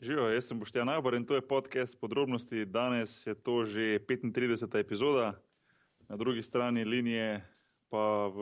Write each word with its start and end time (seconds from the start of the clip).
Živijo, 0.00 0.28
jaz 0.28 0.44
sem 0.44 0.58
Boštjan 0.58 0.86
Najbor 0.86 1.14
in 1.14 1.24
to 1.28 1.34
je 1.34 1.44
podcast 1.44 2.00
podrobnosti. 2.00 2.64
Danes 2.64 3.26
je 3.26 3.34
to 3.34 3.64
že 3.64 4.00
35. 4.08 4.80
epizoda, 4.80 5.36
na 6.08 6.16
drugi 6.16 6.42
strani 6.42 6.84
linije 6.84 7.44
pa 7.90 8.30
v 8.32 8.38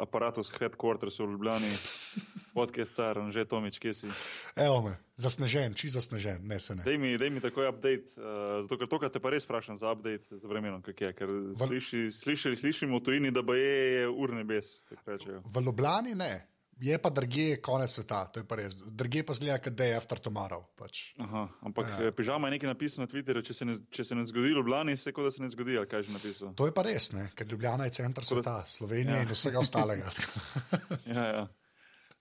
aparatu 0.00 0.42
s 0.42 0.50
headquarters 0.50 1.20
v 1.20 1.30
Ljubljani, 1.30 1.70
podcast 2.58 2.94
car, 2.94 3.20
že 3.30 3.44
Tomič, 3.44 3.78
kje 3.78 3.94
si. 3.94 4.08
Evo 4.56 4.82
me, 4.82 4.96
zasnežen, 5.14 5.76
či 5.78 5.92
zasnežen, 5.92 6.42
ne 6.42 6.58
se 6.58 6.74
ne. 6.74 6.82
Dej 6.82 6.98
mi, 6.98 7.14
dej 7.20 7.30
mi 7.30 7.44
takoj 7.44 7.68
update, 7.68 8.10
uh, 8.16 8.64
zato 8.64 8.80
ker 8.80 8.88
to, 8.88 8.98
kar 8.98 9.12
te 9.12 9.20
pa 9.20 9.30
res 9.30 9.44
vprašam 9.44 9.76
za 9.76 9.92
update 9.92 10.26
z 10.32 10.42
vremenom, 10.48 10.82
kak 10.82 10.96
je, 10.96 11.12
ker 11.12 11.28
Val- 11.54 11.70
sliši, 11.70 12.08
slišali, 12.10 12.56
slišimo 12.56 12.98
v 12.98 13.04
tujini, 13.04 13.30
da 13.30 13.44
je 13.54 14.08
ur 14.08 14.32
nebes. 14.34 14.80
V 14.90 15.56
Ljubljani 15.60 16.16
ne, 16.16 16.48
je 16.80 16.98
pa 16.98 17.10
drugje 17.10 17.58
konec 17.58 17.90
sveta, 17.90 18.24
to 18.26 18.40
je 18.40 18.44
pa 18.44 18.56
res. 18.56 18.76
Drugje 18.76 19.22
pa 19.22 19.32
zgleda, 19.32 19.70
da 19.70 19.84
je 19.84 19.96
after 19.96 20.18
tomorrow. 20.18 20.64
Pač. 20.74 21.14
Aha, 21.18 21.48
ampak 21.60 21.86
Ja. 21.88 22.02
ja. 22.02 22.12
pižama 22.12 22.48
je 22.48 22.52
nekaj 22.52 22.68
napisano 22.68 23.04
na 23.04 23.10
Twitterju, 23.10 23.42
če 23.42 23.54
se 23.54 23.64
ne, 23.64 23.76
če 23.88 24.04
se 24.04 24.14
ne 24.14 24.24
zgodi 24.24 24.48
v 24.48 24.56
Ljubljani, 24.56 24.96
se 24.96 25.12
kot 25.12 25.24
da 25.24 25.30
se 25.30 25.42
ne 25.42 25.48
zgodi, 25.48 25.76
ali 25.76 25.86
kaj 25.86 25.98
je 25.98 26.02
že 26.02 26.12
napisal. 26.12 26.54
To 26.54 26.64
je 26.64 26.72
pa 26.72 26.82
res, 26.82 27.12
ne? 27.12 27.30
ker 27.32 27.46
Ljubljana 27.46 27.84
je 27.84 27.90
center 27.92 28.22
Tako 28.22 28.34
da- 28.36 28.42
sveta, 28.42 28.56
Slovenija 28.66 29.16
Ja. 29.16 29.22
in 29.22 29.28
vsega 29.30 29.58
ostalega. 29.58 30.08
Ja, 31.06 31.24
ja. 31.26 31.44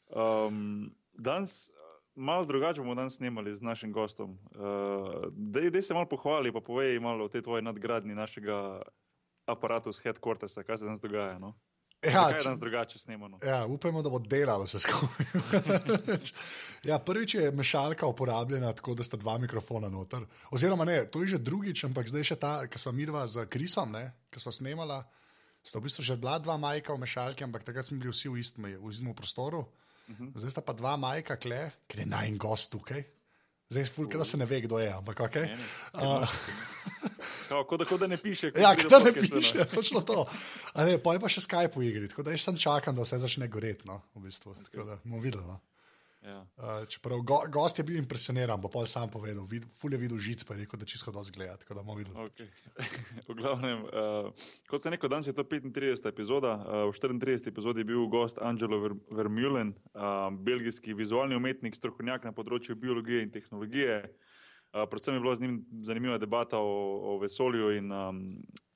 Um, 0.09 0.89
danes, 1.13 1.71
malo 2.15 2.45
drugače 2.45 2.81
bomo 2.81 2.95
danes 2.95 3.15
snemali 3.15 3.55
z 3.55 3.61
našim 3.61 3.91
gostom. 3.91 4.31
Uh, 4.51 5.29
dej, 5.31 5.69
dej 5.69 5.81
se 5.81 5.93
malo 5.93 6.05
pohvali, 6.05 6.51
pa 6.51 6.59
povej 6.59 6.99
malo 6.99 7.25
o 7.25 7.29
tej 7.29 7.41
tvoji 7.41 7.61
nadgradnji 7.61 8.11
našega 8.13 8.81
aparata 9.45 9.91
z 9.91 9.99
headquartersa, 9.99 10.63
kaj 10.63 10.77
se 10.77 10.85
danes 10.85 10.99
dogaja. 10.99 11.39
No? 11.39 11.53
Ja, 12.03 12.11
kaj 12.11 12.33
je 12.33 12.39
č- 12.39 12.45
danes 12.45 12.59
drugače 12.59 12.99
snemano? 12.99 13.37
ja, 13.43 13.65
upajmo, 13.65 14.01
da 14.01 14.09
bo 14.09 14.19
delalo 14.19 14.63
vse 14.63 14.79
skupaj. 14.79 15.25
ja, 16.89 16.99
prvič 16.99 17.35
je 17.35 17.51
mešalka 17.51 18.07
uporabljena 18.07 18.73
tako, 18.73 18.95
da 18.95 19.03
sta 19.03 19.17
dva 19.17 19.37
mikrofona 19.37 19.89
noter. 19.89 20.25
Oziroma, 20.51 20.85
ne, 20.85 21.05
to 21.11 21.21
je 21.23 21.35
že 21.35 21.37
drugič, 21.43 21.83
ampak 21.83 22.07
zdaj 22.07 22.23
še 22.23 22.39
ta, 22.39 22.53
ki 22.67 22.79
smo 22.79 22.95
mirva 22.95 23.27
z 23.27 23.45
Krisom, 23.51 23.95
ki 24.31 24.39
smo 24.39 24.51
snemala. 24.51 25.03
Sta 25.63 25.79
v 25.79 25.89
bistvu 25.89 26.03
že 26.03 26.15
bila 26.15 26.39
dva 26.39 26.55
majka 26.57 26.95
v 26.95 27.03
mešalki, 27.03 27.43
ampak 27.43 27.67
takrat 27.67 27.85
smo 27.85 27.99
bili 27.99 28.13
vsi 28.13 28.31
v 28.31 28.39
istem, 28.39 28.63
v 28.79 28.89
istem 28.89 29.11
prostoru. 29.13 29.65
Zdaj 30.09 30.55
sta 30.55 30.61
pa 30.65 30.73
dva 30.73 30.95
majka, 30.97 31.35
kle, 31.37 31.69
ker 31.85 32.01
je 32.01 32.07
naj 32.09 32.31
gost 32.41 32.71
tukaj. 32.73 33.03
Zdaj 33.69 33.83
je 33.85 33.89
fulk, 33.93 34.15
da 34.17 34.25
se 34.25 34.37
ne 34.37 34.47
ve, 34.49 34.61
kdo 34.65 34.79
je, 34.81 34.89
ampak 34.89 35.19
ok. 35.27 35.35
Ne, 35.35 35.53
ne, 35.93 36.25
Kao, 37.49 37.63
kot, 37.65 37.81
da, 37.81 37.85
kot 37.89 37.99
da 37.99 38.07
ne 38.07 38.17
piše. 38.17 38.51
Ja, 38.55 38.75
pride 38.75 38.89
da 38.89 38.99
ne 38.99 39.11
podcast 39.11 39.31
ven. 39.31 39.41
piše, 39.41 39.65
točno 39.77 40.01
to. 40.01 40.25
A 40.73 40.85
Ne, 40.85 40.99
pa 41.01 41.15
je 41.15 41.23
pa 41.23 41.31
še 41.31 41.41
Skype 41.41 41.79
v 41.79 41.89
igri, 41.89 42.11
tako 42.11 42.27
da 42.27 42.35
jaz 42.35 42.45
sem 42.45 42.57
čakam, 42.57 42.95
da 42.95 43.05
vse 43.05 43.17
začne 43.25 43.49
goreti. 43.49 43.89
No, 43.89 44.01
v 44.15 44.27
bistvu. 44.27 44.53
Tako 44.69 44.85
da 44.85 44.99
bomo 45.03 45.21
videli. 45.23 45.45
No. 45.47 45.57
Ja. 46.19 46.41
Uh, 46.59 46.87
čeprav 46.91 47.21
go, 47.23 47.37
gost 47.47 47.79
je 47.79 47.83
bil 47.87 47.95
impresioniran, 47.97 48.59
bo 48.61 48.67
pa 48.67 48.83
sam 48.85 49.07
povedal, 49.09 49.45
vid, 49.47 49.63
ful 49.79 49.93
je 49.95 49.99
videl 50.01 50.19
žic, 50.19 50.43
pa 50.43 50.53
je 50.53 50.65
rekel, 50.65 50.79
da 50.81 50.85
čisto 50.85 51.13
dosti 51.15 51.31
gleda. 51.31 51.55
Okay. 52.27 52.49
v 53.29 53.35
glavnem, 53.39 53.85
uh, 53.87 54.49
kot 54.67 54.83
sem 54.83 54.93
rekel, 54.93 55.09
danes 55.09 55.31
je 55.31 55.33
to 55.33 55.47
35. 55.47 56.11
epizoda. 56.11 56.57
Uh, 56.59 56.91
v 56.91 56.99
34. 56.99 57.47
epizodi 57.47 57.85
je 57.85 57.89
bil 57.93 58.03
gost 58.11 58.37
Angelo 58.43 58.81
Ver 58.83 58.97
Vermeulen, 59.09 59.71
uh, 59.95 60.27
belgijski 60.35 60.93
vizualni 60.93 61.39
umetnik, 61.39 61.79
strokovnjak 61.79 62.27
na 62.27 62.35
področju 62.35 62.75
biologije 62.75 63.23
in 63.23 63.31
tehnologije. 63.31 64.03
Uh, 64.69 64.85
predvsem 64.85 65.15
je 65.17 65.19
bila 65.19 65.35
z 65.35 65.41
njim 65.41 65.65
zanimiva 65.81 66.17
debata 66.21 66.59
o, 66.61 67.15
o 67.15 67.17
vesolju 67.17 67.71
in 67.73 67.91
um, 67.91 68.19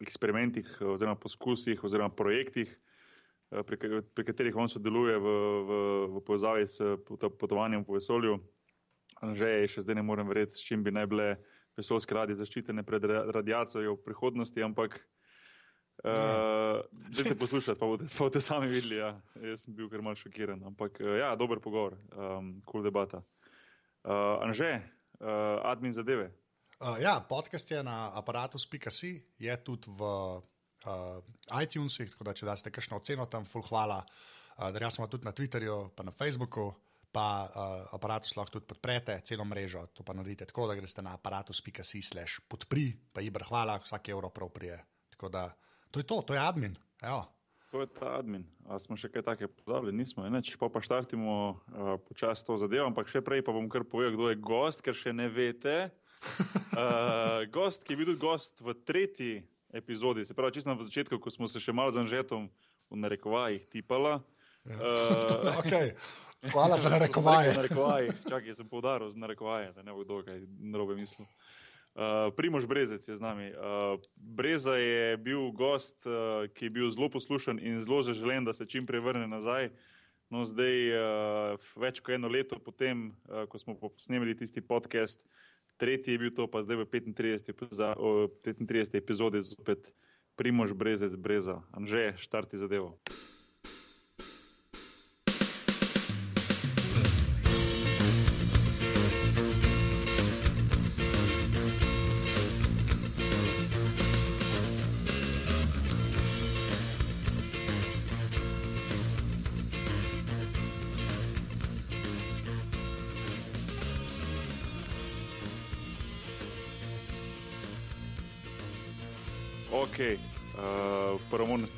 eksperimentih, 0.01 0.65
oziroma 0.81 1.15
poskusih, 1.15 1.83
oziroma 1.83 2.09
projektih, 2.09 2.71
uh, 3.51 3.61
pri, 3.61 4.01
pri 4.01 4.25
katerih 4.25 4.55
on 4.57 4.69
sodeluje 4.69 5.19
v, 5.21 5.27
v, 5.69 5.77
v 6.15 6.23
povezavi 6.25 6.65
s 6.65 6.81
pot- 7.05 7.29
potovanjem 7.37 7.85
po 7.85 7.93
vesolju. 7.93 8.39
Že 9.21 9.51
je, 9.51 9.67
še 9.69 9.83
zdaj 9.85 9.95
ne 9.99 10.03
morem 10.03 10.27
verjeti, 10.27 10.57
s 10.57 10.65
čim 10.65 10.81
bi 10.83 10.91
naj 10.91 11.05
bile 11.07 11.27
vesoljske 11.77 12.17
ladje 12.17 12.39
zaščitene 12.41 12.81
pred 12.83 13.05
ra- 13.05 13.29
radiacijo 13.29 13.93
v 13.93 14.01
prihodnosti, 14.03 14.65
ampak 14.65 14.97
uh, 16.01 16.81
dajte 17.13 17.37
poslušati, 17.37 17.77
pa 17.77 17.85
boste, 17.85 18.09
pa 18.17 18.25
boste 18.25 18.41
sami 18.41 18.67
videli. 18.67 18.97
Ja. 18.97 19.13
Jaz 19.45 19.63
sem 19.67 19.77
bil 19.77 19.93
kar 19.93 20.01
mal 20.01 20.17
šokiran, 20.17 20.65
ampak 20.73 20.97
ja, 21.21 21.35
dober 21.37 21.61
pogovor, 21.61 22.01
um, 22.17 22.57
kul 22.65 22.81
cool 22.81 22.89
debata. 22.89 23.21
Uh, 24.01 24.41
Anže, 24.41 24.81
uh, 25.23 25.63
admin 25.63 25.93
zadeve. 25.93 26.29
Uh, 26.79 26.99
ja, 26.99 27.19
podcast 27.29 27.71
je 27.71 27.83
na 27.83 28.11
aparatus.si, 28.19 29.13
je 29.39 29.57
tudi 29.63 29.87
v 29.87 30.03
uh, 30.03 31.61
iTunesih, 31.63 32.11
tako 32.11 32.27
da 32.27 32.33
če 32.35 32.45
daste 32.49 32.71
kakšno 32.71 32.99
oceno 32.99 33.27
tam, 33.31 33.47
full 33.47 33.63
hvala. 33.69 34.01
Uh, 34.57 34.69
da 34.75 34.89
smo 34.91 35.07
tudi 35.07 35.25
na 35.25 35.31
Twitterju, 35.31 35.93
pa 35.95 36.03
na 36.03 36.11
Facebooku, 36.11 36.73
pa 37.13 37.45
uh, 37.45 37.93
aparatus 37.95 38.35
lahko 38.35 38.57
tudi 38.57 38.67
podprete, 38.73 39.19
celo 39.23 39.45
mrežo. 39.45 39.85
To 39.93 40.03
pa 40.03 40.15
naredite 40.17 40.49
tako, 40.49 40.67
da 40.67 40.75
greste 40.75 41.01
na 41.05 41.13
aparatus.si 41.15 42.01
slash 42.01 42.41
podpri, 42.49 42.89
pa 43.13 43.21
ibr 43.21 43.45
hvala, 43.47 43.77
vsak 43.83 44.09
evro 44.09 44.29
prav 44.33 44.49
prije. 44.49 44.81
Tako 45.13 45.29
da 45.29 45.47
to 45.91 46.01
je 46.01 46.09
to, 46.09 46.21
to 46.21 46.33
je 46.33 46.41
admin. 46.41 46.75
Evo. 47.01 47.42
To 47.73 47.81
je 47.81 47.89
ta 47.89 48.21
admin. 48.21 48.45
A 48.69 48.77
smo 48.77 48.93
še 48.93 49.09
kaj 49.09 49.23
take 49.25 49.47
pozabili? 49.49 49.95
Nismo. 49.97 50.21
Neč, 50.29 50.51
pa 50.61 50.69
pa 50.69 50.77
štartimo 50.77 51.57
uh, 51.57 51.97
počasi 52.05 52.45
to 52.45 52.53
zadevo, 52.61 52.85
ampak 52.85 53.09
še 53.09 53.23
prej 53.25 53.41
pa 53.41 53.49
bom 53.49 53.65
kar 53.65 53.81
povedal, 53.81 54.13
kdo 54.13 54.29
je 54.29 54.37
gost, 54.37 54.85
ker 54.85 54.93
še 54.93 55.09
ne 55.09 55.25
veste. 55.25 55.89
Uh, 56.77 57.41
gost, 57.55 57.81
ki 57.81 57.97
je 57.97 57.99
bil 58.05 58.13
gost 58.21 58.61
v 58.61 58.77
tretji 58.85 59.33
epizodi, 59.73 60.21
se 60.21 60.37
pravi, 60.37 60.53
čisto 60.53 60.69
na 60.69 60.77
začetku, 60.77 61.17
ko 61.17 61.33
smo 61.33 61.49
se 61.49 61.57
še 61.57 61.73
malo 61.73 61.89
z 61.89 62.05
Anžetom 62.05 62.45
v 62.93 63.01
narekovajih 63.01 63.65
tipala. 63.73 64.21
Uh, 64.63 65.59
okay. 65.59 65.91
Hvala 66.51 66.77
za 66.77 66.89
narekovaje. 66.93 67.51
Čakaj, 68.29 68.55
sem 68.55 68.67
poudaril 68.69 69.11
z 69.11 69.19
narekovaje, 69.19 69.73
da 69.75 69.83
ne 69.83 69.91
bo 69.91 70.03
kdo 70.03 70.21
kaj 70.23 70.39
narobe 70.59 70.95
mislil. 70.95 71.27
Uh, 71.93 72.33
Primož 72.33 72.65
Brezec 72.65 73.05
je 73.07 73.15
z 73.15 73.21
nami. 73.21 73.53
Uh, 73.53 74.01
Breza 74.17 74.73
je 74.75 75.17
bil 75.17 75.51
gost, 75.53 75.93
uh, 76.09 76.49
ki 76.49 76.65
je 76.65 76.73
bil 76.73 76.89
zelo 76.89 77.09
poslušan 77.09 77.61
in 77.61 77.77
zelo 77.85 78.01
zaželen, 78.01 78.45
da 78.45 78.53
se 78.53 78.65
čim 78.65 78.85
prej 78.89 78.99
vrne 79.05 79.27
nazaj. 79.29 79.69
No, 80.33 80.41
zdaj, 80.49 80.73
uh, 80.89 81.69
več 81.77 82.01
kot 82.01 82.17
eno 82.17 82.31
leto 82.33 82.57
potem, 82.57 83.13
uh, 83.29 83.45
ko 83.45 83.61
smo 83.61 83.77
posnemali 83.77 84.33
tisti 84.33 84.61
podcast, 84.65 85.21
tretji 85.77 86.17
je 86.17 86.21
bil 86.25 86.33
to, 86.33 86.49
pa 86.49 86.65
zdaj 86.65 86.81
v 86.81 86.89
35. 86.89 87.53
epiza- 87.53 87.93
o, 87.93 88.25
35. 88.41 88.97
epizodi 88.97 89.45
zopet 89.45 89.93
Primož 90.33 90.73
Brezec 90.73 91.13
Breza. 91.13 91.61
Anže, 91.69 92.17
štarti 92.17 92.57
zadevo. 92.57 92.97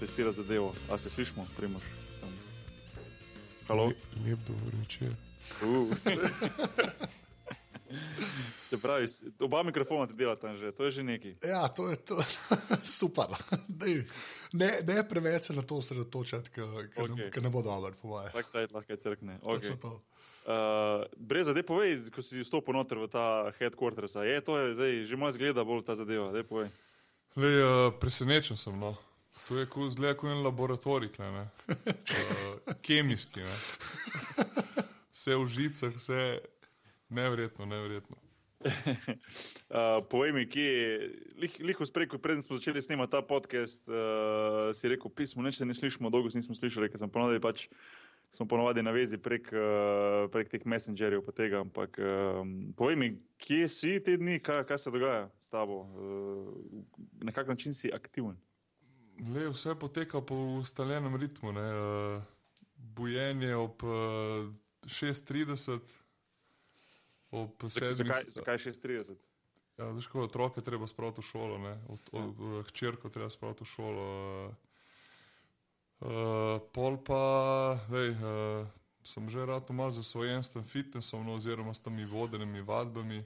Testirati 0.05 0.37
zadevo. 0.37 0.73
A 0.91 0.97
se 0.97 1.09
slišmo? 1.09 1.47
Tam. 1.59 2.33
Halo? 3.67 3.85
Lep 4.25 4.39
dober 4.47 4.73
večer. 4.79 5.09
Uh. 5.61 5.95
Se 8.65 8.81
pravi, 8.81 9.07
oba 9.39 9.63
mikrofona 9.63 10.07
ti 10.07 10.13
delata 10.13 10.55
že, 10.57 10.71
to 10.71 10.85
je 10.85 10.91
že 10.91 11.03
neki. 11.03 11.35
Ja, 11.43 11.67
to 11.67 11.89
je 11.89 11.95
to. 11.95 12.23
super. 12.99 13.25
Dej, 13.67 14.03
ne, 14.53 14.71
ne 14.87 15.07
preveč 15.07 15.43
se 15.43 15.53
na 15.53 15.61
to 15.61 15.77
osredotočati, 15.77 16.49
ker 16.49 16.63
okay. 16.63 17.07
Ne, 17.15 17.41
ne 17.41 17.49
bo 17.49 17.61
dobro, 17.61 17.93
po 18.01 18.07
mojem. 18.07 18.31
Tak 18.33 18.49
cajt 18.51 18.73
lahko 18.73 18.97
crkne. 18.97 19.39
Okay. 19.41 19.77
Uh, 19.79 21.05
Breza, 21.17 21.53
dej 21.53 21.63
povej, 21.65 22.09
ko 22.13 22.21
si 22.21 22.41
vstopil 22.41 22.73
noter 22.73 22.97
v 22.97 23.07
ta 23.09 23.53
headquarters, 23.61 24.17
je 24.17 24.41
to 24.41 24.57
je 24.57 24.75
zdaj, 24.75 24.93
že 25.09 25.15
malo 25.17 25.33
zgleda 25.33 25.65
bolj 25.65 25.85
ta 25.85 25.95
zadeva, 25.95 26.33
dej 26.33 26.45
povej. 26.45 26.69
Lej, 27.37 27.55
uh, 27.61 27.93
presenečen 28.01 28.57
sem. 28.57 28.73
No. 28.73 28.97
To 29.47 29.57
je 29.59 29.65
kot 29.69 29.91
zgleda 29.93 30.15
kot 30.17 30.31
en 30.31 30.43
laboratorij, 30.45 31.11
tle, 31.15 31.27
ne. 31.31 31.43
uh, 31.69 32.73
kemijski. 32.85 33.43
Ne. 33.45 33.55
Vse 35.11 35.35
v 35.35 35.47
žicah, 35.51 35.93
vse 35.95 36.21
nevrjetno, 37.09 37.65
nevrjetno. 37.69 38.17
Uh, 38.65 40.01
povej 40.11 40.33
mi, 40.33 40.47
kje 40.49 40.63
je, 40.65 41.11
lih- 41.43 41.59
liho 41.61 41.85
spreko, 41.85 42.17
preden 42.17 42.41
smo 42.41 42.57
začeli 42.57 42.81
snemati 42.81 43.11
ta 43.13 43.21
podcast, 43.21 43.83
uh, 43.91 44.71
si 44.73 44.89
rekel, 44.89 45.11
pismo, 45.13 45.45
neč 45.45 45.59
se 45.59 45.67
ne 45.67 45.75
slišimo, 45.77 46.09
dolgo 46.09 46.31
se 46.33 46.41
nismo 46.41 46.55
slišali, 46.57 46.89
ker 46.89 47.03
sem 47.03 47.11
ponovadi 47.11 47.43
pač, 47.43 47.67
smo 48.33 48.47
ponovadi 48.49 48.81
na 48.83 48.91
vezi 48.95 49.19
prek, 49.21 49.51
prek 50.33 50.49
teh 50.51 50.65
messengerjev 50.67 51.21
pa 51.23 51.31
tega, 51.31 51.61
ampak 51.63 51.99
um, 52.01 52.73
povej 52.75 52.97
mi, 52.99 53.11
kje 53.39 53.69
si 53.71 53.93
te 54.03 54.17
dni, 54.19 54.39
kaj, 54.43 54.65
kaj 54.67 54.81
se 54.81 54.91
dogaja 54.91 55.29
s 55.45 55.53
tabo, 55.53 55.83
uh, 55.85 56.81
na 57.21 57.31
kak 57.35 57.47
način 57.47 57.77
si 57.77 57.93
aktiven? 57.93 58.35
Lej, 59.19 59.49
vse 59.53 59.75
poteka 59.79 60.21
po 60.21 60.35
ustaljenem 60.35 61.15
ritmu. 61.15 61.51
Ne. 61.51 61.67
Uh, 61.71 62.23
bujenje 62.75 63.55
ob 63.55 63.83
uh, 63.83 64.51
6:30, 64.83 65.79
ob 67.31 67.63
Zakaj, 67.63 67.93
sedmih. 67.93 68.13
zakaj, 68.15 68.29
zakaj 68.29 68.57
36? 68.57 69.15
Ja, 69.77 69.89
veš, 69.91 70.07
ko 70.07 70.23
otroke 70.23 70.61
treba 70.63 70.87
spraviti 70.87 71.19
v 71.19 71.27
šolo, 71.27 71.57
ne? 71.59 71.73
od, 71.91 72.09
od, 72.11 72.39
od 72.39 72.67
hčerko 72.69 73.09
treba 73.09 73.29
spraviti 73.29 73.63
v 73.63 73.67
šolo. 73.67 74.05
Uh, 75.99 76.61
pol 76.71 76.95
pa, 77.03 77.23
vej, 77.91 78.15
uh, 78.15 78.67
sem 79.03 79.27
že 79.29 79.45
rad 79.45 79.67
malo 79.75 79.91
zasvojen 79.91 80.43
s 80.43 80.51
tem 80.51 80.63
fitnessom, 80.63 81.27
no, 81.27 81.35
oziroma 81.35 81.73
s 81.73 81.83
temi 81.83 82.05
vodenimi 82.07 82.63
vadbami. 82.63 83.23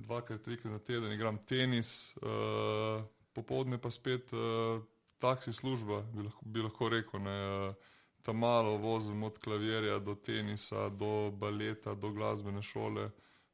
Dvakrat, 0.00 0.40
trikrat 0.40 0.72
na 0.72 0.80
teden 0.80 1.12
igram 1.12 1.36
tenis, 1.44 2.16
uh, 2.24 3.04
popoldne 3.36 3.76
pa 3.76 3.92
spet 3.92 4.32
uh, 4.32 4.80
taksi 5.20 5.52
služba, 5.52 6.00
bi 6.10 6.22
lahko, 6.22 6.42
bi 6.42 6.62
lahko 6.62 6.88
rekel. 6.88 7.20
Ne, 7.20 7.38
uh, 7.68 7.74
Tam 8.20 8.36
malo 8.36 8.76
vozim 8.76 9.22
od 9.22 9.38
klavirja 9.38 9.98
do 9.98 10.12
tenisa, 10.14 10.88
do 10.90 11.30
baleta, 11.30 11.94
do 11.94 12.10
glasbene 12.10 12.60
šole. 12.62 13.06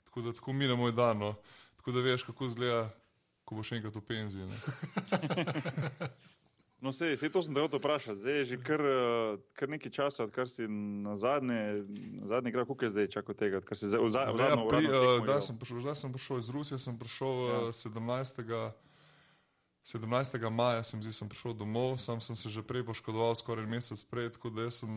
Tako 0.04 0.20
da 0.20 0.32
tako 0.32 0.52
mine 0.52 0.74
moj 0.74 0.92
dan. 0.92 1.18
No. 1.18 1.34
Tako 1.76 1.92
da 1.92 2.00
veš, 2.00 2.24
kako 2.24 2.46
izgleda, 2.46 2.80
ko 3.44 3.54
boš 3.54 3.72
enkrat 3.72 3.94
v 3.94 4.02
penziji. 4.02 4.42
Ne. 4.42 4.58
No, 6.76 6.92
sej, 6.92 7.16
sej 7.16 7.32
to 7.32 7.40
sem 7.40 7.54
te 7.54 7.60
hotel 7.60 7.80
vprašati. 7.80 8.20
Zdaj 8.20 8.34
je 8.36 8.44
že 8.44 8.56
kar, 8.60 8.80
eh, 8.80 9.38
kar 9.56 9.68
nekaj 9.68 9.90
časa, 9.90 10.24
odkar 10.24 10.44
si 10.44 10.68
na 10.68 11.16
zadnje, 11.16 11.88
na 12.20 12.26
zadnje 12.28 12.52
igral, 12.52 12.66
koliko 12.68 12.84
je 12.84 12.90
zdaj 12.90 13.06
čakal 13.08 13.34
tega, 13.34 13.58
si 13.72 13.88
zdaj 13.88 14.00
v 14.00 14.10
za- 14.12 14.28
v 14.28 14.38
Ja, 14.38 14.54
pri, 14.60 14.84
uh, 14.84 15.24
da, 15.24 15.40
sem 15.40 15.56
prišel, 15.56 15.80
zdaj 15.80 15.96
sem 15.96 16.12
prišel 16.12 16.38
iz 16.38 16.48
Rusije, 16.48 16.78
sem 16.78 16.94
prišel 16.94 17.32
Ja. 17.48 17.58
uh, 17.58 17.72
17. 17.72 18.76
17. 19.86 20.50
maja, 20.50 20.82
sem, 20.82 21.02
zdi, 21.02 21.12
sem 21.14 21.28
prišel 21.30 21.54
domov, 21.54 21.98
sam 22.02 22.20
sem 22.20 22.36
se 22.36 22.50
že 22.50 22.62
prej 22.66 22.82
poškodoval, 22.82 23.38
skoraj 23.38 23.66
mesec 23.70 24.02
prej, 24.10 24.34
tako 24.34 24.50
da 24.50 24.70
sem 24.70 24.90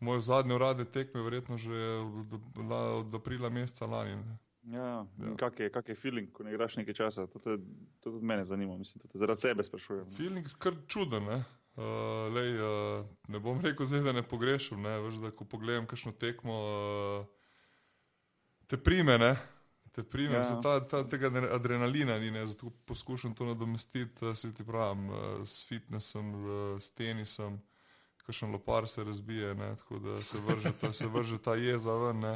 moj 0.00 0.20
zadnji 0.20 0.52
uradne 0.52 0.84
tekme, 0.84 1.22
verjetno 1.24 1.56
že 1.56 1.72
od, 1.72 2.34
od, 2.60 3.14
aprila 3.14 3.48
meseca 3.48 3.86
lani. 3.86 4.16
Ne. 4.20 4.36
Ja, 4.36 4.36
Ja. 4.76 5.06
ja. 5.18 5.36
kak 5.38 5.60
je, 5.60 5.70
kak 5.70 5.88
je 5.88 5.94
feeling, 5.94 6.32
ko 6.32 6.42
ne 6.42 6.50
igraš 6.50 6.76
nekaj 6.76 6.94
časa? 6.94 7.26
To, 7.26 7.38
te, 7.38 7.56
to 8.00 8.10
tudi 8.10 8.26
mene 8.26 8.44
zanima, 8.44 8.76
mislim, 8.76 9.00
to 9.00 9.08
te 9.08 9.18
zaradi 9.18 9.40
sebe 9.40 9.64
sprašujem. 9.64 10.10
no. 10.10 10.16
Feeling 10.16 10.48
kar 10.58 10.74
čuden. 10.86 11.24
Ne? 11.24 11.44
Uh, 11.76 12.34
lej, 12.34 12.56
uh, 12.58 13.06
ne 13.28 13.38
bom 13.38 13.60
rekel, 13.60 13.86
zdaj, 13.86 14.00
da 14.00 14.12
ne 14.12 14.22
pogrešam. 14.26 14.82
Ne? 14.82 14.98
Veš, 15.00 15.20
da, 15.22 15.30
ko 15.30 15.44
pogledam 15.44 15.86
kakšno 15.86 16.12
tekmo, 16.12 16.56
uh, 16.66 17.26
te 18.66 18.76
prime. 18.76 19.18
Ne? 19.18 19.36
Te 19.96 20.02
prime, 20.04 20.34
Ja. 20.34 20.60
ta, 20.60 20.74
ta, 20.80 20.98
tega 21.08 21.30
adre- 21.30 21.48
adrenalina 21.48 22.18
ni, 22.18 22.28
ne? 22.30 22.42
zato 22.46 22.68
poskušam 22.84 23.32
to 23.34 23.46
nadomestiti 23.46 24.24
uh, 24.24 24.34
se 24.36 24.50
ti 24.54 24.64
pravim, 24.64 25.08
uh, 25.08 25.16
s 25.40 25.64
fitnessom, 25.64 26.34
uh, 26.34 26.50
s 26.76 26.90
tenisom, 26.90 27.56
kakšen 28.26 28.52
lopar 28.52 28.84
se 28.88 29.04
razbije, 29.04 29.54
ne? 29.54 29.70
tako 29.76 29.98
da 29.98 30.20
se 30.20 30.36
vrže, 30.40 30.72
ta, 30.80 30.92
se 30.92 31.06
vrže 31.06 31.38
ta 31.38 31.54
jeza 31.54 31.94
ven. 31.96 32.20
Ne? 32.20 32.34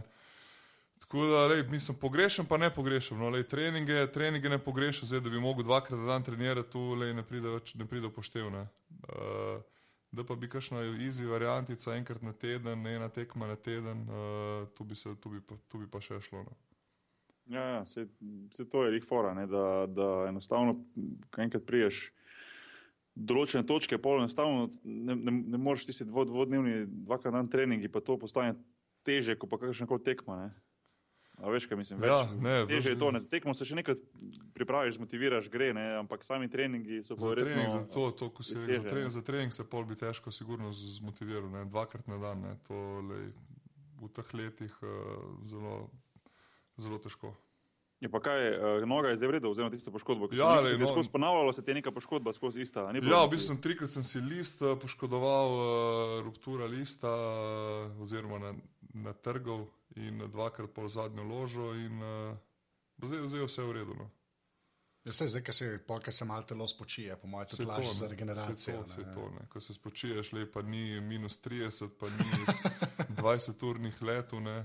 Tako 1.00 1.26
da, 1.26 1.46
lej, 1.46 1.62
mislim, 1.68 1.98
pogrešam, 1.98 2.46
pa 2.46 2.56
ne 2.56 2.70
pogrešam. 2.74 3.18
No, 3.18 3.28
lej, 3.28 3.42
treninge, 3.44 4.06
treninge 4.06 4.48
ne 4.48 4.58
pogrešam, 4.58 5.04
zdaj, 5.04 5.20
da 5.20 5.30
bi 5.30 5.40
mogel 5.40 5.64
dvakrat 5.64 5.98
na 6.00 6.06
dan 6.06 6.22
trenirati, 6.22 6.70
tu 6.70 6.94
lej, 6.94 7.12
ne 7.14 7.22
pride, 7.22 7.48
več- 7.50 7.74
ne 7.74 7.84
pride 7.84 8.08
poštevne. 8.10 8.64
Uh, 9.04 9.60
da 10.12 10.24
pa 10.24 10.34
bi 10.34 10.48
kakšna 10.48 10.80
easy 10.96 11.28
variantica 11.28 11.92
enkrat 11.94 12.22
na 12.22 12.32
teden, 12.32 12.86
ena 12.86 13.08
tekma 13.08 13.46
na 13.46 13.56
teden, 13.56 14.06
uh, 14.08 14.64
tu, 14.74 14.84
bi 14.84 14.96
se, 14.96 15.12
tu, 15.20 15.28
bi 15.28 15.40
pa, 15.40 15.54
tu 15.68 15.78
bi 15.78 15.86
pa 15.86 16.00
še 16.00 16.20
šlo. 16.20 16.46
No. 16.48 16.56
Ja, 17.50 17.64
ja 17.74 17.82
se, 17.86 18.06
se 18.54 18.64
to 18.68 18.84
je 18.86 18.94
jih 18.94 19.04
fora, 19.04 19.34
ne, 19.34 19.46
da, 19.50 19.86
da 19.90 20.08
enostavno, 20.30 20.76
ko 21.34 21.42
enkrat 21.42 21.66
priješ 21.66 22.08
določene 23.14 23.66
točke, 23.66 23.98
pol 23.98 24.22
enostavno 24.22 24.68
ne, 24.84 25.16
ne, 25.18 25.34
ne 25.54 25.58
moreš 25.58 25.88
tisti 25.90 26.06
dvo, 26.06 26.24
dvodnevni, 26.28 26.84
dvakrat 27.08 27.34
dan 27.34 27.50
treningi, 27.50 27.90
pa 27.90 28.00
to 28.00 28.16
postane 28.22 28.54
teže, 29.06 29.34
kot 29.40 29.50
pa 29.50 29.58
kakšna 29.58 29.88
koli 29.90 30.04
tekma. 30.06 30.36
Ne. 30.44 30.50
A 31.40 31.48
veš, 31.50 31.66
kaj 31.66 31.78
mislim? 31.80 32.02
Več, 32.04 32.10
Ja, 32.12 32.20
ne, 32.36 32.54
teže 32.68 32.92
je 32.92 32.98
to, 33.00 33.08
ne. 33.10 33.20
za 33.22 33.28
tekmo 33.32 33.54
se 33.56 33.64
še 33.64 33.78
nekaj 33.78 33.96
pripraviš, 34.54 34.98
zmotiviraš, 34.98 35.48
gre, 35.52 35.70
ne, 35.76 35.86
ampak 36.02 36.22
sami 36.26 36.50
treningi 36.52 37.00
so 37.02 37.16
pa 37.16 37.24
Za 37.24 37.36
trening, 37.40 37.70
za, 37.70 37.78
verjetno. 37.80 37.94
to, 37.96 38.10
to, 38.20 38.28
ko 38.36 38.44
si 38.44 38.58
rekel, 38.58 38.82
za, 38.84 38.90
trening, 38.92 39.14
za 39.16 39.22
trening 39.24 39.56
se 39.56 39.64
pol 39.64 39.88
bi 39.88 39.96
težko 39.96 40.32
sigurno 40.36 40.70
zmotiviral, 40.76 41.48
ne, 41.50 41.64
dvakrat 41.72 42.06
na 42.12 42.20
dan, 42.20 42.44
ne, 42.44 42.52
to 42.68 42.76
lej, 43.08 43.30
v 44.00 44.12
teh 44.16 44.34
letih 44.36 44.76
uh, 44.84 44.92
zelo, 45.48 45.88
zelo 46.80 46.98
težko. 46.98 47.34
Je 48.00 48.08
pa 48.08 48.16
kaj, 48.20 48.40
uh, 48.80 48.88
noga 48.88 49.10
je 49.12 49.16
zdaj 49.20 49.28
vredno, 49.28 49.50
oziroma 49.52 49.70
tiste 49.70 49.90
poškodbe. 49.92 50.28
ko 50.28 50.34
se 50.34 50.40
Ja, 50.40 50.62
se 50.62 50.66
ti 50.66 50.72
je 50.72 50.78
no- 50.78 50.88
skozi 50.88 51.10
ponavljalo, 51.12 51.52
se 51.52 51.62
ti 51.62 51.70
je 51.70 51.74
neka 51.74 51.92
poškodba 51.92 52.32
skozi 52.32 52.60
ista. 52.60 52.86
a 52.86 52.92
ni 52.92 53.00
bilo 53.00 53.12
Ja, 53.12 53.26
v 53.26 53.30
bistvu 53.30 53.46
sem 53.46 53.60
trikrat 53.60 53.90
sem 53.90 54.04
si 54.04 54.20
list 54.20 54.62
eh, 54.62 54.72
poškodoval, 54.80 55.48
uh, 55.50 56.24
ruptura 56.24 56.64
lista 56.66 57.12
uh, 57.12 58.02
oziroma 58.02 58.38
na, 58.38 58.54
na 58.94 59.12
trgov 59.12 59.66
in 59.96 60.18
dvakrat 60.18 60.70
pol 60.72 60.88
zadnjo 60.88 61.24
ložo 61.24 61.74
in 61.74 62.00
uh, 62.02 62.36
zdaj, 63.04 63.28
zdaj 63.28 63.40
je 63.40 63.46
vse 63.46 63.62
v 63.62 63.72
redu. 63.72 63.94
No. 63.94 64.10
Ja, 65.04 65.12
saj 65.12 65.28
zdaj, 65.28 65.42
ko 65.44 65.52
se, 65.52 65.78
pol, 65.86 66.00
se 66.08 66.24
malo 66.24 66.42
telo 66.42 66.66
spočije, 66.68 67.16
po 67.16 67.26
mojem, 67.26 67.48
tudi 67.48 67.64
lažje 67.64 67.94
za 67.94 68.08
regeneracijo. 68.08 68.82
To, 68.82 68.86
ne. 68.88 68.94
saj 68.94 69.04
to, 69.14 69.30
ne. 69.30 69.46
Ko 69.48 69.60
se 69.60 69.74
spočiješ, 69.74 70.32
le 70.32 70.46
pa 70.52 70.62
ni 70.62 71.00
minus 71.00 71.36
30, 71.40 71.88
pa 72.00 72.08
ni 72.08 72.28
s 72.48 72.62
20-urnih 73.10 74.02
letov 74.02 74.40
ne, 74.40 74.64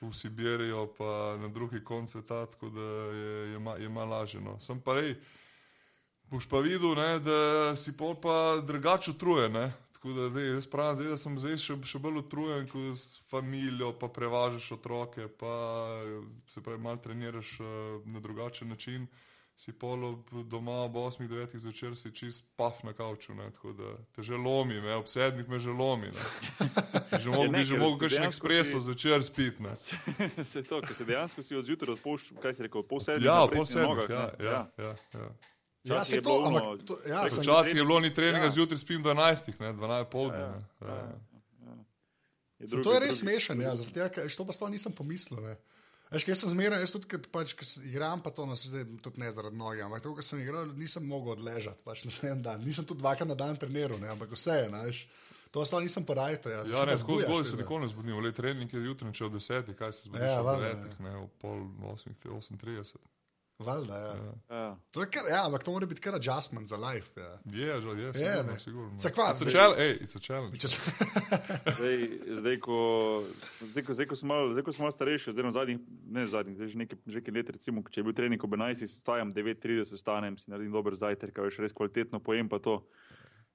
v 0.00 0.14
Sibirijo, 0.16 0.86
pa 0.98 1.36
na 1.40 1.48
drugi 1.48 1.84
konec 1.84 2.10
sveta, 2.10 2.46
tako 2.46 2.70
da 2.72 2.80
je, 2.80 3.52
je, 3.52 3.58
ma, 3.58 3.76
je 3.76 3.88
malo 3.88 4.10
lažje. 4.10 4.40
No. 4.40 4.56
Sem 4.60 4.80
pa 4.80 4.94
rej, 4.94 5.14
boš 6.30 6.48
pa 6.48 6.60
videl, 6.64 6.94
ne, 6.96 7.20
da 7.20 7.76
si 7.76 7.92
pol 7.96 8.16
pa 8.20 8.60
drugače 8.64 9.10
utrujen. 9.10 9.52
Ne. 9.52 9.72
Tako 9.92 10.12
da 10.16 10.28
dej, 10.32 10.54
jaz 10.54 10.66
pravim, 10.66 10.96
zdaj, 10.96 11.10
da 11.12 11.16
sem 11.20 11.34
zdaj 11.38 11.58
še, 11.60 11.74
še 11.84 11.98
bolj 12.00 12.22
utrujen, 12.22 12.64
ko 12.70 12.86
s 12.96 13.20
familijo, 13.28 13.92
pa 14.00 14.08
prevažaš 14.08 14.70
otroke, 14.78 15.28
pa 15.28 15.52
se 16.48 16.62
pravi, 16.64 16.80
malo 16.80 16.96
treniraš 17.04 17.58
uh, 17.60 17.66
na 18.08 18.20
drugačen 18.20 18.72
način 18.72 19.04
si 19.60 19.72
pol 19.72 20.04
ob 20.06 20.20
doma 20.46 20.72
ob 20.86 20.94
8-9 20.96 21.52
zvečer, 21.54 21.92
si 21.92 22.08
čist 22.10 22.46
paf 22.56 22.80
na 22.80 22.92
kavču, 22.92 23.34
ne, 23.34 23.50
tako 23.50 23.72
da 23.72 23.90
te 24.10 24.22
že 24.22 24.32
lomi, 24.34 24.78
ne, 24.80 24.94
ob 24.94 25.04
sedmih 25.04 25.44
me 25.46 25.58
že 25.58 25.68
lomi. 25.70 26.08
Ne. 26.08 26.22
Že 27.12 27.28
mogel 27.28 27.52
bi 27.52 27.64
že 27.64 27.76
mogel 27.76 27.96
si 27.98 28.04
kakšen 28.06 28.24
ekspreso 28.24 28.80
si- 28.80 28.84
zvečer 28.86 29.20
spiti. 29.20 29.60
Ne. 29.60 29.76
se 30.44 30.62
to, 30.62 30.80
ker 30.80 30.96
se 30.96 31.04
dejansko 31.04 31.42
si 31.42 31.52
od 31.54 31.64
zjutraj 31.66 31.92
odpoščal, 31.92 32.40
kaj 32.40 32.54
si 32.54 32.62
rekel, 32.62 32.82
pol 32.82 33.00
sedmih. 33.00 33.26
Ja, 33.26 33.44
pol 33.46 33.66
sedmih, 33.66 34.08
ja, 34.08 34.24
ja, 34.40 34.58
ja, 34.78 34.92
ja. 35.12 35.28
Ja, 35.82 35.94
Včasih 35.94 36.06
se 36.06 36.16
je 36.16 36.22
to, 36.22 36.32
ampak 36.44 36.64
to, 36.82 36.94
ja, 37.06 37.20
Včasih 37.26 37.72
je 37.74 37.84
bilo 37.84 38.00
ni 38.00 38.10
treninga 38.10 38.44
Ja. 38.44 38.52
zjutraj, 38.52 38.78
spim 38.78 39.00
12, 39.02 39.52
ne, 39.58 39.72
12 39.72 40.04
poldne. 40.06 40.38
Ja, 40.38 40.48
ne. 40.48 40.64
ja, 40.80 40.88
Ja, 40.88 41.04
ja. 41.66 41.76
Je 42.58 42.66
drugi- 42.66 42.84
to 42.84 42.92
je 42.92 43.00
res 43.00 43.16
smešen, 43.18 43.60
ja, 43.60 43.72
tega, 43.86 44.08
ker 44.10 44.28
to 44.30 44.44
pa 44.44 44.52
sploh 44.52 44.68
nisem 44.70 44.92
pomislil. 44.92 45.40
Ne. 45.42 45.56
Veš, 46.10 46.24
kaj 46.26 46.36
sem 46.40 46.50
zmeraj, 46.50 46.80
jaz 46.82 46.92
tudi, 46.94 47.06
ker 47.06 47.22
pač, 47.30 47.52
igram, 47.86 48.18
pa 48.24 48.32
to 48.34 48.42
no, 48.48 48.56
zdaj 48.58 48.82
tudi 49.04 49.22
ne 49.22 49.28
zaradi 49.30 49.58
noge, 49.58 49.82
ampak 49.86 50.02
to, 50.02 50.14
ko 50.16 50.24
sem 50.26 50.40
igral, 50.42 50.72
nisem 50.74 51.04
mogel 51.06 51.36
odležati, 51.36 51.78
pač 51.86 52.02
naslednji 52.08 52.42
dan. 52.42 52.64
Nisem 52.66 52.86
tudi 52.88 53.04
dvakrat 53.04 53.30
na 53.30 53.36
dan 53.38 53.58
treniral, 53.60 54.00
ne, 54.02 54.10
ampak 54.10 54.34
vse 54.34 54.56
je, 54.58 54.64
znaš. 54.72 55.04
To 55.54 55.62
sploh 55.66 55.82
nisem 55.82 56.06
porajal. 56.06 56.50
Ja, 56.50 56.64
Ja, 56.66 56.82
ne, 56.86 56.96
skozi 56.98 57.26
zgolj 57.26 57.46
se 57.46 57.56
nikoli 57.58 57.86
ne 57.86 57.88
zbudim, 57.90 58.18
le 58.22 58.32
trening 58.34 58.74
je 58.74 58.82
jutraj, 58.84 59.14
če 59.14 59.24
ob 59.26 59.38
10, 59.38 59.72
kaj 59.78 59.94
se 59.94 60.04
zbudiš 60.06 60.26
Ja, 60.26 60.36
ob 60.42 60.50
valjda, 60.50 60.74
9, 60.82 61.00
ne, 61.06 61.14
ob 61.24 61.32
pol 61.42 61.64
8, 61.94 62.14
38. 62.58 63.02
Valjda, 63.60 63.96
ja. 63.96 64.12
Ja. 64.50 64.76
To 64.90 65.00
je 65.00 65.08
kar, 65.08 65.26
ja, 65.28 65.42
ampak 65.44 65.62
to 65.62 65.70
mora 65.70 65.86
biti 65.86 66.00
kar 66.00 66.14
adjustment 66.14 66.64
za 66.64 66.76
life. 66.78 67.12
Ja. 67.14 67.38
Je, 67.44 67.74
že 67.76 67.88
je, 67.90 68.06
Je, 68.06 68.12
sigurno, 68.14 68.52
ne. 68.52 68.58
sigurno. 68.58 68.98
Saj 68.98 69.12
kva, 69.12 69.24
It's 69.24 69.32
a 69.32 69.44
zdaj- 69.44 69.52
challenge, 69.52 69.82
ej, 69.82 69.92
it's 69.98 70.16
a 70.16 70.20
challenge. 70.20 70.58
Če, 70.58 70.68
Zdaj, 71.70 71.96
zdaj, 72.34 72.56
ko, 72.58 72.78
zdaj, 73.62 73.82
ko, 73.82 73.92
zdaj, 73.94 74.06
ko 74.06 74.16
sem 74.16 74.28
malo, 74.28 74.48
zdaj, 74.50 74.64
ko 74.64 74.72
malo 74.78 74.92
starejši, 74.92 75.30
oziroma 75.30 75.52
zadnjih, 75.52 75.78
ne 76.08 76.26
zadnjih, 76.26 76.56
zdaj 76.56 76.68
že 76.68 76.78
nekaj, 76.78 76.98
že 77.06 77.16
nekaj 77.16 77.34
let, 77.34 77.50
recimo, 77.50 77.84
če 77.84 78.00
je 78.00 78.04
bil 78.04 78.14
trening 78.14 78.40
ob 78.40 78.52
11, 78.52 78.88
stajam 78.88 79.28
9:30, 79.30 79.92
stanem, 79.94 80.38
si 80.38 80.48
naredim 80.48 80.72
dober 80.72 80.96
zajtrk, 80.96 81.36
a 81.36 81.42
veš, 81.42 81.60
res 81.60 81.72
kvalitetno 81.72 82.18
pojem 82.18 82.48
pa 82.48 82.58
to. 82.58 82.80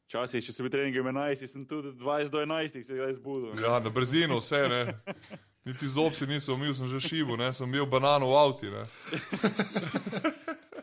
Včasih, 0.05 0.43
če 0.45 0.53
sem 0.53 0.61
bil 0.61 0.69
trening 0.69 0.97
ob 0.97 1.07
11, 1.09 1.47
sem 1.49 1.65
tudi 1.65 1.89
20 1.97 2.29
do 2.29 2.37
11, 2.39 2.77
se 2.85 2.93
je 2.93 3.13
zbudil. 3.15 3.55
Ja, 3.57 3.79
na 3.79 3.89
brzino 3.89 4.37
vse, 4.37 4.59
ne. 4.69 4.81
Niti 5.65 5.87
zob 5.89 6.13
si 6.13 6.27
nisem 6.29 6.53
umil, 6.53 6.75
sem 6.77 6.85
že 6.85 7.01
šibu, 7.01 7.33
ne, 7.35 7.49
sem 7.51 7.65
bil 7.65 7.87
banano 7.89 8.29
v 8.29 8.35
avtu, 8.37 8.69
ne. 8.69 8.83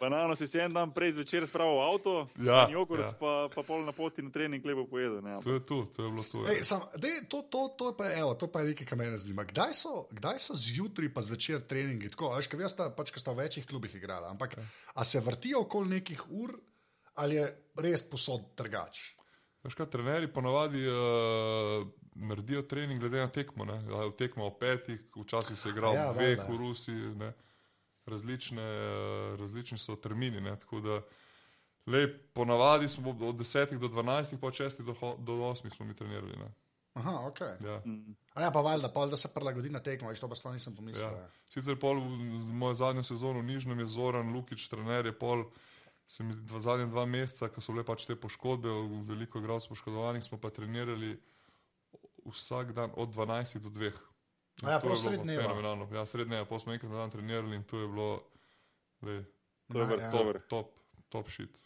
Banano 0.02 0.34
si 0.34 0.50
si 0.50 0.58
en 0.58 0.72
dan 0.74 0.90
prej 0.90 1.14
zvečer 1.14 1.46
spravil 1.46 1.78
v 1.78 1.82
avto, 1.86 2.12
Ja, 2.42 2.66
in 2.66 2.74
jogurt, 2.74 3.06
ja. 3.06 3.14
pa, 3.14 3.46
pa 3.46 3.62
pol 3.62 3.86
na 3.86 3.94
poti 3.94 4.18
na 4.18 4.34
trening 4.34 4.58
lepo 4.58 4.82
pojedel. 4.82 5.22
Ne, 5.22 5.38
To 5.38 5.54
je 5.54 5.62
tu, 5.62 5.86
to 5.86 6.02
je 6.02 6.08
bilo 6.10 6.24
tu. 6.26 6.42
Ej, 6.42 6.58
Ja. 6.58 6.64
sam, 6.66 6.82
dej, 6.98 7.22
to, 7.30 7.46
to, 7.46 7.70
to, 7.70 7.84
je 7.86 7.94
pa, 7.94 8.10
evo, 8.10 8.34
to 8.34 8.50
pa 8.50 8.60
je 8.60 8.74
nekaj, 8.74 8.82
kar 8.82 8.98
me 8.98 9.06
zanima. 9.14 9.46
Kdaj 9.46 9.78
so, 9.78 10.10
kdaj 10.10 10.42
so 10.42 10.58
zjutraj 10.58 11.06
pa 11.06 11.22
zvečer 11.22 11.62
treningi? 11.62 12.10
Tako, 12.10 12.34
veš, 12.34 12.50
kaj 12.50 12.58
veste, 12.58 12.82
pač, 12.90 13.14
ko 13.14 13.22
sta 13.22 13.30
v 13.30 13.46
večjih 13.46 13.62
klubih 13.62 13.94
igrala. 13.94 14.26
Ampak 14.26 14.58
a 14.90 15.06
se 15.06 15.22
vrtijo 15.22 15.62
okoli 15.62 15.94
nekih 15.94 16.18
ur 16.34 16.58
ali 17.14 17.34
je 17.34 17.46
res 17.76 18.02
posod 18.02 18.54
trgač? 18.56 19.00
Veš 19.62 19.74
kaj, 19.74 19.86
trenerji 19.86 20.26
ponavadi 20.26 20.80
uh, 20.82 21.86
naredijo 22.14 22.62
trening 22.62 23.00
glede 23.00 23.18
na 23.18 23.28
tekmo, 23.28 23.64
ne. 23.64 23.78
Ja, 23.84 24.10
Tekmo 24.10 24.46
o 24.46 24.50
petih, 24.50 25.00
včasih 25.16 25.58
se 25.58 25.68
igra 25.68 25.92
Ja, 25.94 26.10
ob 26.10 26.16
dveh 26.16 26.38
v 26.48 26.56
Rusiji, 26.58 27.14
ne. 27.14 27.32
Različne, 28.06 28.62
eh, 28.62 29.36
različni 29.36 29.78
so 29.78 29.94
termini, 29.96 30.40
ne, 30.40 30.56
tako 30.58 30.80
da 30.80 31.00
Lej, 31.86 32.18
ponavadi 32.32 32.88
smo 32.88 33.10
od 33.10 33.36
10 33.36 33.78
do 33.78 33.88
12, 33.88 34.38
pa 34.40 34.46
od 34.46 34.54
6 34.54 34.82
do, 34.82 34.94
do 35.18 35.32
8 35.34 35.70
smo 35.70 35.86
mi 35.86 35.94
trenirali. 35.94 36.36
Ne. 36.36 36.46
Aha, 36.94 37.26
ok. 37.26 37.40
Ja. 37.40 37.82
A 38.34 38.42
ja, 38.42 38.50
pa 38.50 38.60
valjda, 38.60 38.88
pol, 38.88 39.10
da 39.10 39.16
se 39.16 39.28
prilagodi 39.34 39.70
na 39.70 39.80
tekmo, 39.80 40.08
veš, 40.08 40.20
to 40.20 40.28
pa 40.28 40.34
sploh 40.34 40.52
nisem 40.52 40.76
pomislil. 40.76 41.02
Ja. 41.04 41.10
Ja. 41.10 41.28
Sicer 41.48 41.74
pol 41.76 41.98
v 41.98 42.06
z- 42.38 42.52
mojo 42.52 42.74
zadnjo 42.74 43.02
sezono 43.02 43.40
v 43.40 43.44
Nižnem 43.44 43.78
je 43.78 43.86
Zoran 43.86 44.30
Lukič, 44.32 44.68
trener 44.68 45.06
je 45.06 45.12
pol. 45.12 45.44
Se 46.06 46.24
mi 46.24 46.32
zdi, 46.32 46.44
dva, 46.44 46.60
zadnje 46.60 46.86
dva 46.86 47.06
meseca, 47.06 47.48
ko 47.48 47.60
so 47.60 47.72
bile 47.72 47.84
pač 47.84 48.04
te 48.04 48.16
poškodbe, 48.16 48.68
veliko 49.04 49.38
igralcev 49.38 49.68
poškodovanih, 49.68 50.22
smo 50.22 50.36
pa 50.36 50.50
trenirali 50.50 51.14
vsak 52.24 52.72
dan 52.72 52.90
od 52.94 53.08
12 53.08 53.58
do 53.58 53.70
2. 53.70 53.92
A 54.62 54.70
ja, 54.70 54.76
to 54.76 54.80
prav 54.80 54.92
je 54.92 54.92
bilo 54.92 54.96
sredi 54.96 55.16
pa 55.16 55.22
dneva. 55.22 55.42
Fenomenalno. 55.42 55.88
Ja, 55.92 56.06
srednje, 56.06 56.44
pa 56.44 56.58
smo 56.58 56.72
enkrat 56.72 56.92
na 56.92 56.98
dan 56.98 57.10
trenirali 57.10 57.56
in 57.56 57.64
to 57.64 57.78
je 57.78 57.88
bilo 57.88 58.22
lej, 59.02 59.24
Dober, 59.68 59.98
ja. 59.98 60.10
dober. 60.10 60.40
top, 60.42 60.70
top 61.08 61.28
shit. 61.28 61.58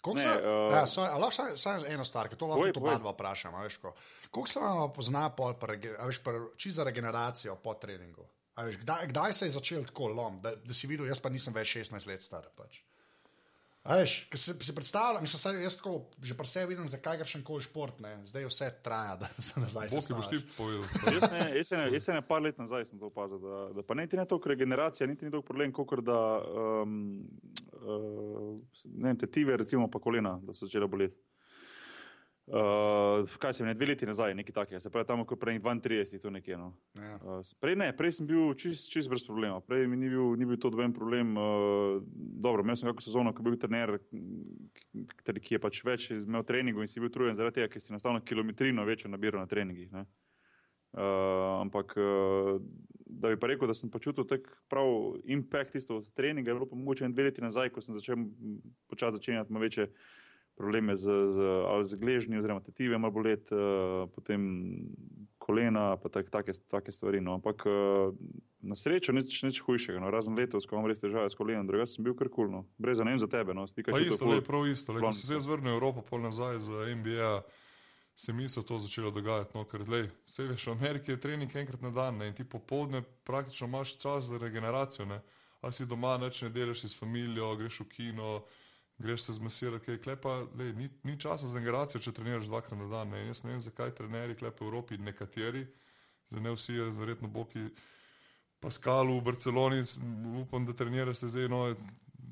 Koliko 0.00 0.18
Ne, 0.18 0.34
se, 0.34 0.40
uh, 0.40 0.72
ja, 0.72 0.82
sorry, 0.82 1.08
a 1.08 1.18
lahko 1.18 1.32
samo- 1.32 1.56
samo 1.56 1.86
eno 1.86 2.04
stvar, 2.04 2.28
ker 2.28 2.38
to 2.38 2.46
lahko 2.46 2.60
Povej, 2.60 2.72
tudi 2.72 2.86
oba 2.86 2.98
dva 2.98 3.12
vprašam. 3.12 3.54
a 3.54 3.62
Veš, 3.62 3.76
ko, 3.76 3.92
koliko 4.30 4.48
se 4.48 4.60
vam 4.60 4.92
pozna 4.92 5.30
pol, 5.30 5.54
a 5.98 6.06
veš, 6.06 6.18
pa, 6.18 6.30
čisto 6.56 6.76
za 6.76 6.84
regeneracijo 6.84 7.54
po 7.56 7.74
treningu? 7.74 8.24
A 8.54 8.64
Veš, 8.64 8.76
kdaj, 8.78 9.06
kdaj 9.06 9.32
se 9.32 9.46
je 9.46 9.50
začel 9.52 9.84
tako 9.84 10.08
lom, 10.08 10.38
da, 10.38 10.56
da 10.56 10.74
si 10.74 10.86
videl, 10.86 11.06
jaz 11.06 11.20
pa 11.20 11.28
nisem 11.28 11.54
več 11.54 11.76
16 11.76 12.06
let 12.06 12.20
star. 12.20 12.48
Pač. 12.56 12.80
A 12.80 12.82
Veš, 13.84 14.28
si, 14.34 14.52
si 14.62 14.74
predstavljam, 14.74 15.22
mislim, 15.22 15.38
saj 15.38 15.62
jaz 15.62 15.76
tako 15.76 16.04
že 16.22 16.36
pri 16.38 16.46
sebi 16.46 16.74
vidim, 16.74 16.86
zakaj 16.88 17.16
greš 17.18 17.36
koli 17.44 17.62
šport, 17.62 17.98
ne? 18.00 18.12
zdaj 18.26 18.46
vse 18.46 18.68
traja, 18.82 19.16
da 19.22 19.28
se 19.42 19.60
nazaj 19.60 19.88
Bog 19.90 20.06
ti 20.06 20.14
boš 20.14 20.28
ti 20.28 20.38
povedal. 20.56 20.84
Jaz 21.14 21.32
ne, 21.32 21.56
jaz, 21.56 21.70
ne, 21.70 21.88
jaz 21.92 22.08
ne 22.08 22.22
par 22.22 22.42
let 22.42 22.58
nazaj 22.58 22.84
sem 22.84 22.98
to 22.98 23.10
opazil, 23.10 23.42
da, 23.42 23.72
da 23.74 23.82
pa 23.82 23.94
niti 23.94 24.16
ne 24.16 24.26
toliko 24.26 24.48
regeneracija, 24.48 25.06
niti 25.06 25.24
ni 25.24 25.30
toliko 25.30 25.46
problem, 25.46 25.72
kot 25.72 26.04
da 26.06 26.20
um, 26.38 27.26
uh, 27.82 28.84
ne 28.84 29.08
vem, 29.08 29.18
tetive, 29.18 29.56
recimo 29.56 29.90
pa 29.90 29.98
kolena, 29.98 30.38
da 30.42 30.54
so 30.54 30.66
začela 30.66 30.86
boleti. 30.86 31.18
Uh, 32.42 33.22
kaj 33.38 33.52
sem, 33.54 33.66
ne, 33.66 33.72
dve 33.74 33.86
leti 33.92 34.06
nazaj, 34.06 34.32
nekaj 34.34 34.54
takega, 34.56 34.80
se 34.82 34.90
pravi, 34.90 35.06
tam, 35.06 35.20
ko 35.24 35.36
prej 35.38 35.60
32, 35.62 36.18
to 36.18 36.30
nekje. 36.34 36.56
No. 36.58 36.72
Ja. 36.98 37.14
Uh, 37.22 37.52
prej 37.62 37.76
ne, 37.78 37.86
prej 37.94 38.16
sem 38.16 38.26
bil 38.26 38.50
čist, 38.58 38.88
čist 38.90 39.10
brez 39.10 39.22
problema, 39.22 39.60
prej 39.62 39.86
mi 39.86 39.96
ni 40.00 40.10
bil, 40.10 40.34
ni 40.40 40.48
bil 40.48 40.58
to 40.58 40.72
doben 40.74 40.90
problem. 40.92 41.36
Uh, 41.38 42.00
dobro, 42.42 42.64
imel 42.66 42.76
sem 42.80 42.90
kako 42.90 43.04
sezono, 43.04 43.30
ko 43.30 43.44
je 43.44 43.46
bil 43.46 43.60
trener, 43.62 43.94
ki, 45.22 45.54
je 45.54 45.60
pač 45.62 45.78
več 45.86 46.08
imel 46.16 46.42
treningov 46.48 46.82
in 46.82 46.90
si 46.90 47.00
bil 47.00 47.12
trujen 47.14 47.38
zaradi 47.38 47.60
tega, 47.60 47.70
ker 47.70 47.84
si 47.84 47.94
enostavno 47.94 48.24
kilometrino 48.26 48.88
večjo 48.90 49.12
nabiral 49.12 49.44
na 49.44 49.46
treningih. 49.46 49.94
Ne. 49.94 50.02
Uh, 50.98 51.62
ampak, 51.62 51.94
uh, 51.94 52.58
da 53.06 53.30
bi 53.30 53.38
pa 53.38 53.52
rekel, 53.52 53.70
da 53.70 53.78
sem 53.78 53.90
počutil 53.90 54.26
tak 54.26 54.50
prav 54.68 55.14
impact 55.30 55.78
isto 55.78 56.02
od 56.02 56.10
treninga, 56.10 56.50
je 56.50 56.58
bilo 56.58 56.66
pa 56.66 56.74
mogoče 56.74 57.06
en 57.06 57.14
dve 57.14 57.30
leti 57.30 57.44
nazaj, 57.44 57.70
ko 57.70 57.86
sem 57.86 57.94
začel 57.94 58.26
počasi 58.90 59.20
začenjati 59.22 59.62
večje 59.62 59.88
probleme 60.56 60.96
z, 60.96 61.28
z, 61.28 61.36
ali 61.68 61.84
z 61.84 61.94
gležnji, 61.94 62.38
oziroma 62.38 62.60
tetive, 62.60 62.98
malo 62.98 63.12
bolet, 63.12 63.48
uh, 63.52 64.08
potem 64.14 64.40
kolena, 65.42 65.96
pa 65.96 66.08
tak, 66.08 66.30
take, 66.30 66.54
take 66.70 66.92
stvari. 66.92 67.20
No. 67.20 67.34
Ampak 67.34 67.66
uh, 67.66 68.14
na 68.62 68.78
srečo 68.78 69.10
nič, 69.12 69.42
nič 69.42 69.58
hujšega, 69.64 69.98
no. 69.98 70.12
razen 70.12 70.38
letos, 70.38 70.68
ko 70.68 70.78
imam 70.78 70.86
res 70.86 71.02
težave 71.02 71.26
s 71.26 71.38
kolenom, 71.38 71.66
drugače 71.66 71.96
sem 71.96 72.06
bil 72.06 72.14
kar 72.14 72.30
kul. 72.30 72.46
No. 72.52 72.62
Brez 72.78 73.02
za 73.02 73.06
ne 73.08 73.18
za 73.18 73.26
tebe, 73.26 73.56
no. 73.56 73.66
Stika 73.66 73.96
isto, 73.98 74.22
ful. 74.22 74.38
le, 74.38 74.44
prav 74.46 74.68
isto. 74.70 74.94
Le, 74.94 75.02
ko 75.02 75.10
sem 75.10 75.26
se 75.26 75.34
jaz 75.40 75.50
vrnil 75.50 75.74
v 75.74 75.76
Evropo, 75.80 76.06
pol 76.06 76.22
nazaj 76.22 76.62
za 76.62 76.86
NBA, 76.94 77.34
se 78.14 78.32
mi 78.32 78.48
se 78.48 78.62
to 78.62 78.78
začelo 78.78 79.10
dogajati. 79.10 79.56
No, 79.58 79.66
ker, 79.66 79.82
lej, 79.88 80.06
se 80.26 80.46
veš, 80.46 80.68
v 80.70 80.76
Ameriki 80.78 81.16
je 81.16 81.20
trening 81.20 81.50
enkrat 81.50 81.82
na 81.82 81.90
dan 81.90 82.20
ne, 82.20 82.30
in 82.30 82.36
ti 82.38 82.44
popovdne 82.44 83.02
praktično 83.26 83.66
imaš 83.66 83.96
čas 83.98 84.30
za 84.30 84.38
regeneracijo. 84.38 85.08
Ne. 85.10 85.22
A 85.62 85.70
si 85.70 85.86
doma, 85.86 86.16
neč 86.18 86.42
ne 86.42 86.50
delaš 86.50 86.82
si 86.82 86.88
s 86.90 86.98
familijo, 86.98 87.54
greš 87.56 87.82
v 87.84 87.88
kino, 87.88 88.42
greš 89.02 89.26
se 89.26 89.32
zmasirati, 89.38 89.84
kaj 89.86 89.98
klepa, 90.04 90.36
lej, 90.58 90.72
ni, 90.78 90.88
ni 91.04 91.16
časa 91.20 91.46
za 91.50 91.58
regeneracijo, 91.58 92.00
če 92.02 92.14
treniraš 92.16 92.46
dvakrat 92.50 92.78
na 92.78 92.86
dan. 92.90 93.10
Ne. 93.14 93.26
Jaz 93.26 93.42
ne 93.44 93.54
vem, 93.54 93.60
zakaj 93.60 93.94
trenerji 93.98 94.38
klepa 94.40 94.64
v 94.64 94.68
Evropi, 94.68 94.98
nekateri, 94.98 95.66
za 96.30 96.40
ne 96.40 96.54
vsi, 96.54 96.78
verjetno 96.98 97.28
Boki. 97.28 97.70
Paskalu 98.62 99.16
v 99.18 99.26
Barceloni, 99.26 99.82
upam, 100.38 100.66
da 100.66 100.74
treniraš 100.78 101.24
zdaj, 101.26 101.48
no, 101.50 101.64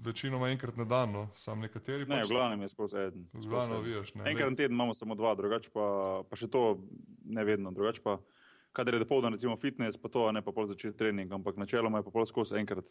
večinoma 0.04 0.48
enkrat 0.48 0.76
na 0.76 0.84
dan, 0.84 1.12
no. 1.12 1.28
sam 1.34 1.60
nekateri 1.60 2.06
Ne, 2.06 2.20
pač 2.22 2.30
v 2.30 2.36
glavnem 2.36 2.62
je 2.62 2.68
skozi 2.68 2.96
eden. 2.96 3.26
z 3.34 3.46
glavno 3.46 3.80
vijaš. 3.80 4.14
Ne, 4.14 4.30
Enkrat 4.30 4.50
na 4.50 4.56
teden 4.56 4.72
imamo 4.72 4.94
samo 4.94 5.14
dva, 5.14 5.34
drugače 5.34 5.70
pa, 5.74 5.86
pa 6.30 6.36
še 6.36 6.48
to 6.48 6.80
ne 7.24 7.44
vedno. 7.44 7.72
Drugače 7.74 8.00
pa, 8.04 8.20
kadar 8.72 8.94
je 8.94 9.02
dopoldan, 9.02 9.34
recimo 9.34 9.56
fitness, 9.56 9.98
pa 9.98 10.08
to, 10.08 10.30
ne 10.32 10.42
pa 10.42 10.52
pol 10.52 10.70
začeti 10.70 10.96
trening, 10.96 11.32
ampak 11.32 11.58
načeloma 11.58 12.00
je 12.00 12.06
pa 12.06 12.14
pol 12.14 12.26
skozi 12.26 12.56
enkrat 12.62 12.88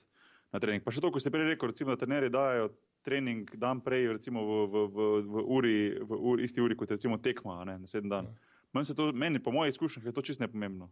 na 0.54 0.60
trening. 0.60 0.84
Pa 0.86 0.94
še 0.94 1.04
to, 1.04 1.12
ko 1.14 1.22
ste 1.22 1.32
prej 1.34 1.52
rekel, 1.52 1.72
recimo, 1.72 1.94
da 1.94 2.00
trenerji 2.02 2.32
dajo 2.34 2.72
trening 3.06 3.50
dan 3.60 3.82
prej, 3.84 4.10
recimo 4.18 4.44
v, 4.44 4.56
v, 4.66 4.86
v, 4.88 5.10
v, 5.24 5.44
uri, 5.58 5.76
v 6.02 6.20
uri, 6.34 6.48
isti 6.50 6.64
uri 6.64 6.78
kot 6.78 6.92
recimo 6.96 7.20
tekma, 7.22 7.62
ne 7.70 7.80
naslednji 7.84 8.12
dan. 8.12 8.34
Meni, 8.74 8.86
se 8.86 8.96
to, 8.98 9.10
meni, 9.14 9.42
po 9.42 9.54
mojih 9.56 9.74
izkušnjah, 9.74 10.10
je 10.10 10.14
to 10.14 10.26
čisto 10.26 10.46
nepomembno. 10.46 10.92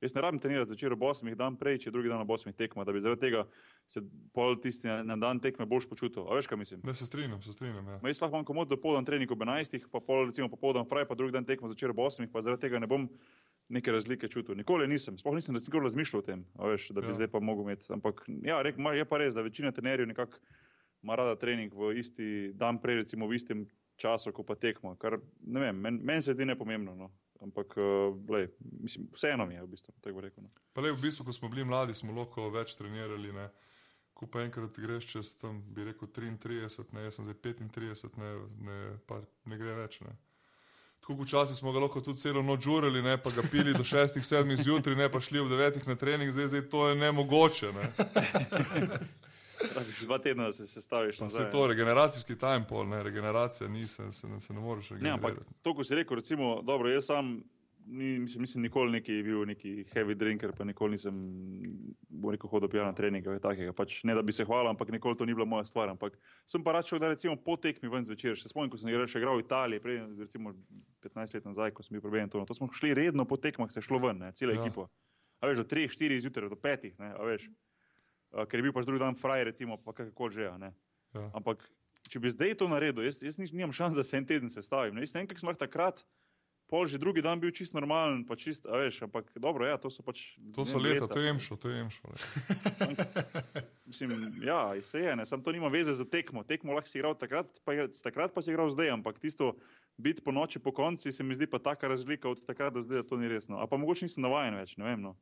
Jaz 0.00 0.14
ne 0.14 0.22
rabim 0.22 0.38
trenirati 0.38 0.68
zvečer 0.68 0.92
ob 0.94 1.02
8, 1.02 1.34
dan 1.34 1.56
prej, 1.58 1.80
če 1.82 1.90
drugi 1.90 2.10
dan 2.10 2.20
ob 2.22 2.30
8 2.30 2.54
tekma, 2.54 2.84
da 2.86 2.94
bi 2.94 3.00
zaradi 3.02 3.24
tega 3.24 3.42
se 3.90 4.02
pol 4.34 4.54
tisti 4.62 4.86
na, 4.86 5.00
na 5.02 5.16
dan 5.18 5.40
tekme 5.42 5.66
boljš 5.66 5.88
počutil. 5.90 6.22
A 6.30 6.36
veš, 6.38 6.46
kaj 6.46 6.60
mislim? 6.60 6.84
ne 6.86 6.94
se 6.94 7.06
strinjam, 7.06 7.42
se 7.42 7.52
strinjam. 7.52 7.82
Ja. 7.82 7.98
Ma 8.02 8.12
Jaz 8.12 8.20
lahko 8.22 8.38
imam 8.38 8.46
komod 8.46 8.70
do 8.70 8.78
poldan 8.78 9.08
trening 9.08 9.30
ob 9.34 9.42
11, 9.42 9.88
pa 9.90 9.98
pol 9.98 10.28
recimo 10.30 10.46
popoldan 10.52 10.86
fraj, 10.86 11.08
pa 11.08 11.18
drugi 11.18 11.34
dan 11.34 11.48
tekmo 11.48 11.72
začer 11.72 11.90
ob 11.90 11.98
8, 12.06 12.30
pa 12.30 12.42
zaradi 12.46 12.68
tega 12.68 12.78
ne 12.78 12.86
bom 12.86 13.08
neke 13.68 13.92
razlike 13.92 14.28
čutil. 14.28 14.56
Nikoli 14.56 14.88
nisem, 14.88 15.18
sploh 15.18 15.34
nisem 15.36 15.56
razmišljal 15.82 16.22
o 16.22 16.24
tem, 16.24 16.46
veš, 16.58 16.88
da 16.96 17.00
bi 17.00 17.12
Ja. 17.12 17.14
zdaj 17.14 17.28
pa 17.28 17.40
mogel 17.40 17.64
imeti. 17.64 17.92
Ampak 17.92 18.24
ja, 18.42 18.62
rek, 18.62 18.76
je 18.94 19.04
pa 19.04 19.18
res, 19.18 19.34
da 19.34 19.42
večina 19.42 19.72
trenerjev 19.72 20.08
nekako 20.08 20.38
ima 21.02 21.14
rada 21.14 21.36
trening 21.36 21.74
v 21.74 21.92
isti 21.98 22.52
dan 22.54 22.80
prej, 22.82 22.96
recimo 23.04 23.28
v 23.28 23.36
istem 23.36 23.66
času, 23.96 24.32
ko 24.32 24.42
pa 24.42 24.54
tekmo, 24.54 24.96
kar 24.96 25.18
ne 25.46 25.60
vem, 25.60 25.80
meni 25.80 26.00
men 26.02 26.22
se 26.22 26.32
zdi 26.32 26.44
nepomembno. 26.44 26.94
No. 26.94 27.10
Ampak, 27.40 27.76
uh, 27.78 28.16
lej, 28.30 28.48
mislim, 28.82 29.06
vseeno 29.14 29.46
mi 29.46 29.54
je, 29.54 29.62
v 29.62 29.68
bistvu, 29.70 29.92
rekel. 30.20 30.42
No. 30.42 30.50
Pa 30.74 30.82
le 30.82 30.90
v 30.92 30.98
bistvu, 31.02 31.24
ko 31.24 31.32
smo 31.32 31.48
bili 31.48 31.64
mladi, 31.64 31.94
smo 31.94 32.12
lahko 32.12 32.50
več 32.50 32.74
trenirali. 32.74 33.30
Ne. 33.32 33.48
Ko 34.14 34.26
pa 34.26 34.42
enkrat 34.42 34.74
greš 34.74 35.06
čez 35.06 35.36
tam, 35.38 35.60
bi 35.62 35.84
rekel 35.86 36.10
33, 36.10 36.88
ne, 36.92 37.04
jaz 37.06 37.14
sem 37.14 37.28
zdaj 37.28 37.38
35, 37.38 38.18
ne, 38.18 38.32
ne, 38.66 38.78
pa 39.06 39.20
ne 39.46 39.58
gre 39.60 39.76
več. 39.78 40.00
Ne. 40.02 40.16
Tako 41.00 41.22
včasih 41.22 41.56
smo 41.56 41.72
ga 41.72 41.78
lahko 41.78 42.00
tudi 42.00 42.20
celo 42.20 42.42
noč 42.42 42.60
žurili, 42.60 43.02
ne, 43.02 43.16
pa 43.16 43.30
ga 43.30 43.42
pili 43.42 43.72
do 43.72 43.80
6-7 43.80 44.56
zjutraj, 44.56 44.96
ne 44.96 45.08
pa 45.08 45.20
šli 45.20 45.38
ob 45.38 45.48
9 45.48 45.86
na 45.86 45.96
trening, 45.96 46.32
zdaj, 46.32 46.48
zdaj 46.48 46.68
to 46.68 46.88
je 46.88 46.94
nemogoče. 46.96 47.72
Ne. 47.72 47.92
Rabiš 49.74 50.00
dva 50.00 50.18
tedna, 50.18 50.44
da 50.44 50.52
se 50.52 50.66
sestaviš. 50.66 51.18
Pa 51.18 51.24
nazaj, 51.24 51.44
se 51.44 51.50
to 51.50 51.66
regeneracijski 51.66 52.38
time 52.38 52.64
pol, 52.68 52.88
ne, 52.88 53.02
regeneracija 53.02 53.68
ni, 53.68 53.86
se, 53.88 54.12
se, 54.12 54.26
se 54.40 54.52
ne 54.52 54.60
moreš 54.60 54.90
Ne, 54.90 54.96
regenerirati. 54.96 55.26
ampak 55.26 55.46
to, 55.62 55.74
ko 55.74 55.84
si 55.84 55.94
rekel, 55.94 56.16
recimo, 56.16 56.62
dobro, 56.62 56.90
jaz 56.90 57.04
sam 57.04 57.42
ni, 57.88 58.18
mislim, 58.18 58.42
nisem 58.44 58.62
nikoli 58.62 58.92
neki 58.92 59.14
bil 59.24 59.44
neki 59.48 59.72
heavy 59.94 60.14
drinker, 60.14 60.52
pa 60.52 60.64
nikoli 60.64 60.96
nisem 60.96 61.16
rekel, 62.30 62.50
hodil 62.52 62.68
pijan 62.68 62.86
na 62.90 62.94
trening 62.96 63.26
ali 63.26 63.40
takega. 63.40 63.72
Pač, 63.76 64.02
ne 64.04 64.14
da 64.14 64.22
bi 64.22 64.32
se 64.36 64.44
hvalil, 64.44 64.70
ampak 64.70 64.92
nikoli 64.92 65.16
to 65.16 65.26
ni 65.26 65.34
bila 65.34 65.46
moja 65.48 65.64
stvar. 65.68 65.88
Ampak 65.92 66.18
sem 66.46 66.64
pa 66.64 66.74
rad 66.76 66.86
šel, 66.88 67.00
da 67.02 67.08
recimo 67.12 67.36
po 67.36 67.56
tekmi 67.56 67.90
ven 67.92 68.04
zvečer. 68.04 68.36
Se 68.38 68.50
spomnim, 68.52 68.70
ko 68.72 68.80
sem 68.80 68.90
igral, 68.92 69.08
še 69.10 69.22
igral 69.22 69.40
v 69.40 69.44
Italiji, 69.46 69.82
prej, 69.84 70.00
recimo 70.20 70.52
15 71.04 71.38
let 71.38 71.48
nazaj, 71.48 71.72
ko 71.72 71.86
sem 71.86 71.96
bil 71.96 72.04
prebijen 72.04 72.28
to. 72.32 72.44
To 72.44 72.56
smo 72.56 72.68
šli 72.72 72.92
redno 72.98 73.24
po 73.24 73.40
tekmah, 73.40 73.72
se 73.72 73.82
šlo 73.84 74.02
ven, 74.04 74.20
ne, 74.20 74.32
cela 74.36 74.52
Ja. 74.56 74.60
ekipa. 74.62 74.88
A 75.40 75.48
veš, 75.48 75.62
do 75.62 75.66
3, 75.70 75.88
4 75.88 76.20
zjutraj, 76.20 76.50
do 76.50 76.58
5, 76.58 76.98
ne, 76.98 77.14
a 77.14 77.22
veš. 77.24 77.48
A, 78.34 78.44
ker 78.44 78.58
je 78.60 78.66
bil 78.68 78.72
pač 78.76 78.84
drugi 78.84 79.00
dan 79.00 79.14
fraj, 79.16 79.44
recimo, 79.48 79.78
pa 79.80 79.94
kako 79.96 80.30
že. 80.34 80.50
Ja. 80.50 80.72
Ampak, 81.32 81.62
če 82.10 82.20
bi 82.20 82.28
zdaj 82.32 82.58
to 82.58 82.68
naredil, 82.68 83.04
jaz, 83.06 83.22
jaz 83.22 83.38
nimam 83.38 83.72
šans, 83.72 83.96
da 83.96 84.02
se 84.04 84.16
en 84.18 84.26
teden 84.26 84.50
sestavim. 84.50 84.94
Ne, 84.96 85.06
jaz 85.06 85.14
ne 85.14 85.22
vem, 85.22 85.28
kako 85.30 85.40
sem 85.40 85.48
lahko 85.48 85.62
takrat, 85.64 86.02
pol 86.68 86.84
že 86.86 87.00
drugi 87.00 87.24
dan 87.24 87.40
bil 87.40 87.50
čist 87.50 87.72
normalen, 87.72 88.22
pa 88.28 88.36
čist, 88.36 88.68
a 88.68 88.76
veš, 88.76 89.02
ampak 89.08 89.32
dobro, 89.40 89.64
ja, 89.64 89.80
to 89.80 89.88
so 89.90 90.04
pač. 90.04 90.36
To 90.54 90.62
ne 90.62 90.68
so 90.68 90.76
vem, 90.78 90.92
leta, 90.92 91.08
to 91.08 91.18
je 91.20 91.28
emšo, 91.32 91.56
to 91.56 91.72
je 91.72 91.80
emšo. 91.80 92.02
le. 92.04 92.16
Mislim, 93.88 94.10
ja, 94.44 94.76
se 94.84 95.00
je, 95.00 95.16
ne, 95.16 95.24
sam 95.26 95.40
to 95.42 95.52
nima 95.52 95.68
veze 95.72 95.94
za 95.96 96.04
tekmo. 96.04 96.44
Tekmo 96.44 96.76
lahko 96.76 96.88
si 96.92 96.98
igral 97.00 97.16
takrat, 97.16 97.48
pa, 97.64 97.72
takrat 98.04 98.34
pa 98.36 98.42
si 98.44 98.52
igral 98.52 98.68
zdaj, 98.68 98.90
ampak 98.90 99.16
tisto 99.18 99.56
biti 99.96 100.20
po 100.22 100.30
noči 100.30 100.60
po 100.60 100.70
konci 100.72 101.12
se 101.12 101.24
mi 101.24 101.34
zdi 101.34 101.48
pa 101.48 101.58
taka 101.58 101.88
razlika 101.88 102.28
od 102.28 102.44
takrat 102.46 102.76
do 102.76 102.82
zdaj, 102.84 103.02
da 103.02 103.08
to 103.08 103.16
ni 103.16 103.28
resno. 103.28 103.58
A 103.58 103.66
pa 103.66 103.76
mogoče 103.76 104.04
nisem 104.04 104.22
navajen 104.22 104.54
več, 104.60 104.76
ne 104.76 104.84
vem. 104.84 105.00
No. 105.02 105.16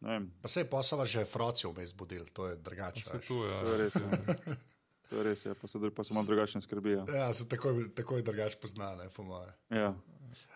Ne 0.00 0.10
vem. 0.10 0.24
Pa 0.40 0.48
se 0.48 0.64
je 0.64 0.70
posava 0.70 1.04
že 1.04 1.24
Frocijo 1.24 1.70
vmes 1.70 1.92
budil, 1.94 2.24
to 2.32 2.48
je 2.48 2.56
drugače. 2.56 3.04
To 3.04 3.14
je. 3.14 3.20
To 3.28 3.44
je 3.44 3.52
Ja. 3.52 3.76
res. 3.76 3.94
Ja. 3.94 4.56
To 5.06 5.16
je 5.16 5.22
res, 5.22 5.44
ja. 5.46 5.54
pa, 5.54 5.68
so, 5.70 5.78
pa 5.78 6.02
so 6.02 6.16
malo 6.16 6.26
drugačne 6.26 6.58
skrbi. 6.60 6.96
Ja. 6.96 7.04
Ja, 7.06 7.26
se 7.30 7.46
takoj, 7.48 7.92
takoj 7.94 8.24
drugače 8.26 8.58
poznane, 8.58 9.06
po 9.14 9.22
moje. 9.22 9.52
Ja. 9.70 9.92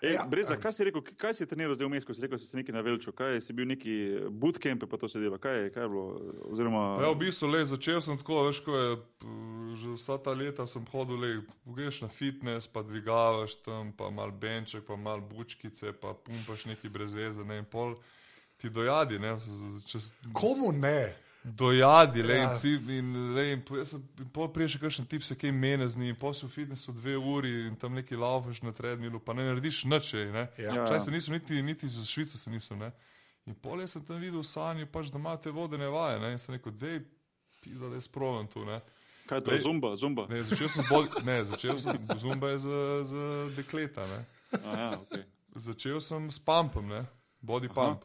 Ej, 0.01 0.15
Ja, 0.15 0.27
Breza, 0.27 0.55
em. 0.55 0.61
kaj 0.61 0.73
si 0.73 0.85
rekel, 0.85 1.03
kaj 1.15 1.35
si 1.35 1.47
treniral 1.47 1.75
zdaj 1.75 1.87
vmes, 1.87 2.05
ko 2.05 2.13
si 2.13 2.21
rekel, 2.21 2.37
da 2.37 2.43
si 2.43 2.57
nekaj 2.57 2.75
navelčil, 2.75 3.13
kaj 3.13 3.41
si 3.41 3.53
bil 3.53 3.67
neki 3.67 3.95
bootcamp, 4.33 4.85
pa 4.85 4.97
to 4.97 5.09
se 5.09 5.19
dela, 5.19 5.39
kaj, 5.39 5.57
je- 5.57 5.71
kaj 5.71 5.83
je 5.83 5.89
bilo, 5.89 6.05
oziroma... 6.47 6.83
Pa 6.97 7.03
ja, 7.03 7.11
v 7.11 7.21
bistvu, 7.21 7.49
le, 7.49 7.65
začel 7.65 8.01
sem 8.01 8.17
tako, 8.17 8.47
veš, 8.47 8.61
ko 8.61 8.73
je 8.75 8.89
že 9.73 9.89
vsa 9.95 10.19
ta 10.19 10.33
leta 10.33 10.67
sem 10.67 10.83
hodil, 10.87 11.17
le, 11.17 11.31
greš 11.65 12.01
na 12.01 12.09
fitness, 12.09 12.67
pa 12.67 12.83
dvigavaš 12.83 13.55
tam, 13.63 13.93
pa 13.93 14.11
mal 14.11 14.33
benček, 14.33 14.83
pa 14.83 14.97
mal 14.97 15.21
bučkice, 15.21 15.93
pa 15.95 16.15
pumpaš 16.15 16.67
neki 16.67 16.89
brez 16.89 17.13
veze, 17.13 17.45
ne 17.45 17.59
in 17.59 17.65
pol 17.65 17.95
ti 18.57 18.69
dojadi, 18.69 19.19
ne, 19.19 19.37
čez, 19.85 20.11
Komu 20.33 20.73
ne? 20.73 21.15
Dojadi, 21.45 22.23
le, 22.23 22.35
Ja. 22.37 22.53
in, 22.53 22.61
ti- 22.61 22.97
in, 22.99 23.35
le, 23.35 23.53
in, 23.53 23.63
po- 23.65 23.77
jaz 23.77 23.95
sem 23.95 24.03
pol 24.33 24.49
prej 24.53 24.69
še 24.75 24.79
kakšen 24.83 25.07
tip 25.09 25.23
se 25.25 25.35
kaj 25.35 25.53
mene 25.53 25.89
z 25.89 25.97
njim, 25.97 26.17
pol 26.17 26.35
si 26.37 26.45
v 26.47 26.51
fitnessu 26.53 26.93
dve 26.93 27.17
uri 27.17 27.67
in 27.67 27.77
tam 27.77 27.95
neki 27.97 28.17
laufaš 28.17 28.61
na 28.63 28.73
treadmillu, 28.73 29.21
pa 29.21 29.33
ne 29.33 29.47
narediš 29.49 29.85
nič, 29.89 30.15
ej, 30.15 30.29
ne. 30.33 30.49
Ja. 30.59 30.75
Ja. 30.75 30.85
Včasih 30.85 31.09
se 31.09 31.11
nisem 31.11 31.35
niti, 31.35 31.63
niti 31.63 31.89
za 31.89 32.05
Švico 32.05 32.39
se 32.39 32.51
nisem, 32.51 32.79
ne. 32.79 32.93
In 33.49 33.55
pol 33.55 33.81
jaz 33.81 33.97
sem 33.97 34.05
tam 34.05 34.21
videl 34.21 34.41
v 34.41 34.47
sanji, 34.47 34.85
pač, 34.87 35.09
da 35.09 35.17
ima 35.19 35.37
te 35.41 35.51
vodene 35.51 35.89
vaje, 35.89 36.21
ne, 36.21 36.33
in 36.33 36.39
sem 36.39 36.55
rekel, 36.55 36.73
dej, 36.77 37.01
pizda, 37.65 37.89
da 37.89 37.97
je 37.97 38.05
sprovem 38.05 38.47
tu, 38.47 38.65
ne. 38.65 38.81
Kaj 39.27 39.39
je 39.39 39.45
to? 39.45 39.57
Zumba, 39.65 39.97
zumba. 39.97 40.27
Ne, 40.29 40.43
začel 40.45 40.69
sem 40.69 40.85
z 40.85 40.89
bod, 40.91 41.09
ne, 41.25 41.39
začel 41.45 41.79
sem, 41.79 41.97
zumba 42.19 42.51
je 42.53 42.59
za, 42.59 42.79
za 43.05 43.25
dekleta, 43.57 44.05
ne. 44.05 44.21
Aha, 44.61 44.89
okay. 44.99 45.25
Začel 45.57 46.01
sem 46.05 46.29
s 46.31 46.39
pumpom, 46.39 46.85
ne, 46.85 47.07
body 47.41 47.71
Aha. 47.71 47.75
pump. 47.75 48.05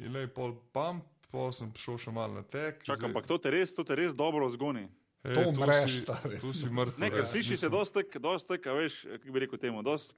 In 0.00 0.12
le 0.12 0.26
pol 0.26 0.56
pump, 0.72 1.04
pol 1.30 1.50
sem 1.50 1.70
šel 1.72 1.98
še 1.98 2.10
malo 2.10 2.34
na 2.34 2.42
tek. 2.44 2.82
Čakaj, 2.82 3.06
ampak 3.06 3.24
to 3.24 3.38
te 3.38 3.48
res, 3.48 3.70
to 3.70 3.82
te 3.82 3.94
res 3.94 4.12
dobro 4.12 4.48
zgoni. 4.48 4.88
Ej, 5.20 5.34
To 5.34 5.42
tu 5.42 5.48
umreš, 5.52 5.84
si- 5.86 5.98
stari. 6.00 6.38
Tu 6.38 6.50
si 6.52 6.66
mrtev. 6.66 6.98
Ne, 6.98 7.08
ker 7.08 7.18
ja. 7.18 7.26
sliši 7.26 7.54
se 7.54 7.66
Mislim- 7.66 7.70
dosti 7.72 7.94
tak, 7.94 8.18
dosti 8.18 8.48
tak, 8.48 8.62
a 8.64 8.72
veš, 8.72 8.94
kako 9.04 9.30
bi 9.30 9.40
rekel 9.40 9.58
temu, 9.58 9.82
dosti 9.82 10.14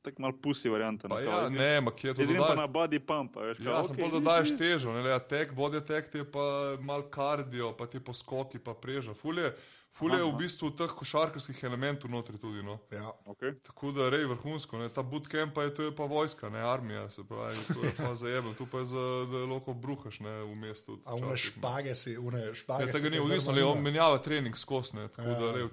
tak 0.00 0.18
mal 0.18 0.32
pusi 0.32 0.68
varianta. 0.68 1.08
No, 1.08 1.16
ja, 1.16 1.26
kao, 1.26 1.48
ne, 1.48 1.80
ma 1.80 1.90
kje 1.90 2.12
to 2.12 2.20
Jaz 2.20 2.28
grem 2.28 2.38
pa 2.38 2.48
dodaš? 2.48 2.58
na 2.58 2.68
body 2.68 2.98
pump, 3.00 3.36
a 3.36 3.40
veš. 3.42 3.58
Ja, 3.58 3.64
kao, 3.66 3.82
sem 3.82 3.92
okej, 3.92 4.02
bolj 4.02 4.12
dodajaš 4.12 4.50
težo, 4.52 4.92
ne, 4.92 5.02
le, 5.02 5.18
tek, 5.20 5.52
body 5.52 5.80
tek 5.80 6.06
ti 6.06 6.18
je 6.18 6.26
pa 6.26 6.44
mal 6.80 7.02
kardio, 7.04 7.72
pa 7.72 7.86
ti 7.86 7.98
poskoki, 7.98 8.58
pa 8.58 8.74
preža. 8.74 9.10
Fulje, 9.12 9.50
fulje 9.92 10.18
je 10.18 10.24
v 10.24 10.36
bistvu 10.38 10.70
teh 10.76 10.90
košarkarskih 10.96 11.64
elementov 11.64 12.10
notri 12.10 12.38
tudi, 12.38 12.62
no. 12.62 12.78
Ja. 12.90 13.12
Okay. 13.26 13.54
Tako 13.62 13.92
da 13.92 14.08
rej 14.10 14.24
vrhunsko, 14.30 14.78
ne. 14.78 14.88
ta 14.88 15.02
bootcamp 15.02 15.54
pa 15.54 15.62
je, 15.68 15.74
to 15.74 15.82
je 15.82 15.94
pa 15.96 16.08
vojska, 16.08 16.48
ne 16.48 16.64
armija, 16.64 17.10
se 17.10 17.24
pravi, 17.28 17.58
to 17.68 17.84
je 17.84 17.92
pa 17.96 18.14
zajebno, 18.14 18.54
tu 18.58 18.66
pa 18.66 18.78
je 18.78 18.90
za, 18.94 19.06
da 19.32 19.44
lahko 19.52 19.74
bruhaš, 19.74 20.20
ne, 20.20 20.34
v 20.48 20.54
mestu. 20.54 20.98
A 21.04 21.14
une 21.14 21.36
špage 21.36 21.94
si, 21.94 22.16
une 22.18 22.54
špage. 22.54 22.86
Ja, 22.86 22.92
tega 22.92 23.10
ni 23.10 23.20
odvisno, 23.20 23.52
le 23.52 23.64
on 23.64 23.82
menjava 23.82 24.18
trening 24.18 24.56
skozi. 24.56 24.96
ne, 24.96 25.08
tako 25.08 25.28
Ja. 25.28 25.38
da, 25.38 25.52
lej, 25.52 25.68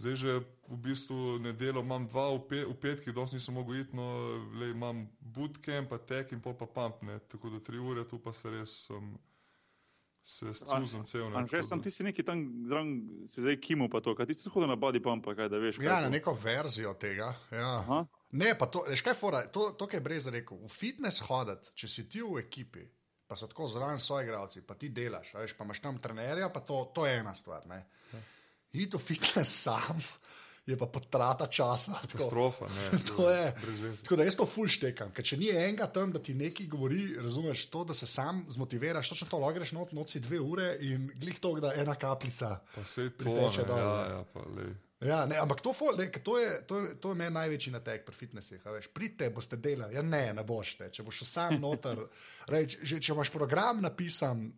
Zdaj 0.00 0.16
že 0.16 0.40
v 0.68 0.76
bistvu 0.80 1.38
nedeljo 1.44 1.82
imam 1.84 2.06
dva, 2.08 2.30
v, 2.32 2.40
pe, 2.48 2.58
v 2.64 2.72
petkih 2.72 3.12
dosti 3.12 3.36
nisem 3.36 3.54
mogel 3.54 3.82
iti, 3.82 3.92
no 3.92 4.06
lej, 4.56 4.72
imam 4.72 5.04
bootcamp, 5.20 5.90
pa 5.92 5.98
tek 6.00 6.32
in 6.32 6.40
pol 6.40 6.56
pa 6.56 6.64
pump, 6.64 7.02
ne, 7.04 7.18
tako 7.28 7.50
da 7.52 7.60
tri 7.60 7.76
ure 7.76 8.06
tu 8.08 8.16
pa 8.16 8.32
se 8.32 8.48
res 8.48 8.88
um, 8.88 9.18
se 10.22 10.54
scuzam 10.54 11.06
cel. 11.06 11.36
Anže, 11.36 11.56
tako 11.56 11.68
sem 11.68 11.82
ti 11.82 11.90
si 11.90 12.04
neki 12.04 12.22
tam 12.22 12.42
zraven, 12.68 12.92
si 13.28 13.40
zdaj 13.40 13.56
kimo 13.60 13.88
pa 13.88 14.02
to, 14.04 14.14
kaj 14.14 14.28
ti 14.28 14.36
si 14.36 14.48
hodil 14.52 14.68
na 14.68 14.76
body 14.76 15.00
pump, 15.02 15.24
pa 15.24 15.34
kaj 15.34 15.48
da 15.48 15.60
veš. 15.62 15.80
kaj 15.80 15.86
Ja, 15.86 16.00
na 16.04 16.12
neko 16.12 16.34
verzijo 16.36 16.94
tega. 17.00 17.32
Ja. 17.50 17.70
Aha. 17.80 18.04
Ne, 18.36 18.52
pa 18.58 18.68
to, 18.70 18.84
veš 18.88 19.02
kaj, 19.06 19.16
fora, 19.18 19.42
to, 19.48 19.70
to, 19.78 19.88
kar 19.88 19.98
je 19.98 20.04
brez 20.04 20.28
rekel. 20.30 20.60
V 20.64 20.72
fitness 20.72 21.24
hoditi, 21.26 21.72
če 21.74 21.88
si 21.88 22.06
ti 22.08 22.22
v 22.22 22.42
ekipi, 22.44 22.84
pa 23.26 23.38
so 23.38 23.48
tako 23.50 23.68
zraven 23.70 23.98
soigravci, 23.98 24.62
pa 24.66 24.76
ti 24.78 24.92
delaš, 24.94 25.32
a 25.34 25.46
veš, 25.46 25.56
pa 25.58 25.66
imaš 25.66 25.80
tam 25.82 25.98
trenerja, 26.02 26.50
pa 26.52 26.62
to, 26.66 26.84
to 26.94 27.08
je 27.08 27.16
ena 27.22 27.34
stvar. 27.34 27.66
Ne. 27.70 27.84
Iti 28.70 28.94
v 28.94 29.02
fitness 29.02 29.64
sam 29.64 29.98
je 30.70 30.78
pa 30.78 30.86
potrata 30.86 31.46
časa. 31.46 31.98
Katastrofa, 32.02 32.68
ne. 32.68 32.98
To 33.12 33.30
je. 33.30 33.54
Tako 34.02 34.16
da 34.16 34.24
jaz 34.24 34.36
to 34.36 34.46
ful 34.46 34.68
štekam, 34.70 35.10
ker 35.14 35.24
če 35.24 35.36
ni 35.36 35.50
enega 35.50 35.86
tam, 35.92 36.12
da 36.12 36.22
ti 36.22 36.34
nekaj 36.34 36.66
govori, 36.66 37.16
razumeš 37.20 37.66
to, 37.70 37.84
da 37.84 37.94
se 37.94 38.06
sam 38.06 38.44
zmotiviraš, 38.48 39.08
točno 39.14 39.28
to 39.30 39.38
logreš 39.38 39.72
not, 39.72 39.92
noci 39.92 40.20
dve 40.20 40.40
ure 40.40 40.76
in 40.80 41.10
glih 41.20 41.40
to, 41.40 41.54
da 41.60 41.74
ena 41.76 41.94
kapljica. 41.94 42.60
Priteče 43.18 43.62
ne, 43.62 43.68
dol, 43.68 43.78
ja, 43.78 44.06
ja, 44.14 44.22
pa 44.32 44.46
lej. 44.56 44.72
Ja, 45.00 45.24
ne, 45.26 45.38
ampak 45.40 45.62
to, 45.64 45.72
ful- 45.72 45.96
ne, 45.96 46.10
to, 46.12 46.38
je, 46.38 46.66
to, 46.68 46.78
je, 46.78 46.88
to 47.00 47.14
je 47.14 47.16
meni 47.16 47.32
največji 47.32 47.72
natek 47.72 48.04
pri 48.04 48.14
fitnesih. 48.14 48.60
veš. 48.64 48.90
Pridite, 48.92 49.30
boste 49.32 49.56
delali. 49.56 49.96
Ja, 49.96 50.02
ne, 50.02 50.32
ne 50.36 50.44
boš 50.44 50.74
te. 50.76 50.90
Če 50.92 51.02
boš 51.06 51.22
sam 51.24 51.56
noter, 51.60 52.02
reč, 52.52 52.76
že, 52.82 53.00
če 53.00 53.14
imaš 53.14 53.32
program 53.32 53.80
napisan, 53.80 54.50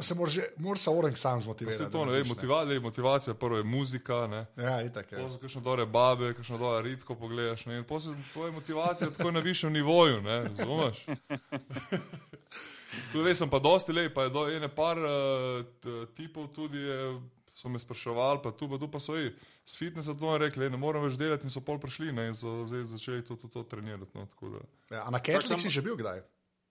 se 0.00 0.14
moraš 0.14 0.80
se 0.80 0.90
orang 0.90 1.18
sam 1.18 1.40
zmotivirati. 1.40 1.84
da 1.84 1.90
to, 1.90 1.98
ne, 1.98 2.04
lej, 2.04 2.10
narediš, 2.10 2.28
motiva, 2.28 2.62
lej, 2.62 2.80
motivacija 2.80 3.34
prvo 3.34 3.56
je 3.56 3.64
muzika, 3.64 4.26
ne. 4.26 4.46
Ja, 4.56 4.82
itak 4.82 5.12
je. 5.12 5.18
Pol 5.18 5.30
so 5.30 5.38
kakšne 5.38 5.60
dobre 5.60 5.86
babe, 5.86 6.34
kakšno 6.34 6.58
dobro 6.58 6.80
ritko 6.80 7.14
pogledaš, 7.14 7.66
ne, 7.66 7.78
in 7.78 7.84
pol 7.84 8.00
se 8.00 8.14
tvoja 8.32 8.52
motivacija 8.52 9.10
tako 9.10 9.30
na 9.30 9.40
višjem 9.40 9.72
nivoju, 9.72 10.22
ne, 10.22 10.44
razumeš? 10.56 11.04
Tudi 13.12 13.24
res 13.24 13.38
sem 13.38 13.50
pa 13.50 13.58
dosti 13.58 13.92
lej, 13.92 14.08
pa 14.14 14.26
je 14.26 14.30
do 14.30 14.48
ene 14.50 14.68
par 14.68 14.98
uh, 14.98 16.06
tipov 16.16 16.48
tudi 16.52 16.78
je, 16.78 17.20
so 17.52 17.68
me 17.68 17.78
spraševali, 17.78 18.40
pa 18.42 18.52
tu 18.52 18.68
pa 18.68 18.78
tu 18.78 18.88
pa 18.90 19.00
so 19.00 19.16
ej, 19.16 19.34
s 19.64 19.76
fitnessa 19.76 20.14
to 20.14 20.32
je 20.32 20.38
rekli, 20.38 20.70
ne 20.70 20.80
morem 20.80 21.04
več 21.04 21.18
delati 21.20 21.46
in 21.46 21.52
so 21.52 21.60
pol 21.60 21.78
prišli, 21.78 22.12
ne, 22.12 22.28
in 22.32 22.34
so 22.34 22.64
zdaj 22.66 22.84
začeli 22.84 23.24
to, 23.26 23.36
to, 23.36 23.48
to 23.48 23.62
trenirati, 23.62 24.10
no, 24.14 24.26
tako 24.26 24.56
da. 24.56 24.64
Ja, 24.96 25.04
a 25.06 25.10
na 25.10 25.20
samo- 25.20 25.58
si 25.58 25.70
že 25.70 25.82
bil 25.82 25.96
kdaj? 25.96 26.22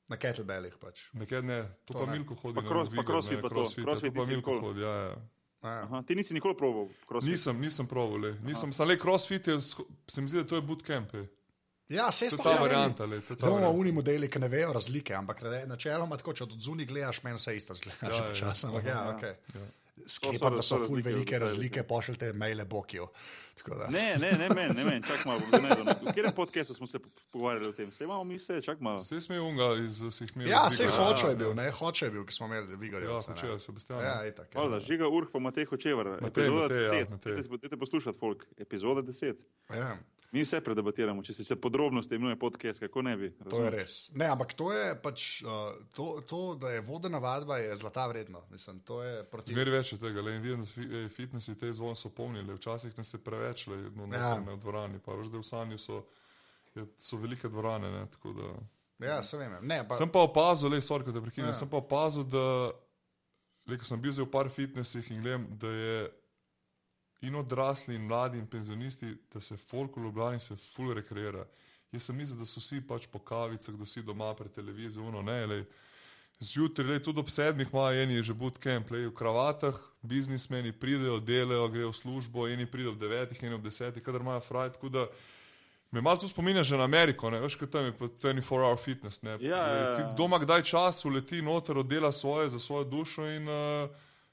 Na 0.09 0.15
kettlebellih 0.15 0.77
pač. 0.79 1.01
Nekaj 1.13 1.41
ne, 1.43 1.57
to, 1.83 1.93
To 1.93 1.93
to 1.93 1.99
pa 1.99 2.05
ne. 2.05 2.17
Milko 2.17 2.35
hodi. 2.35 2.55
Pa 2.55 2.61
na 2.61 2.69
cross- 2.69 2.87
pa 2.87 2.91
Vigar, 2.93 3.05
crossfit 3.05 3.35
ne, 3.35 3.41
pa 3.41 3.49
to, 3.49 3.55
crossfit, 3.55 3.77
ja, 3.77 3.83
crossfit 3.83 4.13
to 4.13 4.19
pa 4.19 4.25
Milko 4.25 4.51
nikoli. 4.51 4.61
hodi, 4.61 4.81
ja, 4.81 4.93
ja. 4.93 5.15
Ja. 5.63 5.81
Aha, 5.83 6.01
ti 6.03 6.15
nisi 6.15 6.33
nikoli 6.33 6.55
proval 6.55 6.87
crossfit. 7.03 7.31
Nisem, 7.31 7.59
nisem 7.59 7.87
proval, 7.87 8.19
le. 8.19 8.31
nisem, 8.41 8.71
samo 8.71 8.87
le 8.87 8.95
crossfit 8.97 9.47
je, 9.47 9.57
se 10.07 10.21
mi 10.21 10.27
zdi, 10.27 10.37
da 10.37 10.45
to 10.45 10.55
je 10.55 10.61
bootcamp. 10.63 11.11
Ja, 11.89 12.11
se 12.11 12.19
To 12.19 12.25
je 12.25 12.31
sploh 12.31 12.43
ta 12.45 12.53
ne 12.53 12.59
varianta, 12.59 12.97
to 12.97 13.13
je 13.13 13.19
Zdaj 13.19 13.35
imamo 13.41 13.55
varianta. 13.57 13.79
uni 13.79 13.91
modeli, 13.91 14.29
ki 14.29 14.39
ne 14.39 14.47
vejo 14.47 14.73
razlike, 14.73 15.13
ampak 15.13 15.39
načeloma 15.65 16.17
tako, 16.17 16.33
če 16.33 16.43
od 16.43 16.55
zunaj 16.57 16.85
gledaš, 16.85 17.23
meni 17.23 17.35
vse 17.35 17.55
isto 17.55 17.73
zgleda, 17.73 17.97
Ja, 18.03 18.27
ja, 18.29 18.53
ampak 18.63 18.83
aha, 18.83 18.89
Ja, 18.89 18.95
ja. 19.01 19.13
okay. 19.13 19.33
Ja. 19.53 19.65
Sklepam, 20.05 20.55
da 20.55 20.61
so 20.61 20.77
ful 20.77 21.01
velike 21.01 21.39
razlike, 21.39 21.83
pošljite 21.83 22.33
maile. 22.33 22.65
Tako 23.57 23.75
da- 23.75 23.87
Ne, 23.87 24.15
ne, 24.15 24.31
ne, 24.31 24.49
meni, 24.49 24.73
ne 24.73 24.83
meni, 24.83 25.03
čak 25.03 25.25
malo, 25.25 25.39
bom 25.39 25.47
zdaj 25.49 25.61
najdel. 25.61 25.85
V 25.85 26.05
katerem 26.05 26.31
podkastu 26.31 26.73
smo 26.73 26.87
se 26.87 26.99
pogovarjali 27.31 27.67
o 27.67 27.71
tem? 27.71 27.91
Se 27.91 28.03
imamo 28.03 28.23
mi 28.23 28.39
se, 28.39 28.61
čak 28.61 28.79
malo. 28.79 28.97
Vse 28.97 29.21
smo 29.21 29.35
unga 29.37 29.75
iz 29.85 30.01
vseh 30.01 30.37
mirov. 30.37 30.51
Ja, 30.51 30.69
se 30.69 30.83
Vigorja. 30.83 31.05
hoče 31.05 31.27
je 31.27 31.35
bil, 31.35 31.53
ne, 31.53 31.71
hoče 31.71 32.05
je 32.05 32.11
bil, 32.11 32.25
ki 32.25 32.33
smo 32.33 32.45
imeli 32.45 32.71
Ja, 32.71 32.77
Vigorjevca. 32.77 33.31
hoče, 33.31 33.47
ne. 33.47 33.59
Sebastian. 33.59 33.99
Ja, 33.99 34.27
itak. 34.27 34.45
ja. 34.47 34.61
Hvala, 34.61 34.79
Žiga 34.79 35.07
Urh 35.07 35.27
pa 35.33 35.39
Matej 35.39 35.65
Hočevar. 35.65 36.05
Matej, 36.05 36.27
Epizoda 36.27 36.61
Matej, 36.63 36.77
ja, 36.77 36.91
10. 36.91 37.09
Matej. 37.09 37.59
Dajte 37.59 37.77
poslušati, 37.77 38.17
folk. 38.19 38.45
Epizoda 38.57 39.01
10. 39.01 39.35
Ja. 39.69 39.97
Mi 40.31 40.41
vse 40.43 40.59
predebatiramo, 40.59 41.23
če 41.23 41.33
se, 41.33 41.55
podrobnosti 41.55 42.15
imenuje 42.15 42.35
podcast, 42.39 42.81
kako 42.83 43.01
ne 43.01 43.13
bi. 43.17 43.29
To 43.49 43.61
je 43.63 43.69
res. 43.71 43.93
Ne, 44.19 44.27
ampak 44.27 44.51
to 44.59 44.73
je 44.75 44.89
pač, 45.01 45.27
uh, 45.45 45.77
to, 45.95 46.07
to, 46.27 46.39
da 46.59 46.73
je 46.73 46.81
vodena 46.83 47.21
vadba, 47.23 47.61
je 47.63 47.75
zlata 47.79 48.07
vredno. 48.11 48.41
Mislim, 48.51 48.81
to 48.83 48.99
je 49.03 49.21
proti. 49.31 49.55
Zmeri 49.55 49.71
več 49.71 49.93
je 49.95 49.99
tega, 50.01 50.21
le 50.21 50.35
in 50.35 50.43
vidim, 50.43 50.65
da 50.91 51.03
fitnesi 51.15 51.55
te 51.55 51.71
zvon 51.73 51.95
so 51.95 52.11
polnili, 52.11 52.57
včasih 52.59 52.97
nas 52.99 53.13
je 53.15 53.21
preveč, 53.23 53.67
le 53.71 53.77
no, 53.95 54.09
Ja. 54.11 54.33
ja. 54.35 54.41
v 54.49 54.57
dvorani, 54.59 54.99
pa 55.05 55.15
veš, 55.15 55.31
da 55.31 55.39
v 55.39 55.47
sanju 55.47 55.79
so, 55.79 56.01
je, 56.75 56.83
so 56.99 57.21
velike 57.23 57.47
dvorane, 57.47 57.91
ne, 57.95 58.03
tako 58.11 58.35
da. 58.35 58.51
Ja, 59.07 59.23
se 59.23 59.37
vem. 59.37 59.55
Ne, 59.61 59.87
pa, 59.87 59.95
Sem 59.95 60.11
pa 60.11 60.25
opazil, 60.27 60.73
le, 60.73 60.81
sorry, 60.83 61.07
da 61.07 61.23
prekinem, 61.23 61.47
Ja. 61.47 61.55
ja. 61.55 61.61
sem 61.63 61.71
pa 61.71 61.79
opazil, 61.79 62.27
da, 62.27 62.73
le, 63.67 63.79
ko 63.79 63.87
sem 63.87 64.01
bil 64.01 64.11
zdaj 64.11 64.27
v 64.27 64.31
par 64.35 64.51
fitnesih 64.51 65.11
in 65.15 65.23
gledam, 65.23 65.47
da 65.55 65.71
je 65.71 65.97
in 67.21 67.35
odrasli, 67.35 67.95
in 67.95 68.05
mladi, 68.05 68.37
in 68.37 68.47
penzionisti, 68.47 69.15
da 69.33 69.39
se 69.39 69.57
folk 69.57 69.97
v 69.97 70.03
Ljubljani 70.03 70.39
se 70.39 70.55
full 70.55 70.93
rekreira. 70.93 71.45
Jaz 71.91 72.03
sem 72.03 72.15
mislil, 72.15 72.39
da 72.39 72.45
so 72.45 72.59
vsi 72.59 72.81
pač 72.87 73.07
po 73.07 73.19
kavicah, 73.19 73.75
da 73.75 73.85
vsi 73.87 74.03
doma 74.03 74.33
pred 74.35 74.51
televizijo, 74.53 75.07
uno, 75.07 75.21
ne, 75.21 75.45
le. 75.45 75.61
Zjutraj, 76.39 76.85
lej, 76.85 76.99
tudi 77.03 77.23
ob 77.23 77.29
sedmih, 77.33 77.71
ima 77.73 77.87
eni 77.97 78.21
že 78.21 78.35
bootcamp, 78.37 78.91
lej, 78.93 79.07
v 79.07 79.13
kravatah, 79.17 79.79
biznismeni 80.05 80.71
pridejo, 80.71 81.17
delajo, 81.19 81.65
grejo 81.73 81.89
v 81.89 81.97
službo, 81.97 82.45
eni 82.47 82.67
pridejo 82.69 82.93
ob 82.93 82.99
devetih, 83.01 83.41
eni 83.43 83.57
ob 83.57 83.63
desetih, 83.65 84.03
kadar 84.05 84.21
imajo 84.21 84.43
fraj. 84.45 84.75
Tako 84.75 84.89
da 84.89 85.07
me 85.91 86.01
malo 86.01 86.21
to 86.21 86.29
spominja 86.29 86.63
že 86.63 86.77
na 86.77 86.83
Ameriko, 86.83 87.31
ne, 87.33 87.39
veš, 87.41 87.55
kaj 87.57 87.71
tam 87.73 87.89
je 87.89 87.95
pa 87.97 88.05
24-hour 88.05 88.77
fitness. 88.77 89.23
Ne, 89.23 89.39
Ja, 89.41 89.57
ja, 89.57 89.81
ja. 89.97 90.13
Doma 90.17 90.37
kdaj 90.37 90.67
čas 90.67 91.05
uleti 91.05 91.41
noter, 91.41 91.77
oddela 91.77 92.11
svoje 92.11 92.49
za 92.49 92.59
svojo 92.59 92.83
dušo 92.83 93.25
in 93.25 93.49
uh, 93.49 93.89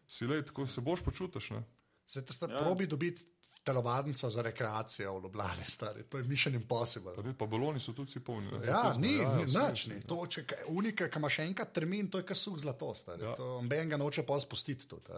si 0.07 0.27
lej, 0.27 0.45
tako 0.51 0.67
se 0.67 0.81
boš 0.81 1.01
počutiš. 1.05 1.51
Ne. 1.51 1.63
Se 2.07 2.23
te 2.23 2.33
sta 2.33 2.47
Ja. 2.47 2.59
probi 2.59 2.87
dobiti 2.87 3.23
telovadnico 3.63 4.31
za 4.31 4.43
rekreacijo 4.43 5.15
v 5.15 5.23
Ljubljani, 5.23 5.65
stari. 5.67 6.03
To 6.05 6.19
je 6.19 6.25
mission 6.25 6.55
impossible. 6.55 7.15
Pa, 7.17 7.23
ne, 7.23 7.33
pa 7.35 7.47
baloni 7.47 7.81
so 7.81 7.93
tudi 7.93 8.21
polni. 8.21 8.47
ne, 8.49 8.59
Ja, 8.63 8.93
smo- 8.93 9.01
ni, 9.01 9.17
ja, 9.17 9.37
nič. 9.69 9.87
Ni. 9.87 9.95
ja. 9.95 10.01
To, 10.03 10.27
če 10.27 10.45
unika, 10.69 11.09
ki 11.09 11.19
ima 11.19 11.29
še 11.29 11.43
enkrat 11.45 11.73
termin, 11.73 12.09
to 12.09 12.19
je 12.19 12.25
kar 12.25 12.37
suh 12.37 12.59
zlato. 12.59 12.95
stari. 12.95 13.23
Ja. 13.23 13.35
To 13.35 13.63
Noben 13.63 13.89
ga 13.89 13.97
noče 13.97 14.23
pa 14.23 14.37
spustiti. 14.39 14.87
Tudi, 14.87 15.09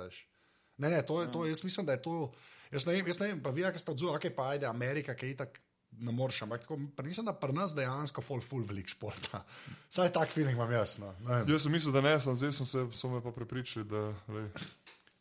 ne, 0.79 0.91
ne, 0.91 1.03
to 1.03 1.23
je, 1.23 1.33
to, 1.33 1.45
jaz 1.45 1.65
mislim, 1.65 1.87
da 1.87 1.93
je 1.93 2.03
to. 2.03 2.33
Jaz 2.71 2.87
ne 2.87 2.93
vem, 2.93 3.07
jaz 3.07 3.21
ne 3.21 3.27
vem 3.27 3.41
pa 3.41 3.51
vi, 3.51 3.63
ki 3.65 3.79
ste 3.79 3.91
odzuli, 3.91 4.15
ok, 4.17 4.31
pa 4.33 4.49
ajde 4.49 4.67
Amerika, 4.67 5.15
ki 5.15 5.27
je 5.27 5.37
tako. 5.37 5.61
Ne 5.99 6.13
moreš, 6.13 6.43
ampak 6.43 6.61
tako, 6.61 6.77
pa 6.93 7.03
mislim, 7.03 7.25
da 7.25 7.33
pri 7.33 7.53
nas 7.53 7.73
dejansko 7.73 8.21
ful, 8.21 8.41
ful 8.41 8.63
velik 8.63 8.87
športa. 8.87 9.45
Saj 9.89 10.13
tak 10.13 10.29
feeling 10.29 10.53
imam 10.53 10.71
jasno. 10.71 11.15
Jaz 11.47 11.63
sem 11.63 11.73
mislil, 11.73 11.93
da 11.93 12.01
ne, 12.01 12.21
sem, 12.21 12.35
zdaj 12.35 12.53
sem 12.53 12.67
se, 12.67 12.79
so 12.93 13.09
me 13.09 13.23
pa 13.23 13.31
prepričali, 13.33 13.87
da 13.87 14.03
lej, 14.29 14.51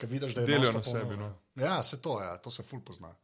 Ker 0.05 0.11
vidiš, 0.11 0.35
da 0.37 0.41
je 0.45 0.59
non-stop 0.59 0.75
na 0.75 0.83
sebi, 0.83 1.17
no. 1.17 1.31
Ja, 1.57 1.83
se 1.83 1.97
to 2.01 2.19
ja, 2.21 2.37
to 2.37 2.53
se 2.53 2.63
ful 2.63 2.83
pozna. 2.85 3.15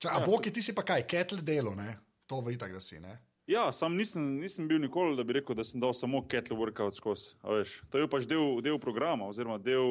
Če, 0.00 0.08
a 0.08 0.22
Ja, 0.22 0.24
Boki, 0.24 0.50
ti 0.50 0.64
si 0.64 0.72
pa 0.74 0.82
kaj, 0.82 1.04
ketle 1.06 1.44
delo, 1.44 1.76
ne? 1.76 1.98
To 2.26 2.40
ve 2.40 2.56
itak, 2.56 2.72
da 2.72 2.80
si, 2.80 3.00
ne? 3.00 3.18
Ja, 3.50 3.72
sam 3.74 3.96
nisem, 3.98 4.22
nisem 4.38 4.68
bil 4.70 4.78
nikoli, 4.80 5.16
da 5.18 5.24
bi 5.26 5.34
rekel, 5.34 5.56
da 5.58 5.64
sem 5.66 5.82
dal 5.82 5.92
samo 5.98 6.22
kettle 6.30 6.56
workout 6.56 6.94
skozi. 6.94 7.34
a 7.42 7.58
veš. 7.58 7.74
To 7.90 7.98
je 7.98 8.06
pač 8.08 8.24
del, 8.30 8.62
del 8.62 8.78
programa, 8.80 9.26
oziroma 9.28 9.58
del, 9.58 9.82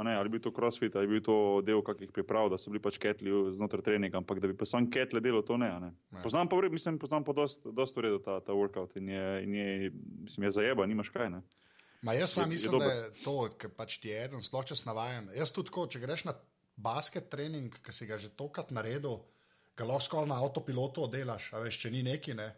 a 0.00 0.02
ne, 0.08 0.16
ali 0.16 0.32
bil 0.32 0.40
to 0.40 0.50
crossfit, 0.56 0.96
ali 0.96 1.06
bil 1.06 1.20
to 1.22 1.36
del 1.62 1.84
kakih 1.84 2.10
priprav, 2.16 2.48
da 2.50 2.58
so 2.58 2.72
bili 2.72 2.80
pač 2.82 2.98
ketli 2.98 3.30
znotraj 3.54 3.84
treninga, 3.84 4.18
ampak 4.18 4.40
da 4.40 4.48
bi 4.48 4.56
pa 4.56 4.66
sam 4.66 4.88
ketle 4.90 5.20
delo, 5.20 5.44
to 5.44 5.60
ne. 5.60 5.68
a 5.68 5.78
ne. 5.84 5.92
Ne. 6.16 6.24
Poznam 6.24 6.48
pa, 6.48 6.56
v 6.56 6.66
redu, 6.66 6.80
mislim, 6.80 6.98
poznam 6.98 7.28
pa 7.28 7.36
dost, 7.36 7.62
dost 7.76 7.96
v 7.96 8.08
redu 8.08 8.18
ta, 8.24 8.40
ta 8.40 8.56
workout 8.56 8.96
in 8.96 9.12
je, 9.12 9.26
in 9.44 9.54
je, 9.54 9.92
mislim, 10.24 10.48
je 10.48 10.56
zajeba, 10.58 10.88
nimaš 10.88 11.12
kaj. 11.12 11.28
Ne. 11.36 11.44
Ma 12.02 12.12
jaz 12.14 12.30
sam 12.32 12.44
Je- 12.44 12.46
je 12.46 12.52
mislim, 12.54 12.72
dober. 12.72 12.88
da 12.88 12.94
je 12.94 13.10
to, 13.24 13.48
ker 13.58 13.70
pač 13.70 13.98
ti 13.98 14.08
je 14.08 14.24
eden, 14.24 14.40
sploh 14.40 14.64
če 14.64 14.76
si 14.76 14.86
navajen. 14.86 15.30
Jaz 15.34 15.50
tudi 15.52 15.70
tako, 15.70 15.86
če 15.86 15.98
greš 15.98 16.24
na 16.24 16.34
basket 16.76 17.30
trening, 17.30 17.74
ki 17.82 17.92
si 17.92 18.06
ga 18.06 18.18
že 18.18 18.28
tokrat 18.28 18.70
naredil, 18.70 19.18
ga 19.76 19.84
lahko 19.84 20.24
na 20.26 20.36
avtopilotu 20.38 21.02
oddelaš, 21.08 21.52
a 21.52 21.58
veš, 21.58 21.78
če 21.82 21.90
ni 21.90 22.02
neki, 22.02 22.34
ne. 22.34 22.54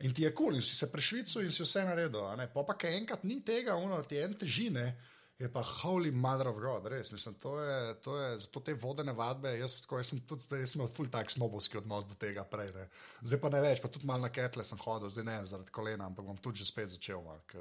In 0.00 0.12
ti 0.14 0.22
je 0.22 0.30
kul, 0.34 0.46
cool, 0.46 0.54
in 0.56 0.62
si 0.62 0.74
se 0.76 0.86
prešvical 0.90 1.42
in 1.42 1.50
si 1.52 1.62
vse 1.62 1.84
naredil. 1.84 2.24
a 2.26 2.36
ne. 2.36 2.46
Po 2.46 2.64
pa, 2.64 2.74
ker 2.74 2.90
enkrat 2.92 3.24
ni 3.24 3.40
tega, 3.42 3.74
ono, 3.74 4.00
ti 4.02 4.18
en 4.18 4.34
teži, 4.34 4.70
ne. 4.70 4.96
Je 5.38 5.48
pa 5.50 5.62
holy 5.62 6.12
mother 6.12 6.46
of 6.48 6.56
God, 6.62 6.86
res. 6.86 7.10
Mislim, 7.12 7.34
to 7.34 7.58
je, 7.60 7.94
to 8.00 8.16
je, 8.18 8.38
zato 8.38 8.60
te 8.60 8.74
vodene 8.74 9.12
vadbe, 9.12 9.58
jaz, 9.58 9.80
tako, 9.82 9.98
jaz 9.98 10.06
sem 10.12 10.20
tudi, 10.20 10.44
jaz 10.50 10.70
sem 10.70 10.80
imel 10.80 10.92
ful 10.94 11.08
tak 11.10 11.30
snobovski 11.30 11.78
odnos 11.78 12.06
do 12.06 12.14
tega 12.14 12.44
prej. 12.44 12.70
Ne. 12.74 12.88
Zdaj 13.22 13.40
pa 13.40 13.48
ne 13.50 13.60
več, 13.60 13.82
pa 13.82 13.88
tudi 13.88 14.06
malo 14.06 14.22
na 14.22 14.30
ketle 14.30 14.62
sem 14.64 14.78
hodil, 14.78 15.10
zdaj 15.10 15.24
ne 15.24 15.40
zaradi 15.44 15.70
kolena, 15.74 16.06
ampak 16.06 16.24
bom 16.24 16.36
tudi 16.38 16.58
že 16.62 16.66
spet 16.70 16.88
začel. 16.88 17.22
ma, 17.22 17.38
ke 17.46 17.58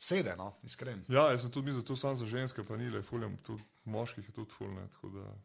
Sede, 0.00 0.32
no, 0.34 0.54
iskren. 0.62 1.02
Ja, 1.08 1.26
jaz 1.28 1.42
sem 1.42 1.50
tudi 1.50 1.66
mislil, 1.66 1.84
to 1.84 1.92
samo 1.94 2.16
za 2.16 2.24
ženske, 2.26 2.64
pa 2.64 2.72
ni 2.74 2.88
le, 2.88 3.02
fuljem, 3.02 3.36
tudi 3.38 3.60
moških 3.84 4.24
je 4.24 4.32
tudi 4.32 4.50
fulne. 4.50 4.88
tako 4.90 5.08
da- 5.10 5.36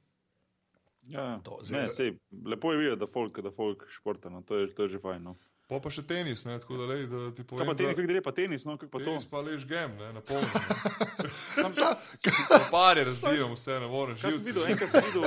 Ja, 1.08 1.40
To, 1.40 1.60
ne, 1.62 1.66
zdaj- 1.66 1.90
sej, 1.92 2.14
lepo 2.46 2.72
je 2.72 2.78
videti, 2.80 2.98
da 2.98 3.08
folk, 3.08 3.40
da 3.40 3.52
folk 3.52 3.84
športa, 3.90 4.30
no, 4.30 4.42
to, 4.42 4.56
je, 4.58 4.68
to 4.70 4.84
je 4.84 4.90
že 4.90 5.00
fajn. 5.00 5.22
No. 5.24 5.36
Po 5.68 5.80
pa 5.80 5.90
še 5.90 6.02
tenis, 6.04 6.46
ne, 6.46 6.56
tako 6.56 6.78
da, 6.78 6.86
lej, 6.86 7.06
da 7.06 7.32
ti 7.32 7.42
Kaj 7.42 7.46
povem. 7.46 7.68
pa 7.68 7.74
tenis, 7.74 7.90
da- 7.90 7.96
kako 7.96 8.08
gre 8.08 8.22
pa 8.22 8.32
tenis, 8.32 8.66
no, 8.66 8.74
kako 8.74 8.90
pa 8.90 9.00
to? 9.00 9.06
Tenis 9.06 9.26
pa 9.26 9.42
lež 9.42 9.66
gem, 9.66 9.92
ne, 9.94 10.14
na 10.14 10.22
polno. 10.22 10.48
Sa- 11.74 11.98
Pare 12.72 13.04
razbijam 13.04 13.54
vse, 13.54 13.76
ne 13.76 13.88
morem 13.88 14.16
Kaj 14.16 14.32
sem 14.32 14.44
videl, 14.44 14.66
enkrat 14.66 14.90
sem 14.92 15.04
videl, 15.04 15.26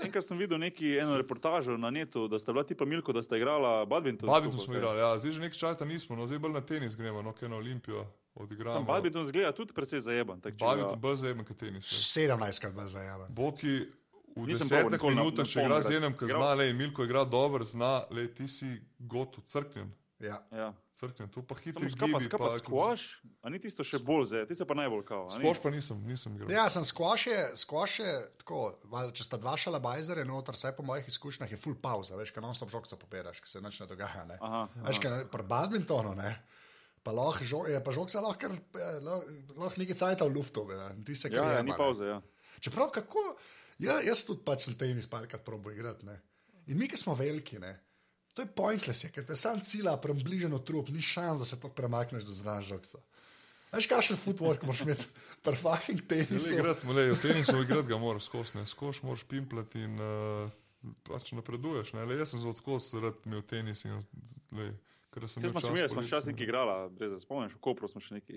enkrat 0.00 0.24
sem 0.24 0.38
videl 0.38 0.58
neki, 0.60 0.96
eno 0.96 1.16
reportažo 1.16 1.76
na 1.76 1.90
netu, 1.90 2.26
da 2.26 2.38
sta 2.38 2.52
bila 2.52 2.64
tipa 2.64 2.84
Milko, 2.84 3.12
da 3.12 3.22
sta 3.22 3.36
igrala 3.36 3.84
badminton. 3.84 4.26
Badminton 4.26 4.60
smo 4.60 4.72
kaj? 4.72 4.78
igrali, 4.78 4.98
ja, 4.98 5.18
zdaj 5.18 5.30
že 5.30 5.40
nekaj 5.40 5.58
časa 5.60 5.84
nismo, 5.84 6.16
no, 6.16 6.26
zdaj 6.26 6.38
bolj 6.38 6.52
na 6.52 6.60
tenis 6.62 6.94
gremo, 6.94 7.20
no, 7.20 7.32
kaj 7.32 7.48
na 7.48 7.56
Olimpijo 7.56 8.06
odigramo. 8.34 8.74
Sam 8.74 8.84
badminton 8.84 9.26
zgleda 9.26 9.52
tudi 9.52 9.72
precej 9.72 10.00
zajeban. 10.00 10.40
če 10.40 10.50
ga- 10.50 10.56
Badminton 10.58 11.00
bolj 11.00 11.16
zajemen 11.16 11.44
kot 11.44 11.56
tenis. 11.56 11.84
ne. 11.84 11.98
17 12.28 12.60
krat 12.60 12.74
bolj 12.74 12.88
zajaven. 12.88 13.26
Boki 13.30 13.74
v 14.34 14.46
Nisem 14.46 14.48
desetih 14.58 14.68
probal 14.70 14.90
nikoli 14.90 15.14
na- 15.14 15.22
minutah, 15.22 15.38
na 15.38 15.44
če 15.46 15.60
igra 15.60 15.82
z 15.82 15.90
enem, 15.92 16.12
ki 16.12 16.24
zna, 16.26 16.54
le 16.54 16.72
Milko 16.72 17.04
igra 17.04 17.24
dobro, 17.26 17.64
zna, 17.64 18.06
le 18.10 18.28
ti 18.28 18.48
si 18.48 18.68
gotov, 18.98 19.44
crknjen. 19.44 19.92
Ja. 20.18 20.38
Ja. 20.52 20.72
Crknjen, 20.92 21.28
to 21.28 21.42
pa 21.42 21.54
hitro 21.56 21.82
skapa, 21.90 22.06
gibi. 22.14 22.24
skapa 22.24 22.54
skvaš, 22.56 23.02
a 23.42 23.50
ni 23.50 23.58
tisto 23.58 23.82
še 23.82 23.98
bolj 23.98 24.24
zdaj, 24.26 24.46
tisto 24.46 24.62
pa 24.64 24.72
najbolj 24.72 25.02
kao. 25.02 25.26
Skvoš 25.28 25.58
pa 25.58 25.68
nisem, 25.68 25.98
nisem 26.00 26.32
igral. 26.32 26.46
Ja, 26.48 26.68
sem 26.68 26.84
skvaše, 26.84 27.34
skvaše 27.56 28.06
tako, 28.38 28.78
valjda, 28.84 29.12
če 29.12 29.24
sta 29.24 29.36
dva 29.36 29.56
šalabajzere 29.56 30.22
noter, 30.24 30.54
vsaj 30.54 30.72
po 30.72 30.82
mojih 30.82 31.08
izkušnjah 31.08 31.50
je 31.50 31.58
full 31.58 31.74
pauza, 31.74 32.14
veš, 32.14 32.30
kaj 32.30 32.40
non-stop 32.40 32.70
žogca 32.70 32.94
poperaš, 32.94 33.40
ker 33.40 33.48
se 33.48 33.60
nič 33.60 33.80
ne 33.80 33.86
dogaja. 33.88 34.24
Ne. 34.24 34.38
Aha, 34.40 34.68
Veš, 34.84 34.98
kaj 34.98 35.26
pri 35.26 35.42
badmintonu, 35.44 36.14
ne. 36.14 36.38
Pa 37.02 37.10
lahko 37.14 37.44
žo, 37.44 37.62
je 37.66 37.78
pa 37.84 37.92
žogca 37.94 38.20
lahko, 38.22 38.38
kar, 38.38 38.52
eh, 38.54 38.98
lahko, 39.02 39.36
lahko 39.58 39.80
nekaj 39.82 39.98
cajta 39.98 40.28
v 40.28 40.34
luftu, 40.36 40.66
ne. 40.70 40.90
in 40.96 41.04
ti 41.04 41.16
se 41.18 41.30
Ja, 41.32 41.48
ja, 41.58 41.62
ni 41.62 41.70
ne. 41.72 41.76
pauze, 41.76 42.06
ja. 42.06 42.20
Čeprav 42.60 42.92
kako, 42.94 43.22
ja, 43.82 44.00
jaz 44.06 44.22
tudi 44.28 44.44
pač 44.46 44.68
sem 44.68 44.74
tenis 44.78 45.08
parkrat 45.10 45.42
probo 45.44 45.72
igrati. 45.74 46.06
Ne. 46.06 46.20
In 46.70 46.78
mi, 46.78 46.86
ki 46.88 46.96
smo 46.96 47.14
veliki, 47.18 47.58
ne, 47.58 47.72
to 48.34 48.42
je 48.42 48.48
pointless, 48.48 49.04
je, 49.04 49.10
ker 49.10 49.26
te 49.26 49.36
sam 49.36 49.60
cilja 49.60 49.96
prebliženo 50.00 50.58
trup, 50.64 50.88
ni 50.94 51.02
šans, 51.02 51.42
da 51.42 51.44
se 51.48 51.58
to 51.60 51.68
premakneš 51.68 52.24
do 52.24 52.32
znaš 52.32 52.70
žogca. 52.70 53.02
Veš, 53.72 53.88
kakšen 53.88 54.18
footwork 54.20 54.62
moraš 54.68 54.84
imeti, 54.84 55.06
pri 55.44 55.56
fucking 55.56 56.06
tenisu. 56.08 56.54
Igrati, 56.54 56.86
le, 56.92 57.10
v 57.12 57.20
tenisu 57.22 57.58
igrati 57.64 57.88
ga 57.88 57.98
moraš 57.98 58.28
skozi, 58.28 58.58
ne, 58.58 58.66
skozi 58.68 59.00
moraš 59.02 59.24
pimplati 59.24 59.80
in 59.80 59.96
uh, 60.00 60.50
pač 61.08 61.32
napreduješ. 61.32 61.94
Ne. 61.96 62.04
Le, 62.06 62.18
jaz 62.20 62.34
sem 62.34 62.42
zelo 62.42 62.52
skozi 62.56 63.00
rad 63.00 63.20
imel 63.26 63.42
tenis 63.48 63.84
in 63.88 63.96
le, 64.52 64.70
ker 65.12 65.22
sem 65.22 65.36
Vse 65.36 65.44
imel 65.44 65.52
smo 65.52 65.60
še 65.60 65.62
čas 65.62 65.70
mi, 65.70 65.78
smo 65.78 65.94
poleti, 65.94 66.06
včasih 66.06 66.22
sem- 66.22 66.32
nekaj 66.32 66.44
igrala, 66.44 66.90
brez 66.90 67.20
spomniš, 67.20 67.52
v 67.52 67.60
Kopru 67.60 67.86
smo 67.86 68.00
še 68.00 68.14
nekaj. 68.14 68.34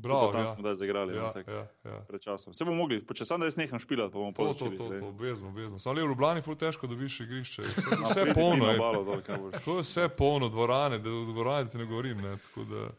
Bravo, 0.00 0.32
tam 0.32 0.40
ja. 0.40 0.48
smo 0.48 0.62
da 0.62 0.74
zagrali. 0.74 1.12
Ja, 1.12 1.28
no, 1.28 1.42
ja, 1.46 1.68
ja. 1.84 2.02
Pred 2.02 2.20
časom. 2.20 2.50
Se 2.50 2.64
bomo 2.64 2.78
mogli, 2.78 3.04
če 3.04 3.22
sam 3.22 3.36
da 3.36 3.44
jaz 3.44 3.54
neham 3.54 3.76
špilati, 3.76 4.08
pa 4.08 4.16
bomo 4.16 4.30
To, 4.30 4.46
to, 4.46 4.54
počeli. 4.54 4.74
to, 4.74 4.90
to, 4.90 5.06
obvezno, 5.06 5.48
obvezno. 5.48 5.78
Samo 5.78 5.94
le 5.94 6.02
v 6.02 6.08
Ljubljani 6.08 6.40
ful 6.40 6.54
težko 6.54 6.86
dobiš 6.86 7.20
igrišče. 7.20 7.62
Vse, 7.62 7.82
Vse 7.82 8.24
vse 8.24 8.32
polno 8.32 8.66
je. 8.66 8.78
Balo, 8.78 9.04
dol. 9.04 9.20
To 9.60 9.74
je 9.74 9.82
vse 9.82 10.10
polno, 10.10 10.48
dvorane, 10.48 10.98
da 10.98 11.06
v 11.06 11.30
dvorani 11.30 11.68
ti 11.68 11.76
ne 11.76 11.84
govorim. 11.84 12.18
Ne, 12.18 12.38
tako 12.38 12.64
da 12.64 12.90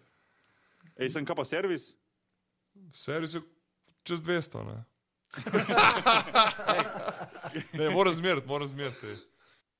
Ej, 0.95 1.09
sem 1.09 1.23
kaj 1.23 1.33
pa 1.33 1.43
servis? 1.43 1.95
servis 2.93 3.33
je 3.33 3.41
čez 4.03 4.21
200. 4.21 4.63
Ne, 4.63 4.85
ne 7.73 7.89
mora 7.89 8.11
zmeriti, 8.11 8.45
mora 8.45 8.67
zmeriti. 8.67 9.30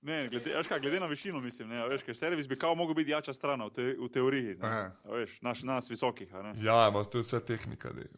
Ne, 0.02 0.30
glede, 0.30 0.54
kaj, 0.68 0.80
glede 0.80 1.00
na 1.00 1.06
višino, 1.06 1.40
mislim, 1.40 1.70
ne, 1.70 1.82
a 1.84 1.86
veš, 1.86 2.02
ker 2.04 2.18
servis 2.18 2.48
bi 2.50 2.56
kao 2.56 2.76
mogel 2.76 2.96
biti 2.98 3.12
jača 3.12 3.34
stran 3.34 3.62
v, 3.62 3.70
te, 3.76 3.84
v 4.00 4.08
teoriji. 4.10 4.56
Ne, 4.62 4.92
veš, 5.06 5.36
naš, 5.46 5.62
nas 5.64 5.90
visokih. 5.90 6.34
a 6.34 6.42
Ne. 6.42 6.54
Ja, 6.64 6.88
ima 6.90 7.04
to 7.04 7.18
je 7.18 7.28
vse 7.28 7.40
tehnika. 7.46 7.94
dej. 7.98 8.10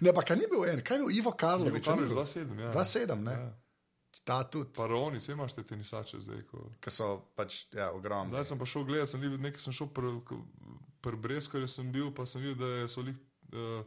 Ne, 0.00 0.12
pa 0.14 0.22
kaj 0.22 0.36
ni 0.36 0.46
bil 0.50 0.68
en, 0.70 0.84
kaj 0.84 0.96
je 0.96 1.02
bil 1.02 1.18
Ivo 1.18 1.32
Karlovič? 1.32 1.86
Je 1.86 1.96
bil? 1.96 2.14
2,7. 2.14 2.60
Ja. 2.60 2.70
2,7, 2.70 3.18
ne? 3.24 3.32
Ja. 3.32 3.50
Ta 4.24 4.42
tudi, 4.44 4.70
Pa 4.76 4.86
Roni, 4.86 5.18
vse 5.18 5.32
imaš 5.32 5.54
te 5.54 5.62
tenisače 5.62 6.18
zdaj. 6.18 6.42
Ko... 6.50 6.70
ki 6.82 6.90
so 6.90 7.10
pač, 7.34 7.64
ja, 7.74 7.90
ogromni. 7.94 8.30
Zdaj 8.30 8.44
sem 8.44 8.58
pa 8.58 8.66
šel 8.66 8.84
gledati, 8.84 9.10
sem 9.10 9.20
bil, 9.22 9.36
nekaj 9.42 9.62
sem 9.62 9.74
šel 9.74 9.90
pri 9.94 10.14
pr 11.02 11.16
Breskarju, 11.16 11.68
sem 11.68 11.92
bil, 11.92 12.10
pa 12.14 12.26
sem 12.26 12.42
videl, 12.42 12.58
da 12.62 12.88
so 12.90 13.02
lih 13.06 13.18
uh, 13.54 13.82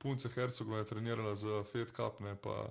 punce 0.00 0.28
Hercogove 0.32 0.84
trenirala 0.88 1.34
za 1.34 1.62
Fed 1.72 1.92
Cup, 1.96 2.20
ne, 2.20 2.36
pa 2.36 2.70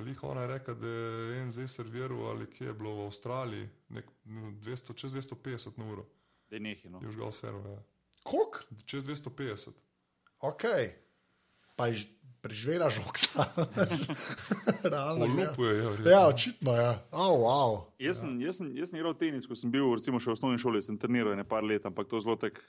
lih 0.00 0.24
ona 0.24 0.40
je 0.40 0.48
rekla, 0.48 0.74
da 0.74 0.88
je 0.88 1.42
en 1.42 1.50
zdaj 1.50 1.68
serviral 1.68 2.26
ali 2.30 2.46
kje 2.50 2.66
je 2.66 2.72
bilo 2.72 2.94
v 2.94 3.06
Avstraliji, 3.06 3.68
nek, 3.88 4.08
no, 4.24 4.50
200, 4.64 4.94
čez 4.96 5.12
250 5.12 5.78
na 5.78 5.92
uro, 5.92 6.06
Da 6.52 6.56
je 6.56 6.60
nehi. 6.60 6.88
No. 6.88 7.00
je 7.00 7.12
žgal 7.12 7.32
servo, 7.32 7.68
ja. 7.68 7.82
Kok? 8.22 8.64
čez 8.84 9.04
250. 9.04 9.70
Ok. 10.40 10.62
Pa 11.76 11.86
je 11.86 12.04
preživela 12.42 12.90
žogca. 12.90 13.46
Realno. 14.92 15.24
Olupuje, 15.24 15.78
ja, 15.78 15.88
verjetno. 15.88 16.10
Ja, 16.10 16.26
očitno 16.28 16.74
je. 16.76 16.82
Ja. 16.82 16.98
Oh, 17.10 17.40
wow. 17.40 17.80
Jaz, 17.98 18.20
sem, 18.20 18.40
jaz, 18.40 18.58
sem, 18.60 18.68
jaz 18.76 18.90
sem 18.90 18.98
igral 19.00 19.14
tenis, 19.16 19.46
ko 19.48 19.56
sem 19.56 19.72
bil 19.72 19.94
recimo, 19.94 20.20
še 20.20 20.28
v 20.28 20.36
osnovni 20.36 20.60
šoli, 20.60 20.82
sem 20.84 20.98
treniral 21.00 21.38
nekaj 21.40 21.64
let, 21.64 21.88
ampak 21.88 22.10
to 22.10 22.20
zelo 22.20 22.36
tako 22.36 22.60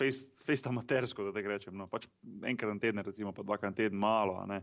fejst 0.00 0.66
amatersko, 0.66 1.28
da 1.28 1.36
tako 1.36 1.52
rečem. 1.52 1.76
No. 1.76 1.84
Pač 1.90 2.08
enkrat 2.48 2.72
na 2.72 2.80
teden, 2.80 3.04
recimo, 3.04 3.34
pa 3.36 3.44
dvakrat 3.44 3.74
na 3.74 3.76
teden, 3.82 4.00
malo. 4.00 4.38
a 4.40 4.48
ne. 4.48 4.62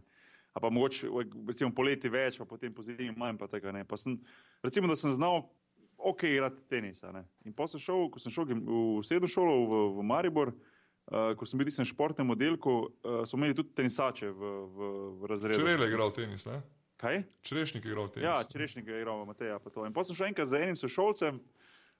A 0.57 0.61
pa 0.63 0.71
mogoče 0.73 1.05
recimo, 1.47 1.69
poleti 1.75 2.09
več, 2.09 2.39
pa 2.41 2.47
potem 2.49 2.73
pozimi 2.73 3.11
manj. 3.13 3.37
Pa 3.37 3.45
tega, 3.51 3.69
ne. 3.75 3.83
pa 3.85 3.99
sem, 4.01 4.15
recimo, 4.65 4.89
da 4.89 4.95
sem 4.97 5.13
znal 5.13 5.43
ok 5.97 6.23
igrati 6.31 6.63
tenis. 6.69 7.03
In 7.45 7.53
pa 7.53 7.67
sem 7.69 7.81
šel, 7.81 8.07
ko 8.09 8.21
sem 8.21 8.33
šel 8.33 8.49
v 8.49 9.03
srednjo 9.05 9.29
šolo 9.29 9.53
v, 9.53 9.83
v 9.99 10.07
Maribor, 10.09 10.53
uh, 10.53 11.35
ko 11.37 11.45
sem 11.45 11.61
bil 11.61 11.69
v 11.69 11.85
športnem 11.85 12.33
oddelku, 12.33 12.79
uh, 12.89 13.21
smo 13.29 13.43
imeli 13.43 13.57
tudi 13.57 13.75
tenisače 13.77 14.31
v, 14.33 14.55
v, 14.65 14.89
v 15.21 15.29
razredu. 15.29 15.61
Črele 15.61 15.85
je 15.85 15.93
igral 15.93 16.13
tenis, 16.15 16.49
ne? 16.49 16.57
Kaj? 16.97 17.21
Črešnik 17.45 17.85
je 17.85 17.93
igral 17.93 18.09
tenis. 18.09 18.25
Ja, 18.25 18.41
češnjak 18.41 18.87
je 18.89 19.01
igral, 19.01 19.21
Mateja. 19.29 19.59
pa 19.61 19.69
to. 19.69 19.85
In 19.85 19.93
potem 19.93 20.09
sem 20.09 20.17
šel 20.17 20.31
enkrat 20.31 20.49
z 20.49 20.65
enim 20.65 20.77
sošolcem, 20.77 21.37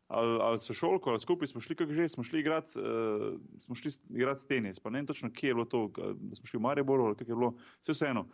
ali, 0.08 0.39
ali 0.41 0.58
sošolko, 0.58 1.13
ali 1.13 1.22
skupaj 1.22 1.52
smo 1.52 1.62
šli, 1.62 1.78
kako 1.78 1.93
že, 1.93 2.10
smo 2.10 2.26
šli 2.26 2.41
igrati, 2.41 2.80
uh, 2.82 3.38
smo 3.62 3.78
šli 3.78 3.93
igrati 4.17 4.48
tenis. 4.50 4.82
Pa 4.82 4.89
ne 4.89 5.04
vem 5.04 5.10
točno, 5.10 5.30
kje 5.30 5.54
je 5.54 5.54
bilo 5.54 5.70
to, 5.70 5.91
smo 6.34 6.50
šli 6.50 6.58
v 6.58 6.65
Mariboru 6.65 7.06
ali 7.12 7.15
kako 7.15 7.32
je 7.32 7.36
bilo, 7.36 7.54
vse 7.82 7.93
vseeno. 7.93 8.26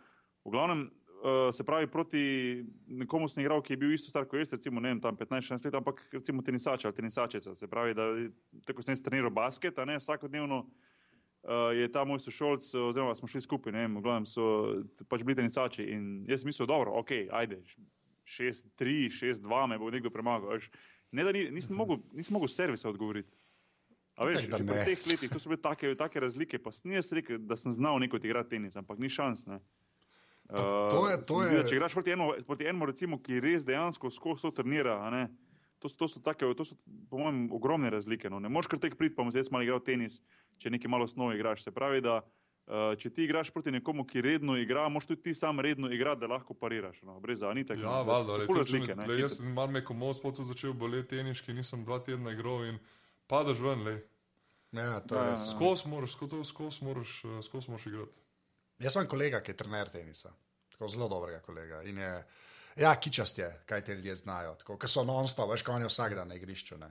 V 0.44 0.52
glavnem, 0.52 0.84
uh, 0.88 1.54
se 1.54 1.64
pravi, 1.64 1.86
proti 1.90 2.64
nekomu 2.86 3.28
sem 3.28 3.44
igral, 3.44 3.62
ki 3.64 3.72
je 3.72 3.80
bil 3.80 3.94
isto 3.96 4.12
star 4.12 4.26
kot 4.28 4.42
jaz, 4.42 4.52
recimo, 4.52 4.82
vem, 4.84 5.00
tam 5.00 5.16
15-16 5.16 5.68
let, 5.68 5.78
ampak 5.80 6.02
recimo 6.12 6.44
tenisač 6.44 6.84
ali 6.84 6.94
tenisačica. 6.94 7.54
Se 7.54 7.68
pravi, 7.70 7.94
da 7.96 8.10
tako 8.68 8.84
sem 8.84 8.98
treniral 9.02 9.32
basket, 9.32 9.78
a 9.78 9.88
ne 9.88 9.98
vsakodnevno. 10.02 10.64
Uh, 11.44 11.74
je 11.76 11.88
ta 11.92 12.06
moj 12.08 12.22
sošolc, 12.24 12.64
oziroma 12.72 13.12
smo 13.14 13.28
šli 13.28 13.42
skupaj, 13.44 13.72
ne 13.72 13.82
vem, 13.84 13.98
v 13.98 14.02
glavnem 14.04 14.24
so 14.28 14.44
pač 15.12 15.24
bili 15.24 15.36
tenisači. 15.36 15.84
In 15.92 16.24
jaz 16.28 16.40
sem 16.40 16.48
mislil, 16.48 16.68
dobro, 16.68 16.94
ok, 16.96 17.12
ajde, 17.36 17.60
6-3, 18.24 19.10
6-2 19.12 19.66
me 19.68 19.78
bo 19.78 19.90
nekdo 19.92 20.12
premagal. 20.12 20.56
Veš. 20.56 20.70
Ne, 21.12 21.24
da 21.24 21.32
ni, 21.36 21.44
nisem 21.52 21.76
mogel, 21.76 22.00
nisem 22.16 22.32
mogel 22.32 22.48
servisa 22.48 22.88
odgovoriti. 22.88 23.28
A 24.16 24.28
veš, 24.28 24.46
ne. 24.48 24.60
pri 24.62 24.94
teh 24.94 25.06
letih, 25.10 25.36
so 25.36 25.50
bile 25.50 25.60
take, 25.60 25.92
take 25.98 26.22
razlike, 26.22 26.58
pa 26.62 26.72
sem 26.72 26.94
jaz 26.94 27.10
rekel, 27.12 27.38
da 27.42 27.58
sem 27.58 27.72
znal 27.74 27.98
neko 28.02 28.20
igrati 28.22 28.54
tenis, 28.54 28.76
ampak 28.78 29.00
ni 29.02 29.10
šans. 29.10 29.44
Ne. 29.50 29.60
Pa 30.54 30.90
to 30.90 31.00
je- 31.04 31.16
Uh, 31.16 31.22
to 31.22 31.34
mi 31.34 31.44
je- 31.46 31.50
zdi, 31.56 31.68
Če 31.68 31.74
igraš 31.74 31.92
proti 31.92 32.10
enemu, 32.10 32.32
proti 32.44 32.64
enemu 32.64 32.86
recimo, 32.86 33.18
ki 33.18 33.40
res 33.40 33.64
dejansko 33.64 34.06
skozi 34.08 34.42
to 34.42 34.50
trenira, 34.52 34.98
a 34.98 35.10
ne, 35.10 35.28
to, 35.78 35.88
so- 35.88 35.96
to, 35.96 36.08
so 36.08 36.20
take, 36.20 36.46
to 36.46 36.64
so, 36.64 36.74
po 37.08 37.18
mojem, 37.18 37.50
ogromne 37.50 37.90
razlike. 37.90 38.30
No. 38.30 38.38
Ne 38.38 38.48
moreš 38.48 38.66
kar 38.66 38.78
tek 38.78 38.94
priti, 38.94 39.14
pa 39.14 39.22
bom 39.22 39.30
zdaj 39.30 39.50
malo 39.50 39.62
igral 39.62 39.80
tenis, 39.80 40.20
če 40.58 40.70
nekaj 40.70 40.88
malo 40.88 41.04
osnov 41.04 41.34
igraš. 41.34 41.62
Se 41.62 41.70
pravi, 41.70 42.00
da 42.00 42.22
uh, 42.66 42.94
če 42.94 43.10
ti 43.10 43.24
igraš 43.24 43.50
proti 43.50 43.70
nekomu, 43.70 44.04
ki 44.04 44.22
redno 44.22 44.56
igra, 44.56 44.88
moš 44.88 45.06
tudi 45.06 45.22
ti 45.22 45.34
sam 45.34 45.58
redno 45.58 45.90
igrati, 45.90 46.20
da 46.20 46.26
lahko 46.28 46.54
pariraš. 46.54 47.02
No. 47.02 47.20
Brez 47.20 47.38
za, 47.38 47.52
ni 47.52 47.64
tako. 47.64 47.82
Ja, 47.82 48.02
valjda, 48.02 48.38
če 48.38 48.54
razlike. 48.54 48.94
me- 48.94 49.02
ne. 49.02 49.08
le, 49.08 49.20
jaz 49.20 49.36
sem 49.36 49.52
malo 49.52 49.72
neko 49.72 49.92
most 49.94 50.22
potu 50.22 50.44
začel 50.44 50.72
boleti 50.72 51.08
teniški, 51.10 51.52
nisem 51.52 51.84
dva 51.84 51.98
tedna 51.98 52.32
igral 52.32 52.64
in 52.64 52.78
padeš 53.26 53.58
ven, 53.58 53.84
le. 53.84 53.96
Ja, 54.72 55.00
to 55.00 55.14
je 55.14 55.20
Ja, 55.20 55.30
res. 55.30 55.50
Skos 55.50 55.84
moraš, 55.84 56.12
skos, 56.12 56.30
skos 56.44 56.80
moraš, 56.80 57.24
eh, 57.24 57.42
skos 57.42 57.68
moraš 57.68 57.86
igrati. 57.86 58.14
Jaz 58.78 58.96
imam 58.96 59.06
kolega, 59.06 59.38
ki 59.40 59.52
je 59.52 59.56
trener 59.56 59.86
tenisa, 59.88 60.32
tako 60.84 60.92
zelo 60.92 61.08
dobrega 61.08 61.40
kolega. 61.40 61.82
In 61.82 61.98
je, 61.98 62.24
Ja, 62.76 62.96
kičast 62.98 63.38
je, 63.38 63.46
kaj 63.66 63.84
te 63.84 63.94
ljudje 63.94 64.16
znajo. 64.16 64.54
Tako, 64.54 64.76
ker 64.82 64.90
so 64.90 65.04
non-stop, 65.06 65.46
veš, 65.52 65.62
kaj 65.62 65.76
oni 65.76 65.86
vsak 65.86 66.14
dan 66.18 66.28
na 66.28 66.34
igrišču. 66.34 66.74
Ne. 66.78 66.88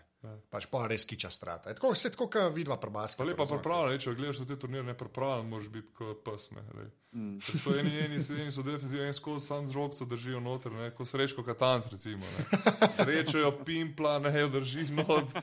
Pač 0.49 0.69
pa 0.71 0.85
res 0.87 1.03
kičast 1.03 1.41
strata. 1.41 1.69
Je 1.69 1.75
Tako, 1.75 1.91
vse 1.91 2.13
tako, 2.13 2.29
kot 2.31 2.53
vidva 2.55 2.77
prebaska. 2.79 3.19
Pa 3.19 3.27
lepa 3.27 3.43
pripravljen, 3.49 3.99
če 3.99 4.13
gledaš 4.15 4.39
na 4.39 4.47
te 4.47 4.55
turnire, 4.59 4.85
ne 4.87 4.95
pripravljen, 4.95 5.49
moraš 5.51 5.67
biti 5.73 5.91
kot 5.97 6.21
pes. 6.23 6.45
Ne, 6.55 6.63
lej. 6.77 6.87
Mm. 7.11 7.57
To 7.65 7.75
eni, 7.75 7.91
eni, 8.05 8.21
eni 8.45 8.55
so 8.55 8.63
defenzivni, 8.63 9.09
eni 9.09 9.17
skozi 9.17 9.45
sam 9.49 9.67
z 9.67 9.75
rokco 9.75 10.07
držijo 10.07 10.39
noter, 10.39 10.71
ne, 10.71 10.87
kot 10.95 11.11
srečko 11.11 11.43
katanc, 11.43 11.91
recimo. 11.91 12.31
Ne. 12.37 12.63
Srečajo 12.95 13.51
pimpla, 13.67 14.21
ne, 14.23 14.31
jo 14.39 14.53
drži 14.55 14.87
not. 14.95 15.35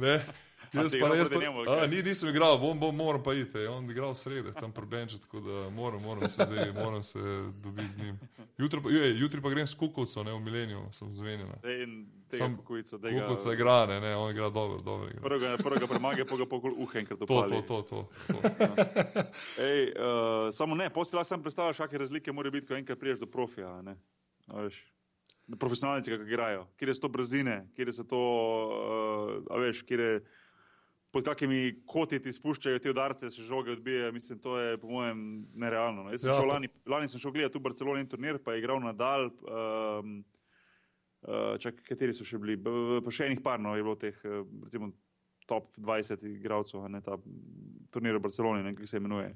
Ne. 0.00 0.22
Jaz 0.72 0.94
pa 1.00 1.08
res, 1.12 1.28
pa, 1.28 1.40
kaj? 1.66 1.88
ni, 1.90 2.02
nisem 2.02 2.30
igral, 2.32 2.56
bom, 2.58 2.78
bom, 2.80 2.96
moram 2.96 3.22
pa 3.22 3.34
iti. 3.34 3.58
je 3.58 3.68
On 3.68 3.90
igral 3.90 4.14
srede, 4.14 4.52
tam 4.52 4.72
pri 4.72 4.86
Benču, 4.86 5.18
tako 5.18 5.40
da 5.40 5.68
moram, 5.70 6.02
moram 6.02 6.28
se 6.28 6.44
zdaj, 6.44 6.72
moram 6.72 7.02
se 7.02 7.18
dobiti 7.62 7.92
z 7.92 7.98
njim. 7.98 8.18
Jutri 8.58 8.80
pa, 8.82 8.90
je, 8.90 9.20
jutri 9.20 9.42
pa 9.42 9.50
grem 9.50 9.66
s 9.66 9.74
Kukovcem, 9.74 10.24
ne 10.24 10.32
v 10.32 10.40
Mileniju, 10.40 10.86
sem 10.92 11.14
zvenjen. 11.14 11.48
Sam 12.32 12.56
kukujico, 12.56 12.98
da 12.98 13.10
ga 13.10 13.20
Kukovca 13.20 13.52
igra, 13.52 13.86
ne, 13.86 14.00
ne, 14.00 14.16
on 14.16 14.30
igra 14.30 14.50
dobro, 14.50 14.80
dobro 14.80 15.08
igra. 15.08 15.20
prvega, 15.20 15.56
prvega 15.56 15.86
premage, 15.86 16.24
pa 16.24 16.36
ga 16.36 16.46
pokol 16.46 16.72
uhe 16.76 16.98
enkrat 16.98 17.18
To, 17.18 17.24
opali. 17.24 17.62
to, 17.68 17.82
to, 17.82 17.82
to. 17.82 18.08
to. 18.32 18.48
Ej, 19.68 19.92
uh, 19.92 20.48
samo 20.54 20.74
ne, 20.74 20.88
lahko 20.88 21.24
sam 21.24 21.42
predstavljaš, 21.42 21.76
kakšne 21.76 21.98
razlike 21.98 22.32
mora 22.32 22.50
biti, 22.50 22.66
ko 22.66 22.74
enkrat 22.74 22.98
priješ 22.98 23.18
do 23.18 23.26
profija. 23.26 23.82
ne. 23.82 23.96
A 24.46 24.64
veš, 24.64 24.80
profesionalci, 25.58 26.10
kako 26.10 26.22
igrajo, 26.22 26.66
kje 26.76 26.94
so 26.94 27.00
to 27.00 27.08
brzine, 27.08 27.66
kje 27.76 27.92
so 27.92 28.04
to, 28.04 28.22
uh, 29.50 29.60
veš, 29.60 29.82
kje 29.82 30.22
pod 31.12 31.26
kakimi 31.28 31.82
koti 31.86 32.18
ti 32.24 32.32
spuščajo 32.32 32.80
te 32.80 32.90
udarce, 32.90 33.30
se 33.30 33.44
žoge 33.44 33.74
odbijajo. 33.76 34.12
Mislim, 34.16 34.38
to 34.40 34.56
je 34.58 34.78
po 34.80 34.88
mojem 34.88 35.46
nerealno. 35.54 36.06
no. 36.06 36.10
Jaz 36.10 36.24
sem 36.24 36.32
Ja, 36.32 36.38
šel 36.40 36.48
lani, 36.48 36.70
lani 36.88 37.08
sem 37.12 37.20
šel 37.20 37.34
gledati 37.36 37.58
v 37.58 37.66
Barceloni 37.68 38.08
turnir, 38.08 38.40
pa 38.42 38.54
je 38.56 38.64
igral 38.64 38.80
Nadal. 38.80 39.30
Um, 39.44 40.22
Uh, 41.22 41.54
čak, 41.62 41.76
kateri 41.86 42.10
so 42.10 42.24
še 42.26 42.34
bili? 42.42 42.56
Pa 42.58 43.12
še 43.14 43.28
enih 43.30 43.38
par 43.44 43.60
no, 43.62 43.76
je 43.78 43.84
bilo 43.86 43.94
teh, 43.94 44.16
eh, 44.26 44.40
recimo, 44.64 44.88
top 45.46 45.68
20 45.78 46.18
igralcev, 46.26 46.82
ne 46.90 46.98
ta 46.98 47.14
turnir 47.94 48.18
v 48.18 48.22
Barceloni, 48.24 48.74
kako 48.74 48.88
se 48.90 48.98
imenuje. 48.98 49.28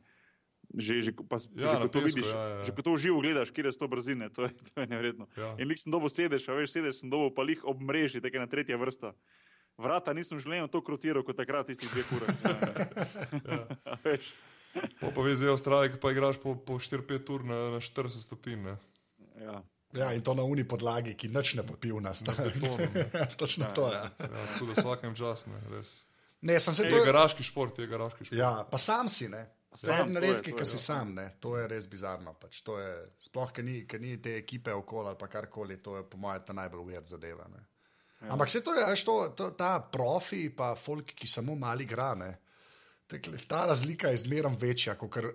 Že, 0.74 0.94
že, 1.06 1.12
pa, 1.14 1.38
Ja, 1.54 1.70
že, 1.70 1.74
na 1.78 1.86
ko 1.86 1.92
to 1.94 2.02
pesku, 2.02 2.10
vidiš, 2.10 2.26
ja, 2.26 2.40
ja, 2.42 2.48
ja. 2.58 2.64
že 2.66 2.74
ko 2.74 2.82
to 2.82 2.96
v 2.96 3.02
živo 3.06 3.22
gledaš, 3.22 3.54
kje 3.54 3.70
so 3.70 3.84
to 3.84 3.86
brzine, 3.86 4.26
to 4.34 4.48
je, 4.48 4.50
to 4.66 4.82
je 4.82 4.86
nevredno. 4.90 5.30
Ja. 5.38 5.54
In 5.62 5.70
lik 5.70 5.78
sem 5.78 5.94
dobo 5.94 6.10
sedeš, 6.10 6.48
a 6.50 6.58
veš, 6.58 6.74
sedeš 6.74 7.04
sem 7.04 7.12
dobo 7.12 7.30
pa 7.30 7.46
lih 7.46 7.62
ob 7.62 7.78
mreži, 7.78 8.18
tako 8.18 8.42
ena 8.42 8.50
tretja 8.50 8.74
vrsta. 8.74 9.14
Vrata 9.78 10.12
nisem 10.16 10.40
želel 10.40 10.68
to 10.72 10.80
krotiral 10.80 11.22
kot 11.22 11.36
takrat, 11.36 11.66
tistih 11.68 11.90
dveh 11.92 12.12
ur. 12.16 12.24
ja. 13.52 13.66
v 15.04 15.50
Avstraliji, 15.52 15.94
ki 15.94 16.00
pa 16.00 16.12
igraš 16.12 16.40
po, 16.40 16.56
po 16.56 16.78
4-5 16.80 17.32
ur 17.34 17.44
na, 17.44 17.58
na 17.76 17.80
40 17.80 18.24
stopinj. 18.24 18.62
ne. 18.62 18.76
ja. 19.40 19.62
Ja, 19.96 20.12
in 20.12 20.22
to 20.22 20.34
na 20.34 20.42
uni 20.42 20.64
podlagi, 20.68 21.14
ki 21.14 21.28
nič 21.32 21.54
ne 21.56 21.62
popiv 21.64 22.00
nas. 22.02 22.20
betonom, 22.26 22.80
ne. 22.94 23.06
Točno 23.40 23.70
to 23.74 23.86
je. 23.88 24.00
Ja, 24.02 24.10
tako 24.52 24.66
da 24.66 24.72
vsakem 24.82 25.14
čas, 25.14 25.46
ne, 25.46 25.60
res. 25.70 26.02
Ne, 26.40 26.60
sem 26.60 26.74
se 26.74 26.82
To 26.84 26.90
to. 26.90 26.96
je 26.96 27.04
garaški 27.06 27.42
šport, 27.46 27.78
je 27.78 27.86
garaški 27.86 28.24
šport. 28.24 28.38
Ja, 28.38 28.66
pa 28.70 28.78
sam 28.78 29.08
si, 29.08 29.28
ne. 29.28 29.46
Sam, 29.76 30.08
Sam, 30.08 30.14
to 30.14 30.20
je, 30.20 30.32
redki, 30.32 30.52
ki 30.56 30.64
si 30.64 30.76
ja. 30.76 30.80
sam, 30.80 31.14
ne. 31.14 31.30
to 31.40 31.56
je 31.56 31.68
res 31.68 31.86
bizarno. 31.88 32.32
Pač. 32.34 32.60
To 32.64 32.78
je, 32.80 32.92
sploh, 33.20 33.52
ker 33.52 33.64
ni, 33.64 33.84
ker 33.86 34.00
ni 34.00 34.16
te 34.22 34.36
ekipe 34.36 34.72
okoli 34.72 35.12
ali 35.12 35.18
pa 35.20 35.28
karkoli, 35.28 35.76
to 35.84 35.96
je 35.96 36.04
po 36.08 36.16
mojem 36.16 36.56
najbolj 36.56 36.80
ujer 36.80 37.04
zadeva. 37.04 37.48
Ne. 37.52 37.60
Ja. 38.26 38.32
Ampak 38.34 38.50
se 38.50 38.60
to 38.64 38.74
je, 38.74 38.84
veš, 38.90 39.04
to, 39.06 39.16
to, 39.38 39.50
ta 39.54 39.78
profi, 39.92 40.48
pa 40.50 40.74
folk, 40.74 41.14
ki 41.14 41.28
samo 41.30 41.54
mali 41.54 41.86
igra, 41.86 42.12
ne. 42.18 42.32
Tekle, 43.06 43.38
ta 43.46 43.66
razlika 43.70 44.10
je 44.10 44.24
zmeraj 44.26 44.56
večja, 44.60 44.96
kot 44.98 45.12
kar 45.14 45.30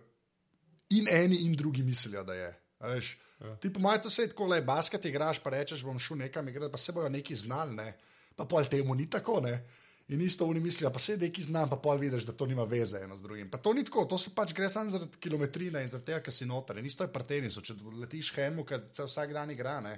in 0.92 1.08
eni 1.08 1.46
in 1.46 1.56
drugi 1.56 1.84
mislijo, 1.88 2.24
da 2.28 2.36
je. 2.36 2.50
a 2.80 2.92
Veš, 2.92 3.14
ja. 3.40 3.56
Ti 3.64 3.74
po 3.74 3.80
mojem 3.80 4.02
to 4.04 4.10
se 4.10 4.28
tako 4.30 4.52
le, 4.52 4.62
basket 4.62 5.06
igraš, 5.06 5.40
pa 5.40 5.56
rečeš, 5.56 5.86
bom 5.88 6.00
šel 6.00 6.18
nekam 6.26 6.48
igrati, 6.48 6.72
pa 6.72 6.78
se 6.78 6.92
bojo 6.92 7.10
neki 7.10 7.36
znali, 7.36 7.76
ne. 7.76 7.94
pa 8.36 8.46
pol 8.46 8.66
temu 8.66 8.96
ni 8.96 9.10
tako. 9.10 9.40
Ne. 9.42 9.68
In 10.12 10.22
isto 10.22 10.46
oni 10.46 10.60
mislijo, 10.60 10.90
pa 10.92 11.00
se 11.00 11.18
neki 11.18 11.44
znam, 11.44 11.70
pa 11.70 11.76
pol 11.76 11.98
vidiš, 11.98 12.24
da 12.28 12.34
to 12.34 12.46
nima 12.46 12.64
veze 12.64 13.00
eno 13.00 13.16
z 13.16 13.22
drugim. 13.22 13.52
Pa 13.52 13.58
to 13.58 13.74
ni 13.74 13.84
tako, 13.86 14.06
to 14.06 14.18
se 14.18 14.34
pač 14.36 14.54
gre 14.54 14.70
samo 14.70 14.90
zaradi 14.90 15.18
kilometrine 15.20 15.82
in 15.82 15.88
zaradi 15.88 16.06
tega, 16.06 16.20
ker 16.26 16.34
si 16.34 16.46
noter. 16.46 16.78
In 16.78 16.86
isto 16.86 17.04
je 17.04 17.14
pri 17.14 17.24
tenisu, 17.24 17.62
če 17.62 17.78
letiš 18.02 18.34
hemu, 18.36 18.66
ker 18.68 18.90
se 18.94 19.06
vsak 19.08 19.32
dan 19.34 19.52
igra, 19.52 19.80
ne. 19.82 19.94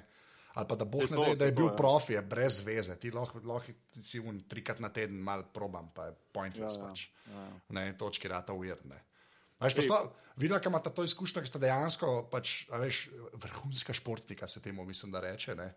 Ali 0.54 0.68
pa 0.70 0.76
da 0.78 0.86
boh 0.86 1.02
ne 1.10 1.16
da, 1.16 1.34
da 1.34 1.48
je 1.48 1.50
saj 1.50 1.54
to, 1.54 1.56
bil 1.58 1.66
ja. 1.66 1.76
profi, 1.76 2.12
je 2.14 2.22
brez 2.22 2.60
veze. 2.62 2.94
Ti 3.00 3.10
lahko, 3.10 3.40
lahko 3.42 3.72
si 4.02 4.20
un 4.22 4.38
trikrat 4.48 4.78
na 4.80 4.90
teden 4.94 5.18
mal 5.18 5.42
probam, 5.54 5.88
pa 5.94 6.06
je 6.10 6.14
pointless 6.34 6.76
Ja, 6.78 6.82
ja, 6.82 6.90
pač. 6.90 7.08
ja. 7.32 7.46
Ne, 7.74 7.88
in 7.90 7.98
točki 7.98 8.30
rata 8.30 8.54
sploh, 9.86 10.06
videla, 10.38 10.60
kam 10.62 10.74
imata 10.74 10.92
to 10.94 11.04
izkušnjo, 11.06 11.42
ki 11.42 11.50
sta 11.50 11.58
dejansko 11.62 12.12
pač, 12.30 12.68
a 12.70 12.78
veš, 12.82 13.08
vrhunska 13.42 13.96
športnika, 13.96 14.46
se 14.50 14.62
temu 14.62 14.84
mislim, 14.86 15.10
da 15.14 15.22
reče. 15.24 15.56
Ne? 15.58 15.72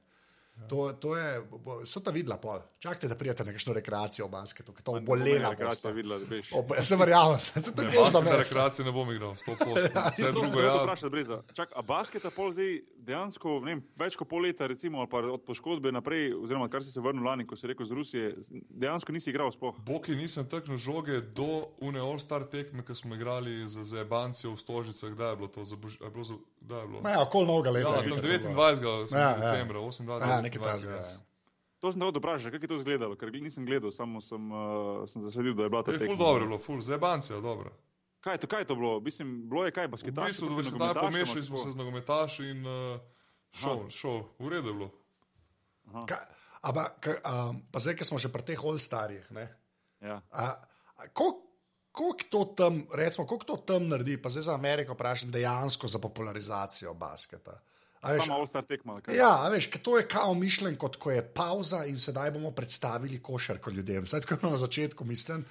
To, 0.70 0.94
to 0.94 1.18
je, 1.18 1.42
so 1.86 2.00
ta 2.00 2.12
videla 2.12 2.38
pol. 2.38 2.60
Čakajte, 2.80 3.08
da 3.08 3.16
prijete 3.16 3.46
na 3.46 3.52
kakšno 3.52 3.74
rekreacijo 3.74 4.28
v 4.28 4.32
basketu, 4.32 4.74
ki 4.74 4.84
to 4.84 4.98
obolela. 4.98 5.52
Rekreacija 5.54 5.92
videla, 5.94 6.18
da 6.20 6.26
veš. 6.30 6.50
Ob, 6.58 6.74
se 6.82 6.96
verjamem, 6.96 7.40
se 7.66 7.72
to 7.76 7.82
je 7.82 8.06
za 8.12 8.22
na 8.22 8.38
rekreaciji 8.38 8.86
ne 8.86 8.92
bom 8.92 9.12
igral, 9.12 9.36
100 9.48 9.58
posto. 9.60 10.02
Vse 10.12 10.32
drugo, 10.32 10.48
sem 10.48 10.60
ja. 10.60 10.66
ja. 10.66 10.84
vprašal, 10.84 11.10
Breza. 11.10 11.42
Čak, 11.54 11.72
a 11.76 11.82
basketa 11.82 12.32
pol 12.36 12.52
zdaj 12.52 12.74
dejansko, 13.08 13.60
ne 13.64 13.76
vem, 13.76 13.84
več 14.02 14.18
kot 14.20 14.30
pol 14.30 14.48
leta, 14.48 14.68
recimo, 14.68 15.00
ali 15.04 15.12
pa 15.12 15.22
od 15.32 15.46
poškodbe 15.48 15.92
naprej, 15.94 16.34
oziroma 16.36 16.68
kar 16.74 16.84
si 16.84 16.92
se 16.92 17.02
vrnil 17.02 17.24
lani, 17.24 17.48
ko 17.48 17.56
si 17.56 17.70
rekel 17.70 17.88
z 17.88 17.98
Rusije, 17.98 18.34
dejansko 18.70 19.16
nisi 19.16 19.32
igral 19.32 19.54
sploh. 19.56 19.78
Boki 19.88 20.18
nisem 20.18 20.48
taknil 20.50 20.82
žoge 20.82 21.22
do 21.22 21.70
une 21.80 22.02
All-Star 22.02 22.48
tekme, 22.52 22.84
ki 22.86 22.98
smo 22.98 23.16
igrali 23.16 23.62
za 23.70 23.86
Zebancijo 23.88 24.56
v 24.58 24.62
Stožicah. 24.62 25.14
Kdaj 25.14 25.32
je 25.32 25.38
bilo 25.38 25.48
to? 25.54 25.66
Za 25.66 25.78
je 25.78 26.12
bilo 26.12 26.24
za... 26.24 26.36
Je? 26.70 27.02
Ja, 27.06 27.22
okoli 27.22 27.46
novega 27.46 27.72
leta. 27.72 27.90
Ja, 27.90 27.96
je 27.96 28.02
tam 28.02 28.12
enkrat 28.12 28.22
to 28.22 28.50
bilo. 28.50 28.54
29. 28.54 29.12
Ja, 29.12 29.20
Ja, 29.20 29.30
ja. 29.30 29.38
decembra, 29.38 29.80
28. 29.80 30.22
Ja, 30.24 30.42
nekaj 30.42 30.60
29. 30.60 30.66
takega. 30.84 30.96
ja. 31.08 31.20
To 31.80 31.92
sem 31.92 32.02
hotel 32.02 32.20
vprašati, 32.20 32.52
kako 32.52 32.64
je 32.64 32.68
to 32.68 32.76
izgledalo, 32.76 33.16
ker 33.16 33.32
nisem 33.32 33.64
gledal, 33.64 33.92
samo 33.92 34.18
sem, 34.20 34.42
uh, 34.42 34.58
sem 35.06 35.22
zasledil, 35.22 35.54
da 35.54 35.64
je 35.64 35.70
bila 35.70 35.84
ta 35.84 35.92
Je 35.92 36.00
tekma. 36.00 36.10
ful 36.10 36.18
dobro 36.18 36.46
bilo, 36.46 36.58
ful, 36.58 36.82
Zebancija, 36.82 37.38
dobro. 37.40 37.70
Kaj 38.20 38.34
je 38.34 38.40
to, 38.40 38.48
kaj 38.48 38.60
je 38.60 38.66
to 38.66 38.76
bilo? 38.76 39.00
Mislim, 39.00 39.46
bilo 39.46 39.62
je 39.62 39.72
kaj, 39.72 39.86
V 39.86 39.90
basketaši. 39.90 40.28
bistvu, 40.28 40.48
da 40.74 40.94
pomešali 40.96 41.38
ali 41.38 41.44
smo 41.44 41.58
se 41.58 41.72
z 41.72 41.76
nogometaši 41.76 42.44
in 42.46 42.66
uh, 42.66 42.98
šel, 43.52 43.90
šel, 43.90 44.18
v 44.40 44.50
redu 44.50 44.68
je 44.68 44.74
bilo. 44.74 44.90
Ka, 46.06 46.18
a 46.62 46.74
pa, 46.74 46.90
ka, 47.00 47.12
a, 47.24 47.34
pa 47.72 47.80
zdaj, 47.80 47.96
ki 47.96 48.04
smo 48.04 48.18
že 48.18 48.28
pri 48.28 48.42
teh 48.44 48.60
all-starjih, 48.60 49.24
ne. 49.32 49.46
Ja. 50.02 50.20
A, 50.32 50.58
a, 50.98 51.08
koliko 51.08 51.47
koliko 51.98 52.24
to 52.30 52.46
tam, 52.46 52.84
recimo, 52.94 53.28
koliko 53.28 53.46
to 53.46 53.58
tam 53.58 53.88
naredi, 53.88 54.22
pa 54.22 54.30
zdaj 54.30 54.44
za 54.44 54.54
Ameriko 54.54 54.94
vprašam, 54.94 55.32
dejansko 55.32 55.88
za 55.88 56.00
popularizacijo 56.00 56.94
basketa. 56.94 57.60
Sama 58.02 58.38
All-Star 58.38 58.66
tekma. 58.66 59.02
Ja, 59.10 59.32
a 59.42 59.50
veš, 59.50 59.70
to 59.84 59.98
je 59.98 60.06
kao 60.08 60.34
mišljen, 60.34 60.76
kot 60.78 60.96
ko 60.96 61.12
je 61.12 61.24
pauza 61.34 61.86
in 61.86 61.98
sedaj 61.98 62.32
bomo 62.32 62.52
predstavili 62.52 63.22
košarko 63.22 63.72
ljudem. 63.72 64.06
Zdaj, 64.06 64.22
tako 64.22 64.50
na 64.50 64.58
začetku 64.58 65.06
mislim. 65.06 65.46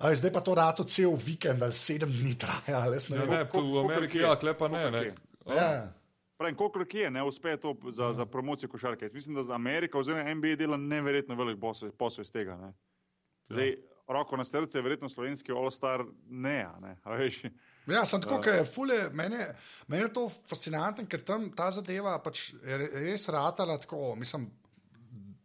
Veš, 0.00 0.18
zdaj 0.18 0.32
pa 0.32 0.40
to 0.40 0.54
rato 0.54 0.84
cel 0.84 1.16
vikend 1.26 1.62
ali 1.62 1.74
sedem 1.74 2.12
dni 2.12 2.38
traja. 2.38 2.62
ne 2.66 2.72
Ja, 2.72 2.84
vem. 2.88 3.30
ne, 3.30 3.44
tu 3.50 3.66
v 3.72 3.84
Ameriki, 3.84 4.18
ja, 4.18 4.36
klepa 4.38 4.68
ne. 4.68 4.90
Ne. 4.90 5.00
kje? 5.00 5.14
Ja. 5.56 5.92
Pravim, 6.38 6.56
koliko 6.56 6.84
kje 6.84 7.10
ne 7.10 7.22
uspe 7.22 7.56
to 7.56 7.74
za, 7.90 8.12
za 8.12 8.26
promocijo 8.26 8.68
košarke. 8.68 9.04
Jaz 9.04 9.14
mislim, 9.14 9.34
da 9.34 9.44
za 9.44 9.54
Ameriko 9.54 9.98
oziroma 9.98 10.34
NBA 10.34 10.56
dela 10.56 10.76
neverjetno 10.76 11.34
velik 11.34 11.60
posel, 11.60 11.90
posel 11.90 12.22
iz 12.22 12.32
tega. 12.32 12.56
Ne. 12.56 12.72
Zdaj, 13.48 13.68
ja. 13.68 13.89
Roko 14.10 14.36
na 14.36 14.44
srce, 14.44 14.80
verjetno 14.80 15.08
slovenski 15.08 15.52
All-Star 15.52 16.02
ne. 16.28 16.58
a 16.64 16.74
ne. 16.80 16.96
a 17.02 17.14
veš. 17.14 17.42
Ja, 17.86 18.04
sem 18.04 18.20
tako, 18.20 18.40
ker 18.40 18.54
je 18.54 18.64
fule, 18.66 19.10
meni, 19.12 19.36
je- 19.36 19.54
meni 19.88 20.02
je 20.02 20.12
to 20.12 20.26
fascinantno, 20.44 21.06
ker 21.06 21.22
tam 21.22 21.50
ta 21.50 21.70
zadeva 21.70 22.18
pač 22.18 22.52
je 22.54 22.78
re- 22.78 22.90
res 23.02 23.28
ratala 23.28 23.78
tako, 23.78 24.14
mislim, 24.14 24.50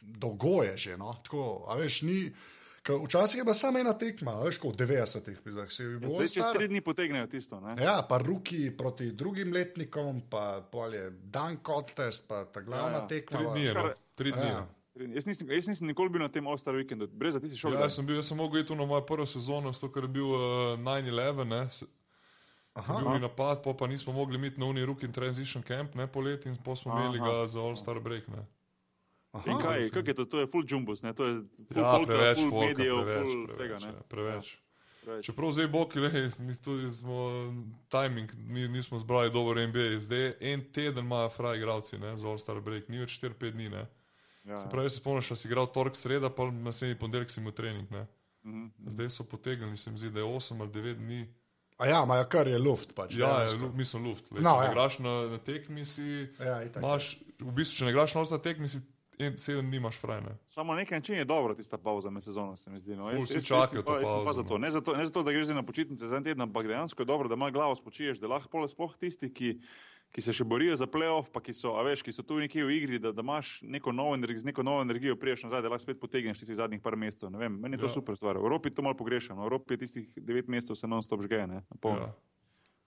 dolgo 0.02 0.64
je 0.64 0.78
že. 0.78 0.98
No? 0.98 1.14
Tako, 1.16 1.66
a 1.68 1.76
veš, 1.76 2.02
ni. 2.02 2.32
ker 2.82 2.96
Včasih 2.98 3.38
je 3.38 3.44
bila 3.44 3.56
samo 3.56 3.80
ena 3.80 3.94
tekma, 3.94 4.32
a 4.34 4.44
veš, 4.44 4.60
kot 4.60 4.76
v 4.76 4.84
90-ih, 4.84 5.40
da 5.48 5.64
si 5.66 5.84
bil 5.96 6.06
Zdaj, 6.08 6.28
čez 6.28 6.32
star. 6.36 6.54
tri 6.54 6.68
dni 6.68 6.82
potegnejo 6.82 7.28
tisto. 7.28 7.58
Ne. 7.60 7.74
Ja, 7.80 8.02
pa 8.02 8.18
ruki 8.18 8.70
proti 8.70 9.12
drugim 9.12 9.50
letnikom, 9.50 10.22
pa 10.24 10.62
je 10.88 11.10
dan 11.24 11.58
contest, 11.60 12.28
pa 12.28 12.46
ta 12.46 12.62
glavna 12.62 12.92
Ja, 12.92 13.02
ja. 13.02 13.08
tekma. 13.08 13.40
Tri 13.40 13.48
dni 13.50 13.64
je, 13.64 13.74
no. 13.74 13.90
Tri 14.16 14.32
dni. 14.32 14.48
Ja. 14.48 14.62
Je. 14.98 15.10
Jaz 15.12 15.26
nisem, 15.26 15.50
jaz 15.50 15.68
nisem 15.68 15.88
nikoli 15.88 16.10
bil 16.10 16.22
na 16.22 16.30
tem 16.30 16.48
All-Star 16.48 16.76
vikendu. 16.76 17.08
Brez, 17.10 17.36
ti 17.36 17.48
si 17.48 17.58
šel. 17.58 17.74
Ja, 17.74 17.80
jaz 17.82 17.96
sem 17.96 18.06
bil, 18.06 18.16
jaz 18.16 18.28
sem 18.28 18.38
mogel 18.38 18.62
iti 18.62 18.76
na 18.76 18.86
mojo 18.86 19.02
prvo 19.02 19.26
sezono, 19.26 19.72
zato 19.72 19.90
ker 19.90 20.04
je 20.04 20.12
bil 20.12 20.28
uh, 20.28 20.40
9-11, 20.80 21.44
ne. 21.46 21.62
se- 21.70 21.88
Aha, 22.76 22.98
Bil 23.00 23.14
je 23.14 23.20
napad, 23.22 23.64
pa, 23.64 23.72
pa 23.74 23.88
nismo 23.88 24.12
mogli 24.12 24.36
imeti 24.36 24.60
na 24.60 24.66
Uni 24.66 24.84
Rookie 24.84 25.08
Transition 25.10 25.64
Camp, 25.64 25.96
ne 25.96 26.08
poleti, 26.08 26.50
in 26.50 26.58
pa 26.58 26.76
smo 26.76 26.92
Aha. 26.92 27.00
imeli 27.02 27.20
ga 27.20 27.48
za 27.48 27.62
All-Star 27.62 28.00
Break. 28.00 28.28
Ne. 28.28 28.44
aha. 29.32 29.48
In 29.48 29.58
kaj, 29.58 29.90
kaj 29.92 30.04
je 30.06 30.14
to? 30.14 30.26
To 30.26 30.40
je 30.40 30.48
full 30.48 30.66
jumbus, 30.66 31.00
ne? 31.02 31.14
to 31.14 31.24
je 31.24 31.34
full 31.70 31.80
Ja, 31.80 31.92
folka, 31.94 32.06
preveč, 32.08 32.38
full 32.38 32.50
folka, 32.50 32.68
medijev, 32.68 32.96
preveč, 32.98 33.24
full 33.24 33.46
preveč, 33.46 33.56
vsega. 33.56 33.76
ja, 33.78 33.92
Ne? 33.92 34.04
preveč. 34.10 34.48
Preveč. 35.02 35.26
Čeprav 35.26 35.52
zdaj 35.52 35.68
boki, 35.68 36.00
le, 36.00 36.10
mi 36.40 36.56
tudi 36.58 36.92
smo 36.92 37.16
timing, 37.88 38.28
ni, 38.50 38.68
nismo 38.68 39.00
zbrali 39.00 39.32
dober 39.32 39.60
NBA. 39.62 40.00
Zdaj 40.02 40.34
en 40.42 40.64
teden 40.68 41.06
imajo 41.06 41.30
fraj 41.30 41.58
igravci 41.58 41.98
ne, 41.98 42.18
za 42.18 42.28
All-Star 42.28 42.60
Break, 42.60 42.90
ni 42.90 42.98
več 42.98 43.20
4-5 43.20 43.52
dni. 43.52 43.70
Ne. 43.70 43.86
Ja, 44.46 44.58
Se 44.58 44.70
pravi, 44.70 44.90
se 44.90 44.98
spomniš, 44.98 45.30
da 45.30 45.36
si 45.36 45.48
igral 45.48 45.66
torek 45.68 45.96
sreda, 45.96 46.30
pa 46.30 46.46
naslednji 46.46 46.96
ponedeljek 46.96 47.32
si 47.32 47.40
imel 47.40 47.52
trening. 47.52 47.92
Ne. 47.92 48.08
Mhm. 48.44 48.68
Zdaj 48.88 49.10
so 49.10 49.24
potegnili, 49.26 49.78
se 49.78 49.92
mi 49.92 49.98
zdi, 49.98 50.10
da 50.10 50.20
je 50.20 50.26
8 50.28 50.62
ali 50.62 50.70
9 50.72 50.94
dni. 50.96 51.34
A 51.78 51.86
ja, 51.88 52.04
imajo 52.04 52.26
kar 52.26 52.48
je 52.48 52.58
luft. 52.58 52.94
Pač, 52.96 53.16
Ja, 53.16 53.42
je, 53.42 53.56
lu- 53.56 53.72
mislim, 53.74 54.06
luft. 54.06 54.32
Lej, 54.32 54.40
No, 54.40 54.50
če 54.52 54.56
ja. 54.56 54.62
ne 54.62 54.72
igraš 54.72 55.00
na, 55.00 55.10
na 55.28 55.38
tekmi, 55.40 55.86
si, 55.86 56.06
Ja, 56.40 56.64
itak. 56.64 56.80
imaš, 56.80 57.10
v 57.40 57.52
bistvu, 57.52 57.78
če 57.78 57.86
ne 57.86 57.92
igraš 57.92 58.14
na 58.16 58.38
tekmi, 58.40 58.68
si 58.68 58.80
en, 59.18 59.36
sedem 59.36 59.66
dni 59.66 59.78
imaš 59.78 59.98
frajne. 59.98 60.38
Samo 60.46 60.74
na 60.74 60.80
nek 60.80 60.92
način 60.92 61.16
je 61.16 61.26
dobro 61.26 61.54
tista 61.54 61.78
pauza 61.78 62.10
med 62.10 62.24
sezono, 62.24 62.56
se 62.56 62.70
mi 62.70 62.80
zdi. 62.80 62.96
No. 62.96 63.10
Ful, 63.10 63.18
Jaz- 63.18 63.24
vsi 63.26 63.34
jaz- 63.34 63.36
jaz 63.36 63.48
čakajo 63.48 63.68
sem 63.68 63.78
to 63.78 63.84
pa- 63.86 64.00
jaz 64.00 64.26
pa 64.26 64.34
zato. 64.34 64.54
no. 64.54 64.58
Ne 64.58 64.72
zato, 64.72 64.94
ne 64.94 65.06
zato, 65.06 65.24
da 65.24 65.32
greš 65.32 65.48
na 65.50 65.64
počitnice 65.64 66.08
za 66.08 66.16
en 66.16 66.24
teden, 66.24 66.42
ampak 66.42 66.68
dejansko 66.68 67.02
je 67.02 67.06
dobro, 67.06 67.28
da 67.28 67.34
ima 67.34 67.50
glavo 67.50 67.76
spočiješ, 67.76 68.20
da 68.20 68.28
lahko 68.30 68.50
pole 68.50 68.70
sploh 68.70 68.96
tisti, 68.96 69.34
ki, 69.34 69.60
ki 70.16 70.22
se 70.22 70.32
še 70.32 70.46
borijo 70.46 70.72
za 70.74 70.88
playoff, 70.88 71.28
pa 71.28 71.42
ki 71.42 71.52
so, 71.52 71.74
a 71.74 71.84
veš, 71.84 72.00
ki 72.00 72.10
so 72.10 72.24
tu 72.24 72.36
nekje 72.36 72.64
v 72.64 72.72
igri, 72.74 72.98
da, 72.98 73.12
da 73.12 73.20
imaš 73.20 73.60
neko 73.62 73.92
novo 73.92 74.14
energijo, 74.14 74.40
z 74.40 74.46
neko 74.46 74.64
novo 74.64 74.80
energijo 74.80 75.16
priješ 75.16 75.44
nazaj, 75.44 75.60
da 75.60 75.68
lahko 75.68 75.84
spet 75.84 76.00
potegneš 76.00 76.40
tistih 76.40 76.56
zadnjih 76.56 76.80
par 76.80 76.96
mesecev. 76.96 77.28
Ne 77.28 77.38
vem, 77.38 77.52
meni 77.58 77.76
je 77.76 77.82
to 77.82 77.86
Ja. 77.86 77.94
super 77.94 78.16
stvar. 78.16 78.36
V 78.36 78.42
Evropi 78.42 78.72
to 78.72 78.80
malo 78.82 78.96
pogrešam. 78.96 79.36
V 79.36 79.44
Evropi 79.44 79.74
je 79.74 79.80
tistih 79.80 80.08
devet 80.18 80.48
mesecev 80.48 80.76
se 80.76 80.88
non-stop 80.88 81.20
žge, 81.22 81.44
ne, 81.46 81.60
na 81.62 81.76
polno. 81.78 82.08
Ja. 82.08 82.16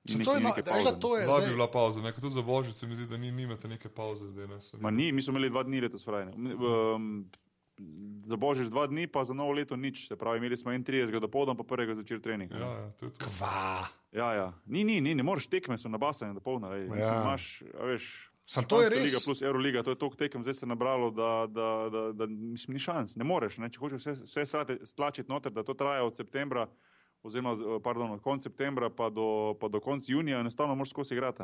Neki- 0.08 0.24
to 0.24 0.32
je, 0.32 0.38
ni 0.38 0.42
ma- 0.42 0.50
neke 0.50 0.62
veš, 0.64 0.84
da 0.84 0.92
to 0.94 1.10
je 1.12 1.22
Lahko 1.22 1.36
bi 1.36 1.44
zdaj, 1.44 1.54
bila 1.54 1.68
pauza, 1.68 2.00
nekaj 2.00 2.20
tudi 2.22 2.32
za 2.32 2.42
božič 2.42 2.74
se 2.74 2.86
mi 2.86 2.96
zdi, 2.96 3.06
da 3.06 3.16
ni, 3.18 3.28
nimate 3.30 3.68
neke 3.68 3.88
pauze 3.90 4.24
zdaj. 4.26 4.46
Ne, 4.46 4.56
Ma 4.80 4.88
ni, 4.90 5.12
mi 5.12 5.20
smo 5.20 5.32
imeli 5.32 5.50
dva 5.50 5.62
dni 5.62 5.80
letos 5.80 6.00
frajne. 6.00 6.32
Um, 6.32 7.28
za 8.24 8.34
božič 8.34 8.66
dva 8.66 8.86
dni, 8.86 9.06
pa 9.06 9.22
za 9.22 9.30
novo 9.32 9.52
leto 9.52 9.76
nič. 9.76 10.08
Se 10.08 10.16
pravi, 10.16 10.38
imeli 10.38 10.56
smo 10.56 10.72
31. 10.72 11.12
do 11.14 11.28
povdan, 11.28 11.54
pa 11.54 11.62
prvega 11.62 11.92
zvečer 11.92 12.18
trening. 12.18 12.50
Ja, 12.50 12.58
ja, 12.58 12.88
to 12.92 13.04
je 13.04 13.12
to. 13.12 13.20
kva. 13.20 13.86
Ja, 14.12 14.32
ja. 14.34 14.52
Ni, 14.66 14.84
ni, 14.84 15.00
ni, 15.00 15.14
ne 15.14 15.22
moreš 15.22 15.46
tekme, 15.52 15.78
so 15.78 15.88
nabasane 15.88 16.34
do 16.34 16.40
polna. 16.40 16.72
Ja. 16.76 16.96
Ja. 16.96 17.14
Imaš, 17.22 17.62
a 17.76 17.90
veš, 17.90 18.08
Sam 18.48 18.64
to 18.64 18.80
je 18.80 18.88
res. 18.88 19.02
Liga 19.04 19.20
plus 19.24 19.42
Euroliga, 19.44 19.82
to 19.84 19.92
je 19.92 19.98
toliko 20.00 20.16
tekem, 20.16 20.42
zdaj 20.42 20.54
se 20.54 20.64
je 20.64 20.68
nabralo, 20.68 21.10
da, 21.12 21.46
da, 21.52 21.88
da, 21.92 22.04
da 22.12 22.26
mislim, 22.26 22.74
ni 22.74 22.80
šans. 22.80 23.16
Ne 23.20 23.24
moreš, 23.28 23.58
ne? 23.60 23.68
če 23.68 23.82
hočeš 23.82 24.06
vse, 24.06 24.14
vse 24.24 24.86
stlačiti 24.88 25.28
noter, 25.28 25.52
da 25.52 25.62
to 25.62 25.76
traja 25.76 26.06
od 26.06 26.16
septembra, 26.16 26.64
oziroma 27.22 27.50
od, 27.50 27.82
pardon, 27.82 28.10
od 28.10 28.20
konca 28.20 28.42
septembra 28.42 28.90
pa 28.90 29.10
do, 29.10 29.54
pa 29.60 29.68
do 29.68 29.80
konca 29.80 30.12
junija, 30.12 30.40
enostavno 30.40 30.74
moraš 30.74 30.90
skozi 30.90 31.14
igrati. 31.14 31.42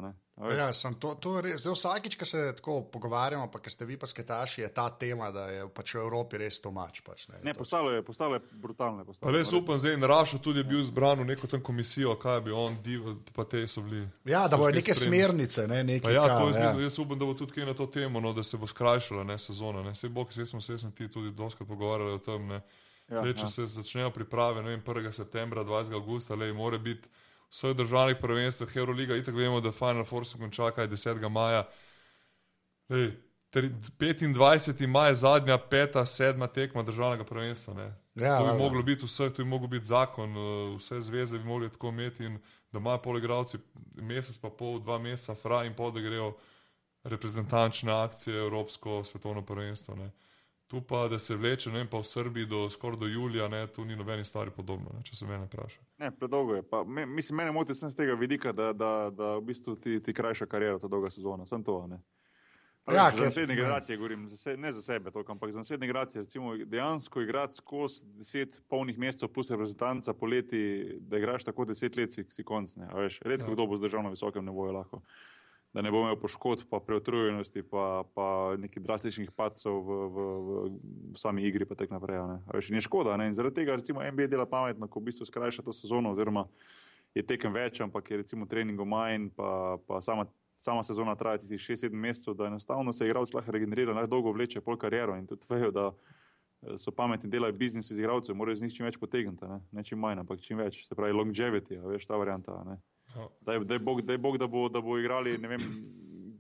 Ja, 0.56 0.72
sem 0.72 0.94
to, 0.94 1.14
to 1.14 1.36
je 1.36 1.42
res. 1.42 1.60
Zdaj, 1.60 1.72
vsakič, 1.72 2.16
ko 2.16 2.24
se 2.24 2.52
tako 2.56 2.82
pogovarjamo, 2.82 3.50
pa 3.50 3.58
ste 3.66 3.84
vi 3.84 3.96
pa 3.96 4.06
sketaši, 4.06 4.60
je 4.60 4.68
ta 4.68 4.90
tema, 4.90 5.30
da 5.30 5.46
je 5.46 5.68
pač 5.68 5.94
v 5.94 5.98
Evropi 5.98 6.38
res 6.38 6.60
tomač. 6.60 7.00
Pač, 7.00 7.28
ne, 7.28 7.34
Ne, 7.42 7.52
To- 7.52 7.58
postalo 7.58 7.90
je, 7.90 8.02
postalo 8.02 8.34
je 8.34 8.40
brutalno. 8.52 8.98
je 8.98 9.04
Postalo, 9.04 9.32
res 9.32 9.52
upam, 9.52 9.78
zdaj 9.78 9.94
in 9.94 10.02
Rašo 10.02 10.38
tudi 10.38 10.58
je 10.58 10.64
bil 10.64 10.80
izbran 10.80 11.18
v 11.18 11.24
neko 11.24 11.46
tam 11.46 11.60
komisijo, 11.60 12.14
kaj 12.16 12.40
bi 12.40 12.52
on, 12.52 12.76
div, 12.82 13.02
pa 13.34 13.44
te 13.44 13.66
so 13.66 13.82
bili. 13.82 14.08
Ja, 14.24 14.48
da 14.48 14.56
bojo 14.56 14.70
neke 14.72 14.94
spremljali. 14.94 15.24
smernice, 15.24 15.68
ne 15.68 15.84
neke. 15.84 16.02
Pa 16.02 16.10
ja, 16.10 16.38
to 16.38 16.46
jaz, 16.46 16.56
ja. 16.56 16.80
jaz 16.80 16.98
upam, 16.98 17.18
da 17.18 17.24
bo 17.24 17.34
tudi 17.34 17.52
kaj 17.52 17.66
na 17.66 17.74
to 17.74 17.86
temo, 17.86 18.20
no, 18.20 18.32
da 18.32 18.42
se 18.42 18.56
bo 18.56 18.66
skrajšala 18.66 19.24
ne, 19.24 19.38
sezona. 19.38 19.82
Ne. 19.82 19.94
Sej 19.94 20.08
bog, 20.10 20.32
sej 20.32 20.46
smo 20.46 20.60
se 20.60 20.72
jaz 20.72 20.86
ti 20.94 21.08
tudi 21.08 21.30
doskrat 21.30 21.68
pogovarjali 21.68 22.12
o 22.12 22.18
tem. 22.18 22.46
Ne. 22.46 22.60
Ja, 23.08 23.20
Lej, 23.20 23.34
če 23.34 23.44
ja. 23.44 23.48
se 23.52 23.66
začnejo 23.66 24.10
priprave, 24.10 24.62
ne 24.62 24.72
vem, 24.72 24.80
1. 24.80 25.12
septembra, 25.12 25.64
20. 25.64 25.92
augusta, 25.92 26.34
lej, 26.34 26.54
mora 26.56 26.78
biti 26.78 27.08
v 27.08 27.52
vseh 27.52 27.74
državnih 27.76 28.16
prvenstvih 28.20 28.76
Euroliga, 28.76 29.16
itak 29.16 29.34
vemo, 29.36 29.60
da 29.60 29.72
Final 29.72 30.04
Four 30.08 30.26
se 30.26 30.38
konča 30.40 30.70
kaj 30.70 30.88
10. 30.88 31.28
maja. 31.28 31.66
Lej, 32.88 33.12
tri- 33.52 33.70
25. 33.98 34.86
maj 34.86 35.10
je 35.10 35.20
zadnja, 35.22 35.58
peta, 35.58 36.06
sedma 36.06 36.46
tekma 36.46 36.82
državnega 36.82 37.24
prvenstva. 37.24 37.74
Ne. 37.74 37.92
Ja, 38.14 38.38
to 38.38 38.44
bi 38.44 38.50
valjda. 38.50 38.58
moglo 38.58 38.82
biti 38.82 39.06
vseh, 39.06 39.32
to 39.32 39.44
bi 39.44 39.48
mogel 39.48 39.68
biti 39.68 39.86
zakon, 39.86 40.30
eh, 40.30 40.76
vse 40.78 41.00
zveze 41.00 41.38
bi 41.38 41.44
mogli 41.44 41.70
tako 41.70 41.88
imeti 41.88 42.24
in 42.24 42.38
da 42.72 42.78
imajo 42.78 42.98
poligravci 43.02 43.58
mesec 43.94 44.38
pa 44.38 44.50
pol, 44.50 44.80
dva 44.80 44.98
meseca, 44.98 45.34
fra 45.34 45.64
in 45.64 45.74
pol, 45.74 45.92
da 45.92 46.00
grejo 46.00 46.32
reprezentančne 47.04 47.92
akcije, 47.92 48.36
Evropsko, 48.36 49.04
svetovno 49.04 49.42
prvenstvo. 49.42 49.94
Ne. 49.94 50.10
Tu 50.66 50.80
pa, 50.80 51.08
da 51.08 51.18
se 51.18 51.36
vleče, 51.36 51.70
ne 51.70 51.78
vem, 51.78 51.88
pa 51.88 51.98
v 51.98 52.04
Srbiji 52.04 52.46
do 52.46 52.70
skoraj 52.70 52.98
do 52.98 53.06
julija, 53.06 53.48
ne, 53.48 53.66
tu 53.66 53.84
ni 53.84 53.96
nobeni 53.96 54.24
stvari 54.24 54.50
podobno, 54.50 54.90
ne, 54.94 55.02
če 55.02 55.16
se 55.16 55.26
mene 55.26 55.44
vpraša. 55.44 55.80
Ne, 55.98 56.10
predolgo 56.10 56.54
je. 56.54 56.62
Pa, 56.62 56.84
me, 56.84 57.06
mislim, 57.06 57.36
mene 57.36 57.52
moti 57.52 57.74
sem 57.74 57.90
z 57.90 57.96
tega 57.96 58.14
vidika, 58.14 58.52
da, 58.52 58.72
da, 58.72 59.10
da 59.10 59.34
v 59.36 59.42
bistvu 59.42 59.76
ti, 59.76 60.00
ti 60.02 60.14
krajša 60.14 60.46
karijera 60.46 60.78
ta 60.78 60.88
dolga 60.88 61.10
sezona. 61.10 61.46
Sem 61.46 61.64
to. 61.64 61.86
Ne? 61.86 62.00
A 62.86 62.92
Ja, 62.94 63.04
za 63.10 63.24
naslednje 63.24 63.54
ne. 63.54 63.60
generacije 63.60 63.96
govorim, 63.96 64.28
za 64.28 64.36
se, 64.36 64.56
ne 64.56 64.72
za 64.72 64.82
sebe, 64.82 65.10
toliko, 65.10 65.32
ampak 65.32 65.52
za 65.52 65.58
naslednje 65.58 65.86
generacije. 65.86 66.22
Recimo, 66.22 66.56
dejansko 66.56 67.20
igrati 67.22 67.56
skozi 67.56 68.04
deset 68.06 68.62
polnih 68.68 68.98
mesecev 68.98 69.28
plus 69.28 69.50
reprezentanca 69.50 70.12
poleti, 70.14 70.84
da 71.00 71.18
igraš 71.18 71.44
tako 71.44 71.64
deset 71.64 71.96
let, 71.96 72.12
si, 72.12 72.24
si 72.28 72.44
konc. 72.44 72.76
Ne? 72.76 72.88
A 72.90 72.98
Veš, 72.98 73.20
redko 73.20 73.50
Ja. 73.50 73.54
kdo 73.54 73.66
bo 73.66 73.76
zdržal 73.76 74.02
na 74.02 74.10
visokem 74.10 74.44
nivoju 74.44 74.72
lahko. 74.72 75.02
Da 75.74 75.82
ne 75.82 75.90
bo 75.90 76.04
imel 76.04 76.14
poškodb, 76.22 76.68
pa 76.70 76.78
preutrujenosti, 76.78 77.64
pa, 77.66 78.04
pa 78.14 78.26
nekih 78.62 78.82
drastičnih 78.82 79.32
padcev 79.34 79.74
v, 79.74 79.96
v, 80.06 80.26
v, 80.46 80.60
sami 81.18 81.42
igri, 81.48 81.66
pa 81.66 81.74
tako 81.74 81.96
naprej. 81.96 82.20
Ne? 82.30 82.36
Veš, 82.54 82.70
je 82.70 82.82
škoda. 82.86 83.16
Ne? 83.18 83.26
In 83.26 83.34
zaradi 83.34 83.58
tega, 83.58 83.74
recimo, 83.82 84.04
NBA 84.06 84.28
dela 84.30 84.46
pametno, 84.46 84.86
ko 84.86 85.02
v 85.02 85.10
bistvu 85.10 85.26
skrajša 85.26 85.66
to 85.66 85.74
sezono, 85.74 86.14
oziroma 86.14 86.46
je 87.14 87.26
tekem 87.26 87.50
več, 87.54 87.82
ampak 87.82 88.10
je 88.10 88.20
recimo 88.22 88.46
treningov 88.46 88.86
manj, 88.86 89.32
pa, 89.34 89.78
pa 89.86 89.98
sama, 90.02 90.28
sama 90.62 90.86
sezona 90.86 91.16
traja 91.18 91.42
tistih 91.42 91.58
6-7 91.58 91.98
mesecev, 92.06 92.38
da 92.38 92.46
enostavno 92.46 92.94
se 92.94 93.06
igralec 93.06 93.34
lahko 93.34 93.54
regenerira, 93.54 93.94
lahko 93.94 94.14
dolgo 94.14 94.32
vleče 94.34 94.62
pol 94.62 94.78
kariero 94.78 95.18
in 95.18 95.26
tudi 95.26 95.46
vejo, 95.50 95.74
da 95.74 95.90
eh, 95.90 96.78
so 96.78 96.94
pametni, 96.94 97.30
delajo 97.30 97.58
biznis 97.58 97.90
iz 97.90 97.98
igralcev, 97.98 98.38
morajo 98.38 98.62
z 98.62 98.68
njih 98.68 98.78
čim 98.78 98.86
več 98.86 98.98
potegniti, 99.02 99.50
ne? 99.50 99.58
ne 99.74 99.86
čim 99.86 99.98
manj, 99.98 100.22
ampak 100.22 100.42
čim 100.42 100.62
več. 100.62 100.84
Se 100.86 100.94
pravi, 100.94 101.18
longevity, 101.18 101.82
veš 101.82 102.06
ta 102.06 102.18
varianta. 102.18 102.62
Ne? 102.66 102.78
Daj, 103.14 103.60
daj, 103.64 103.78
bog, 103.78 104.02
daj 104.02 104.18
bog, 104.18 104.38
da 104.38 104.46
bo, 104.46 104.68
da 104.68 104.80
bo 104.80 104.98
igrali, 104.98 105.36
vem, 105.36 105.62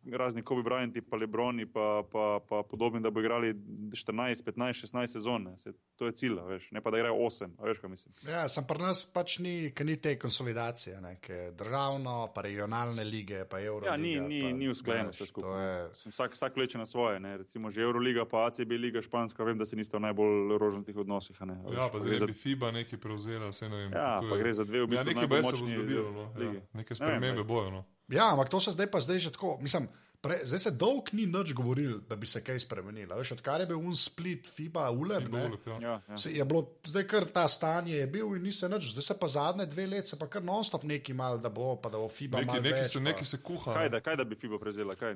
razni 0.06 0.42
Kobe 0.42 0.62
Bryanti, 0.62 1.00
pa 1.00 1.16
Lebroni, 1.16 1.66
pa, 1.66 2.02
pa, 2.04 2.40
pa 2.40 2.62
podobni, 2.62 3.00
da 3.00 3.10
bo 3.10 3.20
igrali 3.20 3.54
14, 3.54 3.94
15, 4.42 4.44
16 4.84 5.06
sezon. 5.08 5.42
ne. 5.42 5.58
Se, 5.58 5.72
to 5.96 6.06
je 6.06 6.12
cilj, 6.12 6.38
a 6.38 6.44
veš, 6.44 6.70
ne 6.70 6.80
pa 6.80 6.90
da 6.90 6.98
igrajo 6.98 7.14
8, 7.16 7.50
a 7.58 7.64
veš, 7.64 7.78
kaj 7.78 7.90
mislim. 7.90 8.14
Ja, 8.26 8.48
sem 8.48 8.64
pri 8.64 8.78
nas 8.80 9.06
pač 9.06 9.38
ni, 9.38 9.70
ker 9.70 9.86
ni 9.86 9.96
te 9.96 10.18
konsolidacije, 10.18 11.00
ne, 11.00 11.16
državno, 11.54 12.32
pa 12.34 12.42
regionalne 12.42 13.04
lige, 13.04 13.44
pa 13.44 13.60
Euro. 13.60 13.86
Ja, 13.86 13.96
ni, 13.96 14.20
ni, 14.20 14.52
ni 14.52 14.68
usklajeno 14.68 15.10
vse 15.10 15.26
skupaj. 15.26 15.64
Je, 15.66 15.88
Mislim, 15.88 16.10
Vsak, 16.10 16.32
vsak 16.32 16.56
leče 16.56 16.78
na 16.78 16.86
svoje. 16.86 17.20
Ne. 17.20 17.36
Recimo 17.36 17.70
že 17.70 17.80
Euroliga, 17.80 18.24
pa 18.24 18.46
ACB 18.46 18.70
liga 18.72 19.02
španska, 19.02 19.44
vem, 19.44 19.58
da 19.58 19.64
se 19.64 19.76
niste 19.76 19.96
v 19.96 20.00
najbolj 20.02 20.58
rožnatih 20.58 20.96
odnosih. 20.96 21.36
a 21.38 21.44
Ne. 21.44 21.54
A 21.54 21.72
Ja, 21.72 21.86
veš, 21.86 21.92
pa 21.92 21.98
gre 21.98 22.06
zdaj 22.06 22.18
za, 22.18 22.26
bi 22.26 22.32
FIBA 22.34 22.70
nekaj 22.72 22.98
prevzela, 22.98 23.48
vse 23.48 23.68
ne 23.68 23.76
vem. 23.76 23.92
ja, 23.92 24.20
pa 24.20 24.26
je- 24.28 24.38
gre 24.38 24.54
za 24.54 24.64
dve 24.64 24.78
v 24.78 24.80
Ja, 24.80 24.86
bistvu 24.86 25.06
nekaj 25.06 25.14
najbolj 25.16 25.38
več 25.38 25.46
se 25.46 25.52
bo 25.54 25.68
zgodilo, 25.68 26.10
no. 26.12 26.24
ja. 26.34 26.50
neke 26.50 26.62
Ne 26.64 26.74
vem, 26.74 26.94
spremembe 26.96 27.34
glej. 27.34 27.44
bojo. 27.46 27.70
No. 27.70 27.84
Ja, 28.08 28.30
ampak 28.30 28.48
to 28.48 28.60
se 28.60 28.70
zdaj 28.70 28.86
pa 28.86 29.00
zdaj 29.00 29.18
že 29.18 29.32
tako. 29.32 29.58
Mislim, 29.60 29.88
pre, 30.20 30.38
zdaj 30.44 30.58
se 30.58 30.70
dolg 30.70 31.08
ni 31.12 31.26
nič 31.26 31.52
govoril, 31.52 31.98
da 32.08 32.16
bi 32.16 32.26
se 32.26 32.40
kaj 32.40 32.60
spremenilo. 32.60 33.16
Veš, 33.16 33.32
odkar 33.32 33.60
je 33.60 33.66
bil 33.66 33.78
un 33.78 33.92
split 33.92 34.48
FIBA, 34.48 34.90
ULEB, 34.90 35.28
ne, 35.28 35.46
Ulep, 35.46 35.66
ja. 35.66 35.78
Ja, 35.80 35.94
ja. 36.08 36.16
se 36.18 36.32
je 36.32 36.44
bilo, 36.44 36.62
zdaj 36.84 37.04
kar 37.04 37.24
ta 37.24 37.48
stanje 37.48 37.96
je 37.96 38.06
bil 38.06 38.36
in 38.36 38.42
ni 38.42 38.52
se 38.52 38.68
nič, 38.68 38.92
zdaj 38.92 39.02
se 39.02 39.18
pa 39.20 39.28
zadnje 39.28 39.66
dve 39.66 39.86
leti 39.86 40.08
se 40.08 40.18
pa 40.18 40.26
kar 40.26 40.42
non-stop 40.42 40.82
neki 40.84 41.12
mal, 41.12 41.38
da 41.38 41.48
bo, 41.48 41.76
pa 41.76 41.88
da 41.88 41.98
bo 41.98 42.08
FIBA 42.08 42.40
mal 42.40 42.56
nekaj, 42.56 42.72
več. 42.72 42.88
se, 42.88 42.98
pa- 42.98 43.04
nekaj 43.04 43.24
se 43.24 43.42
kuha. 43.42 43.74
Kaj 43.74 43.84
ne. 43.84 43.88
da, 43.90 44.00
kaj 44.00 44.16
da 44.16 44.24
bi 44.24 44.34
FIBA 44.36 44.58
prevzela? 44.58 44.96
Kaj? 44.96 45.14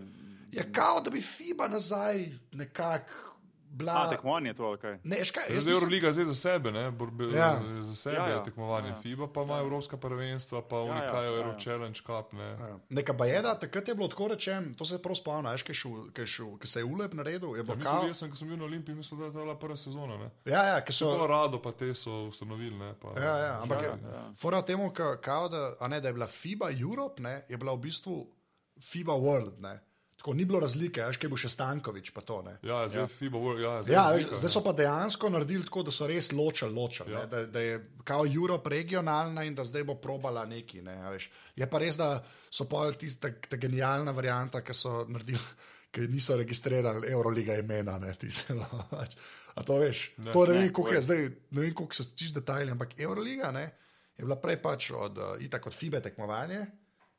Je 0.52 0.64
kao, 0.72 1.00
da 1.00 1.10
bi 1.10 1.20
FIBA 1.20 1.68
nazaj 1.68 2.28
nekako 2.52 3.27
bila. 3.78 3.92
A, 3.96 4.10
tekmovanje 4.10 4.50
je 4.50 4.54
to 4.54 4.64
ali 4.64 4.78
kaj? 4.78 4.98
Ne, 5.04 5.24
škaj, 5.24 5.44
Zdaj 5.58 5.72
je 5.72 5.76
Euroliga 5.76 6.12
zdaj 6.12 6.24
za 6.24 6.34
sebe, 6.34 6.72
ne? 6.72 6.90
Bor, 6.90 7.10
be, 7.10 7.24
Ja. 7.24 7.38
ja. 7.38 7.84
za 7.84 7.94
sebe 7.94 8.16
Ja, 8.16 8.22
ja, 8.22 8.28
ja. 8.28 8.36
ja. 8.36 8.42
tekmovanje. 8.42 8.88
Ja, 8.88 8.92
Ja, 8.92 8.96
ja. 8.96 9.02
FIBA 9.02 9.26
pa 9.32 9.42
ima 9.42 9.54
ja. 9.54 9.60
evropska 9.60 9.96
prvenstva, 9.96 10.62
pa 10.62 10.76
ja, 10.76 10.82
unikajo 10.82 11.22
ja, 11.22 11.30
ja, 11.30 11.36
Euro 11.36 11.48
ja. 11.48 11.58
Challenge 11.58 12.00
Cup. 12.06 12.32
Ne? 12.32 12.44
Ja. 12.44 12.78
Neka 12.88 13.12
bajeda, 13.12 13.54
takrat 13.58 13.88
je 13.88 13.94
bilo 13.94 14.08
tako 14.08 14.28
rečeno, 14.28 14.74
to 14.74 14.84
se 14.84 15.02
prav 15.02 15.14
spomnim, 15.14 15.52
veš, 15.52 15.62
ki 16.60 16.66
se 16.66 16.80
je 16.80 16.84
ulep 16.84 17.12
naredil. 17.14 17.56
Je 17.56 17.64
Ja, 17.68 17.74
mislim, 17.74 18.00
da 18.00 18.06
jaz 18.06 18.18
sem, 18.18 18.30
ko 18.30 18.36
sem 18.36 18.48
bil 18.48 18.56
na 18.56 18.64
Olimpiji, 18.64 18.94
mislim, 18.94 19.20
da 19.20 19.26
je 19.26 19.32
to 19.32 19.38
bila 19.40 19.58
prva 19.58 19.76
sezona. 19.76 20.16
Ne? 20.16 20.30
ja, 20.44 20.62
ja, 20.64 20.84
ki 20.84 20.92
So... 20.92 21.18
so. 21.18 21.26
Rado 21.26 21.62
pa 21.62 21.72
te 21.72 21.94
so 21.94 22.10
ustanovili. 22.10 22.76
Ne? 22.78 22.94
Pa, 23.02 23.20
Ja, 23.20 23.36
ja, 23.38 23.62
ampak 23.62 23.82
Ja, 23.82 23.88
ja, 23.88 23.98
ja. 24.02 24.14
ja. 24.14 24.32
fora 24.40 24.62
temu, 24.62 24.90
ka, 24.90 25.20
kao, 25.20 25.48
da, 25.48 25.74
a 25.80 25.88
ne, 25.88 26.00
da 26.00 26.08
je 26.08 26.14
bila 26.14 26.26
FIBA 26.26 26.70
Europe, 26.80 27.22
ne, 27.22 27.44
je 27.48 27.56
bila 27.56 27.74
v 27.74 27.78
bistvu 27.78 28.26
FIBA 28.80 29.12
World. 29.12 29.60
Ne. 29.60 29.80
Tako 30.28 30.36
ni 30.36 30.44
bilo 30.44 30.58
razlike, 30.60 31.00
veš, 31.08 31.16
kaj 31.16 31.30
bo 31.32 31.36
še 31.40 31.48
Stankovič 31.48 32.10
to. 32.12 32.42
Ne. 32.44 32.58
ja 32.60 32.82
zdaj 32.88 33.00
ja. 33.00 33.30
World- 33.32 33.62
ja, 33.62 33.70
zdaj 33.82 33.94
Ja, 33.94 34.02
razlika, 34.12 34.36
zdaj 34.36 34.48
ne. 34.50 34.52
so 34.52 34.60
pa 34.60 34.72
dejansko 34.76 35.30
naredili 35.32 35.64
tako, 35.64 35.82
da 35.88 35.90
so 35.90 36.06
res 36.06 36.32
ločili, 36.32 36.74
ločili 36.74 37.12
ja. 37.12 37.22
Ja. 37.22 37.26
da, 37.26 37.46
da 37.46 37.60
je 37.60 37.78
kao 38.04 38.26
Europe 38.28 38.68
regionalna 38.68 39.46
in 39.48 39.54
da 39.56 39.64
zdaj 39.64 39.86
bo 39.88 39.94
probala 39.94 40.44
neki. 40.44 40.82
Ne, 40.84 40.98
veš. 41.10 41.30
je 41.56 41.70
pa 41.70 41.78
res, 41.80 41.96
da 41.96 42.10
so 42.50 42.66
pa 42.68 42.92
tista 42.92 43.30
ta 43.48 43.56
genialna 43.56 44.12
varianta, 44.12 44.60
ki 44.60 44.76
so 44.76 45.06
naredili. 45.08 45.40
Ki 45.88 46.04
niso 46.12 46.36
registrirali 46.36 47.08
Euroliga 47.08 47.54
imena, 47.56 47.94
ne 47.98 48.12
tiste. 48.12 48.52
No, 48.52 48.66
pač. 48.92 49.16
A 49.56 49.64
to 49.64 49.78
veš? 49.80 50.10
Ne, 50.18 50.32
to 50.36 50.44
ne, 50.44 50.52
ne, 50.52 50.58
vem, 50.60 50.72
koliko 50.76 50.92
je 50.92 51.02
zdaj, 51.02 51.22
ne 51.56 51.64
vem, 51.64 51.72
koliko 51.72 51.96
so 51.96 52.04
čisto 52.12 52.42
detajli, 52.42 52.74
ampak 52.76 52.92
Euroliga 53.00 53.48
ne, 53.56 53.64
je 54.12 54.28
bila 54.28 54.36
prej 54.36 54.60
pač 54.60 54.90
od, 54.92 55.16
uh, 55.16 55.40
itak 55.40 55.66
od 55.66 55.72
FIBE 55.72 56.04
tekmovanje. 56.04 56.66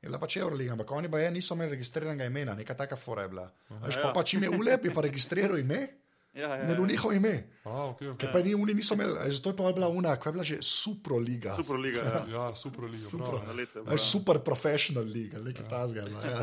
Je 0.01 0.07
bila 0.07 0.19
pač 0.19 0.37
Euroliga, 0.37 0.73
ampak 0.73 0.91
oni 0.91 1.09
pa 1.11 1.19
je 1.19 1.31
niso 1.31 1.55
imeli 1.55 1.71
registriranega 1.75 2.25
imena, 2.25 2.53
neka 2.55 2.73
taka 2.73 2.95
fora 2.95 3.21
je 3.25 3.29
bila. 3.29 3.49
Veš, 3.69 3.95
pa 3.99 4.07
Ja. 4.07 4.13
pač 4.13 4.33
ime 4.33 4.49
ulep 4.49 4.85
je 4.85 4.93
pa 4.93 5.01
registriral 5.01 5.59
ime, 5.59 5.87
Ja, 6.33 6.55
ja, 6.55 6.67
ne 6.67 6.75
bilo 6.75 6.85
njihovo 6.87 7.13
ime. 7.13 7.47
A, 7.63 7.69
okay, 7.69 7.97
Ker 8.17 8.29
okay. 8.29 8.33
pa 8.33 8.39
ni, 8.39 8.53
oni 8.55 8.73
niso 8.73 8.93
imeli, 8.93 9.31
zato 9.31 9.49
je 9.49 9.55
pa 9.57 9.71
bila 9.73 9.89
una, 9.89 10.15
kaj 10.15 10.29
je 10.29 10.33
bila 10.33 10.43
že 10.43 10.57
Superliga. 10.61 11.55
Superliga. 11.55 11.99
Ja. 11.99 12.25
Ja, 12.31 12.55
super 12.55 12.83
liga. 12.83 12.97
Super. 12.97 13.27
bravo, 13.27 13.43
Na 13.47 13.53
ne. 13.53 13.59
leto, 13.59 13.83
Veš, 13.83 14.01
super 14.01 14.39
professional 14.39 15.03
liga, 15.03 15.39
nekaj 15.39 15.65
ja. 15.65 15.69
tasga. 15.69 16.05
No, 16.05 16.21
ja. 16.21 16.39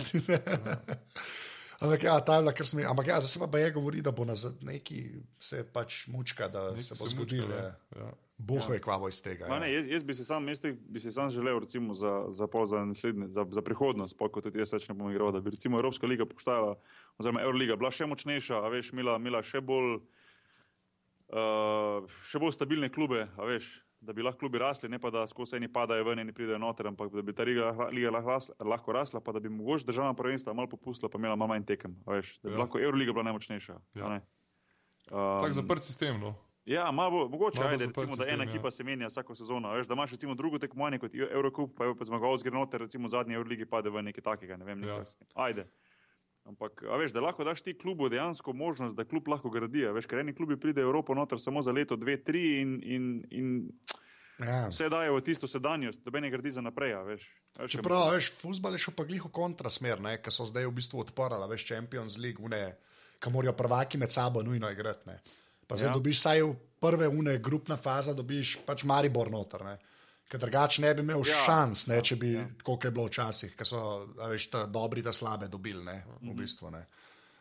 ampak 1.80 2.02
ja, 2.02 2.20
ta 2.20 2.34
je 2.34 2.42
bila, 2.42 2.52
ker 2.52 2.66
smo, 2.66 2.80
ampak 2.82 3.06
ja, 3.06 3.20
zdaj 3.20 3.28
se 3.28 3.50
pa 3.52 3.58
je 3.58 3.70
govori, 3.70 4.02
da 4.02 4.10
bo 4.10 4.24
na 4.24 4.34
neki 4.62 5.06
se 5.40 5.64
pač 5.64 6.06
mučka, 6.06 6.48
da 6.48 6.70
Nekaj 6.70 6.82
se 6.82 6.94
bo 6.98 7.08
zgodilo. 7.08 7.54
Ja. 7.54 7.62
ne. 7.62 8.00
Ja. 8.02 8.12
Bog 8.38 8.68
ve, 8.68 8.76
kva 8.84 8.98
bo 9.00 9.08
iz 9.08 9.22
tega. 9.24 9.48
Ma 9.48 9.56
Ja. 9.56 9.60
Ne, 9.60 9.72
jaz, 9.72 9.86
jaz 9.88 10.02
bi 10.04 10.14
se 10.14 10.24
sam, 10.24 10.48
jaz 10.48 10.60
bi 10.88 11.00
se 11.00 11.12
sam 11.12 11.30
želel 11.30 11.60
recimo, 11.60 11.94
za, 11.94 12.24
za, 12.28 12.46
pol 12.46 12.66
za, 12.66 12.84
naslednje, 12.84 13.28
za, 13.28 13.46
za 13.50 13.62
prihodnost, 13.62 14.16
pa 14.18 14.28
kot 14.28 14.44
tudi 14.44 14.58
jaz 14.58 14.72
ne 14.72 14.94
bom 14.94 15.10
igral, 15.10 15.32
da 15.32 15.40
bi 15.40 15.50
recimo 15.50 15.78
Evropska 15.78 16.06
liga 16.06 16.26
poštala, 16.26 16.76
oziroma 17.18 17.42
Euroliga 17.42 17.76
bila 17.76 17.90
še 17.90 18.06
močnejša, 18.06 18.60
a 18.60 18.68
veš, 18.68 18.92
imela, 18.92 19.16
imela 19.16 19.42
še 19.42 19.60
bolj. 19.60 19.98
Uh, 21.26 22.04
še 22.22 22.38
bolj 22.38 22.52
stabilne 22.54 22.86
klube, 22.92 23.24
a 23.34 23.46
veš, 23.48 23.66
da 24.00 24.12
bi 24.12 24.22
lahko 24.22 24.44
klubi 24.44 24.60
rasli, 24.62 24.88
ne 24.88 25.00
pa 25.02 25.10
da 25.10 25.24
skozi 25.26 25.56
eni 25.56 25.68
padajo 25.72 26.04
ven 26.06 26.22
in 26.22 26.30
pridejo 26.34 26.58
noter, 26.62 26.86
ampak 26.86 27.10
da 27.10 27.22
bi 27.22 27.34
ta 27.34 27.42
liga, 27.42 27.72
liga 27.90 28.12
lahko, 28.14 28.30
rasla, 28.30 28.54
lahko 28.62 28.94
rasla, 28.94 29.20
pa 29.20 29.32
da 29.34 29.40
bi 29.40 29.50
mogoče 29.50 29.88
državna 29.88 30.14
prvenstva 30.14 30.54
malo 30.54 30.70
popustila, 30.70 31.10
pa 31.10 31.18
imela 31.18 31.34
malo 31.34 31.54
manj 31.54 31.66
tekem, 31.66 31.96
a 32.06 32.20
veš, 32.20 32.36
da 32.42 32.48
bi 32.48 32.54
Ja. 32.54 32.58
ja. 32.58 32.62
lahko 32.62 32.78
Euroliga 32.78 33.16
bila 33.16 33.26
najmočnejša. 33.30 33.78
Ja. 33.98 34.08
ne. 34.08 34.20
Um, 35.10 35.40
Tak 35.42 35.52
zaprt 35.56 35.84
sistem. 35.84 36.20
No. 36.20 36.36
Ja, 36.66 36.90
malo, 36.90 37.28
mogoče, 37.28 37.58
Malo 37.58 37.70
ajde, 37.70 37.86
recimo, 37.86 38.16
da 38.16 38.26
ena 38.28 38.44
ja. 38.44 38.50
ekipa 38.50 38.70
se 38.70 38.84
menja 38.84 39.06
vsako 39.06 39.34
sezono. 39.34 39.70
Veš, 39.72 39.86
da 39.86 39.94
imaš 39.94 40.10
recimo 40.10 40.34
drugo 40.34 40.58
tekmovanje 40.58 40.98
kot 40.98 41.14
Eurocup, 41.14 41.76
pa 41.78 41.84
je 41.84 41.94
pa 41.98 42.04
zmagovalec 42.04 42.42
gre 42.42 42.58
noter, 42.58 42.80
recimo 42.80 43.08
zadnji 43.08 43.34
Euroligi 43.38 43.68
pade 43.70 43.90
v 43.90 44.02
nekaj 44.02 44.24
takega, 44.24 44.56
ne 44.56 44.64
vem, 44.64 44.80
nekaj 44.80 44.96
Ja. 44.96 45.02
ja. 45.02 45.26
Ajde. 45.34 45.66
Ampak, 46.46 46.82
a 46.82 46.96
veš, 46.98 47.12
da 47.14 47.20
lahko 47.20 47.44
daš 47.44 47.62
ti 47.62 47.74
klubu 47.78 48.08
dejansko 48.08 48.52
možnost, 48.52 48.96
da 48.96 49.04
klub 49.04 49.28
lahko 49.28 49.50
gradi. 49.50 49.86
Veš, 49.94 50.06
ker 50.06 50.18
eni 50.22 50.34
klubi 50.34 50.58
pride 50.60 50.82
v 50.82 50.90
Evropo 50.90 51.14
noter 51.14 51.40
samo 51.42 51.62
za 51.62 51.72
leto, 51.72 51.96
dve, 51.96 52.18
tri 52.22 52.60
in, 52.60 52.80
in, 52.82 53.06
in 53.30 53.54
Ja. 54.36 54.68
vse 54.68 54.90
dajo 54.92 55.16
v 55.16 55.24
tisto 55.24 55.48
sedanjost, 55.48 56.02
da 56.04 56.20
ne 56.20 56.30
gradi 56.30 56.50
za 56.50 56.60
naprej. 56.60 56.92
Veš, 57.06 57.22
veš, 57.58 57.72
Čeprav, 57.72 58.10
veš, 58.12 58.34
futbol 58.36 58.76
je 58.76 58.82
šel 58.84 58.94
pa 58.96 59.06
glih 59.08 59.24
v 59.24 59.32
kontrasmer, 59.32 60.02
ki 60.20 60.30
so 60.34 60.44
zdaj 60.44 60.68
v 60.68 60.74
bistvu 60.76 61.00
odprli, 61.00 61.48
veš, 61.48 61.64
Champions 61.64 62.18
League, 62.20 62.44
une, 62.44 62.76
ki 63.16 63.32
morajo 63.32 63.56
prvaki 63.56 63.96
med 63.98 64.12
sabo 64.12 64.42
nujno 64.44 64.68
igrati. 64.70 65.08
Ne. 65.08 65.16
Pa 65.66 65.76
zdaj 65.76 65.90
ja. 65.90 65.94
Dobiš 65.94 66.20
vsaj 66.20 66.42
v 66.42 66.54
prve 66.80 67.08
une, 67.08 67.38
grupna 67.42 67.76
faza, 67.76 68.14
dobiš 68.14 68.58
pač 68.66 68.84
Maribor 68.84 69.30
noter. 69.30 69.64
Ne. 69.66 69.76
Ker 70.26 70.42
drugače 70.42 70.82
ne 70.82 70.92
bi 70.94 71.04
imel 71.06 71.22
ja. 71.26 71.38
Šans, 71.46 71.86
ne, 71.90 72.00
če 72.02 72.16
bi, 72.18 72.32
ja. 72.34 72.46
kot 72.66 72.84
je 72.84 72.90
bilo 72.94 73.06
včasih, 73.06 73.54
ki 73.58 73.66
so 73.66 73.80
veš, 74.18 74.48
ta 74.50 74.64
dobri, 74.66 75.04
ta 75.06 75.14
slabe 75.14 75.48
dobili. 75.50 75.84
Ne, 75.86 76.00
v 76.22 76.34
bistvu, 76.34 76.70
ne. 76.74 76.86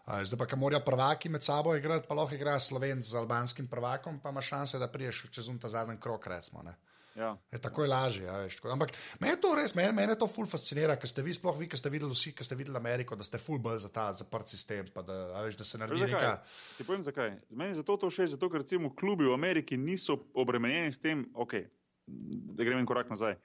Zdaj 0.05 0.37
pa, 0.37 0.45
ki 0.45 0.57
morajo 0.61 0.83
prvaki 0.85 1.31
med 1.33 1.41
sabo 1.41 1.73
igrati, 1.73 2.05
pa 2.05 2.13
lahko 2.13 2.37
igra 2.37 2.59
Slovenc 2.61 3.01
z 3.01 3.17
albanskim 3.17 3.67
prvakom, 3.67 4.19
pa 4.21 4.29
ima 4.29 4.41
šanse, 4.41 4.77
da 4.77 4.87
priješ 4.87 5.23
čez 5.33 5.49
un 5.49 5.57
ta 5.57 5.69
zadnji 5.69 5.97
krok. 6.01 6.27
Recimo, 6.29 6.61
ne. 6.61 6.75
Ja. 7.15 7.37
Je 7.51 7.61
tako 7.61 7.83
je 7.83 7.89
lažje. 7.89 8.25
Ja, 8.25 8.37
veš, 8.43 8.57
tako. 8.59 8.73
Ampak 8.73 8.91
meni 9.19 9.37
to 9.41 9.53
res, 9.55 9.75
meni, 9.75 9.93
meni 9.95 10.17
to 10.19 10.27
ful 10.27 10.47
fascinira, 10.51 10.97
ker 10.99 11.07
ste 11.07 11.23
vi, 11.23 11.33
sploh 11.33 11.55
vi, 11.59 11.69
ki 11.71 11.79
ste 11.79 11.91
videli 11.93 12.11
vsi, 12.11 12.33
ki 12.35 12.43
ste 12.43 12.57
videli 12.59 12.75
Ameriko, 12.75 13.15
da 13.15 13.23
ste 13.23 13.39
ful 13.39 13.59
bolj 13.63 13.85
za 13.85 13.91
ta 13.95 14.09
zaprt 14.13 14.51
sistem, 14.51 14.89
pa 14.93 15.03
da, 15.05 15.19
veš, 15.47 15.55
da 15.61 15.67
se 15.67 15.79
naredi 15.79 16.03
zakaj? 16.03 16.11
neka. 16.11 16.59
Ti 16.77 16.87
povem 16.87 17.05
zakaj. 17.07 17.35
Meni 17.49 17.71
je 17.71 17.79
zato 17.79 17.95
to 18.03 18.11
všeč, 18.11 18.35
zato 18.35 18.51
ker 18.51 18.65
recimo 18.65 18.91
klubi 18.91 19.29
v 19.29 19.33
Ameriki 19.33 19.79
niso 19.79 20.19
obremenjeni 20.35 20.91
s 20.91 20.99
tem, 20.99 21.23
okay, 21.33 21.69
da 22.05 22.67
gremo 22.67 22.83
en 22.83 22.89
korak 22.89 23.09
nazaj. 23.09 23.39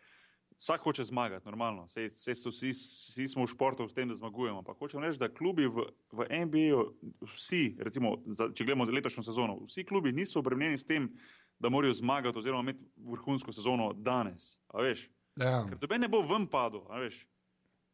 Vsak 0.60 0.82
hoče 0.84 1.04
zmagati, 1.04 1.46
normalno. 1.48 1.86
Sej, 1.88 2.10
sej 2.12 2.34
so 2.36 2.50
vsi, 2.52 2.74
vsi 2.74 3.28
smo 3.32 3.46
v 3.46 3.48
športu 3.48 3.86
s 3.88 3.94
tem, 3.96 4.10
da 4.10 4.18
zmagujemo. 4.18 4.58
Ampak 4.60 4.76
hočem 4.76 5.00
reči, 5.00 5.16
da 5.16 5.30
klubi 5.32 5.64
v, 5.64 5.86
v 6.12 6.26
NBA-ju, 6.28 6.82
vsi, 7.32 7.78
recimo, 7.80 8.18
za, 8.28 8.50
če 8.52 8.66
gledamo 8.68 8.84
letošnjo 8.84 9.24
sezono, 9.24 9.56
vsi 9.64 9.86
klubi 9.88 10.12
niso 10.12 10.42
obremenjeni 10.42 10.76
s 10.76 10.84
tem, 10.84 11.06
da 11.08 11.39
morajo 11.68 11.92
zmagati 11.92 12.38
oziroma 12.38 12.61
imeti 12.61 12.84
vrhunsko 12.96 13.52
sezono 13.52 13.92
danes. 13.92 14.56
Ja. 15.36 15.66
Ker 15.68 15.78
doben 15.78 16.00
ne 16.00 16.08
bo 16.08 16.22
ven 16.26 16.46
padel, 16.46 16.86
veš. 16.88 17.26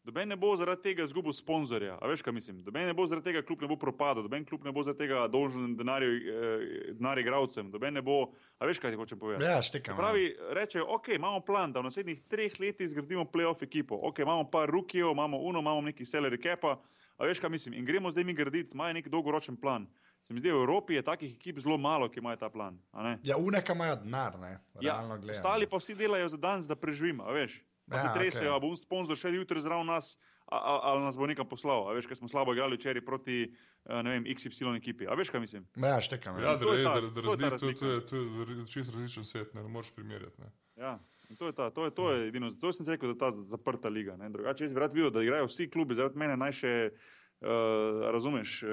Doben 0.06 0.28
ne 0.28 0.36
bo 0.38 0.52
zaradi 0.54 0.84
tega 0.84 1.02
izgubil 1.02 1.34
sponzorja, 1.34 1.96
a 1.98 2.06
veš, 2.06 2.20
kaj 2.22 2.34
mislim. 2.36 2.60
Doben 2.62 2.86
ne 2.86 2.94
bo 2.94 3.08
zaradi 3.10 3.26
tega 3.26 3.40
klub 3.42 3.64
ne 3.64 3.68
bo 3.72 3.74
propadel, 3.76 4.22
doben 4.22 4.44
klub 4.46 4.62
ne 4.62 4.70
bo 4.72 4.84
zaradi 4.86 5.02
tega 5.02 5.24
dolžen 5.32 5.72
denarju, 5.74 6.12
eh, 6.14 6.92
denar 6.94 7.18
igravcem, 7.18 7.72
doben 7.74 7.98
ne 7.98 8.04
bo, 8.06 8.20
a 8.62 8.68
veš, 8.70 8.78
kaj 8.78 8.94
ti 8.94 9.00
hočem 9.00 9.18
povedati. 9.18 9.48
Ja, 9.50 9.58
štekam. 9.62 9.96
Se 9.96 9.98
pravi, 9.98 10.28
rečejo, 10.54 10.86
ok, 10.94 11.10
imamo 11.16 11.40
plan, 11.42 11.74
da 11.74 11.82
v 11.82 11.88
naslednjih 11.88 12.22
treh 12.30 12.54
letih 12.62 12.92
zgradimo 12.92 13.26
playoff 13.26 13.66
ekipo, 13.66 13.98
ok, 13.98 14.22
imamo 14.22 14.46
par 14.50 14.70
rukijev, 14.70 15.10
imamo 15.10 15.42
uno, 15.42 15.64
imamo 15.64 15.82
neki 15.90 16.06
salary 16.06 16.38
capa, 16.42 16.76
a 17.16 17.26
veš, 17.26 17.42
kaj 17.42 17.50
mislim. 17.50 17.74
In 17.74 17.84
gremo 17.84 18.14
zdaj 18.14 18.24
mi 18.24 18.34
graditi, 18.34 18.78
imajo 18.78 19.00
neki 19.00 19.10
dolgoročen 19.10 19.58
plan. 19.58 19.90
Se 20.26 20.34
mi 20.34 20.40
zdi, 20.40 20.50
v 20.50 20.58
Evropi 20.58 20.94
je 20.94 21.02
takih 21.04 21.34
ekip 21.36 21.60
zelo 21.60 21.78
malo, 21.78 22.08
ki 22.08 22.18
imajo 22.18 22.36
ta 22.36 22.48
plan. 22.48 22.74
a 22.90 23.02
ne? 23.04 23.12
Ja, 23.22 23.36
uneka 23.38 23.72
imajo 23.72 23.96
denar, 23.96 24.34
ne. 24.36 24.58
Ja, 24.76 24.92
Realno 24.92 25.14
gledano. 25.16 25.32
ostali 25.32 25.66
pa 25.66 25.78
vsi 25.78 25.94
delajo 25.94 26.28
za 26.28 26.36
danes, 26.36 26.66
da 26.66 26.74
preživimo, 26.74 27.22
a 27.22 27.30
veš. 27.30 27.62
Pa 27.86 27.94
Ja, 27.94 28.02
ja, 28.02 28.02
se 28.04 28.18
tresejo, 28.18 28.50
okay. 28.50 28.60
bo 28.60 28.66
un 28.66 28.76
sponzor 28.76 29.14
še 29.14 29.30
jutri 29.30 29.60
zraven 29.60 29.86
nas, 29.86 30.18
a- 30.44 30.58
a- 30.58 30.80
ali 30.84 31.04
nas 31.04 31.14
bo 31.14 31.22
nekam 31.24 31.46
poslal. 31.46 31.86
A 31.86 31.94
veš, 31.94 32.06
ker 32.06 32.16
smo 32.16 32.26
slabo 32.26 32.50
igrali 32.50 32.74
včeraj 32.74 32.98
proti 33.00 33.54
eh, 33.86 34.02
ne 34.02 34.10
vem, 34.10 34.24
XY 34.26 34.74
ekipi. 34.74 35.06
A 35.06 35.14
veš, 35.14 35.30
kaj 35.30 35.40
mislim? 35.40 35.62
Ja, 35.76 36.00
štekam. 36.00 36.34
Ja, 36.34 36.42
Ja. 36.42 36.52
da, 36.52 36.58
to 36.58 36.74
je 36.74 36.78
je, 36.80 36.84
ta- 36.84 36.94
da, 36.96 37.00
da, 37.02 37.22
to 37.22 37.30
je 37.30 37.38
ta 37.38 37.48
razli, 37.48 37.70
to, 37.70 37.78
to, 37.78 37.86
je, 37.86 38.00
to 38.02 38.16
je 38.50 38.66
čist 38.66 38.90
različen 38.90 39.22
svet, 39.24 39.54
ne, 39.54 39.62
ne 39.62 39.68
moreš 39.68 39.90
primerjati. 39.92 40.40
Ne. 40.40 40.50
Ja. 40.76 40.98
in 41.30 41.36
To 41.36 41.46
je, 41.46 41.52
ta, 41.52 41.70
to, 41.70 41.84
je, 41.84 41.90
to 41.92 42.10
je 42.10 42.28
edino, 42.28 42.50
zato 42.50 42.72
sem 42.72 42.86
rekel, 42.88 43.06
da 43.06 43.14
je 43.14 43.18
ta 43.20 43.30
zaprta 43.32 43.88
liga. 43.88 44.16
Ne? 44.16 44.26
Drugače, 44.28 44.64
jaz 44.64 44.74
bi 44.74 44.80
rad 44.80 44.90
videl, 44.92 45.10
da 45.10 45.22
igrajo 45.22 45.46
vsi 45.46 45.70
klubi, 45.70 45.94
zaradi 45.94 46.18
mene 46.18 46.34
naj 46.36 46.52
še, 46.52 46.72
uh, 46.86 46.98
razumeš, 48.12 48.62
uh, 48.62 48.70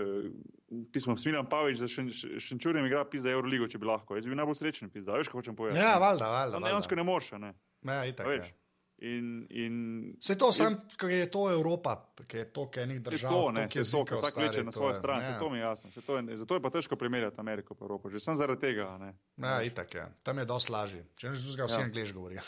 pismo 0.93 1.18
Smilan 1.18 1.49
Pavič 1.49 1.78
za 1.82 1.88
šen, 1.88 2.09
Šenčurjem 2.39 2.86
igra 2.86 3.03
pizda 3.05 3.32
Euroligo, 3.32 3.68
če 3.68 3.78
bi 3.78 3.89
lahko. 3.89 4.16
Jaz 4.16 4.26
bi 4.26 4.32
bil 4.32 4.39
najbolj 4.39 4.59
srečen 4.61 4.91
pizda, 4.93 5.14
a 5.14 5.22
veš, 5.22 5.32
kaj 5.32 5.41
hočem 5.41 5.55
povedati. 5.55 5.84
ja, 5.84 5.97
valjda, 5.99 6.30
valjda. 6.32 6.57
Tam 6.57 6.68
dejansko 6.70 6.95
ne 6.95 7.03
moreš, 7.03 7.32
ne. 7.43 7.53
Ja, 7.84 8.05
itak. 8.07 8.28
Veš. 8.28 8.47
Ja. 8.47 8.62
In, 9.04 9.26
in 9.49 9.74
Vse 10.16 10.36
to, 10.36 10.47
sam, 10.49 10.78
ker 10.95 11.10
je 11.10 11.26
to 11.28 11.49
Evropa, 11.49 11.97
ker 12.24 12.39
je 12.39 12.45
to, 12.47 12.64
ker 12.68 12.88
je 12.88 12.95
Vse 12.95 13.10
držav. 13.10 13.32
to, 13.32 13.51
ne, 13.51 13.68
to, 13.68 13.80
jezikov, 13.80 14.18
vsak 14.18 14.32
stari, 14.32 14.47
leče 14.47 14.64
na 14.64 14.72
to 14.72 14.78
svojo 14.78 14.89
je- 14.89 14.95
stran, 14.95 15.20
ja. 15.20 15.30
ja. 15.30 15.39
to 15.39 15.49
mi 15.49 15.58
je 15.58 15.62
jasno. 15.62 15.91
Saj 15.91 16.04
To 16.04 16.18
je, 16.18 16.38
zato 16.38 16.54
je 16.54 16.62
pa 16.62 16.70
težko 16.70 16.95
primerjati 16.95 17.36
Ameriko 17.38 17.74
in 17.74 17.84
Evropo, 17.84 18.08
že 18.10 18.20
sem 18.20 18.36
zaradi 18.36 18.62
tega. 18.62 18.97
Ne. 18.97 19.12
Ja, 19.38 19.60
itak 19.62 19.93
je. 19.93 20.06
Tam 20.24 20.38
je 20.38 20.45
dosti 20.45 20.72
lažje. 20.72 21.04
Če 21.16 21.30
neč 21.30 21.39
drugega, 21.41 21.66
vsi 21.66 21.74
ja. 21.74 21.80
Ja. 21.80 21.86
angliš 21.86 22.14
govorijo. 22.14 22.41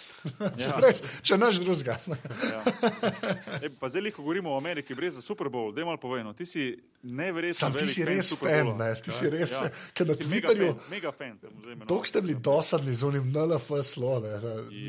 Ja. 0.56 0.80
Če 1.22 1.38
neč 1.38 1.56
drugega. 1.60 2.00
Ja. 2.46 2.62
E, 3.60 3.70
pa 3.70 3.90
zdaj, 3.90 4.12
ko 4.12 4.24
govorimo 4.24 4.54
o 4.54 4.58
Ameriki, 4.58 4.96
brez 4.96 5.14
za 5.14 5.22
Super 5.22 5.48
Bowl, 5.48 5.76
da 5.76 5.84
malo 5.84 5.98
povem. 5.98 6.24
no, 6.24 6.32
Ti 6.34 6.46
si. 6.46 6.72
Sam 7.54 7.74
ti 7.74 7.78
velik 7.80 7.94
si 7.94 8.06
res 8.06 8.34
fan, 8.34 8.78
ne, 8.78 8.96
ti 8.96 9.12
si 9.12 9.30
res 9.30 9.54
fan, 9.54 9.70
ker 9.94 10.08
na 10.08 10.14
si 10.14 10.24
Twitterju- 10.24 10.74
fan, 10.74 10.90
Mega 10.90 11.12
fan. 11.12 11.38
imenoval. 11.38 11.88
Tok 11.88 12.08
ste 12.08 12.22
bili 12.22 12.36
dosadni 12.36 12.94
z 12.94 13.04
unim 13.04 13.30
NLF 13.30 13.70
slone. 13.84 14.32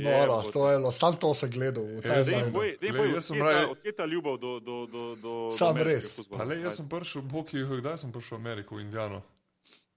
Noro, 0.00 0.42
to 0.48 0.70
je 0.70 0.78
bilo, 0.78 0.92
sam 0.92 1.16
to 1.16 1.34
sem 1.34 1.50
gledal. 1.50 1.84
Ja, 2.00 2.22
Dej, 2.22 2.50
boj, 2.50 2.78
dej, 2.80 2.90
boj, 2.90 3.12
jaz 3.12 3.24
sem 3.24 3.36
odkje 3.36 3.44
raje- 3.44 3.62
ta- 3.62 3.70
Odkje 3.70 3.92
ta 3.92 4.04
ljubav 4.04 4.38
do, 4.38 4.60
do, 4.60 4.86
do, 4.86 5.02
do, 5.16 5.32
Sam 5.50 5.66
do 5.68 5.80
ameriškega 5.80 6.36
res. 6.38 6.48
le, 6.48 6.56
jaz 6.58 6.76
sem 6.76 6.88
prišel, 6.88 7.22
Boki, 7.22 7.58
kdaj 7.60 7.98
sem 7.98 8.10
prišel 8.10 8.32
v 8.32 8.40
Ameriko, 8.40 8.76
v 8.76 8.80
Indijano? 8.80 9.22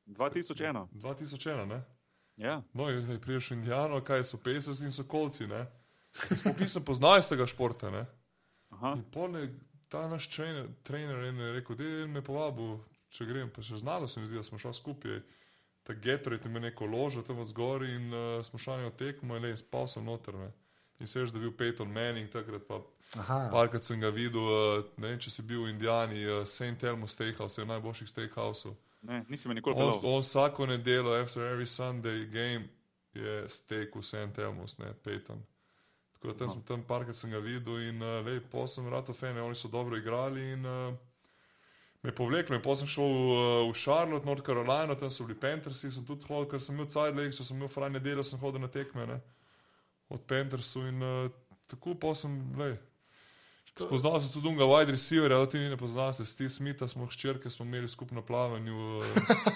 2001. 0.07 0.87
2001, 0.93 1.65
ne? 1.67 1.81
Ja. 2.37 2.61
No, 2.73 2.89
je, 2.89 2.99
je 3.05 3.19
prišel 3.19 3.55
v 3.55 3.59
Indijano, 3.59 4.01
kaj 4.01 4.23
so 4.25 4.37
Pacers 4.37 4.81
in 4.81 4.91
so 4.91 5.03
kolci, 5.03 5.47
ne? 5.47 5.65
Sploh 6.13 6.57
nisem 6.59 6.83
poznal 6.83 7.19
iz 7.19 7.27
tega 7.27 7.45
športa, 7.45 7.89
ne? 7.89 8.05
Aha. 8.71 8.93
In 8.93 9.03
pol 9.03 9.37
je 9.37 9.49
ta 9.89 10.07
naš 10.07 10.29
trener, 10.29 10.67
trener 10.83 11.23
en 11.29 11.39
je 11.39 11.51
rekel, 11.53 11.75
da 11.75 11.83
je 11.83 12.07
me 12.07 12.21
povabil, 12.21 12.77
če 13.09 13.25
grem, 13.25 13.49
pa 13.49 13.63
še 13.65 13.81
znalo 13.81 14.07
se 14.07 14.21
mi 14.21 14.29
zdi, 14.29 14.37
da 14.37 14.45
smo 14.45 14.59
šli 14.61 14.73
skupaj. 14.73 15.19
Ta 15.83 15.95
Gatorade 15.97 16.45
je 16.45 16.51
imel 16.51 16.67
neko 16.67 16.85
ložo 16.85 17.23
tam 17.25 17.39
od 17.41 17.49
zgori 17.49 17.89
in 17.95 18.13
uh, 18.13 18.45
smo 18.45 18.59
šli 18.59 18.83
na 18.83 18.91
tekmo 18.93 19.37
in 19.37 19.47
le, 19.47 19.55
spal 19.57 19.87
sem 19.89 20.05
noter, 20.05 20.37
ne? 20.37 20.51
In 20.99 21.07
se 21.07 21.21
veš, 21.21 21.31
da 21.33 21.39
je 21.39 21.47
bil 21.47 21.55
Peyton 21.57 21.89
Manning 21.89 22.29
takrat 22.29 22.67
pa. 22.67 22.81
Aha. 23.17 23.47
Parkrat 23.49 23.87
sem 23.87 23.97
ga 24.01 24.11
videl, 24.13 24.43
uh, 24.43 24.83
ne 25.01 25.09
vem, 25.09 25.19
če 25.19 25.31
si 25.33 25.41
bil 25.41 25.63
v 25.63 25.71
Indijani, 25.73 26.21
uh, 26.27 26.43
St. 26.45 26.83
Elmo 26.85 27.07
Steakhouse, 27.09 27.61
je 27.61 27.65
najboljših 27.65 28.11
steakhouseov. 28.11 28.75
Ne, 29.01 29.23
nisi 29.29 29.47
me 29.47 29.55
nikoli 29.57 29.73
On, 29.79 29.89
pelal. 29.95 30.13
on 30.13 30.21
vsako 30.21 30.67
nedeljo, 30.69 31.15
after 31.17 31.41
every 31.47 31.65
Sunday 31.65 32.27
game, 32.29 32.67
je 33.13 33.47
steak 33.49 33.95
v 33.95 34.03
St. 34.05 34.37
Elmo's, 34.37 34.77
ne 34.77 34.93
Peyton. 34.93 35.41
Tako 36.19 36.33
da 36.33 36.39
tam, 36.39 36.49
sem, 36.49 36.61
tam 36.67 36.81
parkrat 36.83 37.15
sem 37.15 37.31
ga 37.31 37.39
videl 37.39 37.79
in 37.87 38.01
uh, 38.03 38.19
lej, 38.25 38.41
pol 38.51 38.67
sem 38.67 38.87
rado 38.91 39.13
fan, 39.15 39.37
oni 39.39 39.55
so 39.55 39.71
dobro 39.71 39.95
igrali 39.97 40.51
in 40.51 40.65
uh, 40.67 40.91
me 42.03 42.11
je 42.11 42.15
povleklo. 42.15 42.57
In 42.57 42.63
pol 42.63 42.75
sem 42.75 42.89
šel 42.91 43.07
uh, 43.07 43.39
v 43.69 43.77
Charlotte, 43.79 44.27
North 44.27 44.43
Carolina, 44.43 44.97
tam 44.99 45.11
so 45.11 45.23
bili 45.23 45.39
Panthersi, 45.39 45.91
sem 45.91 46.03
tudi 46.03 46.27
hodil, 46.27 46.49
ker 46.51 46.59
sem 46.59 46.75
imel 46.75 46.91
side 46.91 47.15
legs, 47.15 47.39
sem 47.39 47.55
imel 47.55 47.71
fraj 47.71 47.93
nedeljo, 47.95 48.27
sem 48.27 48.43
hodil 48.43 48.59
na 48.59 48.67
tekme 48.67 49.07
ne, 49.07 49.21
od 50.11 50.27
Panthersu 50.27 50.83
in 50.91 50.99
uh, 50.99 51.31
tako 51.71 51.95
pol 51.95 52.15
sem, 52.19 52.35
lej. 52.59 52.75
Spoznal 53.79 54.19
sem 54.19 54.33
tudi 54.33 54.49
unga 54.51 54.65
wide 54.67 54.91
receiverja, 54.91 55.39
da 55.39 55.47
ti 55.47 55.59
ni 55.61 55.69
ne 55.71 55.77
poznaš, 55.79 56.19
Steve 56.27 56.49
Smitha 56.51 56.87
smo 56.91 57.05
hčerke, 57.07 57.47
smo 57.47 57.63
imeli 57.63 57.87
skupno 57.87 58.19
plavanju. 58.21 58.75
Uh, 58.75 59.05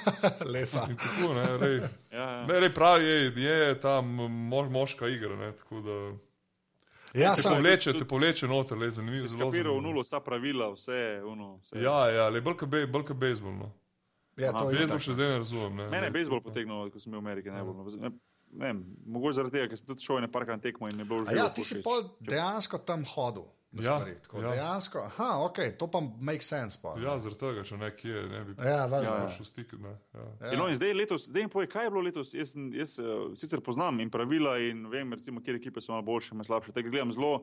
Lepa. 0.53 0.87
In 0.87 0.95
tako, 0.95 1.33
ne, 1.35 1.57
rej, 1.59 1.81
Ja, 2.11 2.23
ja. 2.23 2.45
ne, 2.47 2.59
rej 2.59 2.71
pravi, 2.71 3.03
je, 3.03 3.41
je 3.43 3.81
ta 3.81 4.01
mo, 4.01 4.29
moška 4.69 5.11
igra. 5.11 5.35
Ne, 5.35 5.51
tako 5.51 5.81
da 5.83 5.97
Ja, 7.13 7.35
te 7.35 7.41
sem, 7.41 7.53
povleče, 7.53 7.93
te 7.93 8.05
povleče 8.05 8.47
noter, 8.47 8.77
le 8.77 8.89
zanimivo. 8.91 9.27
Zelo 9.27 9.45
skapiral 9.45 9.53
v 9.53 9.77
zanimivo. 9.77 9.81
nulo, 9.81 10.01
vsa 10.01 10.19
pravila, 10.19 10.71
vse, 10.73 10.99
uno, 11.23 11.59
vse. 11.61 11.77
Ja, 11.77 12.09
ja, 12.09 12.29
le 12.29 12.41
bolj 12.41 12.57
kot 13.05 13.17
bejzbol. 13.17 13.53
No. 13.53 13.71
ja, 14.37 14.49
to 14.51 14.69
je 14.71 14.77
Bejzbol 14.79 14.97
itak. 14.97 15.01
še 15.05 15.13
zdaj 15.13 15.27
ne 15.29 15.37
razumem. 15.37 15.75
Ne, 15.77 15.89
Mene 15.93 16.07
je 16.09 16.11
bejzbol 16.11 16.41
potegnil, 16.41 16.89
ko 16.89 16.99
sem 16.99 17.11
bil 17.13 17.21
v 17.21 17.25
Ameriki 17.25 17.53
najbolj. 17.53 17.75
no. 17.77 17.83
Ne, 18.01 18.09
ne 18.53 18.65
vem, 18.65 18.79
mogoče 19.05 19.35
zaradi 19.37 19.59
tega, 19.59 19.67
ker 19.69 19.77
sem 19.77 19.87
tudi 19.87 20.01
šel 20.01 20.21
na 20.21 20.27
parkan 20.27 20.61
tekmo 20.61 20.89
in 20.89 20.97
ne 20.97 21.05
bilo 21.05 21.21
A 21.27 21.29
že. 21.29 21.37
ja, 21.37 21.49
ti 21.53 21.61
si 21.61 21.81
pol 21.85 22.01
dejansko 22.19 22.81
tam 22.81 23.05
hodil. 23.05 23.45
Ja, 23.73 23.81
stvari. 23.81 24.15
Tako, 24.23 24.41
ja. 24.41 24.51
Dejansko, 24.51 24.99
aha, 24.99 25.29
ok, 25.45 25.57
to 25.79 25.87
pa 25.91 26.01
makes 26.19 26.47
sense. 26.47 26.79
Pa. 26.81 26.93
Ja, 27.01 27.15
zaradi 27.19 27.39
tega, 27.39 27.63
če 27.63 27.77
nekje 27.81 28.23
ne 28.29 28.43
bi 28.45 28.55
Ja, 28.57 28.85
valjda. 28.85 29.09
Ja, 29.09 29.15
ja. 29.17 29.25
prišel 29.27 29.45
stik. 29.45 29.73
Ne, 29.81 29.95
ja. 30.13 30.27
Ja. 30.41 30.53
No, 30.59 30.67
in 30.69 30.77
zdaj 30.77 30.93
letos, 30.93 31.25
zdaj 31.31 31.47
mi 31.47 31.53
povej, 31.53 31.69
kaj 31.73 31.87
je 31.87 31.93
bilo 31.95 32.05
letos. 32.05 32.33
Jaz, 32.37 32.53
jaz 32.77 32.95
uh, 33.01 33.31
sicer 33.39 33.63
poznam 33.65 33.99
in 34.03 34.13
pravila 34.13 34.59
in 34.61 34.85
vem, 34.91 35.13
recimo, 35.17 35.41
kje 35.41 35.57
ekipe 35.57 35.81
so 35.81 35.95
malo 35.95 36.05
boljše, 36.05 36.37
malo 36.37 36.49
slabše. 36.51 36.75
Tega 36.75 36.93
gledam 36.93 37.13
zelo 37.15 37.33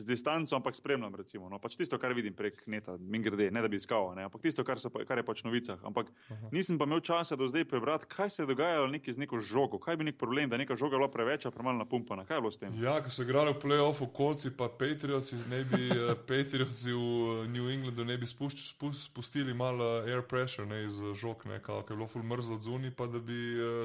z 0.00 0.06
distanco, 0.06 0.56
ampak 0.56 0.76
spremljam. 0.76 1.14
Recimo, 1.14 1.48
no, 1.48 1.58
pač 1.62 1.76
tisto, 1.76 1.98
kar 2.00 2.14
vidim 2.16 2.34
prek 2.36 2.62
neta, 2.66 2.96
min 3.00 3.22
grede, 3.22 3.50
ne 3.50 3.62
da 3.62 3.68
bi 3.68 3.76
iskal, 3.80 4.12
ne, 4.16 4.24
ampak 4.28 4.42
tisto, 4.42 4.64
kar, 4.64 4.80
so, 4.80 4.90
kar 4.90 5.20
je 5.20 5.26
pač 5.26 5.44
v 5.44 5.50
novicah. 5.50 5.80
Ampak 5.86 6.10
Aha. 6.30 6.50
nisem 6.54 6.78
pa 6.80 6.88
imel 6.88 7.02
časa 7.04 7.36
do 7.36 7.48
zdaj 7.50 7.66
prebrati, 7.70 8.08
kaj 8.10 8.30
se 8.30 8.42
je 8.42 8.50
dogajalo 8.50 8.88
z 8.90 9.18
neko 9.18 9.40
žogo. 9.40 9.78
Kaj 9.78 9.96
bi 9.96 10.08
nek 10.08 10.18
problem, 10.18 10.48
da 10.48 10.56
je 10.56 10.64
neka 10.64 10.76
žoga 10.76 10.96
bila 10.96 11.10
preveč, 11.10 11.46
premalo 11.54 11.78
napumpana. 11.78 12.24
Kaj 12.24 12.36
je 12.36 12.40
bilo 12.40 12.52
s 12.52 12.58
tem? 12.58 12.74
Ja, 12.80 13.00
ko 13.02 13.10
so 13.10 13.22
igrali 13.22 13.52
v 13.52 13.60
playoffu, 13.60 14.08
kolci 14.12 14.50
pa 14.56 14.68
Patriotsi, 14.68 15.36
ne 15.50 15.64
bi 15.64 15.90
eh, 15.90 16.14
Patriotsi 16.28 16.92
v 16.92 17.00
eh, 17.00 17.48
New 17.52 17.68
Englandu 17.70 18.04
ne 18.04 18.16
bi 18.18 18.26
spušč, 18.26 18.70
spust, 18.70 19.10
spustili 19.10 19.54
malo 19.54 19.84
eh, 20.04 20.12
air 20.12 20.22
pressure 20.22 20.68
ne, 20.68 20.84
iz 20.86 21.00
žog, 21.14 21.44
ne, 21.50 21.60
kao, 21.62 21.82
ker 21.82 21.94
je 21.94 22.00
bilo 22.00 22.08
full 22.08 22.24
mrzlo 22.24 22.56
od 22.60 22.64
zunaj, 22.64 22.94
pa 22.96 23.06
da 23.10 23.18
bi 23.18 23.38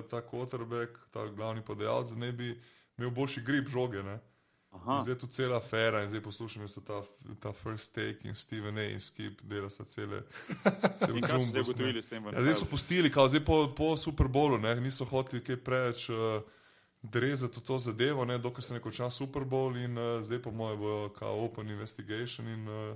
ta 0.09 0.21
quarterback, 0.21 0.99
ta 1.11 1.27
glavni 1.27 1.63
podajalec, 1.65 2.13
da 2.13 2.25
ne 2.25 2.31
bi 2.31 2.53
imel 2.97 3.11
boljši 3.11 3.43
grip 3.45 3.69
žoge. 3.69 4.03
Ne. 4.03 4.19
Aha, 4.75 5.01
Zdaj 5.01 5.13
je 5.13 5.19
tu 5.19 5.27
cela 5.27 5.57
afera 5.57 6.03
in 6.03 6.09
zdaj 6.09 6.21
poslušam, 6.21 6.61
da 6.61 6.67
so 6.67 6.81
ta, 6.81 7.01
ta 7.39 7.53
first 7.53 7.95
take 7.95 8.27
in 8.27 8.35
Steven 8.35 8.77
A. 8.77 8.83
in 8.83 8.99
Skip 8.99 9.41
dela 9.41 9.69
sta 9.69 9.85
cele. 9.85 10.21
cel 11.05 11.17
in 11.17 11.23
kaj 11.23 11.39
so 11.39 11.47
zdaj 11.49 11.61
ugotovili 11.61 12.03
s 12.03 12.07
tem? 12.07 12.25
Ja, 12.25 12.41
zdaj 12.41 12.53
so 12.53 12.65
pustili, 12.65 13.11
kao, 13.11 13.27
zdaj 13.27 13.45
po, 13.45 13.73
po 13.77 13.97
Super 13.97 14.27
Bowlu, 14.27 14.57
ne, 14.57 14.75
niso 14.81 15.05
hoteli 15.05 15.43
kaj 15.43 15.57
preveč 15.63 16.09
uh, 16.09 16.17
drezati 17.01 17.59
v 17.59 17.63
to 17.63 17.79
zadevo, 17.79 18.25
ne, 18.25 18.37
dokler 18.37 18.63
se 18.63 18.73
ne 18.73 18.79
konča 18.79 19.09
Super 19.09 19.45
Bowl 19.45 19.77
in 19.77 19.97
uh, 19.97 20.21
zdaj 20.21 20.41
po 20.41 20.51
mojem 20.51 20.79
bo 20.79 21.09
kao 21.09 21.45
open 21.45 21.69
investigation 21.69 22.47
in 22.47 22.67
uh, 22.67 22.95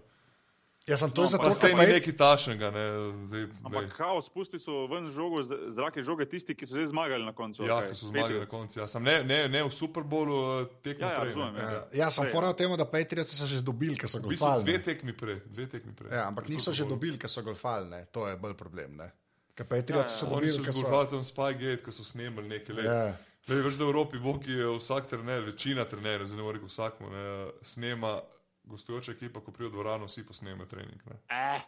Jaz 0.89 0.99
sem 0.99 1.11
to 1.11 1.21
No, 1.21 1.27
zato, 1.29 1.53
ker 1.53 1.69
je- 1.69 1.93
nekaj 1.93 2.15
tašnega, 2.15 2.71
ne, 2.71 2.85
zdaj, 3.23 3.43
Ampak 3.61 3.93
kao, 3.93 4.17
spusti 4.19 4.57
so 4.57 4.87
ven 4.87 5.05
žogo, 5.07 5.43
z- 5.43 5.69
zrake 5.69 6.01
žoge 6.01 6.25
tisti, 6.25 6.51
ki 6.51 6.65
so 6.65 6.73
zdaj 6.73 6.87
zmagali 6.87 7.21
na 7.21 7.29
koncu. 7.31 7.61
Ja, 7.61 7.77
okej, 7.77 7.89
ki 7.89 7.95
so 7.95 8.05
zmagali 8.07 8.17
na 8.33 8.39
Patriots. 8.39 8.51
koncu. 8.51 8.75
Ja. 8.75 8.87
Sam 8.87 9.03
ne, 9.03 9.23
ne, 9.23 9.47
ne 9.47 9.61
v 9.61 9.69
Super 9.71 10.01
Bowlu, 10.03 10.33
uh, 10.33 10.67
tekmo 10.81 11.05
Ja, 11.05 11.11
ja, 11.11 11.19
prej. 11.19 11.27
razumem, 11.29 11.53
ja. 11.55 11.69
Ja, 11.69 11.81
ja, 11.95 12.07
sem 12.09 12.23
Prej, 12.23 12.33
fora 12.33 12.49
v 12.49 12.55
tem, 12.55 12.69
da 12.73 12.85
Patrioti 12.87 13.29
so 13.29 13.45
že 13.45 13.61
dobili, 13.61 13.93
ker 13.95 14.09
so 14.09 14.17
V 14.17 14.25
bistvu 14.25 14.45
golfali. 14.47 14.63
dve 14.65 14.77
tekmi 14.81 15.13
prej, 15.13 15.37
dve 15.47 15.65
tekmi 15.67 15.93
prej. 15.93 16.09
Ja, 16.09 16.25
ampak 16.25 16.47
niso 16.47 16.71
že 16.71 16.83
dobili, 16.83 17.15
ker 17.15 17.29
so 17.29 17.41
golfali. 17.41 17.85
ne. 17.87 18.01
To 18.07 18.25
je 18.25 18.33
bolj 18.35 18.53
problem. 18.55 18.97
Ne. 18.97 19.11
Ker 19.53 19.67
Patrioti 19.67 19.93
Ja, 19.93 20.09
ja. 20.09 20.17
so 20.17 20.25
dobili, 20.25 20.49
so 20.49 20.63
ker 20.63 20.73
so. 20.73 20.81
zgolj 20.81 21.07
tam 21.07 21.21
Spygate, 21.21 21.79
ko 21.79 21.91
so 21.91 22.01
snemali 22.03 22.47
nekaj 22.49 22.73
let. 22.73 22.85
Ja. 22.85 23.13
Lej, 23.47 23.61
veš, 23.61 23.75
da 23.75 23.83
v 23.83 23.89
Evropi 23.89 24.17
bo, 24.17 24.33
ki 24.35 24.51
je 24.51 24.65
vsak 24.75 25.05
trener, 25.07 25.41
večina 25.43 25.81
trenerjev, 25.81 26.25
zdaj 26.25 26.37
ne 26.37 26.43
morem 26.43 26.59
reči 26.59 26.69
vsakmu, 26.71 27.05
ne, 27.07 27.23
snema 27.61 28.21
gostujoča 28.69 29.11
ekipa, 29.11 29.39
ko 29.39 29.51
pride 29.51 29.69
v 29.69 29.73
dvorano, 29.73 30.05
vsi 30.05 30.23
posnema 30.23 30.65
trening. 30.65 31.01
Ne. 31.05 31.17
Eh, 31.29 31.61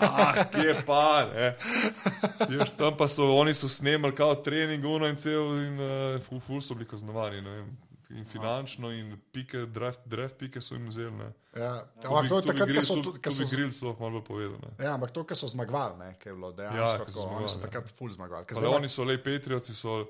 Ah, 0.00 0.44
kje 0.46 0.82
pa, 0.84 1.04
ne. 1.26 1.52
Veš, 2.48 2.70
tam 2.72 2.96
pa 2.96 3.06
so, 3.06 3.28
oni 3.34 3.54
so 3.54 3.68
snemali 3.68 4.14
kao 4.14 4.34
trening, 4.36 4.84
uno 4.86 5.06
in 5.06 5.16
cel, 5.16 5.42
in 5.60 5.76
uh, 5.76 5.88
ful, 6.20 6.40
ful 6.40 6.60
so 6.60 6.74
bili 6.74 6.86
kaznovani, 6.86 7.40
ne 7.40 7.50
vem. 7.52 7.70
In 8.10 8.24
finančno, 8.24 8.90
in 8.90 9.12
pike, 9.30 9.66
draft, 9.68 10.00
draft 10.04 10.34
pike 10.36 10.60
so 10.60 10.74
jim 10.74 10.88
vzeli. 10.88 11.12
ne. 11.12 11.28
Ja. 11.54 11.86
Ampak 12.02 12.28
to 12.28 12.36
je 12.36 12.42
takrat, 12.44 12.68
ko 12.70 12.82
so. 12.82 12.94
tu- 12.96 13.02
tudi- 13.04 13.20
ko 13.20 13.30
so- 13.30 13.46
grill 13.46 13.70
sploh 13.70 14.00
malo 14.00 14.18
povedal. 14.20 14.58
ne. 14.58 14.84
Ja, 14.84 14.94
ampak 14.94 15.10
to, 15.10 15.22
kar 15.24 15.36
so 15.36 15.46
zmagovali, 15.46 15.98
ne, 15.98 16.16
ki 16.18 16.28
je 16.28 16.34
bilo 16.34 16.50
Ja, 16.50 16.56
dejansko 16.64 17.04
ko 17.04 17.12
so 17.12 17.20
tako. 17.20 17.36
Oni 17.36 17.48
so 17.48 17.56
ja. 17.56 17.62
takrat 17.62 17.92
full 17.92 18.10
zmagovali. 18.10 18.46
ker 18.46 18.66
oni 18.66 18.88
so 18.88 19.04
le 19.04 19.14
Patrioti, 19.16 19.74
so, 19.74 20.06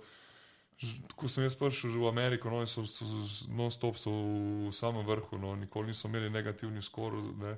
ko 1.17 1.29
sem 1.29 1.45
jaz 1.45 1.55
prišel 1.59 1.93
v 1.93 2.09
Ameriko, 2.09 2.51
no, 2.51 2.65
so, 2.67 2.87
so, 2.89 3.05
so 3.05 3.49
non-stop 3.53 3.99
so 4.01 4.13
v 4.69 4.73
samem 4.73 5.05
vrhu, 5.07 5.39
no, 5.39 5.53
nikoli 5.57 5.93
niso 5.93 6.09
imeli 6.09 6.31
negativnih 6.33 6.85
skorov. 6.85 7.35
Ne. 7.41 7.57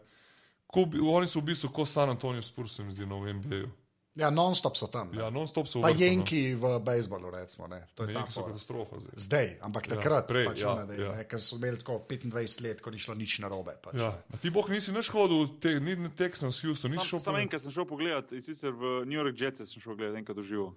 Ko, 0.66 0.86
oni 0.90 1.28
so 1.30 1.40
v 1.40 1.52
bistvu 1.52 1.70
kot 1.70 1.88
San 1.88 2.10
Antonijo 2.10 2.42
Spurs, 2.42 2.76
se 2.76 2.84
mi 2.84 2.92
zdi, 2.92 3.06
no, 3.06 3.20
v 3.22 3.36
NBA-ju. 3.38 3.70
Ja, 4.14 4.28
non-stop 4.28 4.76
so 4.76 4.86
tam. 4.86 5.08
ne. 5.08 5.16
Ja, 5.16 5.30
non-stop 5.30 5.64
so 5.64 5.80
Pa 5.80 5.88
vrhu. 5.88 6.00
Jenki 6.00 6.52
v 6.52 6.80
bejzbolu, 6.80 7.30
recimo. 7.30 7.64
Ne. 7.66 7.88
To 7.94 8.02
No. 8.02 8.08
je 8.08 8.12
ta 8.12 8.18
Jenki 8.18 8.28
so 8.28 8.40
fora. 8.40 8.52
katastrofa 8.52 8.96
zdaj. 8.98 9.14
Zdaj, 9.16 9.46
ampak 9.62 9.82
Ja, 9.82 9.90
takrat, 9.90 10.26
prej, 10.26 10.46
pač, 10.46 10.60
ja, 10.60 10.74
ne, 10.76 10.94
ja. 10.94 11.10
ne, 11.10 11.24
ker 11.24 11.40
so 11.40 11.56
imeli 11.56 11.78
tako 11.78 11.96
25 12.02 12.28
let, 12.60 12.78
ko 12.78 12.90
ni 12.90 12.98
šlo 12.98 13.14
nič 13.14 13.38
narobe. 13.38 13.72
Pač, 13.74 13.94
Ja. 13.94 14.10
ne. 14.10 14.22
A 14.28 14.36
ti 14.36 14.50
boh 14.50 14.68
nisi 14.68 14.92
nič 14.92 15.08
hodil, 15.08 15.56
te, 15.58 15.80
ni 15.80 15.96
ni 15.96 16.10
Texans, 16.10 16.60
Houston, 16.60 16.90
nič 16.90 17.00
Sam, 17.00 17.08
šel 17.08 17.20
sam 17.22 17.34
po- 17.34 17.40
enkrat 17.40 17.62
sem 17.62 17.72
šel 17.72 17.86
pogledat, 17.86 18.32
in 18.32 18.42
sicer 18.42 18.70
v 18.70 18.82
New 19.02 19.16
York 19.16 19.32
Jets 19.34 19.64
sem 19.64 19.80
šel 19.80 19.96
gledat 19.96 20.16
enkrat 20.18 20.36
doživel. 20.36 20.76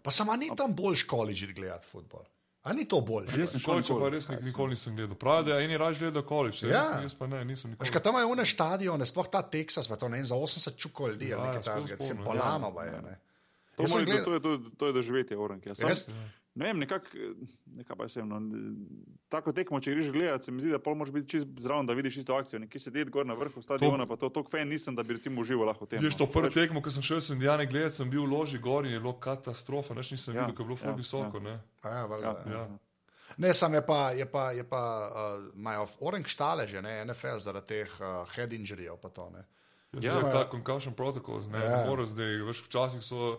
Pa 0.00 0.10
sama 0.10 0.36
ni 0.36 0.46
tam 0.48 0.70
boljš 0.70 1.02
koledž 1.04 1.50
gledati 1.52 1.82
futbol. 1.84 2.22
A 2.62 2.72
ni 2.72 2.84
to 2.84 3.00
boljš? 3.00 3.30
Jaz 3.34 3.50
sem 3.50 3.60
šel, 3.60 4.00
pa 4.00 4.08
res 4.08 4.28
nik, 4.28 4.42
nikoli 4.42 4.70
nisem 4.70 4.96
gledal. 4.96 5.16
Pravi, 5.16 5.46
da 5.46 5.60
eni 5.60 5.76
raje 5.76 5.94
gledajo 5.96 6.24
college, 6.24 6.58
Ja. 6.62 6.72
jaz, 6.72 7.02
jaz 7.02 7.14
pa 7.14 7.26
ne, 7.26 7.44
nisem 7.44 7.70
nikoli. 7.70 7.90
Kaj 7.90 8.02
tam 8.02 8.14
imajo 8.14 8.28
une 8.28 8.44
stadione, 8.46 9.06
sploh 9.06 9.28
ta 9.28 9.42
Teksas, 9.44 9.88
pa 9.88 9.96
to 9.96 10.08
ne 10.08 10.24
za 10.24 10.34
80 10.36 10.76
čukov 10.76 11.08
ljudi, 11.08 11.28
Ja, 11.28 11.38
ali 11.38 11.46
ja, 11.46 11.52
nekaj 11.52 11.62
skozi 11.64 11.88
takega, 11.88 12.04
se 12.04 12.14
polno, 12.14 12.24
polano 12.26 12.74
pa 12.74 12.84
je. 12.84 13.02
Ne. 13.02 13.14
To, 13.76 13.82
Jaz 13.82 13.90
sem 13.90 14.00
mora, 14.00 14.12
gled- 14.12 14.24
to, 14.24 14.32
je, 14.32 14.40
to, 14.40 14.70
to 14.76 14.86
je 14.86 14.92
doživetje, 14.92 15.38
Oren. 15.38 15.60
Ja. 15.66 15.74
Ne 16.58 16.66
vem, 16.68 16.80
nekako, 16.82 17.06
neka 17.78 17.94
pa 17.96 18.08
sem. 18.10 18.26
No, 18.28 18.38
tako 19.30 19.52
tekmo, 19.54 19.78
če 19.80 19.94
greš 19.94 20.08
gledat, 20.12 20.44
se 20.44 20.52
mi 20.52 20.60
zdi, 20.64 20.72
da 20.74 20.80
pol 20.82 20.96
moraš 20.98 21.12
biti 21.14 21.28
čist 21.36 21.46
zraven, 21.62 21.86
da 21.86 21.94
vidiš 21.94 22.16
isto 22.24 22.34
akcijo. 22.34 22.58
Nekje 22.64 22.80
sedeti 22.82 23.12
gor 23.14 23.26
na 23.28 23.36
vrhu 23.38 23.62
stadiona, 23.62 24.06
pa 24.10 24.16
to 24.18 24.28
tok 24.34 24.50
fan 24.50 24.68
nisem, 24.68 24.96
da 24.98 25.04
bi 25.06 25.14
recimo 25.16 25.40
užival 25.44 25.70
lahko 25.70 25.86
v 25.86 25.94
tem. 25.94 26.02
Veš, 26.02 26.18
no. 26.18 26.26
to 26.26 26.32
prvo 26.34 26.50
tekmo, 26.50 26.82
ko 26.82 26.90
sem 26.90 27.06
šel 27.06 27.22
s 27.22 27.30
Indijane 27.34 27.68
gledati, 27.70 27.94
sem 28.00 28.10
bil 28.10 28.26
v 28.26 28.32
loži 28.34 28.58
gor 28.58 28.86
in 28.88 28.92
je 28.96 29.00
bilo 29.00 29.14
katastrofa, 29.22 29.94
nič 29.94 30.10
nisem 30.16 30.34
Ja, 30.34 30.44
videl, 30.44 30.56
ker 30.58 30.66
je 30.66 30.68
bilo 30.72 30.80
ful 30.82 30.90
ja, 30.92 30.98
visoko. 30.98 31.38
ja. 31.38 31.44
ne. 31.46 31.56
Ja, 31.84 32.04
valjda, 32.10 32.26
Ja, 32.26 32.52
ja. 32.52 32.58
Ja. 32.58 32.68
Ne, 33.38 33.52
sam 33.54 33.74
je 33.74 33.84
pa, 33.86 34.10
je 34.18 34.26
pa, 34.26 34.50
je 34.56 34.64
pa 34.66 34.82
uh, 35.06 35.44
imajo 35.54 35.84
orang 36.00 36.26
štale 36.26 36.64
že, 36.66 36.82
ne, 36.82 37.04
NFL 37.06 37.38
zaradi 37.38 37.66
teh 37.70 37.92
uh, 38.00 38.24
head 38.34 38.50
injuryjev 38.52 38.96
pa 38.98 39.12
to, 39.14 39.28
ne. 39.30 39.44
Ja, 40.02 40.10
Ja. 40.10 40.20
ja. 40.20 40.32
ta 40.32 40.42
concussion 40.50 40.94
protocols, 40.94 41.46
ne, 41.48 41.60
Ja. 41.62 41.70
ja. 41.70 41.86
mora 41.86 42.02
zdaj, 42.06 42.42
veš, 42.48 42.64
včasih 42.66 43.04
so 43.04 43.38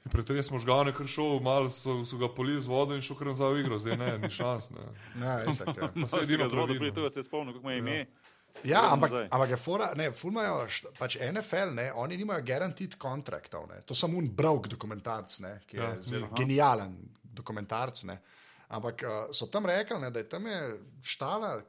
je 0.00 0.10
pretres 0.10 0.50
možgane, 0.50 0.92
ker 0.92 1.06
šel, 1.06 1.40
malo 1.40 1.68
so, 1.68 2.04
so 2.04 2.16
ga 2.16 2.28
polili 2.28 2.60
z 2.60 2.66
vodo 2.66 2.94
in 2.94 3.02
šel 3.02 3.16
kar 3.16 3.26
nazaj 3.26 3.52
v 3.52 3.60
igro, 3.60 3.78
zdaj 3.78 3.96
ne, 3.96 4.18
ni 4.18 4.30
šans. 4.30 4.70
Ne. 4.70 4.86
Ja, 5.18 5.44
itak, 5.44 5.68
ja. 5.70 5.88
Pa 5.88 5.92
No, 5.96 6.08
se 6.08 6.20
edino 6.20 6.48
zvodo 6.48 6.74
pride, 6.74 6.94
to 6.94 7.10
se 7.10 7.22
spomnim, 7.22 7.52
kako 7.52 7.62
mu 7.62 7.70
je 7.70 7.78
ime. 7.78 7.98
Ja, 8.64 8.80
Gledam 8.80 8.92
ampak, 8.92 9.10
nazaj. 9.10 9.28
ampak 9.30 9.50
je 9.50 9.56
fora, 9.56 9.92
ne, 9.94 10.10
ful 10.10 10.30
imajo, 10.30 10.66
št- 10.66 10.90
pač 10.98 11.16
NFL, 11.18 11.70
ne, 11.72 11.92
oni 11.94 12.16
nimajo 12.16 12.42
guaranteed 12.42 12.96
kontraktov, 12.96 13.68
ne, 13.68 13.82
to 13.82 13.94
sem 13.94 14.10
un 14.12 14.28
brok 14.28 14.66
dokumentarc, 14.68 15.38
ne, 15.40 15.60
ki 15.66 15.76
je 15.76 15.82
Ja, 15.82 15.90
ja, 15.92 16.18
aha. 16.18 16.34
genijalen 16.34 16.96
dokumentarc, 17.22 18.02
ne. 18.04 18.18
Ampak 18.70 19.02
uh, 19.02 19.10
so 19.30 19.46
tam 19.46 19.66
rekli, 19.66 19.98
ne, 19.98 20.10
da 20.10 20.18
je 20.18 20.28
tam 20.28 20.46
je 20.46 20.58
štala, 21.04 21.62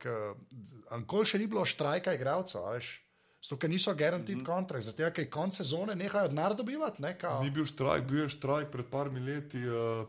ankoli 0.90 1.26
še 1.26 1.38
ni 1.38 1.48
bilo 1.48 1.66
štrajka 1.66 2.14
igralcev, 2.14 2.62
a 2.62 2.72
veš. 2.72 3.01
Zato, 3.42 3.58
ker 3.58 3.70
niso 3.70 3.94
guaranteed 3.98 4.38
mm 4.38 4.42
-hmm. 4.42 4.46
kontrakt, 4.46 4.86
zato, 4.86 5.12
ker 5.12 5.30
konc 5.30 5.56
sezone 5.56 5.96
nehajo 5.96 6.28
denar 6.28 6.56
dobivati, 6.56 7.02
ne, 7.02 7.18
kao. 7.18 7.44
Ni 7.44 7.50
bil 7.50 7.66
štrajk, 7.66 8.04
bil 8.06 8.24
je 8.24 8.30
štrajk 8.30 8.72
pred 8.72 8.86
parmi 8.86 9.20
leti 9.20 9.64
uh, 9.68 10.08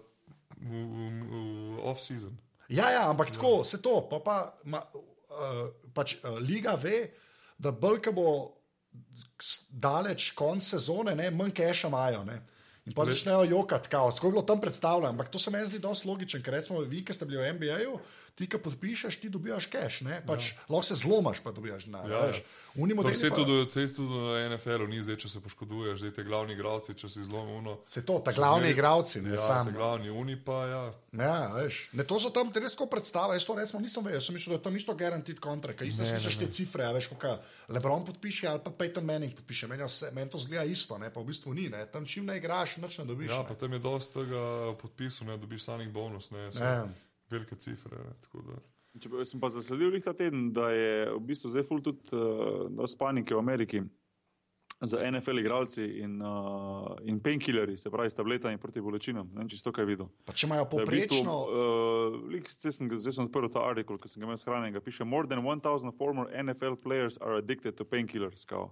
off-season. 1.83 2.37
Ja, 2.68 2.91
ja, 2.91 3.11
ampak 3.11 3.28
ja. 3.28 3.35
tako 3.35 3.64
se 3.64 3.83
to, 3.83 4.09
pa, 4.11 4.18
pa 4.24 4.59
ma, 4.64 4.83
uh, 4.85 5.68
pač 5.95 6.14
uh, 6.14 6.39
liga 6.39 6.74
ve, 6.74 7.11
da 7.59 7.72
bolj, 7.72 8.01
bo 8.12 8.57
daleč 9.70 10.30
konc 10.30 10.62
sezone, 10.62 11.14
ne, 11.14 11.30
manj 11.30 11.51
keša 11.51 11.89
imajo. 11.89 12.24
Ne. 12.24 12.43
In 12.87 12.95
pa 12.95 13.05
začnejo 13.07 13.45
jokati, 13.47 13.89
kako 13.89 14.26
je 14.26 14.30
bilo 14.33 14.43
tam 14.43 14.61
predstavljeno. 14.61 15.09
Ampak 15.09 15.28
to 15.28 15.39
se 15.39 15.51
meni 15.51 15.66
zdi 15.66 15.78
dosti 15.78 16.09
logično, 16.09 16.41
ker 16.43 16.55
recimo 16.55 16.80
vi, 16.80 17.05
ki 17.05 17.14
ste 17.14 17.26
bili 17.30 17.39
v 17.39 17.53
NBA-ju, 17.55 17.99
ti, 18.35 18.47
ki 18.47 18.59
podpišeš, 18.59 19.16
ti 19.16 19.28
dobijaš 19.28 19.66
keš, 19.66 20.01
ne, 20.01 20.22
pač 20.22 20.49
ja. 20.49 20.64
lahko 20.66 20.83
se 20.83 20.95
zlomaš, 20.97 21.39
pa 21.39 21.51
dobijaš 21.51 21.85
denar. 21.85 22.07
Ja, 22.07 22.22
Ja, 22.24 22.33
vse 23.12 23.28
pa- 23.28 23.37
tudi, 23.37 23.55
tudi 23.89 24.09
na 24.09 24.49
NFL-u 24.49 24.87
ni 24.87 24.99
zdaj, 24.99 25.16
če 25.16 25.28
se 25.28 25.41
poškoduješ, 25.41 25.99
zdaj 25.99 26.12
te 26.12 26.22
glavni 26.22 26.53
igravci, 26.53 26.95
če 26.95 27.09
si 27.09 27.20
uno. 27.53 27.78
Se 27.87 28.01
to, 28.03 28.18
ta 28.18 28.33
glavni 28.33 28.62
zmeri- 28.62 28.72
igravci, 28.72 29.20
ne 29.20 29.30
Ja, 29.30 29.39
sam. 29.39 29.68
glavni 29.70 30.11
uni 30.11 30.37
pa, 30.39 30.66
ja. 30.66 30.83
Ja, 31.12 31.37
veš, 31.55 31.93
ne, 31.93 32.03
to 32.03 32.16
so 32.16 32.30
tam 32.30 32.49
res 32.51 32.72
tako 32.72 32.87
predstave. 32.89 33.35
Jaz 33.35 33.45
to 33.45 33.55
recimo 33.55 33.80
nisem 33.80 34.01
vedel, 34.03 34.20
sem 34.20 34.33
mislil, 34.33 34.53
da 34.53 34.59
je 34.59 34.64
tam 34.64 34.76
isto 34.76 34.95
guaranteed 34.95 35.39
kontrakt. 35.39 35.83
Isto 35.83 36.03
slišiš 36.03 36.39
te 36.39 36.47
cifre, 36.49 36.89
veš, 36.91 37.09
kako 37.11 37.37
Lebron 37.68 38.03
podpiše 38.03 38.47
ali 38.47 38.61
pa 38.61 38.70
Peyton 38.72 39.03
Manning 39.03 39.35
podpiše. 39.35 39.66
Meni, 39.66 39.85
vse, 39.85 40.11
meni 40.11 40.26
to 40.26 40.39
zgleda 40.39 40.64
isto, 40.64 40.97
ne, 40.97 41.09
pa 41.09 41.20
v 41.20 41.24
bistvu 41.26 41.53
ni. 41.53 41.68
Ne. 41.68 41.85
Tam 41.87 42.07
čim 42.07 42.24
ne 42.24 42.37
igraš, 42.37 42.76
nič 42.78 42.99
ne 42.99 43.05
dobiš. 43.05 43.28
Ja, 43.28 43.39
ne. 43.39 43.49
pa 43.49 43.55
tam 43.55 43.72
je 43.72 43.78
dosta 43.78 44.12
tega 44.14 44.43
podpisov, 44.74 45.26
ne 45.26 45.37
dobiš 45.37 45.62
samih 45.62 45.91
bonus, 45.91 46.30
ne, 46.30 46.49
so 46.49 46.59
Ja. 46.59 46.89
Velike 47.33 47.57
cifre. 47.57 47.97
Ne, 47.99 48.14
tako 48.20 48.45
da. 48.45 48.61
Če 48.95 49.09
pa- 49.09 49.24
Sem 49.24 49.41
pa 49.41 49.49
zasledil 49.51 49.89
lih 49.91 50.05
ta 50.05 50.12
teden, 50.12 50.51
da 50.53 50.68
je 50.70 50.93
v 51.11 51.20
bistvu 51.22 51.51
zdaj 51.51 51.64
ful 51.64 51.80
tudi 51.80 52.12
uh, 52.12 52.22
dosti 52.70 52.99
panike 52.99 53.33
v 53.33 53.41
Ameriki 53.41 53.80
za 54.83 54.99
NFL 55.01 55.39
igralci 55.39 55.85
in, 56.01 56.16
uh, 56.18 56.89
in 57.03 57.18
painkillerji, 57.18 57.76
se 57.78 57.89
pravi 57.89 58.11
s 58.11 58.14
tabletami 58.14 58.59
proti 58.59 58.80
bolečinam. 58.80 59.28
Ne 59.28 59.39
vem, 59.39 59.49
če 59.49 59.57
si 59.57 59.62
to 59.62 59.70
kaj 59.70 59.87
videl. 59.87 60.09
Pa 60.24 60.35
če 60.35 60.45
imajo 60.45 60.61
je 60.61 60.66
v 60.66 60.91
bistvu, 60.91 61.18
poprečno, 61.18 61.35
uh, 61.39 62.16
zdaj, 62.51 62.72
sem, 62.72 62.89
ga- 62.89 62.99
zdaj 62.99 63.12
sem 63.12 63.24
odprl 63.24 63.47
ta 63.49 63.62
artikel, 63.62 63.97
ki 63.97 64.09
sem 64.09 64.18
ga 64.18 64.26
imel 64.26 64.37
shranjenega. 64.37 64.83
Piše: 64.83 65.07
More 65.07 65.24
than 65.24 65.39
1000 65.41 65.95
former 65.95 66.26
NFL 66.35 66.74
players 66.76 67.14
are 67.18 67.39
addicted 67.39 67.74
to 67.74 67.85
painkillers. 67.87 68.43
Pa, 68.45 68.66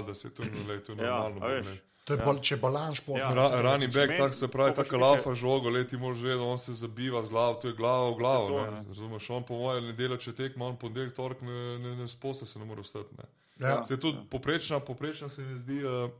da 0.00 0.14
se 0.14 0.30
to 0.30 0.42
ne 0.44 0.62
le, 0.64 0.78
to 0.80 0.92
je 0.92 0.98
Ja, 1.00 1.18
normalno. 1.26 1.42
a 1.42 1.50
veš. 1.50 1.66
ne. 1.66 1.76
To 2.04 2.12
je 2.12 2.20
bolj, 2.20 2.40
če 2.44 2.56
balan 2.60 2.92
šport. 2.94 3.18
Ja. 3.18 3.30
Ra, 3.32 3.46
running 3.62 3.92
back, 3.92 4.10
meni- 4.12 4.20
tako 4.20 4.36
se 4.36 4.48
pravi, 4.48 4.74
tako 4.76 4.90
še 4.90 5.00
laufa 5.00 5.34
žogo, 5.34 5.70
leti 5.72 5.96
moraš 5.96 6.20
vedeti, 6.20 6.44
on 6.44 6.58
se 6.58 6.74
zabiva 6.74 7.22
z 7.24 7.32
glavo, 7.32 7.54
to 7.54 7.68
je 7.68 7.74
glava 7.74 8.10
v 8.10 8.18
glavo. 8.18 8.48
To, 8.48 8.64
ne. 8.64 8.70
ne. 8.70 8.82
Razumeš, 8.88 9.30
on 9.30 9.42
po 9.42 9.56
mojem 9.56 9.86
nedeljo, 9.88 10.16
če 10.16 10.34
tekmo, 10.36 10.66
on 10.66 10.76
ponedeljek, 10.76 11.14
torek, 11.16 11.40
ne, 11.40 11.78
ne, 11.78 11.94
ne 11.96 12.08
sposta 12.08 12.46
se 12.46 12.58
ne 12.58 12.64
more 12.64 12.84
vstati. 12.84 13.16
Ne. 13.16 13.24
Ja. 13.68 13.84
Se 13.84 13.96
tudi 13.96 14.18
poprečna, 14.30 14.80
poprečna 14.80 15.28
se 15.28 15.42
mi 15.42 15.58
zdi 15.58 15.80
uh, 15.84 16.10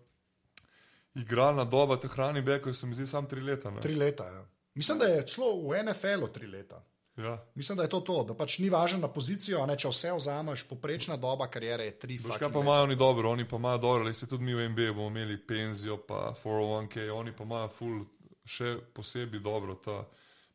igralna 1.15 1.65
doba 1.65 1.97
teh 2.01 2.17
running 2.17 2.47
backov, 2.47 2.73
se 2.75 2.87
mi 2.87 2.95
zdi 2.95 3.07
samo 3.07 3.29
tri 3.29 3.41
leta. 3.41 3.71
Ne. 3.71 3.81
Tri 3.81 3.95
leta. 3.95 4.25
Ja. 4.25 4.45
Mislim, 4.75 4.99
da 4.99 5.05
je 5.05 5.27
celo 5.27 5.69
v 5.69 5.83
NFL-u 5.85 6.29
tri 6.29 6.47
leta. 6.47 6.81
Ja. 7.17 7.39
Mislim, 7.55 7.77
da 7.77 7.83
je 7.83 7.89
to 7.89 8.01
to, 8.01 8.25
da 8.25 8.35
pač 8.35 8.59
ni 8.59 8.69
važno 8.69 8.99
na 8.99 9.09
pozicijo, 9.09 9.61
a 9.63 9.67
ne, 9.67 9.77
če 9.77 9.89
vse 9.89 10.13
vzameš, 10.13 10.65
poprečna 10.65 11.17
doba 11.17 11.47
karijere 11.47 11.85
je 11.85 11.99
tri 11.99 12.15
Veš, 12.15 12.23
fucking 12.23 12.41
kaj 12.41 12.53
pa 12.53 12.61
imajo 12.61 12.83
oni 12.83 12.97
dobro, 12.97 13.31
oni 13.31 13.45
pa 13.45 13.57
imajo 13.57 13.79
dobro, 13.79 14.05
le 14.05 14.15
se 14.15 14.27
tudi 14.27 14.45
mi 14.45 14.55
v 14.55 14.69
NBA 14.69 14.93
bomo 14.93 15.07
imeli 15.09 15.37
penzijo, 15.39 15.97
pa 15.99 16.35
401k, 16.35 17.11
oni 17.13 17.33
pa 17.33 17.45
imajo 17.45 17.69
full 17.69 18.03
še 18.45 18.77
posebej 18.93 19.41
dobro 19.41 19.75
ta 19.77 20.01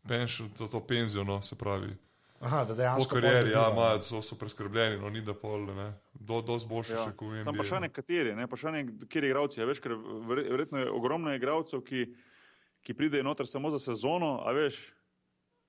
pension, 0.03 0.49
to, 0.49 0.67
to 0.67 0.79
penzijo, 0.81 1.23
no, 1.23 1.41
se 1.41 1.55
pravi. 1.55 1.95
Aha, 2.39 2.63
da 2.63 2.67
Po 2.67 2.75
dejansko 2.75 3.09
pol 3.09 3.21
karieri, 3.21 3.51
ja, 3.51 3.69
imajo, 3.71 4.01
so, 4.01 4.21
so 4.21 4.35
preskrbljeni, 4.35 4.97
no, 4.97 5.09
ni 5.09 5.21
da 5.21 5.33
pol, 5.33 5.63
ne, 5.69 5.87
do, 6.13 6.41
dosti 6.41 6.69
boljše 6.69 6.93
Ja. 6.93 7.05
še 7.05 7.15
kot 7.15 7.27
v 7.29 7.39
Sam 7.39 7.51
NBA. 7.51 7.55
vprašanje, 7.55 7.89
kateri, 7.89 8.35
ne? 8.35 8.45
vprašanje, 8.45 8.83
kjer 9.07 9.23
igralci. 9.23 9.63
Veš, 9.63 9.79
ker 9.79 9.95
verje- 10.25 10.47
verjetno 10.49 10.79
je 10.79 10.91
ogromno 10.91 11.33
igralcev, 11.35 11.81
ki, 11.81 12.05
ki 12.81 12.93
pridejo 12.93 13.23
noter 13.23 13.47
samo 13.47 13.71
za 13.71 13.79
sezono, 13.79 14.41
a 14.43 14.51
veš, 14.51 14.75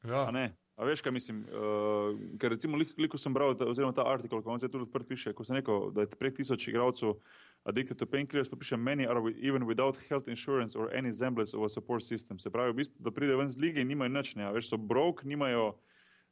Ja, 0.03 0.23
a 0.27 0.31
ne. 0.31 0.57
A 0.81 0.87
veš, 0.89 1.03
kaj 1.05 1.13
mislim? 1.13 1.43
Uh, 1.45 2.17
ker 2.41 2.55
recimo, 2.55 2.79
liko 2.81 3.19
sem 3.21 3.35
bral, 3.37 3.53
ta, 3.53 3.67
oziroma 3.69 3.93
ta 3.93 4.07
artikel, 4.09 4.41
ko 4.41 4.57
se 4.57 4.65
tudi 4.65 4.87
odprt 4.87 5.05
piše, 5.05 5.35
ko 5.37 5.45
sem 5.45 5.59
rekel, 5.59 5.91
da 5.93 6.07
je 6.07 6.13
prek 6.17 6.39
tisoč 6.39 6.71
igralcev 6.73 7.19
addicted 7.69 8.01
to 8.01 8.07
painkillers, 8.09 8.49
pa 8.49 8.57
piše, 8.57 8.79
many 8.81 9.05
are 9.05 9.21
wi- 9.21 9.37
even 9.45 9.69
without 9.69 10.01
health 10.09 10.25
insurance 10.27 10.73
or 10.73 10.89
any 10.97 11.13
semblance 11.13 11.53
of 11.53 11.61
a 11.61 11.69
support 11.69 12.01
system. 12.01 12.39
Se 12.41 12.49
pravi, 12.49 12.73
v 12.73 12.81
bistvu, 12.81 12.97
da 12.99 13.13
pridejo 13.13 13.39
ven 13.39 13.49
z 13.49 13.61
lige 13.61 13.85
in 13.85 13.89
nimajo 13.89 14.09
nič, 14.09 14.33
ne, 14.41 14.49
a 14.49 14.53
veš, 14.53 14.73
so 14.73 14.81
broke, 14.81 15.29
nimajo. 15.29 15.77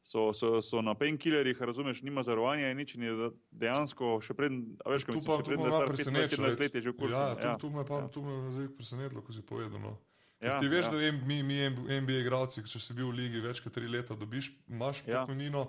So, 0.00 0.32
so, 0.32 0.62
so 0.64 0.80
na 0.80 0.94
painkillerjih, 0.94 1.58
razumeš, 1.60 2.00
nima 2.00 2.22
zarovanja 2.24 2.70
in 2.70 2.78
nič, 2.78 2.94
in 2.96 3.02
je 3.02 3.12
da- 3.12 3.30
dejansko 3.52 4.22
še 4.24 4.32
preden, 4.32 4.78
a 4.80 4.88
veš, 4.88 5.04
kaj 5.04 5.18
mislim, 5.18 5.28
pa 5.28 5.36
še 5.36 5.44
tu 5.44 5.50
preden 5.50 5.60
me 5.60 5.68
je 5.68 5.70
malo 5.70 5.82
star 5.82 5.90
15, 5.90 5.98
preseneča. 5.98 6.36
17 6.38 6.60
let 6.60 6.72
je 6.72 6.80
že 6.80 6.90
v 6.90 6.96
kursu. 6.96 7.12
Ja, 7.12 7.26
tu, 7.36 7.66
tu 7.66 7.68
me 7.68 7.84
pa 7.84 7.98
ja. 7.98 8.08
tu 8.08 8.22
me 8.24 8.32
zdaj 8.48 8.68
presenetilo, 8.72 9.20
ko 9.20 9.36
si 9.36 9.42
povedal. 9.44 9.76
No. 9.76 9.98
Ja, 10.40 10.52
Ja, 10.54 10.60
ti 10.60 10.68
veš, 10.68 10.86
ja. 10.86 10.94
ja. 10.94 11.12
da 11.12 11.26
mi, 11.26 11.42
mi 11.42 11.56
NBA 12.00 12.20
igralci, 12.22 12.62
če 12.62 12.78
si 12.78 12.94
bil 12.94 13.10
v 13.10 13.16
ligi 13.18 13.40
več 13.42 13.58
kot 13.60 13.74
tri 13.74 13.88
leta, 13.88 14.14
dobiš, 14.14 14.52
imaš 14.68 15.02
Ja. 15.02 15.24
pokojnino, 15.24 15.66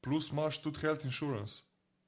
plus 0.00 0.28
imaš 0.30 0.58
tudi 0.60 0.80
health 0.80 1.04
insurance. 1.04 1.62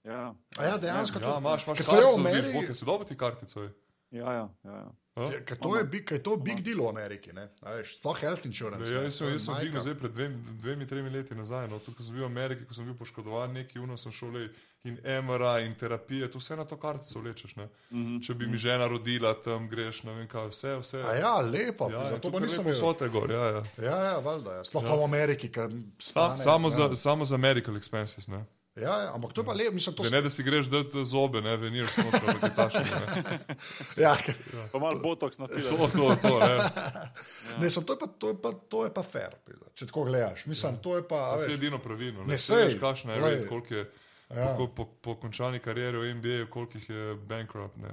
Ja, 0.04 0.34
A 0.58 0.64
ja, 0.64 0.78
dejansko 0.78 1.20
Ja, 1.20 1.38
imaš, 1.38 1.64
imaš 1.64 1.78
Ker 1.78 1.86
to 1.86 1.94
je 1.94 2.00
v 2.00 2.02
kartico, 2.02 2.16
dobiš, 2.18 2.32
Ameriki- 2.34 2.52
Boke, 2.52 2.74
si 2.74 2.84
dobro 2.84 3.04
ti 3.06 3.16
kartico. 3.16 3.60
Ja, 3.62 3.70
ja, 4.10 4.32
ja. 4.34 4.48
ja. 4.64 4.90
A? 5.14 5.22
Ja, 5.24 5.40
ker 5.40 5.56
to 5.56 5.76
je, 5.76 5.84
big, 5.84 6.10
je 6.10 6.20
to 6.20 6.36
big 6.36 6.60
deal 6.60 6.80
v 6.80 6.88
Ameriki, 6.90 7.32
veš, 7.32 7.96
sploh 7.96 8.16
health 8.18 8.44
insurance. 8.44 8.88
Ja, 8.88 9.02
jaz 9.02 9.16
sem, 9.16 9.28
jaz 9.28 9.44
sem 9.44 9.54
dignil 9.56 9.80
zdaj 9.80 9.94
pred 9.94 10.12
dvemi, 10.12 10.36
dvemi, 10.60 10.86
tremi 10.86 11.08
leti 11.10 11.34
nazaj. 11.34 11.68
No, 11.68 11.78
ko 11.78 12.02
sem 12.02 12.12
bil 12.12 12.24
v 12.24 12.32
Ameriki, 12.32 12.64
ko 12.64 12.74
sem 12.74 12.84
bil 12.84 12.96
poškodovan, 12.96 13.52
neki 13.52 13.78
uno 13.78 13.96
sem 13.96 14.12
šel 14.12 14.32
lej, 14.32 14.48
in 14.85 14.99
MRA 15.22 15.61
in 15.61 15.74
terapije, 15.74 16.30
to 16.30 16.39
vse 16.39 16.57
na 16.57 16.64
to 16.64 16.76
kartico 16.76 17.20
vlečeš. 17.20 17.57
Ne? 17.57 17.68
Mm 17.91 18.05
-hmm. 18.07 18.26
Če 18.26 18.35
bi 18.35 18.47
mi 18.47 18.59
žena 18.59 18.89
rodila, 18.89 19.35
tam 19.35 19.68
greš, 19.68 20.03
ne 20.03 20.14
vem 20.14 20.28
kaj, 20.28 20.49
vse, 20.49 20.76
vse. 20.78 21.03
A 21.03 21.14
ja, 21.14 21.41
lepo, 21.41 21.91
ja, 21.91 22.05
zato 22.05 22.16
pa 22.16 22.20
tukaj 22.20 22.41
nisem 22.41 22.59
lepo 22.59 22.68
vedel. 22.68 22.80
sote 22.80 23.09
gor, 23.09 23.30
ja, 23.30 23.45
ja. 23.47 23.64
Ja, 23.83 23.97
ja, 24.05 24.18
valjda, 24.18 24.55
ja. 24.55 24.64
sploh 24.64 24.83
pa 24.83 24.95
v 24.95 25.05
Ameriki, 25.05 25.49
ker 25.49 25.70
Sam, 25.70 25.83
stane. 25.99 26.39
samo, 26.39 26.68
ja. 26.68 26.70
za, 26.70 26.95
samo 26.95 27.24
za 27.24 27.37
medical 27.37 27.74
expenses. 27.74 28.28
Ne? 28.28 28.45
Ja, 28.76 29.03
ja, 29.03 29.14
ampak 29.14 29.33
to 29.33 29.41
je 29.41 29.45
pa 29.45 29.53
lepo, 29.53 29.72
mislim, 29.72 29.95
to 29.97 30.03
Da 30.03 30.11
ne, 30.11 30.20
da 30.22 30.30
si 30.30 30.43
greš 30.43 30.66
dati 30.66 31.05
zobe, 31.05 31.41
ne 31.41 31.57
venir, 31.57 31.87
kaj 31.87 32.51
takšnega. 32.57 33.01
ne. 33.16 33.39
Ja, 34.05 34.16
ker, 34.16 34.35
Pa 34.72 34.78
malo 34.78 35.01
botoks 35.01 35.39
na 35.39 35.47
To, 35.47 35.55
filmu. 35.55 35.89
to, 35.89 36.16
to, 36.22 36.39
ne. 36.41 36.70
ne, 37.61 37.70
sem, 37.70 37.85
to, 37.85 37.93
je 37.93 37.99
pa, 37.99 38.07
to, 38.07 38.28
je 38.28 38.43
pa, 38.43 38.53
to 38.68 38.85
je 38.85 38.95
pa 38.95 39.03
fair, 39.03 39.37
če 39.74 39.87
tako 39.87 40.05
gledaš. 40.05 40.47
Mislim, 40.47 40.76
to 40.76 40.97
je 40.97 41.09
pa. 41.09 41.39
se 41.39 41.51
je 41.51 41.55
edino 41.55 41.78
pravilno. 41.78 42.20
Ne, 42.20 42.26
Ne, 42.26 42.39
sej, 42.39 42.64
veš, 42.64 42.80
kakšna 42.80 43.12
je 43.12 43.47
koliko 43.49 43.74
je. 43.74 43.91
Ja. 44.37 44.55
Po, 44.57 44.66
po, 44.68 44.87
po 45.01 45.14
končani 45.20 45.59
karieri 45.61 45.99
v 45.99 46.14
NBA, 46.14 46.47
koliko 46.51 46.78
jih 46.78 46.91
je 46.91 47.14
bankrupt. 47.28 47.76
Ne. 47.76 47.91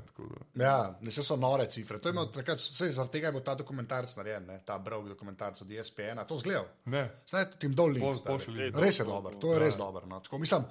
Ja, 0.56 0.98
ne 1.02 1.12
se 1.12 1.24
so 1.24 1.36
nore 1.36 1.66
cifre. 1.70 2.00
To 2.00 2.10
je 2.10 2.16
imel 2.16 2.30
takrat, 2.32 2.62
vse 2.64 2.88
zaradi 2.96 3.18
tega 3.18 3.28
je 3.28 3.36
bil 3.36 3.44
ta 3.44 3.56
dokumentarc 3.60 4.16
narejen, 4.18 4.46
ne? 4.48 4.60
ta 4.66 4.78
brog 4.80 5.10
dokumentarc 5.10 5.62
od 5.62 5.72
ESPN. 5.72 6.24
To 6.28 6.38
zgledal. 6.38 6.68
Ne, 6.86 7.04
Zdaj 7.28 7.46
ti 7.60 7.68
jim 7.68 7.76
dol 7.76 7.92
link. 7.98 8.24
Pošlji 8.26 8.56
link. 8.56 8.80
Res 8.80 9.00
je 9.02 9.08
dober, 9.08 9.36
to 9.42 9.54
je 9.54 9.60
res 9.60 9.78
dober. 9.78 10.08
No. 10.08 10.22
Tako, 10.24 10.40
mislim, 10.40 10.66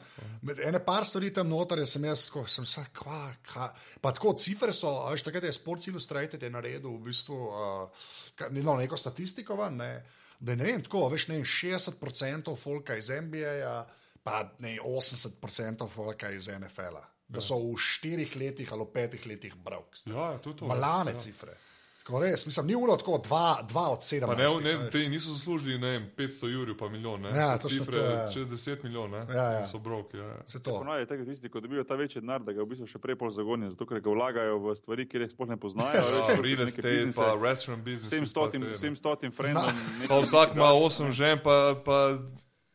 ene 0.65 0.81
par 0.85 1.05
stvari 1.05 1.33
tam 1.35 1.53
noter, 1.53 1.85
sem 1.87 2.05
jaz, 2.09 2.29
ko 2.33 2.47
sem 2.49 2.67
se, 2.67 2.87
kva, 2.97 3.21
kva. 3.51 3.69
Pa 4.01 4.15
tako, 4.17 4.33
cifre 4.41 4.73
so, 4.73 4.95
a 5.05 5.13
veš, 5.13 5.27
takrat 5.29 5.45
je 5.45 5.53
Sports 5.53 5.91
Illustrated 5.93 6.43
je 6.43 6.51
naredil 6.51 6.97
v 6.97 7.11
bistvu 7.11 7.37
uh, 7.37 8.09
no, 8.57 8.77
neko 8.81 8.97
statistiko, 8.97 9.57
ven, 9.61 9.77
ne, 9.83 9.93
da 10.41 10.53
je 10.53 10.57
ne 10.57 10.65
vem, 10.65 10.83
tako, 10.83 11.09
veš, 11.13 11.29
ne 11.29 11.41
vem, 11.41 11.47
60% 11.47 12.57
folka 12.57 12.97
iz 12.97 13.11
NBA-ja, 13.11 13.83
pa 14.29 14.43
ne 14.59 14.75
vem, 14.75 14.85
80% 14.85 15.89
folka 15.89 16.31
iz 16.31 16.49
NFL-a. 16.49 17.05
Da 17.29 17.41
so 17.41 17.59
v 17.61 17.77
štirih 17.77 18.37
letih 18.37 18.73
ali 18.73 18.87
petih 18.89 19.27
letih 19.27 19.57
brok. 19.57 19.97
ja, 20.07 20.39
to 20.39 20.51
je 20.51 20.57
to. 20.57 20.67
Malane 20.67 21.13
ja. 21.13 21.19
cifre. 21.19 21.57
Tako 21.99 22.23
res, 22.23 22.47
mislim, 22.47 22.67
ni 22.67 22.75
uno 22.75 22.95
tako, 22.97 23.19
dva, 23.21 23.61
dva 23.69 23.91
od 23.93 24.01
sedem. 24.01 24.31
Pa 24.31 24.35
ne, 24.35 24.47
ne, 24.65 24.91
te 24.91 25.03
niso 25.09 25.29
zaslužili 25.29 25.77
ne, 25.79 25.91
vem, 25.91 26.07
500 26.17 26.49
jurjev, 26.49 26.77
pa 26.79 26.89
milijon. 26.89 27.21
Ne. 27.21 27.35
Ja, 27.37 27.59
So 27.61 27.69
cifre 27.69 27.93
to, 27.93 28.05
ja. 28.05 28.23
čez 28.33 28.47
10 28.49 28.85
milijonov, 28.85 29.29
Ja, 29.29 29.45
ja. 29.61 29.67
so 29.69 29.77
brok. 29.79 30.15
Ja. 30.15 30.25
ja. 30.25 30.41
Se 30.47 30.57
to. 30.57 30.79
Ponavadi 30.79 31.03
je 31.03 31.07
tako 31.07 31.25
tisti, 31.25 31.51
ko 31.53 31.61
dobijo 31.61 31.85
ta 31.85 31.95
večji 31.95 32.23
denar, 32.25 32.41
da 32.41 32.53
ga 32.53 32.65
v 32.65 32.67
bistvu 32.67 32.89
še 32.89 32.99
prej 32.99 33.19
pol 33.21 33.29
zagonijo, 33.29 33.71
zato 33.71 33.85
ker 33.85 34.01
ga 34.01 34.09
vlagajo 34.11 34.57
v 34.57 34.75
stvari, 34.81 35.05
kjer 35.05 35.27
jih 35.27 35.37
sploh 35.37 35.49
ne 35.49 35.61
poznajo. 35.61 36.01
Ja, 36.01 36.07
Ja, 36.33 36.41
real 36.41 36.65
estate, 36.65 36.89
biznise. 36.89 37.17
pa 37.21 37.37
restaurant 37.37 37.85
business. 37.85 38.09
Vsem 38.09 38.25
stotim, 38.27 38.65
vsem 38.73 38.97
stotim 38.97 39.33
frendom. 39.33 39.69
Pa 40.09 40.17
vsak 40.25 40.57
ima 40.57 40.73
8 40.73 41.13
žen, 41.13 41.45
pa, 41.45 41.77
pa 41.77 42.17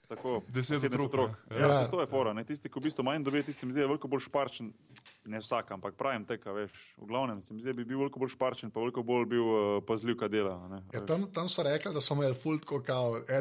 Tako, 0.07 0.41
10 0.51 0.63
sedemdeset 0.63 0.99
otrok, 0.99 1.31
Ja, 1.51 1.57
Ja. 1.57 1.67
ja. 1.67 1.87
To 1.87 2.01
je 2.01 2.07
fora. 2.07 2.33
Ne? 2.33 2.43
Tisti, 2.43 2.69
ki 2.69 2.79
v 2.79 2.83
bistvu 2.83 3.03
manj 3.03 3.23
dobijo, 3.23 3.43
tisti 3.43 3.59
se 3.59 3.65
mi 3.65 3.71
zdi, 3.71 3.85
veliko 3.87 4.07
bolj 4.07 4.25
šparčen. 4.27 4.73
Ne 5.25 5.39
vsak, 5.39 5.71
ampak 5.71 5.95
pravim 5.95 6.25
teka, 6.27 6.51
veš. 6.51 6.71
V 6.97 7.07
glavnem 7.07 7.41
se 7.41 7.53
mi 7.53 7.61
zdi, 7.61 7.71
da 7.71 7.77
bi 7.77 7.85
bil 7.85 8.01
veliko 8.03 8.19
bolj 8.19 8.33
šparčen, 8.35 8.71
pa 8.71 8.83
veliko 8.83 9.03
bolj 9.03 9.25
bil 9.31 9.45
uh, 9.47 9.83
pazljiv, 9.87 10.17
kaj 10.19 10.29
dela. 10.29 10.57
a 10.59 10.67
Ne? 10.67 10.81
Ja, 10.93 11.05
tam, 11.05 11.23
tam 11.31 11.47
so 11.49 11.63
rekli, 11.63 11.93
da 11.93 12.01
so 12.03 12.13
imeli 12.13 12.35
fult, 12.35 12.65
kot 12.65 12.91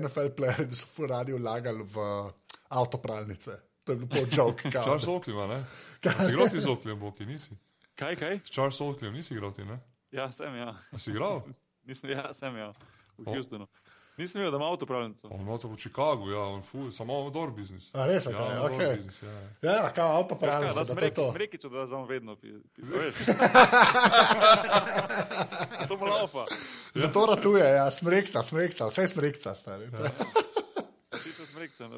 NFL 0.01 0.31
playerji, 0.39 0.69
da 0.71 0.75
so 0.75 0.87
ful 0.87 1.11
radi 1.11 1.35
vlagali 1.35 1.83
v 1.83 2.07
avtopralnice. 2.71 3.59
To 3.85 3.93
je 3.93 3.99
bil 3.99 4.09
pol 4.09 4.27
joke. 4.31 4.71
kao. 4.71 4.83
Charles 4.87 5.07
Oakley, 5.07 5.33
ima, 5.35 5.47
ne? 5.47 5.65
Si 6.03 6.31
igral 6.31 6.49
ti 6.49 6.61
z 6.61 6.67
Oakleyjem, 6.71 6.99
Boki, 7.01 7.27
nisi? 7.27 7.57
Kaj, 7.99 8.17
kaj? 8.17 8.39
S 8.47 8.51
Charles 8.55 8.81
Oakleyjem 8.81 9.13
nisi 9.19 9.35
igral 9.35 9.53
ti, 9.53 9.65
ne? 9.65 9.79
Ja, 10.13 10.31
sem 10.33 10.55
ja. 10.57 10.75
A 10.93 10.99
si 10.99 11.11
igral? 11.11 11.43
Nisem, 11.87 12.11
ja, 12.11 12.31
sem 12.33 12.57
ja. 12.57 12.71
V 13.19 13.27
O. 13.27 13.35
Houstonu. 13.35 13.67
Nisem 14.17 14.41
videl, 14.41 14.51
da 14.51 14.57
ima 14.57 14.71
avtopravljenco. 14.71 15.29
On 15.31 15.41
ima 15.41 15.59
to 15.59 15.69
v 15.69 15.77
Chicagu, 15.77 16.31
ja, 16.31 16.39
on 16.41 16.63
fuj, 16.63 16.93
samo 16.93 17.31
dober 17.31 17.51
biznis. 17.51 17.95
A 17.95 18.07
res 18.07 18.27
ja, 18.27 18.31
ja, 18.31 18.39
dober 18.39 18.77
okej. 18.77 18.97
biznis, 18.97 19.23
ja. 19.23 19.31
Ja, 19.73 19.93
kao 19.93 20.07
Ja, 20.07 20.19
avtopralnice, 20.19 20.75
da 20.75 20.81
da 20.81 20.85
to 20.85 20.93
je 20.93 20.95
smreki, 20.95 21.15
to. 21.15 21.31
smrekico, 21.31 21.69
da 21.69 21.87
znam 21.87 22.05
vedno. 22.05 22.37
Pi, 22.37 22.53
pi, 22.75 22.83
veš. 22.83 23.15
to 25.89 25.97
mu 25.97 26.05
laufa. 26.05 26.45
Zato 26.95 27.27
ratuje, 27.27 27.65
ja, 27.65 27.91
smrekca, 27.91 28.43
smrekca, 28.43 28.87
vse 28.87 29.09
smrekca, 29.09 29.55
stari. 29.55 29.85
Ja. 29.85 29.91
Ti 31.23 31.33
to 31.33 31.47
smrekica, 31.47 31.89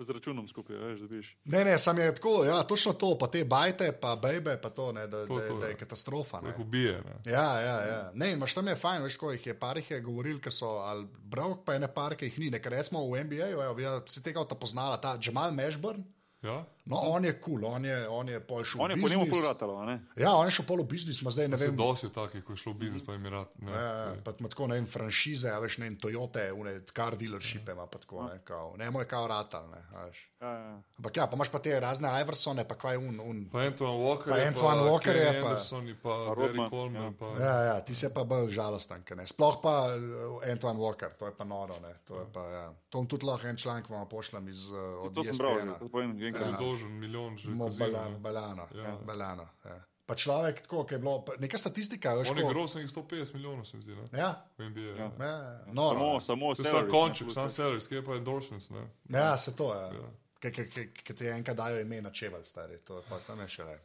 z 0.00 0.10
računom 0.10 0.48
skupaj, 0.48 0.76
veš, 0.76 1.00
da 1.00 1.06
biš. 1.06 1.36
Ne, 1.44 1.64
ne, 1.64 1.78
sam 1.78 1.98
je 1.98 2.14
tako, 2.14 2.44
ja, 2.44 2.62
točno 2.62 2.92
to, 2.92 3.16
pa 3.20 3.26
te 3.26 3.44
bajte, 3.44 3.92
pa 4.00 4.16
bejbe, 4.16 4.56
pa 4.62 4.70
to, 4.70 4.92
ne, 4.92 5.06
da, 5.06 5.26
To, 5.26 5.38
da, 5.38 5.48
to, 5.48 5.58
da 5.60 5.66
je 5.66 5.72
ja. 5.72 5.76
katastrofa. 5.76 6.40
Ne. 6.40 6.54
Ubije, 6.58 7.02
ne. 7.04 7.32
Ja, 7.32 7.60
ja, 7.60 7.76
ja. 7.86 8.10
Ne, 8.14 8.32
imaš 8.32 8.54
tam 8.54 8.68
je 8.68 8.74
fajn, 8.74 9.02
veš, 9.02 9.16
ko 9.16 9.32
jih 9.32 9.46
je 9.46 9.58
parih 9.58 9.90
je 9.90 10.00
govoril, 10.00 10.40
ki 10.40 10.50
so 10.50 10.78
ali 10.84 11.06
bravk, 11.24 11.64
pa 11.64 11.76
ene 11.76 11.88
par, 11.94 12.16
ki 12.16 12.30
jih 12.30 12.38
ni. 12.38 12.50
Nekaj 12.50 12.72
recimo 12.72 13.04
v 13.10 13.24
NBA-ju, 13.24 13.80
ja, 13.80 14.00
si 14.08 14.22
tega 14.22 14.40
avta 14.40 14.54
poznala, 14.54 14.96
ta 14.96 15.18
Jamal 15.20 15.52
Mashburn. 15.52 16.04
Ja? 16.44 16.64
No, 16.84 16.96
on 16.96 17.24
je 17.24 17.32
kul, 17.40 17.54
cool, 17.60 17.64
on 17.64 17.84
je, 17.84 18.08
on 18.08 18.28
je 18.28 18.40
pol 18.44 18.64
šel 18.64 18.82
On 18.84 18.90
je 18.90 18.96
v 18.96 19.00
po 19.00 19.08
njemu 19.08 19.24
biznis. 19.24 19.46
a 19.48 19.84
ne? 19.86 19.94
Ja, 20.16 20.34
on 20.36 20.46
je 20.46 20.50
šel 20.50 20.66
pol 20.68 20.82
v 20.82 20.88
biznis, 20.88 21.22
ima 21.22 21.30
zdaj 21.32 21.48
ne 21.48 21.56
vem. 21.56 21.76
dosti 21.76 22.06
je 22.06 22.12
takih, 22.12 22.44
ko 22.44 22.52
je 22.52 22.60
šlo 22.60 22.72
v 22.72 22.78
biznis, 22.82 23.04
pa 23.06 23.16
je 23.16 23.30
rad. 23.30 23.48
Ne, 23.58 23.72
Ja, 23.72 23.80
ja, 23.80 24.14
pa 24.24 24.34
ima 24.40 24.48
tako 24.52 24.66
ne 24.66 24.74
vem, 24.74 24.86
franšize, 24.86 25.48
a 25.48 25.58
veš, 25.58 25.78
ne 25.80 25.88
vem, 25.88 25.96
Toyote, 25.96 26.52
une 26.52 26.80
car 26.92 27.16
dealershipe 27.16 27.72
ima 27.72 27.86
pa 27.86 27.98
tako, 27.98 28.28
ne, 28.28 28.40
kao, 28.44 28.74
ne, 28.76 28.90
moj 28.90 29.08
kao 29.08 29.26
ratal, 29.26 29.70
ne, 29.72 29.80
a 29.96 30.04
veš. 30.04 30.20
Ja, 30.44 30.52
ja. 30.54 30.72
Ampak 30.98 31.16
ja, 31.16 31.24
pa 31.24 31.34
imaš 31.34 31.48
pa 31.48 31.58
te 31.58 31.72
razne 31.74 32.08
Iversone, 32.14 32.64
pa 32.64 32.74
kvaj 32.74 32.96
un, 32.98 33.16
un. 33.18 33.38
Pa 33.48 33.62
Antoine 33.62 33.96
Walker, 33.96 34.28
Pa 34.28 34.36
je 34.36 34.46
Antoine 34.46 34.82
Walker 34.82 35.16
je 35.16 35.30
pa- 35.32 35.48
Anderson, 35.48 35.86
je 35.86 35.94
pa 35.96 36.12
Pa 36.20 36.34
Rodman, 36.34 36.68
Coleman. 36.68 37.02
ja. 37.02 37.12
Pa, 37.14 37.26
Ja, 37.38 37.54
ja, 37.64 37.76
ti 37.80 37.94
si 37.94 38.10
pa 38.10 38.24
bolj 38.24 38.50
žalosten, 38.50 39.00
ke 39.02 39.14
ne. 39.14 39.24
Sploh 39.24 39.56
pa 39.58 39.88
uh, 39.88 40.44
Antoine 40.44 40.76
Walker, 40.76 41.10
to 41.14 41.24
je 41.24 41.32
pa 41.32 41.44
noro, 41.44 41.72
ne, 41.80 41.94
to 42.04 42.14
je 42.14 42.26
pa, 42.28 42.42
ja. 42.44 42.66
To 42.90 43.04
tudi 43.04 43.24
lahko 43.24 43.46
en 43.46 43.56
članek 43.56 43.88
vam 43.88 44.04
pošljem 44.06 44.48
iz 44.48 44.68
uh, 44.68 44.76
od 45.00 45.14
To 45.14 45.24
sem 45.24 45.32
bral, 45.34 45.56
ESPN-a. 45.56 45.78
to 45.78 45.88
povem, 45.88 46.12
Je 46.14 46.28
enkrat. 46.28 46.60
dolžen 46.60 46.92
milijon 46.94 47.36
že. 47.36 47.48
Mo 47.50 47.64
kazino, 47.64 47.88
bala, 47.88 48.04
ne. 48.04 48.18
balano, 48.20 48.68
ja. 48.70 48.84
Ja. 48.84 48.94
balano, 49.02 49.48
ja. 49.64 49.80
Pa 50.04 50.14
človek, 50.14 50.60
tako, 50.60 50.84
je 50.84 50.98
bilo, 50.98 51.24
pa 51.24 51.32
neka 51.38 51.56
statistika, 51.56 52.12
veš, 52.12 52.28
On 52.28 52.36
je 52.36 52.42
ko... 52.42 52.48
groz 52.50 52.74
nekih 52.74 52.90
150 52.92 53.34
milijonov, 53.34 53.64
se 53.64 53.76
mi 53.76 53.82
zdi, 53.82 53.94
ne? 53.94 54.04
Ja, 54.12 54.44
NBA. 54.58 54.80
Ja. 54.92 55.08
Ja. 55.18 55.26
ja, 55.26 55.64
noro. 55.72 56.20
Samo, 56.20 56.20
samo 56.20 56.44
To 56.44 56.50
je 56.52 56.56
salaries, 56.58 56.70
samo 56.70 56.82
ne, 56.82 56.90
konček, 56.90 57.24
plus 57.24 57.34
sam 57.34 57.44
več. 57.44 57.52
salaries, 57.52 57.88
kje 57.88 58.04
pa 58.04 58.12
endorsements, 58.12 58.68
ne? 58.70 58.82
Ja, 59.08 59.36
se 59.36 59.56
to 59.56 59.72
je. 59.72 59.80
Ja. 59.94 60.10
Ki 60.40 61.14
ti 61.14 61.26
enkrat 61.30 61.56
dajo 61.56 61.80
ime 61.80 62.02
na 62.02 62.10
čevelj, 62.12 62.44
stari, 62.44 62.78
to 62.84 63.02
pa 63.08 63.18
tam 63.26 63.40
je 63.40 63.48
še 63.48 63.64
le. 63.64 63.76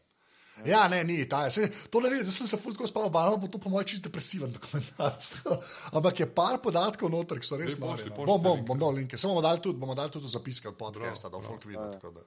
Ja, 0.65 0.87
ne, 0.91 1.03
ni, 1.03 1.21
ta 1.29 1.45
je. 1.45 1.51
Saj, 1.55 1.67
to 1.91 2.01
ne 2.03 2.09
vem, 2.11 2.23
zdaj 2.23 2.35
sem 2.35 2.47
se 2.51 2.57
fulsko 2.59 2.87
spal, 2.87 3.07
malo 3.13 3.37
bo 3.39 3.47
to 3.47 3.59
po 3.61 3.69
mojem 3.71 3.87
čist 3.93 4.03
depresiven 4.03 4.51
dokumentarc. 4.51 5.29
Ampak 5.95 6.19
je 6.19 6.27
par 6.27 6.57
podatkov 6.59 7.11
noter, 7.11 7.39
ki 7.39 7.47
so 7.47 7.59
res 7.59 7.77
ne. 7.77 7.85
pošlji 7.85 8.11
Bom, 8.17 8.41
bom, 8.43 8.65
bom 8.67 8.79
dal 8.81 8.97
linke. 8.97 9.17
Samo 9.17 9.37
bomo 9.37 9.45
dali 9.45 9.63
tudi, 9.63 9.79
bomo 9.79 9.95
dali 9.95 10.11
tudi 10.11 10.27
zapiske 10.27 10.67
od 10.67 10.75
podcasta, 10.79 11.29
da 11.29 11.37
bo 11.37 11.45
folk 11.45 11.63
videl, 11.63 11.93
tako 11.95 12.11
da. 12.17 12.25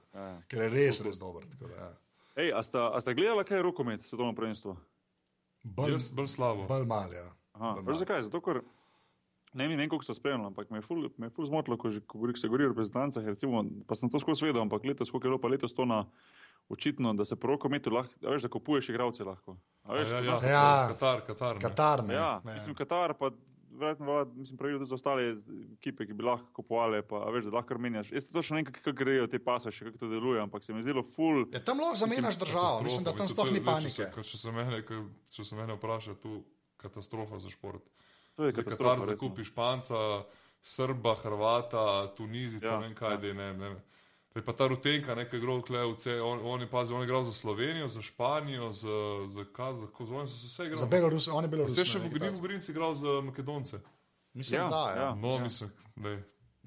Ker 0.49 0.65
je 0.65 0.69
res, 0.73 1.03
res 1.05 1.21
dober. 1.21 1.45
tako 1.53 1.69
da, 1.69 1.77
ja. 1.77 1.91
Ej, 2.41 2.49
a 2.57 2.63
sta, 2.65 2.87
a 2.89 3.01
sta 3.01 3.13
gledala 3.13 3.45
kaj 3.45 3.61
je 3.61 3.67
rokomet, 3.67 4.01
svetovno 4.01 4.33
prvenstvo? 4.33 4.73
Bolj, 5.63 5.99
slabo. 6.27 6.65
bolj 6.67 6.87
mal, 6.89 7.13
ja. 7.13 7.27
Aha, 7.53 7.75
Bolj 7.77 7.85
veš 7.85 7.85
malo. 7.85 7.99
zakaj? 8.01 8.23
Zato, 8.25 8.41
ker 8.41 8.63
ne 9.53 9.63
vem, 9.63 9.71
ne 9.71 9.77
vem, 9.77 9.89
koliko 9.89 10.03
so 10.03 10.13
spremljali, 10.13 10.47
ampak 10.47 10.69
me 10.69 10.77
je 10.77 10.81
ful, 10.81 11.09
me 11.17 11.27
je 11.27 11.31
ful 11.31 11.45
zmotilo, 11.45 11.77
ko, 11.77 11.89
že, 11.89 12.01
ko 12.01 12.17
se 12.33 12.47
govori 12.47 12.65
o 12.65 12.69
reprezentancah, 12.69 13.25
recimo, 13.25 13.59
pa 13.85 13.95
sem 13.95 14.09
to 14.09 14.19
skozi 14.19 14.45
vedel, 14.45 14.61
ampak 14.61 14.83
letos, 14.83 15.11
koliko 15.11 15.27
je 15.27 15.31
bilo 15.31 15.39
pa 15.39 15.47
letos 15.47 15.73
to 15.73 15.85
na 15.85 16.05
očitno, 16.67 17.13
da 17.13 17.25
se 17.25 17.35
po 17.35 17.47
rokometu 17.47 17.91
lahko, 17.91 18.13
a 18.21 18.29
veš, 18.29 18.41
da 18.41 18.49
kupuješ 18.49 18.89
igralce 18.89 19.23
lahko. 19.23 19.57
A 19.83 19.89
Ja, 19.89 19.99
veš, 19.99 20.09
ja, 20.09 20.15
ja. 20.15 20.23
znaš- 20.23 20.43
Ja. 20.45 20.87
Katar, 20.89 21.21
Katar. 21.21 21.55
ne. 21.55 21.61
Katar, 21.61 22.03
ne. 22.03 22.13
ja, 22.13 22.41
ne. 22.41 22.53
mislim, 22.53 22.75
Katar, 22.75 23.13
pa 23.13 23.31
verjetno, 23.73 24.05
vlada, 24.05 24.31
mislim, 24.35 24.57
pravilo 24.57 24.79
tudi 24.79 24.89
za 24.89 24.95
ostale 24.95 25.23
ekipe, 25.73 26.05
ki 26.05 26.13
bi 26.13 26.23
lahko 26.23 26.45
kupovali, 26.53 27.01
pa 27.01 27.15
a 27.17 27.29
veš, 27.29 27.45
da 27.45 27.51
lahko 27.51 27.77
menjaš. 27.77 28.11
Jaz 28.11 28.27
točno 28.27 28.53
ne 28.53 28.61
vem, 28.61 28.71
kako 28.71 28.91
grejo 28.93 29.27
te 29.27 29.39
pasaše, 29.39 29.85
kako 29.85 29.97
to 29.97 30.07
deluje, 30.07 30.41
ampak 30.41 30.63
se 30.63 30.73
mi 30.73 30.79
je 30.79 30.83
zdelo 30.83 31.03
ful. 31.05 31.45
Ja, 31.51 31.59
tam 31.59 31.79
lahko 31.79 31.95
zamenjaš 31.97 32.37
državo, 32.37 32.81
mislim, 32.81 33.03
da 33.03 33.13
tam 33.13 33.27
sploh 33.27 33.51
ni 33.51 33.59
panike. 33.61 33.89
Če 33.89 34.07
se, 34.13 34.23
če 34.23 34.37
se 34.37 34.51
mene, 34.51 34.83
če 35.27 35.43
se 35.43 35.55
mene 35.55 35.73
vpraša, 35.73 36.15
tu 36.15 36.43
katastrofa 36.77 37.39
za 37.39 37.49
šport. 37.49 37.81
To 38.35 38.45
je 38.45 38.53
Za. 38.53 38.97
Katar 38.97 39.05
zakupi 39.05 39.43
Španca, 39.43 40.23
Srba, 40.61 41.15
Hrvata, 41.15 42.07
Tunizica, 42.07 42.65
Ja, 42.65 42.71
ja, 42.71 42.79
ne 42.79 42.87
vem 42.87 42.95
kaj, 42.95 43.11
ja. 43.13 43.33
ne, 43.33 43.53
ne. 43.53 43.75
Je 44.35 44.41
pa 44.41 44.53
ta 44.53 44.65
Rutenka, 44.67 45.15
nekaj 45.15 45.37
igral 45.39 45.61
klevce, 45.61 46.21
on, 46.21 46.39
on 46.43 46.61
je 46.61 46.69
pazil, 46.69 46.95
on 46.95 47.01
je 47.01 47.05
igral 47.05 47.23
za 47.23 47.33
Slovenijo, 47.33 47.87
za 47.87 48.01
Španijo, 48.01 48.71
za, 48.71 48.89
za 49.27 49.45
Kazahko, 49.45 50.05
za 50.05 50.15
oni 50.15 50.27
so 50.27 50.33
se 50.33 50.47
vse 50.47 50.55
Za 50.57 50.65
igrali. 50.65 50.89
Belorus, 50.89 51.27
on 51.27 51.43
je 51.43 51.47
Belorus. 51.47 51.73
Vse 51.73 51.85
še 51.85 51.99
ne, 51.99 52.09
v 52.09 52.09
v 52.09 52.61
si 52.61 52.71
igral 52.71 52.95
za 52.95 53.21
Makedonce. 53.21 53.79
Mislim, 54.33 54.61
Ja, 54.61 54.69
da, 54.69 54.89
ja. 54.89 55.01
ja. 55.03 55.15
No, 55.15 55.39
mislim, 55.39 55.69
da 55.95 56.09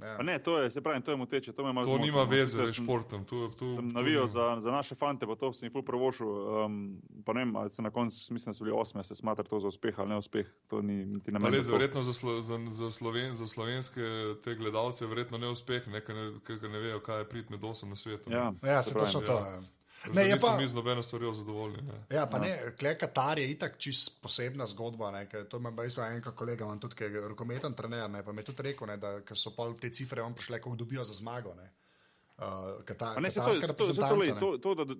ja. 0.00 0.16
Pa 0.16 0.22
ne, 0.22 0.38
to 0.38 0.58
je, 0.58 0.70
se 0.70 0.80
pravi, 0.80 1.00
to 1.02 1.10
je 1.10 1.16
moteče, 1.16 1.52
to 1.52 1.62
to 1.62 1.70
zmotilo, 1.72 1.98
nima 1.98 2.24
no. 2.24 2.30
veze 2.30 2.66
s 2.66 2.74
športom. 2.74 3.24
Tu, 3.24 3.48
tu, 3.58 3.74
sem 3.74 3.88
navijal 3.88 4.26
za, 4.26 4.56
za 4.60 4.70
naše 4.70 4.94
fante, 4.94 5.26
pa 5.26 5.34
to 5.34 5.52
sem 5.52 5.66
jih 5.66 5.72
ful 5.72 5.82
prevošil. 5.82 6.28
Um, 6.28 7.02
pa 7.24 7.32
ne 7.32 7.44
vem, 7.44 7.56
ali 7.56 7.70
se 7.70 7.82
na 7.82 7.90
koncu, 7.90 8.32
mislim, 8.32 8.50
da 8.50 8.54
so 8.54 8.64
bili 8.64 8.76
osme, 8.76 9.04
se 9.04 9.14
smatra 9.14 9.44
to 9.44 9.60
za 9.60 9.68
uspeh 9.68 9.98
ali 9.98 10.08
ne 10.08 10.18
uspeh. 10.18 10.46
To 10.66 10.82
ni 10.82 11.04
niti 11.06 11.32
na 11.32 11.38
meni. 11.38 11.58
verjetno 11.72 12.02
za, 12.02 12.12
slo, 12.12 12.40
za, 12.42 12.58
za, 12.68 12.90
sloven, 12.90 13.34
za 13.34 13.46
slovenske 13.46 14.02
te 14.44 14.54
gledalce 14.54 15.04
je 15.04 15.08
verjetno 15.08 15.38
neuspeh, 15.38 15.88
ne, 15.88 16.00
ker 16.00 16.14
ne, 16.14 16.26
ker 16.46 16.70
ne 16.70 16.78
vejo, 16.78 17.00
kaj 17.00 17.18
je 17.18 17.28
prid 17.28 17.50
med 17.50 17.64
osem 17.64 17.88
na 17.88 17.96
svetu. 17.96 18.30
ne. 18.30 18.36
Ja, 18.36 18.52
Ja, 18.62 18.82
se 18.82 18.92
pravim, 18.92 19.06
točno 19.06 19.20
to. 19.20 19.32
ja. 19.32 19.62
Ja. 20.06 20.14
Ne, 20.14 20.26
je 20.28 20.34
nismo 20.34 20.48
pa, 20.48 20.56
mi 20.56 20.68
z 20.68 20.74
nobeno 20.74 21.02
stvarjo 21.02 21.32
zadovoljni. 21.34 21.82
Ne. 21.82 22.16
ja, 22.16 22.26
pa 22.26 22.38
ne, 22.38 22.52
klej 22.78 22.98
Katar 22.98 23.38
je 23.38 23.48
itak 23.50 23.78
čist 23.78 24.22
posebna 24.22 24.66
zgodba. 24.66 25.10
Ne, 25.10 25.24
ker 25.28 25.48
to 25.48 25.56
ima 25.62 25.72
isto 25.84 26.04
enega 26.04 26.30
kolega, 26.32 26.64
imam 26.64 26.80
tudi, 26.80 26.94
ki 26.94 27.04
je 27.04 27.28
rokometen 27.28 27.74
trener, 27.74 28.10
ne, 28.10 28.22
pa 28.24 28.32
mi 28.32 28.40
je 28.40 28.50
tudi 28.52 28.62
rekel, 28.70 28.86
ne, 28.86 28.96
da 28.96 29.20
ko 29.20 29.34
so 29.34 29.50
pol 29.56 29.74
te 29.74 29.90
cifre 29.90 30.22
on 30.22 30.34
prišle, 30.34 30.60
koliko 30.60 30.84
dobijo 30.84 31.04
za 31.04 31.14
zmago. 31.14 31.54
Ne. 31.54 31.72
Uh, 32.36 32.84
Kata, 32.84 33.14
Pa 33.14 33.20
ne, 33.20 33.30
se 33.30 33.40
to, 33.40 33.46
katarska 33.46 33.66
se 33.66 33.72
to, 33.72 33.84
se 33.84 33.92
to, 33.94 34.02
reprezentanca, 34.02 34.14
lej, 34.20 34.34
ne. 34.34 34.40
to, 34.40 34.58
to, 34.58 34.84
da, 34.84 34.94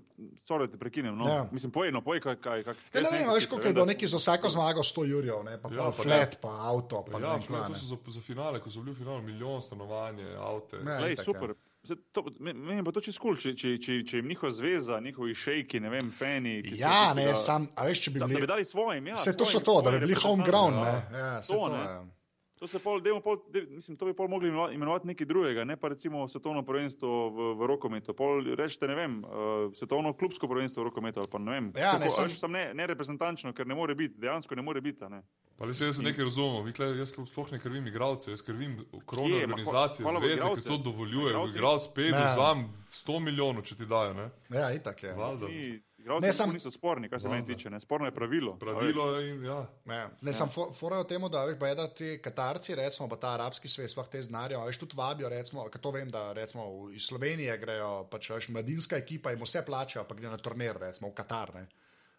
sorry, 0.49 0.71
te 0.73 0.79
prekinem, 0.81 1.19
no. 1.19 1.27
Ja. 1.29 1.35
Ja. 1.35 1.49
Mislim, 1.53 1.73
pojeno, 1.73 2.01
poj, 2.01 2.21
kaj, 2.21 2.37
kaj, 2.41 2.63
kaj. 2.65 2.75
Ja, 2.95 3.01
ne 3.05 3.11
vem, 3.13 3.29
veš, 3.29 3.47
koliko 3.47 3.69
je 3.69 3.73
bilo 3.75 3.85
neki 3.87 4.09
za 4.09 4.17
vsako 4.17 4.51
zmago 4.51 4.81
100 4.81 5.05
jurjev, 5.05 5.43
ne, 5.45 5.59
pa, 5.63 5.69
Ja, 5.69 5.77
ja, 5.77 5.85
pa 5.85 5.93
flat, 5.93 6.33
ne. 6.33 6.41
pa 6.41 6.49
avto, 6.49 7.03
pa, 7.05 7.13
Pa 7.13 7.19
ne 7.19 7.27
ja, 7.27 7.35
vem, 7.35 7.43
kva, 7.45 7.61
to 7.67 7.75
ne. 7.75 7.79
so 7.79 7.91
za, 7.91 7.99
za 8.09 8.21
finale, 8.25 8.61
ko 8.65 8.73
so 8.73 8.81
bili 8.81 8.95
v 8.97 8.99
finalu, 9.03 9.23
milijon 9.23 9.61
stanovanje, 9.63 10.31
avte. 10.33 10.81
Ja, 10.81 10.97
Lej, 11.05 11.13
itak, 11.13 11.25
super. 11.29 11.53
Se, 11.53 11.66
to, 12.13 12.25
meni 12.41 12.83
pa 12.83 12.91
to 12.91 13.01
čisto 13.01 13.21
kul, 13.21 13.37
če, 13.37 13.55
če, 13.55 13.79
če, 13.79 14.03
če 14.03 14.17
jim 14.17 14.29
njihova 14.29 14.53
zveza, 14.53 15.01
njihovi 15.01 15.35
šejki, 15.35 15.81
ne 15.81 15.89
vem, 15.89 16.11
so 16.11 16.25
Ja, 16.73 16.89
tistega- 17.07 17.15
ne, 17.17 17.37
sam, 17.37 17.69
a 17.75 17.85
veš, 17.85 18.01
če 18.01 18.11
bi 18.11 18.19
Sam, 18.19 18.29
da 18.29 18.35
bili. 18.35 18.41
bi 18.41 18.47
dali 18.47 18.65
svojim. 18.65 19.07
Ja, 19.07 19.15
Vse 19.15 19.33
to 19.33 19.45
so 19.45 19.61
to, 19.61 19.83
da 19.83 19.91
bi 19.91 19.99
bili 20.01 20.15
home 20.15 20.45
ground, 20.45 20.75
ne. 20.75 20.85
reprezentantom, 20.85 21.19
Ja, 21.19 21.41
To, 21.43 21.55
to, 21.55 21.69
ne. 21.69 21.79
ja. 21.79 22.16
To, 22.57 22.67
se 22.67 22.79
pol, 22.79 23.01
dajmo 23.01 23.21
pol, 23.21 23.37
de, 23.51 23.67
mislim, 23.69 23.97
to 23.97 24.07
bi 24.07 24.15
pol 24.15 24.29
mogli 24.29 24.49
imenova- 24.49 24.73
imenovati 24.73 25.07
nekaj 25.07 25.27
drugega, 25.27 25.65
ne 25.65 25.77
pa 25.77 25.89
recimo 25.89 26.25
svetovno 26.25 26.63
prvenstvo 26.63 27.09
v, 27.29 27.55
v 27.55 27.67
rokometu. 27.67 28.15
Pol 28.15 28.41
rečete, 28.55 28.89
ne 28.89 28.95
vem, 28.95 29.19
uh, 29.19 29.29
svetovno 29.75 30.13
klubsko 30.13 30.49
prvenstvo 30.49 30.81
v 30.81 30.87
rokometu 30.87 31.21
ali 31.21 31.29
pa 31.29 31.39
ne 31.39 31.51
vem. 31.53 31.73
Ja, 31.77 31.93
ne, 31.93 31.99
Kako, 32.01 32.11
sam- 32.13 32.31
sam 32.31 32.53
ne, 32.53 32.75
ne 32.75 32.87
reprezentančno, 32.87 33.53
ker 33.53 33.67
ne 33.67 33.75
more 33.75 33.95
biti, 33.95 34.15
dejansko 34.17 34.55
ne 34.55 34.63
more 34.63 34.81
biti. 34.81 35.05
a 35.05 35.09
Ne. 35.09 35.21
Pa 35.59 35.65
res 35.65 35.81
jaz 35.81 35.99
nekaj 35.99 36.25
razumem, 36.25 36.65
Vi 36.65 36.73
tle- 36.73 36.97
jaz 36.97 37.13
sploh 37.13 37.53
ne 37.53 37.59
krivim 37.59 37.87
igralce, 37.87 38.31
jaz 38.31 38.43
krivim 38.43 38.77
krovne 39.07 39.37
organizacije, 39.39 40.05
hvala 40.05 40.19
v 40.19 40.23
zveze, 40.23 40.35
ki 40.35 40.41
igralce. 40.43 40.69
to 40.69 40.77
dovoljujejo. 40.79 41.47
Igralec 41.49 41.87
pet, 41.89 42.13
Ne. 42.13 42.25
vzam 42.27 42.59
100 42.91 43.21
milijonov, 43.21 43.63
če 43.63 43.75
ti 43.75 43.87
dajo. 43.87 44.15
Ne? 44.15 44.31
Ja, 44.51 44.73
itak 44.73 45.03
je. 45.03 45.13
Valjda. 45.15 45.49
Ni, 45.49 45.81
igralci 46.07 46.23
Ne, 46.23 46.29
ne, 46.29 46.33
sam- 46.33 46.53
niso 46.53 46.71
sporni, 46.71 47.09
kar 47.09 47.21
se 47.21 47.27
meni 47.27 47.41
Valjda. 47.41 47.53
tiče. 47.53 47.71
Ne. 47.71 47.81
Sporno 47.81 48.07
je 48.07 48.13
pravilo. 48.13 48.55
Pravilo 48.57 49.21
in 49.21 49.45
ja. 49.45 49.67
Ja. 49.87 50.11
Ne, 50.21 50.33
sam 50.33 50.49
fo- 50.49 50.71
fora 50.73 50.97
je 50.97 51.03
v 51.03 51.09
tem, 51.09 51.23
da 51.29 51.45
veš, 51.45 51.59
da 51.75 51.89
ti 51.89 52.19
Katarci, 52.19 52.75
recimo, 52.75 53.09
pa 53.09 53.17
ta 53.17 53.29
arabski 53.33 53.69
svet, 53.69 53.91
sploh 53.91 54.07
te 54.07 54.23
znarijo, 54.23 54.61
a 54.61 54.67
veš, 54.67 54.79
tudi 54.79 54.95
vabijo, 54.95 55.29
recimo, 55.29 55.67
ker 55.67 55.81
to 55.81 55.91
vem, 55.91 56.09
da 56.09 56.33
recimo 56.33 56.63
v- 56.65 56.95
iz 56.95 57.03
Slovenije 57.05 57.59
grejo, 57.59 58.07
pač 58.07 58.31
veš, 58.31 58.49
mladinska 58.49 58.97
ekipa 58.97 59.31
jim 59.31 59.43
vse 59.43 59.63
plačajo, 59.63 60.05
pa 60.05 60.15
gre 60.15 60.29
na 60.29 60.37
turnir, 60.39 60.79
recimo 60.79 61.11
v 61.11 61.15
Katar. 61.15 61.55
Ne. 61.55 61.67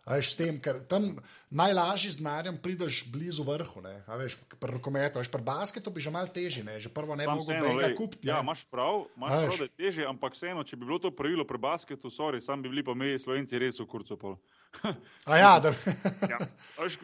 Veš, 0.08 0.30
tem, 0.40 0.56
ker 0.64 0.80
tam 0.88 1.18
najlažji 1.52 2.14
z 2.16 2.22
denarjem 2.22 2.56
prideš 2.64 3.02
blizu 3.12 3.44
vrhu, 3.44 3.82
veš, 4.22 4.38
pri 4.56 4.78
rokometu, 4.78 5.20
veš, 5.20 5.28
pri 5.28 5.44
basketu 5.44 5.92
bi 5.92 6.04
že 6.04 6.14
mal 6.16 6.30
težje, 6.32 6.64
ne, 6.64 6.78
že 6.80 6.88
prvo 6.88 7.18
ne 7.20 7.28
bi 7.28 7.36
mogel 7.36 7.60
tega 7.60 7.90
kupiti. 7.98 8.30
Ja, 8.30 8.40
imaš 8.40 8.64
prav, 8.72 9.10
imaš 9.20 9.36
prav, 9.36 9.58
da 9.60 9.68
je 9.68 9.74
težje, 9.76 10.08
ampak 10.08 10.38
vseeno, 10.38 10.64
če 10.64 10.80
bi 10.80 10.88
bilo 10.88 11.02
to 11.04 11.12
pravilo 11.12 11.44
pri 11.44 11.60
basketu, 11.60 12.08
sorry, 12.08 12.40
sam 12.40 12.64
bi 12.64 12.72
bili 12.72 12.88
pa 12.88 12.96
mi, 12.96 13.20
slovenci, 13.20 13.60
res 13.60 13.82
v 13.84 13.88
kurcu 13.92 14.16
pol. 14.16 14.40
Ja, 15.28 15.60
da, 15.60 15.74
Ja. 16.32 16.38
Veš, 16.80 17.00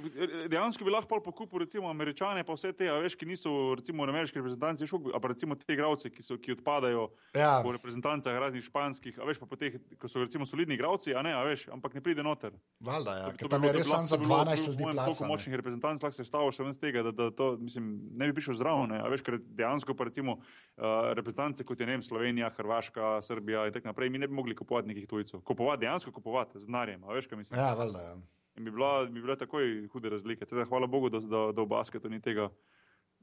dejansko 0.47 0.86
bi 0.86 0.91
lahko 0.93 1.20
pokupil 1.20 1.59
recimo 1.59 1.89
američane, 1.89 2.43
pa 2.47 2.53
vse 2.55 2.72
te, 2.78 2.88
a 2.88 2.95
veš, 3.03 3.18
ki 3.20 3.26
niso 3.28 3.51
recimo 3.76 4.05
ameriški 4.07 4.39
reprezentanci, 4.39 4.88
šok, 4.88 5.09
pa 5.22 5.28
recimo 5.28 5.55
te 5.59 5.74
igralce, 5.76 6.07
ki, 6.14 6.24
so, 6.24 6.38
ki 6.39 6.53
odpadajo 6.55 7.07
ja, 7.36 7.57
po 7.66 7.74
reprezentancah 7.76 8.38
raznih 8.39 8.64
španskih, 8.64 9.18
a 9.20 9.28
veš, 9.28 9.41
pa 9.41 9.49
po 9.49 9.59
teh, 9.59 9.76
ko 9.99 10.07
so 10.07 10.24
recimo 10.24 10.45
solidni 10.47 10.78
igralci, 10.78 11.11
a 11.18 11.24
ne, 11.26 11.34
a 11.36 11.41
veš, 11.43 11.66
ampak 11.74 11.97
ne 11.97 12.03
pride 12.05 12.24
noter. 12.24 12.53
valjda, 12.80 13.18
ja, 13.18 13.32
ker 13.36 13.51
tam 13.51 13.64
je 13.68 13.74
res 13.74 13.89
samo 13.91 14.07
za 14.07 14.18
bilo- 14.18 14.39
12 14.45 14.66
to 14.66 14.72
bi 14.78 14.84
ljudi. 14.84 14.97
Toliko 15.03 15.26
močnih 15.34 15.55
reprezentanc 15.59 16.03
lahko 16.03 16.16
se 16.16 16.24
štavo 16.24 16.51
še 16.55 16.64
ven 16.64 16.74
z 16.74 16.80
tega, 16.80 17.03
da, 17.03 17.11
da 17.11 17.30
to 17.32 17.57
mislim, 17.59 17.89
ne 18.14 18.30
bi 18.32 18.38
prišel 18.39 18.55
zraven. 18.61 18.93
A 19.01 19.07
veš, 19.11 19.26
ker 19.26 19.39
dejansko 19.41 19.95
pa 19.97 20.07
recimo 20.07 20.38
uh, 20.39 21.11
reprezentance 21.18 21.64
kot 21.64 21.80
je 21.80 21.86
ne 21.89 21.97
vem, 21.97 22.03
Slovenija, 22.05 22.49
Hrvaška, 22.55 23.20
Srbija 23.22 23.68
in 23.68 23.74
tako 23.74 23.91
naprej, 23.91 24.09
mi 24.09 24.22
ne 24.22 24.28
bi 24.28 24.34
mogli 24.34 24.55
kupovati 24.55 24.88
nekih 24.88 25.07
tujcev. 25.07 25.41
Kupovati, 25.41 25.82
dejansko 25.86 26.11
kupovati 26.11 26.59
z 26.59 26.66
denarjem, 26.70 27.03
a 27.03 27.14
veš, 27.14 27.28
kaj 27.28 27.38
mislim. 27.38 27.53
Ja, 27.54 27.74
valjda, 27.78 28.01
ja. 28.01 28.14
In 28.58 28.68
bi, 28.68 28.72
bila, 28.72 29.06
bi 29.06 29.22
bile 29.22 29.38
takoj 29.38 29.88
hude 29.93 30.10
razlike. 30.14 30.45
Teda, 30.45 30.66
hvala 30.70 30.88
Bogu, 30.88 31.10
da, 31.10 31.20
da, 31.20 31.47
da 31.56 31.62
v 31.62 31.70
basketu 31.70 32.10
ni 32.10 32.22
tega 32.22 32.49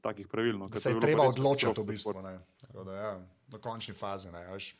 takih 0.03 0.27
pravil. 0.27 0.57
No, 0.59 0.67
da 0.67 0.75
ker 0.75 0.83
se 0.83 0.93
je 0.95 0.99
treba 1.03 1.27
odločiti 1.29 1.81
v 1.81 1.87
bistvu. 1.93 2.19
Ne. 2.25 2.35
Da, 2.73 2.95
ja, 2.97 3.13
do 3.51 3.61
končne 3.63 3.95
faze. 3.95 4.31
Ne, 4.33 4.43
veš. 4.51 4.73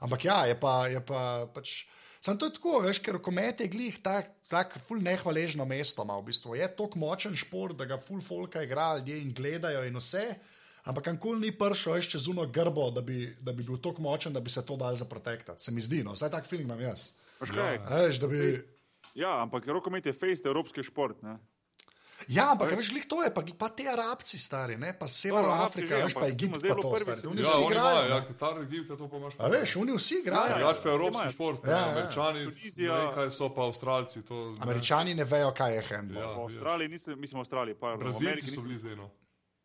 Ampak 0.00 0.24
ja, 0.28 0.42
je 0.48 0.56
pa, 0.60 0.74
je 0.92 1.00
pa 1.04 1.20
pač. 1.52 1.84
Sam 2.20 2.38
to 2.40 2.48
je 2.48 2.56
tako, 2.56 2.80
veš, 2.82 3.00
ker 3.04 3.18
rokomet 3.18 3.60
je 3.62 3.68
glih 3.70 3.98
tako 4.02 4.32
tak 4.48 4.78
ful 4.88 5.00
nehvaležno 5.04 5.66
mesto. 5.68 6.04
V 6.04 6.22
bistvu. 6.26 6.56
Je 6.58 6.68
tako 6.76 6.98
močen 7.02 7.36
šport, 7.36 7.76
da 7.76 7.84
ga 7.84 8.00
ful 8.02 8.22
folka 8.24 8.64
igra, 8.64 8.96
ljudje 8.98 9.20
in 9.22 9.34
gledajo 9.36 9.84
in 9.86 10.00
vse. 10.00 10.24
Ampak 10.86 11.10
ankul 11.10 11.40
ni 11.42 11.50
prišel 11.50 11.98
še 11.98 12.14
čez 12.14 12.28
uno 12.30 12.46
grbo, 12.46 12.88
da 12.94 13.02
bi, 13.02 13.26
da 13.42 13.52
bi 13.52 13.64
bil 13.66 13.80
tako 13.82 14.04
močen, 14.06 14.32
da 14.32 14.40
bi 14.40 14.50
se 14.50 14.62
to 14.62 14.76
dal 14.78 14.94
zaprotektati. 14.96 15.62
Se 15.62 15.74
mi 15.74 15.82
zdi, 15.82 16.04
no, 16.06 16.14
vsaj 16.14 16.30
tak 16.30 16.46
film 16.46 16.68
imam 16.68 16.80
jaz. 16.80 17.10
Veš 17.40 17.50
kaj? 17.50 17.78
A 17.80 18.02
Veš, 18.02 18.18
da 18.18 18.26
bi... 18.26 18.40
Ja, 19.14 19.40
ampak 19.40 19.66
rokomet 19.66 20.06
je 20.06 20.12
fejst 20.12 20.46
evropski 20.46 20.82
šport. 20.82 21.22
Ne? 21.22 21.38
Ja, 22.28 22.50
ampak 22.50 22.72
a 22.72 22.76
veš, 22.76 22.88
glih 22.90 23.04
to 23.04 23.20
je, 23.20 23.28
pa, 23.28 23.44
pa 23.44 23.68
te 23.68 23.84
Arabci 23.84 24.38
stari, 24.40 24.76
ne? 24.76 24.92
pa 24.92 25.04
Severna 25.04 25.52
Arabci 25.54 25.84
Afrika, 25.84 25.92
že, 25.94 26.04
veš, 26.04 26.14
pa 26.14 26.26
Egipt, 26.26 26.54
pa 26.58 26.74
to 26.74 26.90
stari. 26.96 27.26
Oni 27.26 27.40
Ja, 27.40 27.44
vsi 27.44 27.58
oni 27.58 27.66
igrajo. 27.66 27.92
imajo, 27.92 28.08
ja, 28.08 28.14
ne. 28.14 28.26
Katar, 28.26 28.54
Egipt, 28.58 28.88
to 28.90 29.06
pa 29.06 29.16
imaš. 29.16 29.34
A 29.36 29.44
veš, 29.46 29.76
oni 29.76 29.92
vsi 29.92 30.14
igrajo. 30.16 30.48
Ja, 30.48 30.56
Drugač 30.56 30.76
pa 30.76 30.80
je 30.80 30.84
Saj 30.86 30.96
evropski 30.96 31.28
šport, 31.30 31.60
Ja, 31.60 31.70
ja, 31.70 31.76
ja. 31.76 31.88
američani, 31.90 32.40
Tunizija- 32.46 32.98
ne 32.98 33.14
kaj 33.14 33.28
so 33.30 33.48
pa 33.50 33.62
avstralci. 33.62 34.18
To, 34.22 34.34
ne. 34.50 34.58
Američani 34.60 35.14
ne 35.14 35.24
vejo, 35.26 35.50
kaj 35.52 35.74
je 35.74 35.82
handball. 35.82 36.22
Ja. 36.22 36.32
V 36.34 36.42
Avstraliji 36.42 36.88
nisem, 36.88 37.20
mislim, 37.20 37.36
Avstraliji, 37.38 37.74
v 37.74 37.96
Brazilci 37.98 38.48
so 38.48 38.60
bili 38.62 38.78
zdaj. 38.78 38.96
No. 38.96 39.10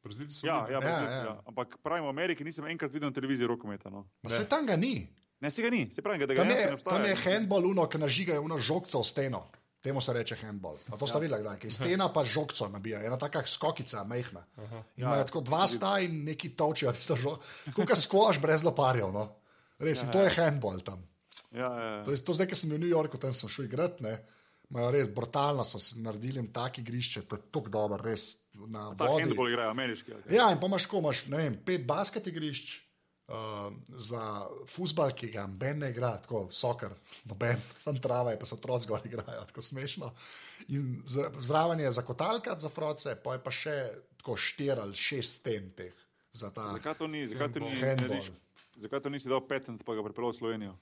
Brazilci 0.01 0.33
so 0.33 0.43
Ja, 0.43 0.59
bili. 0.59 0.73
ja, 0.73 0.75
Ja, 0.75 0.79
Brazilci, 0.81 1.17
ja. 1.17 1.23
ja. 1.25 1.41
Ampak 1.45 1.67
pravim, 1.79 2.03
v 2.03 2.09
Ameriki 2.09 2.43
nisem 2.43 2.67
enkrat 2.67 2.91
videl 2.91 3.07
na 3.07 3.13
televiziji 3.13 3.47
rokometa. 3.47 3.87
No. 3.89 4.07
Pa 4.19 4.29
se 4.29 4.43
tam 4.45 4.65
ga 4.65 4.75
ni. 4.75 5.07
Ne, 5.41 5.51
se 5.51 5.61
ga 5.61 5.69
ni, 5.69 5.87
se 5.89 6.01
pravi, 6.01 6.21
da 6.21 6.33
ga 6.33 6.43
Tam 6.43 6.49
je, 6.49 6.77
tam 6.79 7.05
je 7.05 7.15
handball, 7.17 7.65
uno, 7.65 7.87
ki 7.87 7.97
nažigajo 7.97 8.41
uno 8.41 8.59
žogco 8.59 8.99
v 8.99 9.05
steno. 9.05 9.41
Temu 9.81 9.97
se 9.97 10.13
reče 10.13 10.35
handball. 10.35 10.77
A 10.87 10.97
to 10.97 11.07
sta 11.07 11.17
Ja. 11.17 11.21
videla, 11.21 11.39
kdaj? 11.39 11.59
Ki 11.59 11.71
stena 11.71 12.05
pa 12.13 12.21
žogco 12.23 12.67
nabija, 12.69 12.99
ena 13.01 13.17
taka 13.17 13.41
skokica, 13.43 14.03
mehna. 14.03 14.43
In 14.95 15.01
Ja, 15.01 15.23
tako 15.25 15.41
dva 15.41 15.65
sta 15.67 15.95
in 15.99 16.23
neki 16.23 16.49
točijo 16.49 16.91
tisto 16.91 17.15
žogo. 17.15 17.39
Kot 17.73 17.89
skvoš 17.97 18.37
brez 18.37 18.61
loparjev. 18.61 19.09
No. 19.11 19.23
Res, 19.79 20.03
in 20.03 20.11
to 20.11 20.21
je 20.21 20.29
handball 20.29 20.79
tam. 20.79 21.01
Ja, 21.51 21.65
ja, 21.65 21.87
ja. 21.87 22.03
To, 22.05 22.11
je, 22.11 22.21
to 22.21 22.33
zdaj, 22.33 22.47
ki 22.47 22.55
sem 22.55 22.69
v 22.69 22.77
New 22.77 22.87
Yorku, 22.87 23.17
tam 23.17 23.33
sem 23.33 23.49
šel 23.49 23.65
igrati. 23.65 24.03
Ne. 24.05 24.19
Imajo 24.69 24.91
res 24.91 25.09
brutalno, 25.09 25.65
so 25.65 25.81
si 25.81 25.97
naredili 25.99 26.45
taki 26.53 26.79
igrišče, 26.81 27.25
to 27.25 27.35
je 27.35 27.41
tako 27.51 27.69
dobro, 27.69 27.97
res 27.97 28.37
na 28.69 28.93
vodi. 28.93 29.25
handball 29.25 29.49
igrajo 29.49 29.73
ameriški. 29.73 30.11
kaj? 30.11 30.35
Ja, 30.37 30.51
in 30.53 30.61
pa 30.61 30.69
imaš, 30.69 30.85
ko 30.85 31.01
imaš, 31.01 31.25
ne 31.27 31.37
vem, 31.41 31.57
pet 31.65 31.83
basket 31.83 32.27
igrišč, 32.29 32.77
Uh, 33.31 33.71
za 33.95 34.47
futbal, 34.67 35.13
ki 35.15 35.29
ga 35.31 35.45
Ben 35.47 35.77
ne 35.79 35.89
igra, 35.93 36.17
tako 36.19 36.49
sokar, 36.51 36.91
noben, 37.29 37.61
sam 37.83 37.95
trava 38.01 38.33
je, 38.33 38.39
pa 38.39 38.45
se 38.45 38.55
otroci 38.55 38.89
zgor 38.89 39.05
igrajo, 39.07 39.45
tako 39.47 39.61
smešno. 39.63 40.11
In 40.75 40.97
zraven 41.39 41.79
je 41.79 41.91
za 41.91 42.01
kotalkat, 42.03 42.59
za 42.59 42.69
froce, 42.69 43.15
pa 43.23 43.37
je 43.37 43.43
pa 43.45 43.53
še 43.55 43.77
tako 44.17 44.35
štir 44.35 44.83
ali 44.83 44.95
šest 44.95 45.39
sten 45.39 45.71
teh 45.77 45.95
za 46.33 46.51
ta. 46.51 46.73
Zakaj 46.75 46.97
to 46.99 47.07
ni, 47.07 47.23
zakaj 47.27 47.53
to 47.53 47.63
ni, 47.63 48.21
zakaj 48.73 48.99
to 48.99 49.09
nisi 49.09 49.27
dal 49.27 49.41
patent, 49.41 49.83
pa 49.83 49.93
ga 49.93 50.01
pripeljal 50.01 50.29
v 50.29 50.35
Slovenijo? 50.35 50.73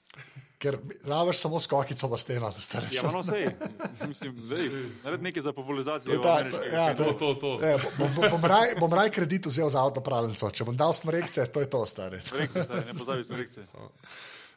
Ker 0.58 0.76
rabiš 1.04 1.36
samo 1.38 1.56
skokico 1.56 2.06
v 2.06 2.16
steno, 2.16 2.46
da 2.46 2.58
ste 2.58 2.76
Ja, 2.76 2.82
rešili. 2.82 3.02
pa 3.02 3.10
no, 3.10 3.22
sej. 3.22 3.44
Mislim, 4.08 4.36
zdaj, 4.40 4.68
naredi 5.04 5.22
nekaj 5.22 5.42
za 5.42 5.52
popularizacijo. 5.52 6.10
To 6.12 6.38
je 6.38 6.50
ta- 6.50 6.64
ja. 6.66 6.94
To, 6.94 7.12
to, 7.14 7.34
to. 7.34 7.50
E, 7.60 7.76
bom, 7.96 8.08
bom, 8.12 8.30
bom, 8.30 8.42
raj, 8.42 8.74
bom 8.76 8.92
raj 8.92 9.10
kredit 9.10 9.46
vzel 9.46 9.68
za 9.68 9.80
avtopravljenco. 9.80 10.50
Če 10.50 10.64
bom 10.64 10.76
dal 10.76 10.92
smrekce, 10.92 11.46
to 11.46 11.60
je 11.60 11.68
to, 11.68 11.80
stari. 11.84 12.20
Smrekce, 12.20 12.62
stari, 12.62 12.84
ne 12.84 12.94
pozabi 12.94 13.22
smrekce. 13.24 13.60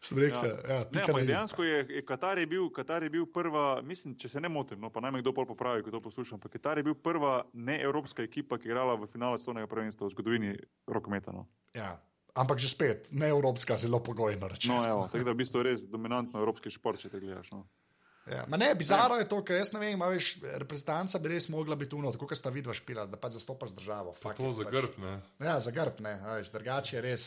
Smrekce, 0.04 0.48
ja, 0.68 0.76
ja, 0.76 0.84
Ne, 0.92 1.24
i. 1.24 1.26
dejansko 1.26 1.64
je, 1.64 1.86
je 1.90 2.02
Katar, 2.02 2.36
je 2.36 2.44
bil, 2.44 2.68
Katar 2.70 3.04
je 3.04 3.10
bil 3.10 3.24
prva, 3.26 3.80
mislim, 3.82 4.16
če 4.16 4.30
se 4.30 4.42
ne 4.42 4.50
motim, 4.50 4.76
no, 4.76 4.90
pa 4.90 5.00
naj 5.00 5.12
me 5.12 5.22
kdo 5.22 5.32
pol 5.32 5.46
popravi, 5.46 5.80
ko 5.80 5.92
to 5.92 6.02
poslušam. 6.02 6.36
ampak 6.36 6.52
Katar 6.52 6.76
je 6.76 6.84
bil 6.84 6.94
prva 6.94 7.46
neevropska 7.54 8.20
ekipa, 8.22 8.58
ki 8.58 8.68
je 8.68 8.74
igrala 8.74 8.96
v 8.96 9.08
finalu 9.08 9.38
svetovnega 9.38 9.64
prvenstva 9.66 10.04
v 10.04 10.12
zgodovini 10.12 10.52
rokometa. 10.86 11.32
No, 11.32 11.48
Ja. 11.74 11.96
Ampak 12.34 12.58
že 12.58 12.70
spet, 12.70 13.12
ne 13.14 13.30
evropska, 13.30 13.78
zelo 13.78 14.00
pogojno 14.02 14.48
rečeno. 14.50 14.82
no 14.82 14.88
evo, 14.90 15.02
tako 15.12 15.24
da 15.24 15.32
v 15.32 15.38
bistvu 15.38 15.62
je 15.62 15.64
res 15.64 15.84
dominantno 15.86 16.40
evropski 16.42 16.72
šport, 16.74 16.98
če 17.02 17.10
te 17.14 17.20
gledaš. 17.22 17.52
No. 17.54 17.68
Ja, 18.26 18.46
ma 18.48 18.58
ne, 18.58 18.72
bizarno 18.76 19.18
je 19.20 19.28
to, 19.28 19.42
ker 19.44 19.60
jaz 19.60 19.74
ne 19.76 19.82
vem, 19.84 20.02
a 20.02 20.08
veš, 20.08 20.38
reprezentanca 20.42 21.20
bi 21.20 21.34
res 21.34 21.50
mogla 21.52 21.76
biti 21.76 21.96
uno, 21.96 22.12
tako 22.16 22.30
kot 22.32 22.40
sta 22.40 22.50
vidva 22.56 22.74
špila, 22.74 23.04
da 23.06 23.20
pač 23.20 23.36
zastopaš 23.36 23.74
državo. 23.76 24.14
fuck 24.16 24.40
To 24.40 24.50
it, 24.50 24.56
za 24.56 24.64
pač. 24.64 24.74
grb, 24.74 24.98
ne. 25.04 25.14
Ja, 25.44 25.60
za 25.60 25.74
grb, 25.76 26.00
ne, 26.00 26.16
drugače 26.54 26.96
je 26.96 27.02
res. 27.04 27.26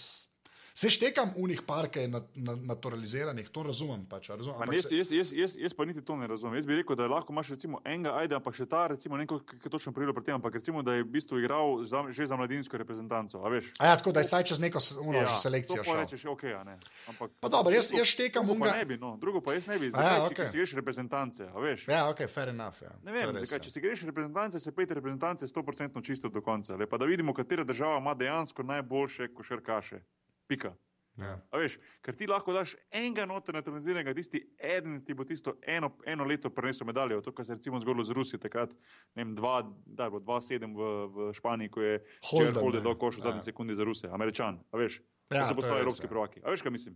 Se 0.76 0.90
štekam 0.90 1.30
unih 1.36 1.62
parke 1.66 2.02
na, 2.08 2.20
na, 2.34 2.52
naturaliziranih, 2.56 3.48
to 3.48 3.62
razumem 3.62 4.02
pač. 4.10 4.28
Razumem, 4.28 4.60
ampak 4.60 4.74
Jaz, 4.74 4.90
jaz, 4.92 5.10
jaz, 5.10 5.30
jaz, 5.32 5.54
jaz 5.56 5.72
pa 5.72 5.84
niti 5.88 6.02
to 6.04 6.16
ne 6.20 6.26
razumem. 6.28 6.58
Jaz 6.58 6.66
bi 6.68 6.76
rekel, 6.76 6.98
da 7.00 7.06
lahko 7.08 7.32
imaš 7.32 7.54
recimo 7.54 7.80
enega, 7.84 8.12
ajde, 8.20 8.36
ampak 8.36 8.58
še 8.58 8.66
ta, 8.68 8.82
recimo, 8.92 9.16
ne 9.16 9.24
vem, 9.24 9.30
kako 9.30 9.56
je 9.56 9.72
točno 9.72 9.92
pravilo 9.96 10.12
pri 10.12 10.26
tem, 10.26 10.34
ampak 10.36 10.58
recimo, 10.60 10.82
da 10.84 10.98
je 10.98 11.06
v 11.06 11.08
bistvu 11.14 11.40
igral 11.40 11.80
za, 11.80 12.02
že 12.12 12.26
za 12.28 12.36
mladinsko 12.36 12.76
reprezentanco. 12.76 13.40
A 13.40 13.52
veš? 13.54 13.70
A 13.80 13.88
ja, 13.88 13.94
tako 13.96 14.12
da 14.12 14.20
je 14.20 14.28
saj 14.28 14.44
čez 14.52 14.60
neko 14.60 14.82
uno, 15.00 15.16
ja, 15.16 15.38
selekcijo 15.40 15.80
to 15.80 15.94
rečeš, 15.96 16.26
ok, 16.34 16.44
ne. 16.68 16.76
Ampak, 17.08 17.32
Pa 17.40 17.48
dobro, 17.48 17.72
jaz, 17.72 17.88
jaz 17.96 18.12
štekam 18.12 18.44
unga. 18.44 18.74
ne 18.76 18.84
bi, 18.84 19.00
no, 19.00 19.14
drugo 19.16 19.40
pa 19.40 19.56
jaz 19.56 19.70
ne 19.72 19.78
bi. 19.80 19.88
Ja, 19.88 19.96
Zakaj, 19.96 20.20
če, 20.20 20.28
okej. 20.28 20.36
če 20.44 20.50
si 20.52 20.60
greš 20.60 20.76
reprezentance, 20.76 21.48
a 21.48 21.64
veš? 21.64 21.88
Ja, 21.88 22.02
ok, 22.12 22.20
fair 22.28 22.52
enough. 22.52 22.84
Ja. 22.84 22.92
Ne 23.00 23.16
vem, 23.16 23.32
res, 23.32 23.48
zakaj, 23.48 23.62
ja. 23.62 23.64
če 23.64 23.72
si 23.72 23.80
greš 23.80 24.04
reprezentance, 24.12 24.60
se 24.60 24.76
pet 24.76 24.92
reprezentance 24.92 25.48
100% 25.48 26.04
čisto 26.04 26.28
do 26.28 26.44
konca. 26.44 26.76
Le 26.76 26.84
pa 26.84 27.00
da 27.00 27.08
vidimo, 27.08 27.32
katera 27.32 27.64
država 27.64 27.96
ima 28.04 28.12
dejansko 28.12 28.60
najboljše 28.60 29.32
košarkaše. 29.32 30.04
Pika. 30.47 30.74
Ja. 31.16 31.38
A 31.51 31.57
veš, 31.59 31.78
ker 32.05 32.12
ti 32.12 32.26
lahko 32.28 32.53
daš 32.53 32.74
enega 32.92 33.24
noter 33.24 33.55
naturaliziranega, 33.57 34.12
tisti 34.14 34.42
eden 34.61 34.99
ti 35.01 35.14
bo 35.16 35.24
tisto 35.24 35.55
eno, 35.64 35.94
eno 36.05 36.24
leto 36.24 36.51
prenesel 36.53 36.84
medaljo. 36.86 37.22
To, 37.24 37.32
kar 37.32 37.47
se 37.47 37.53
je 37.53 37.57
recimo 37.57 37.80
zgodilo 37.80 38.05
z 38.05 38.12
Rusijo, 38.12 38.38
takrat, 38.38 38.74
ne 39.14 39.24
vem, 39.24 39.32
dva, 39.34 39.62
da 39.86 40.05
je 40.05 40.11
bilo 40.11 40.20
2-7 40.20 40.76
v, 40.76 40.90
v 41.09 41.32
Španiji, 41.32 41.70
ko 41.70 41.80
je 41.80 41.94
Holden, 42.22 42.55
Holden, 42.55 42.84
dal 42.84 42.94
koš 42.94 43.16
v 43.16 43.22
zadnji 43.22 43.40
Ja. 43.40 43.49
sekundi 43.49 43.74
za 43.74 43.84
Ruse, 43.84 44.09
američan. 44.09 44.61
A 44.70 44.76
veš, 44.76 45.01
Ja, 45.32 45.47
so 45.49 45.57
postali 45.57 45.80
evropski 45.80 46.05
ja. 46.05 46.09
prvaki. 46.09 46.40
A 46.44 46.53
veš, 46.53 46.62
kaj 46.62 46.70
mislim? 46.70 46.94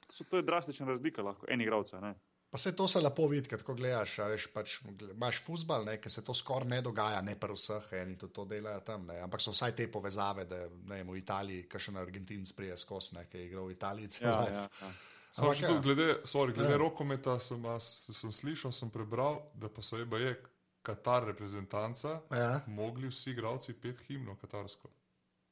To, 0.00 0.12
so, 0.12 0.24
to 0.24 0.36
je 0.36 0.42
drastična 0.42 0.86
razlika 0.86 1.22
lahko, 1.22 1.46
en 1.48 1.60
igralca. 1.60 2.00
ne. 2.00 2.14
Pa 2.50 2.58
se 2.58 2.72
to 2.72 2.88
se 2.88 2.98
lepo 2.98 3.28
vidi, 3.28 3.46
ker 3.46 3.62
ko 3.62 3.74
gledaš, 3.74 4.16
veš, 4.18 4.48
pač, 4.50 4.72
imaš 5.06 5.38
futbal, 5.40 5.84
ker 5.98 6.10
se 6.10 6.22
to 6.22 6.34
skoraj 6.34 6.66
ne 6.66 6.80
dogaja, 6.82 7.20
ne 7.22 7.36
pri 7.36 7.54
vseh, 7.54 7.84
eni 7.94 8.16
to, 8.18 8.26
to 8.28 8.44
delajo 8.44 8.80
tam, 8.80 9.06
ne, 9.06 9.20
ampak 9.20 9.40
so 9.40 9.52
vsaj 9.52 9.70
te 9.72 9.86
povezave, 9.88 10.44
da 10.44 10.56
ne 10.66 10.96
vem, 10.96 11.06
v 11.06 11.20
Italiji, 11.20 11.68
kaj 11.68 11.80
še 11.80 11.92
na 11.92 12.00
Argentinc 12.00 12.50
prije 12.52 12.74
skos, 12.76 13.12
ne, 13.12 13.22
ki 13.24 13.38
je 13.38 13.44
igral 13.46 13.66
v 13.66 13.72
Italiji 13.72 14.08
cel 14.10 14.26
Ja, 14.26 14.40
ja, 14.42 14.64
ja. 14.80 14.90
Ampak 15.36 15.60
ja. 15.60 15.76
glede, 15.80 16.08
sorry, 16.24 16.52
glede 16.52 16.72
Ja. 16.72 16.78
rokometa 16.78 17.38
sem, 17.38 17.62
sem 17.78 18.32
slišal, 18.32 18.72
sem 18.72 18.90
prebral, 18.90 19.38
da 19.54 19.68
pa 19.68 19.80
so 19.80 19.96
eba 19.96 20.18
je 20.18 20.34
Katar 20.82 21.22
reprezentanca, 21.24 22.20
Ja. 22.32 22.62
mogli 22.66 23.06
vsi 23.06 23.30
igralci 23.30 23.74
pet 23.74 24.00
himno 24.08 24.34
katarsko. 24.34 24.88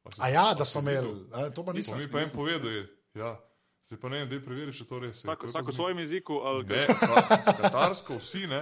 A 0.05 0.11
si- 0.11 0.20
A 0.20 0.28
ja, 0.28 0.55
da 0.55 0.64
so 0.64 0.80
videl? 0.80 1.05
imeli, 1.05 1.55
to 1.55 1.62
pa 1.62 1.72
nisem. 1.72 1.94
mi 1.96 2.09
pa 2.09 2.20
en 2.20 2.30
povedal, 2.30 2.70
je, 2.70 2.88
ja. 3.14 3.36
Zdaj 3.89 3.99
pa 3.99 4.09
ne 4.09 4.18
vem, 4.18 4.28
da 4.28 4.34
je 4.34 4.45
preveri, 4.45 4.72
če 4.72 4.84
to 4.84 4.99
res 4.99 5.16
je. 5.16 5.24
Je 5.24 5.32
pa 5.32 5.47
vsako 5.47 5.70
v 5.70 5.74
svojem 5.74 5.99
jeziku, 5.99 6.34
ali 6.43 6.61
Ne, 6.66 6.84
ka- 6.84 7.57
katarsko, 7.59 8.18
vsi 8.18 8.45
ne. 8.47 8.61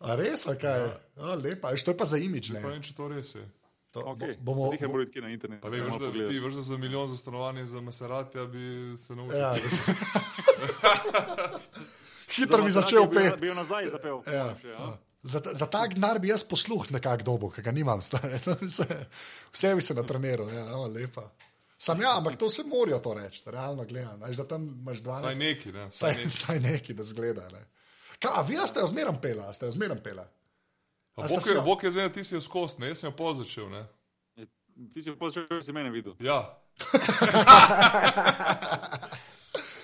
A 0.00 0.16
res, 0.16 0.42
ali 0.44 0.58
kaj? 0.58 0.80
Ja. 1.14 1.34
Lepa, 1.36 1.68
a 1.68 1.72
veš, 1.72 1.84
to 1.84 1.90
je 1.90 1.96
pa 1.96 2.04
za 2.04 2.18
imič, 2.18 2.48
Zdaj 2.48 2.56
ne. 2.56 2.64
ne 2.64 2.72
vem, 2.72 2.82
če 2.82 2.92
to 2.92 3.06
res 3.08 3.34
je. 3.34 3.44
To, 3.90 4.00
Okay. 4.08 4.34
bo- 4.36 4.54
bomo, 4.54 4.70
Zihar 4.70 4.88
mora 4.88 5.02
iti 5.02 5.20
na 5.20 5.28
internet. 5.28 5.60
Pa 5.60 5.68
le, 5.68 5.78
da 5.78 5.84
veš, 5.84 5.92
da, 5.92 5.98
pogledati. 6.00 6.30
ti 6.32 6.50
da 6.50 6.62
za 6.62 6.76
milijon 6.76 7.06
za 7.06 7.16
stanovanje 7.16 7.66
za 7.66 7.80
Maseratija 7.80 8.44
bi 8.46 8.64
se 8.96 9.12
naučil. 9.14 9.36
ja, 9.36 9.50
da 9.56 9.68
se- 9.68 9.94
Za 12.30 12.32
Hitro 12.32 12.58
bi 12.58 12.62
Maserati 12.64 12.72
začel 12.72 13.02
bi 13.02 13.10
bil- 13.10 13.30
pet. 13.30 13.40
Bi 13.40 13.46
jo 13.46 13.54
nazaj 13.54 13.86
zapel. 13.88 14.18
Ja. 14.26 14.54
ja. 14.64 14.98
Za, 15.22 15.42
za 15.44 15.66
ta 15.66 15.86
denar 15.86 16.18
bi 16.18 16.28
jaz 16.28 16.44
posluh 16.44 16.86
nekako 16.90 17.22
dobil, 17.24 17.50
ki 17.50 17.62
ga 17.62 17.72
nimam, 17.72 18.00
stare. 18.00 18.38
Vse, 18.62 18.86
vse 19.52 19.74
bi 19.74 19.82
se 19.82 19.94
natreniral, 19.94 20.48
ja, 20.48 20.64
o, 20.72 20.86
lepa. 20.86 21.26
Sam 21.80 22.00
ja, 22.00 22.12
ampak 22.16 22.36
to 22.36 22.50
vse 22.50 22.62
morajo 22.68 22.98
to 23.00 23.14
reči, 23.14 23.42
realno. 23.46 23.86
Veš, 24.20 24.36
da 24.36 24.44
tam 24.44 24.68
imaš 24.68 24.98
12. 24.98 25.20
Saj 25.20 25.34
neki, 25.34 25.72
ne. 25.72 25.88
Saj, 25.92 26.12
Saj 26.12 26.24
neki. 26.24 26.36
saj 26.36 26.60
neki, 26.60 26.94
da 26.94 27.04
zgleda. 27.04 27.48
Ne. 27.52 27.64
Ka, 28.20 28.28
a 28.34 28.42
vi 28.42 28.58
ste 28.66 28.80
jo 28.80 28.86
zmeraj 28.86 29.20
pela, 29.22 29.52
ste 29.52 29.66
jo 29.66 29.72
zmeraj 29.72 30.02
pela. 30.02 30.28
Bog 31.16 31.82
je, 31.82 31.86
jo- 31.86 31.90
zdaj, 31.90 32.12
ti 32.12 32.24
si 32.24 32.34
jo 32.34 32.40
skost, 32.40 32.78
ne, 32.78 32.88
jaz 32.92 32.98
sem 33.00 33.08
jo 33.08 33.16
pol 33.16 33.34
začel, 33.34 33.70
ne. 33.72 33.86
Ti 34.92 35.02
si 35.02 35.16
pa 35.16 35.30
že 35.32 35.62
si 35.62 35.72
mene 35.72 35.90
videl. 35.90 36.12
Ja. 36.20 36.60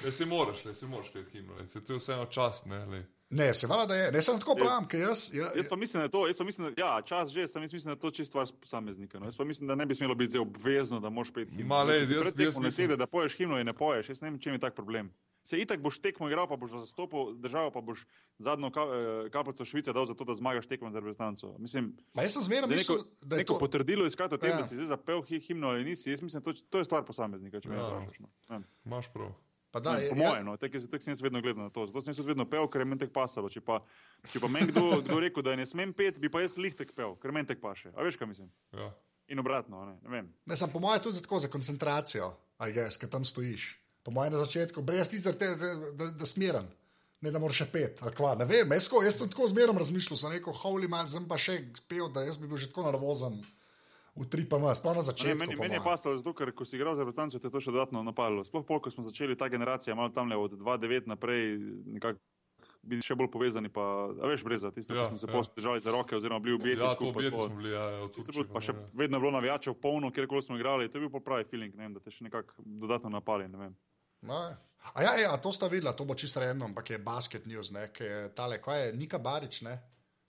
Ne, 0.07 0.13
si 0.13 0.25
moraš, 0.25 0.65
ne, 0.65 0.75
si 0.75 0.87
moraš 0.87 1.11
pet 1.11 1.29
himno, 1.29 1.55
ne. 1.55 1.67
To 1.77 1.93
je 1.93 1.99
vseeno 1.99 2.27
čast, 2.27 2.67
ne, 2.67 2.85
le. 2.87 3.03
Ne, 3.31 3.49
se 3.53 3.67
vala, 3.67 3.87
da 3.87 3.95
je. 3.97 4.13
Ne, 4.13 4.21
sem 4.23 4.39
tako 4.39 4.55
pravim, 4.55 4.87
ker 4.87 5.01
jaz. 5.01 5.35
Ja, 5.35 5.49
Jaz 5.53 5.67
pa 5.67 5.77
mislim, 5.77 5.99
da 5.99 6.05
je 6.05 6.11
to, 6.11 6.27
jaz 6.27 6.39
pa 6.39 6.45
mislim, 6.45 6.69
da, 6.69 6.79
ja, 6.79 7.03
čas 7.03 7.29
že, 7.29 7.49
sem 7.49 7.59
jaz 7.61 7.73
mislim, 7.73 7.89
da 7.89 7.97
je 7.97 8.01
to 8.01 8.11
čisto 8.13 8.31
stvar 8.33 8.61
posameznika. 8.61 9.19
No. 9.19 9.27
Jaz 9.27 9.37
pa 9.37 9.45
mislim, 9.45 9.67
da 9.67 9.75
ne 9.75 9.87
bi 9.87 9.95
smelo 9.95 10.15
biti 10.15 10.39
obvezno, 10.39 11.01
da 11.01 11.11
moraš 11.11 11.33
peti 11.33 11.53
himno. 11.53 11.67
Ma, 11.69 11.83
Če 11.85 12.07
ti 12.07 12.15
jaz- 12.15 12.17
jaz 12.17 12.35
tekmo 12.35 12.61
ne 12.61 12.67
mislim- 12.67 12.73
sede, 12.73 12.97
da 12.97 13.07
poješ 13.09 13.35
himno 13.35 13.59
in 13.59 13.67
ne 13.67 13.75
poješ, 13.75 14.09
jaz 14.09 14.23
ne 14.23 14.31
vem, 14.31 14.39
čem 14.39 14.53
je 14.53 14.59
tak 14.61 14.75
problem. 14.75 15.11
Se 15.43 15.59
itak 15.59 15.81
boš 15.81 15.99
tekmo 15.99 16.27
igral, 16.27 16.49
pa 16.49 16.57
boš 16.57 16.71
zastopal 16.73 17.35
državo, 17.35 17.71
pa 17.71 17.81
boš 17.81 18.07
zadnjo 18.39 18.67
eh, 18.69 19.31
kapljico 19.31 19.65
Švice 19.65 19.93
dal 19.93 20.07
za 20.07 20.15
to, 20.15 20.25
da 20.25 20.35
zmagaš 20.35 20.67
tekmo 20.67 20.91
za 20.91 20.99
reprezentanco. 20.99 21.55
Mislim, 21.59 21.97
Ma 22.15 22.23
jaz 22.23 22.33
sem 22.33 22.43
Zdaj 22.43 22.63
mislil, 22.63 22.97
neko, 22.97 23.09
da 23.23 23.37
je 23.37 23.39
neko 23.39 23.53
to. 23.53 23.59
potrdilo 23.59 24.07
iskati 24.07 24.35
o 24.35 24.39
tem, 24.39 24.51
Ja. 24.51 24.55
ja. 24.55 24.61
da 24.61 24.67
si 24.67 24.75
zdaj 24.75 24.87
zapel 24.89 25.23
hi- 25.23 25.41
himno 25.41 25.69
ali 25.69 25.85
nisi, 25.85 26.11
jaz 26.11 26.23
mislim, 26.23 26.43
da 26.43 26.45
to, 26.45 26.59
to 26.71 26.79
je 26.79 26.85
stvar 26.85 27.05
posameznika, 27.05 27.61
če 27.61 27.69
me 27.69 27.77
Ja. 27.77 27.87
vprašaš. 27.89 28.19
No. 28.19 28.29
Vem. 28.49 28.65
Imaš 28.85 29.07
prav. 29.09 29.35
Pa 29.71 29.81
da, 29.81 29.97
Ne, 29.97 30.05
je, 30.05 30.11
po 30.11 30.17
ja, 30.17 30.31
mojem, 30.31 30.47
no, 30.47 30.57
tako 30.57 30.81
tak 30.91 31.03
sem 31.03 31.13
jaz 31.13 31.21
vedno 31.23 31.43
gledal 31.45 31.67
na 31.67 31.71
to. 31.71 31.87
Zato 31.87 32.03
sem 32.05 32.15
jaz 32.15 32.27
vedno 32.27 32.47
pel, 32.49 32.69
ker 32.71 32.81
je 32.81 32.89
meni 32.89 33.03
tek 33.03 33.13
pasalo. 33.13 33.51
Če 33.53 33.61
pa, 33.61 33.81
če 34.33 34.41
pa 34.43 34.49
meni 34.49 34.71
kdo, 34.71 35.03
kdo 35.05 35.19
rekel, 35.21 35.45
da 35.47 35.57
ne 35.59 35.67
smem 35.69 35.93
pet, 35.97 36.21
bi 36.23 36.31
pa 36.33 36.45
jaz 36.45 36.57
lihtek 36.61 36.95
pel, 36.97 37.17
ker 37.21 37.35
meni 37.35 37.51
tek 37.51 37.61
paše. 37.61 37.93
A 37.95 38.07
veš, 38.07 38.19
kaj 38.21 38.31
mislim? 38.31 38.49
Ja. 38.77 38.93
In 39.35 39.43
obratno, 39.43 39.83
a 39.83 39.91
ne, 39.91 39.97
ne 40.05 40.13
vem. 40.13 40.31
Ne, 40.47 40.57
sem 40.57 40.71
po 40.71 40.81
mojem 40.83 41.03
tudi 41.03 41.19
za, 41.19 41.25
tako, 41.27 41.43
za 41.43 41.51
koncentracijo, 41.51 42.31
aj 42.63 42.75
gess, 42.77 43.01
ker 43.03 43.11
tam 43.11 43.27
stojiš. 43.27 43.73
Po 44.07 44.15
mojem 44.15 44.37
na 44.37 44.45
začetku, 44.45 44.85
brez 44.87 45.11
ti 45.11 45.19
tega, 45.19 45.57
da, 45.59 45.73
da, 45.99 46.11
da 46.23 46.29
smeren. 46.29 46.71
Ne, 47.25 47.33
da 47.33 47.41
moraš 47.43 47.65
še 47.65 47.67
pet, 47.73 48.01
ali 48.05 48.13
kva, 48.15 48.35
ne 48.39 48.45
vem, 48.47 48.71
jaz, 48.77 48.87
jaz 49.03 49.17
sem 49.17 49.29
tako 49.33 49.49
zmeraj 49.51 49.75
razmišljal, 49.81 50.19
sem 50.21 50.35
rekel, 50.37 50.55
holy 50.63 50.89
man, 50.93 51.09
sem 51.11 51.25
pa 51.27 51.39
še 51.41 51.57
pil, 51.89 52.11
da 52.13 52.27
jaz 52.27 52.37
bi 52.39 52.47
bil 52.47 52.61
že 52.61 52.69
tako 52.71 52.85
nervozen 52.87 53.41
v 54.17 54.25
tri 54.25 54.43
pa 54.43 54.57
mas, 54.57 54.79
sploh 54.79 54.93
na 54.93 54.99
A 54.99 55.03
Ne, 55.03 55.07
začetku. 55.07 55.39
meni, 55.39 55.55
meni 55.57 55.75
je 55.75 55.83
pasalo 55.83 56.15
zato, 56.15 56.33
ker 56.33 56.51
ko 56.51 56.63
si 56.63 56.75
igral 56.75 56.93
za 56.93 57.03
reprezentanco, 57.03 57.37
te 57.37 57.47
je 57.47 57.53
to 57.53 57.61
še 57.61 57.71
dodatno 57.71 58.01
napadlo. 58.03 58.41
Sploh 58.43 58.63
pol, 58.63 58.79
ko 58.79 58.89
smo 58.89 59.03
začeli 59.03 59.35
ta 59.35 59.47
generacija, 59.47 59.93
malo 59.93 60.09
tam 60.09 60.27
le 60.27 60.37
od 60.37 60.53
2-9 60.55 61.07
naprej, 61.07 61.59
nekako 61.87 62.19
biti 62.83 63.03
še 63.03 63.15
bolj 63.15 63.29
povezani, 63.29 63.69
pa, 63.69 63.83
veš, 64.23 64.41
breza, 64.41 64.71
tiste, 64.71 64.91
ja, 64.91 65.07
ko 65.07 65.19
smo 65.19 65.43
se 65.43 65.51
ja. 65.51 65.55
držali 65.55 65.81
za 65.81 65.91
roke 65.91 66.15
oziroma 66.15 66.39
bili 66.39 66.55
ubiti 66.55 66.79
Ja, 66.79 66.95
skupaj. 66.95 67.31
to- 67.31 67.49
bili, 67.51 67.71
ja, 67.71 67.83
ja, 67.83 68.09
Turčiji. 68.09 68.33
bilo, 68.39 68.49
pa 68.49 68.61
še 68.61 68.73
ja. 68.73 68.79
vedno 68.95 69.17
je 69.17 69.21
bilo 69.21 69.33
navijačev 69.33 69.75
polno, 69.75 70.09
kjerkoli 70.09 70.41
smo 70.41 70.57
igrali, 70.57 70.87
to 70.87 70.97
je 70.97 71.05
bil 71.05 71.21
pravi 71.21 71.45
feeling, 71.45 71.75
ne 71.75 71.83
vem, 71.83 71.93
da 71.93 72.01
te 72.01 72.09
še 72.09 72.23
nekako 72.23 72.55
dodatno 72.65 73.11
napali. 73.11 73.49
Ne 73.49 73.59
vem. 73.59 73.73
No. 74.23 74.55
A 74.89 75.03
ja, 75.03 75.13
ja, 75.19 75.37
to 75.37 75.51
sta 75.51 75.67
videla, 75.67 75.93
to 75.93 76.05
bo 76.05 76.15
čisto 76.15 76.39
random, 76.39 76.71
ampak 76.71 76.89
je 76.89 76.99
basket 77.01 77.45
news, 77.45 77.71
ne, 77.71 77.91
ki 77.91 78.05
je 78.05 78.19
tale, 78.31 78.57
kaj 78.59 78.81
je, 78.81 78.93
Nika 78.95 79.19
Barič, 79.19 79.63
ne. 79.63 79.83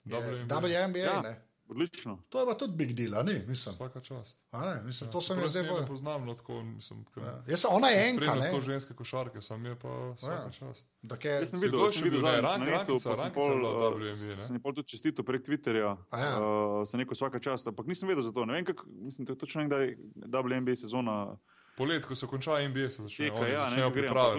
WNBA. 0.04 0.60
WNBA, 0.60 0.98
Ja. 0.98 1.22
ne. 1.22 1.34
Odlično. 1.68 2.18
To 2.28 2.40
je 2.40 2.46
pa 2.46 2.54
tudi 2.54 2.72
big 2.74 2.92
deal, 2.92 3.14
a 3.14 3.22
ni, 3.22 3.34
mislim. 3.44 3.74
Vsaka 3.74 4.00
čast. 4.00 4.38
A 4.50 4.64
ne, 4.66 4.82
mislim, 4.82 5.10
to 5.10 5.20
sem 5.20 5.38
jaz 5.38 5.50
zdaj 5.50 5.62
je 5.62 5.70
bolj. 5.70 5.80
Ne 5.80 5.86
poznam, 5.86 6.24
no 6.24 6.34
tako, 6.34 6.62
mislim, 6.64 7.04
ker 7.06 7.22
Ja. 7.22 7.34
Jaz, 7.46 7.60
sem- 7.60 7.70
ona 7.70 7.88
je 7.88 8.08
enka, 8.08 8.34
ne. 8.34 8.40
tako 8.42 8.60
ženske 8.62 8.94
košarke, 8.94 9.42
sam 9.42 9.64
je 9.64 9.74
pa 9.76 9.88
vsaka 10.12 10.32
Ja. 10.34 10.50
čast. 10.50 10.86
Da 11.02 11.16
ke, 11.16 11.28
Jaz 11.30 11.50
sem 11.50 11.60
videl, 11.60 11.90
še 11.90 12.02
videl 12.02 12.20
ne, 12.20 12.30
zadnjič 12.32 12.44
rank- 12.44 12.70
rankica, 12.70 13.08
rankica 13.10 13.34
pol, 13.34 13.52
je 13.52 13.66
uh, 13.66 13.92
WNBA, 13.92 14.32
ne? 14.32 14.46
sem 14.46 14.60
pol 14.60 14.72
tudi 14.72 14.88
čestitil 14.88 15.24
prek 15.24 15.42
Twitterja, 15.42 15.92
ja. 16.10 16.30
uh, 16.34 16.82
sem 16.84 17.00
rekel 17.00 17.14
vsaka 17.14 17.38
čast, 17.40 17.66
ampak 17.66 17.86
nisem 17.86 18.08
vedel 18.08 18.22
za 18.22 18.32
to. 18.32 18.44
Ne 18.44 18.52
vem, 18.54 18.64
kako, 18.64 18.82
mislim, 18.88 19.24
da 19.24 19.32
je 19.32 19.38
točno 19.38 19.60
nekdaj 19.60 19.94
WNBA 20.26 20.76
sezona 20.76 21.36
Polet, 21.78 22.02
ko 22.02 22.14
se 22.14 22.26
konča 22.26 22.58
NBA, 22.60 22.90
se 22.90 23.02
začne. 23.02 23.30
oni 23.30 23.50
ja, 23.50 23.56
ne 23.56 23.56
začnejo 23.64 23.90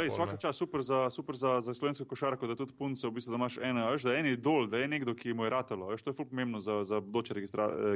Vsaka 0.10 0.32
ne. 0.32 0.38
čast 0.38 0.60
super 0.60 0.82
za, 0.82 1.10
super 1.10 1.36
za, 1.36 1.62
za 1.62 1.74
slovensko 1.74 2.06
košarko, 2.06 2.44
da 2.46 2.56
tudi 2.56 2.74
punce, 2.74 3.08
v 3.08 3.12
bistvu, 3.12 3.32
da 3.32 3.38
imaš 3.38 3.58
eno, 3.60 3.82
a 3.82 3.92
veš, 3.92 4.04
da 4.04 4.14
je 4.14 4.20
en 4.20 4.26
idol, 4.28 4.68
da 4.68 4.78
je 4.78 4.88
nekdo, 4.88 5.16
ki 5.16 5.34
mu 5.34 5.44
je 5.44 5.50
ratalo, 5.50 5.88
veš, 5.88 6.04
to 6.04 6.10
je 6.10 6.16
ful 6.16 6.26
pomembno 6.26 6.60
za, 6.60 6.84
za 6.84 7.00
bodoče 7.00 7.34
eh, 7.34 7.48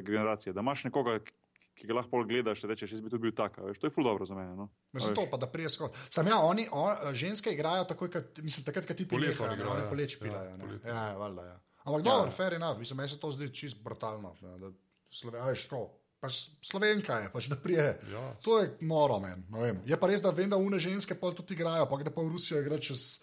generacije, 0.01 0.53
da 0.53 0.61
imaš 0.61 0.83
nekoga, 0.83 1.19
ki- 1.19 1.35
ga 1.83 1.93
lahko 1.93 2.09
pol 2.11 2.23
gledaš, 2.23 2.63
rečeš, 2.63 2.91
jaz 2.91 3.01
bi 3.01 3.09
to 3.09 3.17
bil 3.17 3.31
tak. 3.31 3.57
Veš, 3.59 3.77
to 3.77 3.87
je 3.87 3.91
ful 3.91 4.03
dobro 4.03 4.25
za 4.25 4.35
mene. 4.35 4.55
No? 4.55 4.63
A 4.63 4.69
Mislim, 4.93 5.11
veš. 5.11 5.19
to 5.19 5.27
pa 5.27 5.37
da 5.37 5.47
prije 5.47 5.69
skozi. 5.69 5.93
Sam 6.09 6.27
ja, 6.27 6.37
oni, 6.39 6.67
on, 6.71 7.13
ženske 7.13 7.51
igrajo 7.51 7.83
takoj, 7.83 8.11
kad, 8.11 8.31
mislim, 8.37 8.63
takrat, 8.63 8.85
kad 8.85 8.97
ti 8.97 9.03
igrajo, 9.03 9.35
oni 9.67 9.83
ja. 9.83 9.89
poleč 9.89 10.13
Ja, 10.13 10.19
pilajo. 10.21 10.57
ne. 10.57 10.63
poleti. 10.63 10.87
Ja, 10.87 11.03
ja, 11.05 11.17
valjda, 11.17 11.43
ja. 11.43 11.59
Ampak 11.83 11.99
Ja. 11.99 12.11
dobro, 12.11 12.31
fair 12.31 12.53
enough, 12.53 12.79
mislim, 12.79 12.97
meni 12.97 13.09
se 13.09 13.19
to 13.19 13.31
zdi 13.31 13.49
čist 13.49 13.83
brutalno. 13.83 14.35
Ne, 14.41 14.57
da 14.59 14.71
Slove, 15.11 15.39
a 15.39 15.45
veš, 15.45 15.67
to. 15.67 15.81
Pač 16.24 16.38
Slovenka 16.63 17.17
je, 17.19 17.30
pač 17.34 17.49
da 17.51 17.57
prije. 17.59 17.84
Ja. 18.07 18.21
To 18.41 18.61
je 18.61 18.69
noro, 18.88 19.19
men. 19.19 19.43
ne 19.51 19.59
vem. 19.59 19.82
Je 19.84 19.97
pa 19.99 20.07
res, 20.07 20.24
da 20.24 20.32
vem, 20.32 20.47
da 20.47 20.55
une 20.55 20.80
ženske 20.80 21.17
pol 21.19 21.36
tudi 21.36 21.51
igrajo, 21.53 21.84
pa 21.91 21.99
gre 21.99 22.13
pa 22.15 22.24
v 22.24 22.32
Rusijo 22.32 22.61
igrati 22.63 22.88
čez 22.88 23.19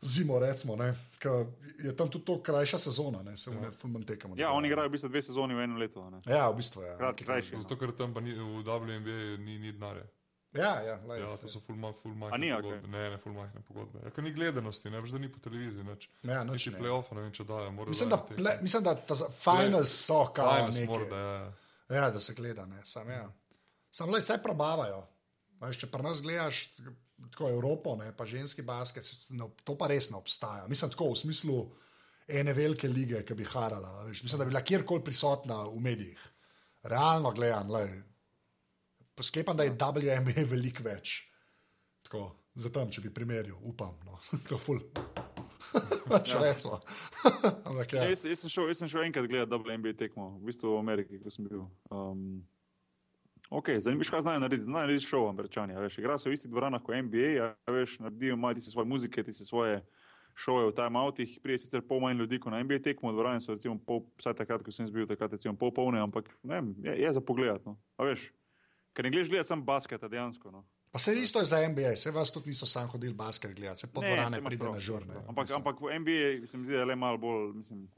zimo, 0.00 0.38
recimo, 0.40 0.76
ne. 0.76 0.94
Ker 1.20 1.44
je 1.84 1.92
tam 1.92 2.08
tudi 2.08 2.24
to 2.24 2.38
krajša 2.40 2.78
sezona, 2.78 3.20
ne, 3.22 3.36
se 3.36 3.50
une 3.52 3.68
fulman 3.72 4.06
tekamo. 4.08 4.38
Ja, 4.40 4.54
oni 4.56 4.72
igrajo 4.72 4.88
v 4.88 4.92
bistvu 4.96 5.10
dve 5.12 5.20
sezoni 5.22 5.52
v 5.52 5.66
enem 5.66 5.76
letu. 5.76 6.00
Ne? 6.08 6.22
Ja, 6.24 6.48
v 6.48 6.56
bistvu 6.56 6.80
je. 6.82 6.94
Kratki, 6.96 7.28
krajši. 7.28 7.60
Zato, 7.60 7.76
ker 7.76 7.92
tam 7.92 8.16
pa 8.16 8.24
ni, 8.24 8.32
v 8.32 8.64
WNBA 8.64 9.36
ni, 9.44 9.58
ni 9.60 9.72
denarja. 9.76 10.08
Ja, 10.52 10.80
ja, 10.82 10.96
lej, 11.06 11.20
Ja, 11.22 11.36
to 11.38 11.46
so 11.46 11.60
full 11.62 11.76
A 11.76 11.92
majhne 12.02 12.38
ni, 12.40 12.48
pogodbe. 12.50 12.78
okej. 12.80 12.90
Ne, 12.90 13.10
ne, 13.10 13.18
full 13.22 13.36
majhne 13.36 13.60
pogodbe. 13.62 14.00
Ja, 14.02 14.10
ker 14.10 14.24
ni 14.24 14.32
gledanosti, 14.34 14.90
ne 14.90 14.98
veš, 15.00 15.12
da 15.14 15.18
ni 15.22 15.28
po 15.30 15.38
televiziji. 15.38 15.84
Nič. 15.84 16.08
Ja, 16.26 16.40
Niti 16.42 16.72
ne. 16.72 16.78
playoff, 16.80 17.12
ne 17.14 17.20
vem, 17.22 17.32
če 17.36 17.44
dajo. 17.44 17.70
Mislim, 17.86 18.08
da, 18.10 18.16
ple, 18.18 18.56
mislim, 18.62 18.82
da 18.82 18.94
ta 18.96 19.14
finals 19.30 19.92
so 20.08 20.24
kao 20.34 20.56
Finals 20.56 20.80
neki. 20.80 20.88
mora, 20.90 21.04
da 21.12 21.20
je. 21.20 21.52
Ja, 21.90 22.10
da 22.10 22.20
se 22.20 22.34
gleda, 22.34 22.66
ne, 22.66 22.84
sam 22.84 23.10
ja. 23.10 23.24
Sam 23.90 24.10
le 24.10 24.20
vse 24.22 24.38
probavajo. 24.42 25.02
Veš, 25.60 25.82
če 25.82 25.90
pri 25.92 26.06
nas 26.06 26.22
gledaš 26.22 26.62
tako 27.32 27.50
Evropo, 27.50 27.96
ne, 28.00 28.12
pa 28.16 28.24
ženski 28.26 28.62
basket, 28.64 29.08
ne, 29.36 29.50
to 29.64 29.76
pa 29.78 29.90
res 29.90 30.10
ne 30.10 30.16
obstaja. 30.20 30.68
Mislim, 30.70 30.92
tako 30.94 31.10
v 31.12 31.18
smislu 31.20 31.56
ene 32.30 32.54
velike 32.56 32.88
lige, 32.88 33.24
ki 33.26 33.36
bi 33.36 33.48
harala. 33.48 34.04
Veš, 34.06 34.22
mislim, 34.24 34.38
da 34.38 34.46
bi 34.46 34.54
bila 34.54 34.64
kjerkoli 34.64 35.04
prisotna 35.04 35.64
v 35.66 35.82
medijih. 35.84 36.22
Realno 36.82 37.34
gledam, 37.36 37.74
le. 37.74 37.84
Sklepam, 39.20 39.56
da 39.56 39.66
je 39.66 39.76
WNBA 39.76 40.46
veliko 40.54 40.86
več. 40.86 41.18
Tako, 42.06 42.24
zato, 42.54 42.86
če 42.88 43.04
bi 43.04 43.12
primerjal, 43.12 43.58
upam. 43.68 43.98
No. 44.06 44.16
to 44.48 44.56
je 44.56 44.62
ful. 44.62 44.80
Pač 46.10 46.34
ja. 46.34 46.40
recimo. 46.42 46.80
Ampak 47.68 47.92
ja. 47.92 48.02
Ja. 48.02 48.08
Jaz, 48.12 48.24
jaz, 48.24 48.42
sem 48.42 48.52
šel, 48.52 48.70
jaz 48.70 48.82
sem 48.82 48.90
šel 48.90 49.06
enkrat 49.08 49.28
gledati 49.30 49.54
WNBA 49.54 49.94
tekmo, 49.98 50.32
v 50.40 50.50
bistvu 50.50 50.74
v 50.74 50.80
Ameriki, 50.80 51.20
ko 51.22 51.32
sem 51.32 51.46
bil. 51.46 51.64
Um, 51.92 52.42
ok, 53.50 53.72
zanimivo, 53.78 54.10
kaj 54.10 54.26
znajo 54.26 54.42
narediti. 54.42 54.68
Znajo 54.68 54.88
narediti 54.88 55.06
šov, 55.06 55.28
američani. 55.30 55.78
Veš, 55.86 55.98
igrajo 56.02 56.18
se 56.18 56.30
v 56.30 56.38
istih 56.38 56.50
dvoranah 56.50 56.82
kot 56.82 56.98
NBA, 57.06 57.50
veš, 57.70 57.98
naredijo 58.04 58.38
imajo 58.38 58.58
ti 58.58 58.66
svoje 58.66 58.90
muzike, 58.90 59.24
ti 59.26 59.32
svoje 59.32 59.80
šove 60.34 60.70
v 60.70 60.74
timeoutih. 60.74 61.38
Prije 61.42 61.58
sicer 61.58 61.82
pol 61.86 62.00
manj 62.00 62.18
ljudi 62.18 62.40
kot 62.40 62.52
na 62.52 62.62
NBA 62.62 62.80
tekmo, 62.84 63.12
dvorane 63.12 63.40
so 63.40 63.54
recimo 63.54 63.78
pol, 63.86 64.04
vsaj 64.18 64.38
takrat, 64.40 64.64
ko 64.64 64.72
sem 64.72 64.88
bil, 64.92 65.06
takrat 65.10 65.32
recimo 65.36 65.54
pol 65.58 65.72
polne, 65.74 66.00
ampak 66.02 66.30
ne 66.42 66.62
je, 66.84 66.96
je 67.02 67.12
za 67.12 67.20
pogled. 67.20 67.62
No. 67.66 67.76
A 67.98 68.08
veš, 68.08 68.30
ker 68.96 69.06
ne 69.06 69.12
gledaš 69.14 69.30
gledati 69.32 69.52
sam 69.52 69.64
basketa 69.64 70.08
dejansko. 70.08 70.50
No. 70.54 70.64
Pa 70.90 70.98
se 70.98 71.14
isto 71.14 71.38
je 71.38 71.46
za 71.46 71.68
NBA, 71.68 71.96
se 71.96 72.10
vas 72.10 72.30
tudi 72.30 72.48
niso 72.48 72.66
sam 72.66 72.88
hodili 72.88 73.14
basket 73.14 73.52
gledati, 73.52 73.80
se 73.80 73.86
po 73.86 74.00
Ne, 74.00 74.08
dvorane 74.08 74.40
pride 74.40 74.60
prav. 74.60 74.74
na 74.74 74.80
žurne. 74.80 75.14
Ampak, 75.28 75.50
ampak 75.50 75.76
v 75.80 75.98
NBA 75.98 76.20
se 76.46 76.56
mi 76.56 76.64
zdi, 76.64 76.72
da 76.72 76.78
je 76.78 76.84
le 76.84 76.96
malo 76.96 77.18
bolj, 77.18 77.52
mislim, 77.54 77.88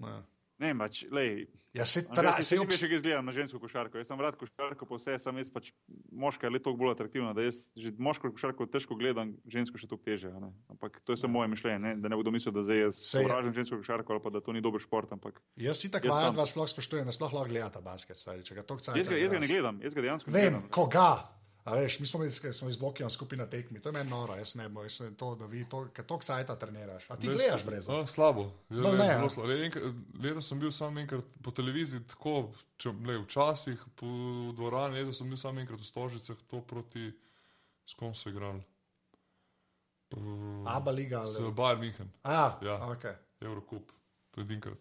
Ja, 0.00 0.22
ne 0.58 0.66
vem, 0.66 0.78
pač, 0.78 1.04
lej, 1.10 1.46
ja 1.72 1.84
se 1.84 2.00
Tra, 2.04 2.14
tra, 2.14 2.42
se 2.42 2.56
ne 2.56 2.60
obs... 2.60 2.80
kaj 2.80 3.00
gledam 3.00 3.24
na 3.24 3.32
žensko 3.32 3.58
košarko. 3.58 3.96
Jaz 3.96 4.06
sem 4.06 4.20
rad 4.20 4.36
košarko, 4.36 4.84
pa 4.84 4.94
vse, 4.94 5.18
sem 5.18 5.36
jaz 5.36 5.50
pač 5.50 5.70
moška 6.10 6.46
je 6.46 6.50
le 6.50 6.58
toliko 6.58 6.78
bolj 6.78 6.92
atraktivna, 6.92 7.32
da 7.32 7.42
jaz 7.42 7.70
že 7.74 7.92
moško 7.98 8.30
košarko 8.30 8.66
težko 8.66 8.94
gledam, 8.94 9.36
žensko 9.46 9.76
še 9.76 9.86
toliko 9.86 10.04
teže. 10.06 10.28
a 10.28 10.38
ne. 10.38 10.52
Ampak 10.68 11.00
to 11.00 11.12
je 11.12 11.18
samo 11.18 11.32
moje 11.34 11.48
mišljenje, 11.48 11.78
ne? 11.78 11.96
da 11.96 12.08
ne 12.08 12.16
bodo 12.16 12.30
mislili, 12.30 12.54
da 12.54 12.62
zdaj 12.62 12.80
jaz 12.82 13.00
sovražim 13.02 13.52
žensko 13.54 13.76
košarko 13.76 14.08
ali 14.10 14.22
pa 14.22 14.30
da 14.30 14.40
to 14.40 14.52
ni 14.52 14.60
dober 14.60 14.80
šport. 14.80 15.08
Ampak 15.10 15.40
Jaz 15.58 15.76
si 15.76 15.88
tako 15.88 16.08
vajen, 16.10 16.32
da 16.34 16.44
sploh 16.46 16.68
spoštujem, 16.68 17.04
da 17.04 17.12
sploh 17.12 17.28
lahko 17.30 17.48
gledata 17.48 17.80
basket, 17.82 18.16
stari, 18.16 18.40
če 18.42 18.54
ga 18.54 18.62
toliko 18.62 18.84
cajta 18.84 18.98
jaz 18.98 19.08
ga, 19.08 19.16
jaz 19.16 19.32
ga 19.32 19.38
ne 19.38 19.48
gledam, 19.48 19.80
jaz 19.80 19.92
ga 19.92 20.00
dejansko 20.02 20.28
ne 20.28 20.34
Vem, 20.34 20.52
gledam. 20.52 20.68
koga. 20.70 21.08
A 21.70 21.76
veš, 21.76 22.00
mi 22.00 22.06
smo, 22.06 22.20
smo 22.52 22.68
iz 22.68 22.76
Bokijan 22.76 23.10
skupaj 23.10 23.38
na 23.38 23.46
tekmi, 23.46 23.78
to 23.78 23.88
je 23.88 23.92
meni 23.92 24.10
noro, 24.10 24.34
jaz 24.34 24.54
ne 24.54 24.64
jaz 24.82 24.92
sem 24.94 25.14
to, 25.14 25.34
da 25.34 25.46
vi 25.46 25.62
to, 25.64 25.84
ker 25.88 26.04
toliko 26.04 26.24
cajta 26.24 26.56
treniraš. 26.56 27.04
A 27.08 27.16
ti 27.16 27.28
Res, 27.28 27.36
gledaš 27.36 27.64
brez? 27.64 27.88
A, 27.88 28.06
slabo. 28.06 28.48
Ja, 28.70 28.82
ne, 28.82 28.92
ne, 28.92 29.06
zelo 29.08 29.30
slabo. 29.30 29.48
Le 29.48 29.58
enkrat- 29.62 29.94
Letos 30.18 30.48
sem 30.48 30.58
bil 30.58 30.72
samo 30.72 31.00
enkrat 31.00 31.24
po 31.40 31.50
televiziji, 31.52 32.02
tako 32.06 32.34
če, 32.76 32.90
le, 33.06 33.18
včasih 33.20 33.84
po 33.94 34.10
dvorani, 34.52 34.98
letos 34.98 35.18
sem 35.18 35.28
bil 35.28 35.38
samo 35.38 35.60
enkrat 35.60 35.78
v 35.78 35.86
Stožicah, 35.86 36.36
to 36.44 36.60
proti, 36.62 37.06
s 37.86 37.94
kom 37.94 38.14
so 38.14 38.28
igrali. 38.28 38.64
Aba 40.66 40.90
liga 40.90 41.20
ali. 41.20 41.52
Bayern 41.52 41.80
München, 41.80 42.08
A, 42.24 42.58
Ja. 42.62 42.80
ok. 42.90 43.04
Eurocup, 43.40 43.92
to 44.30 44.40
je 44.40 44.44
edinkrat. 44.44 44.78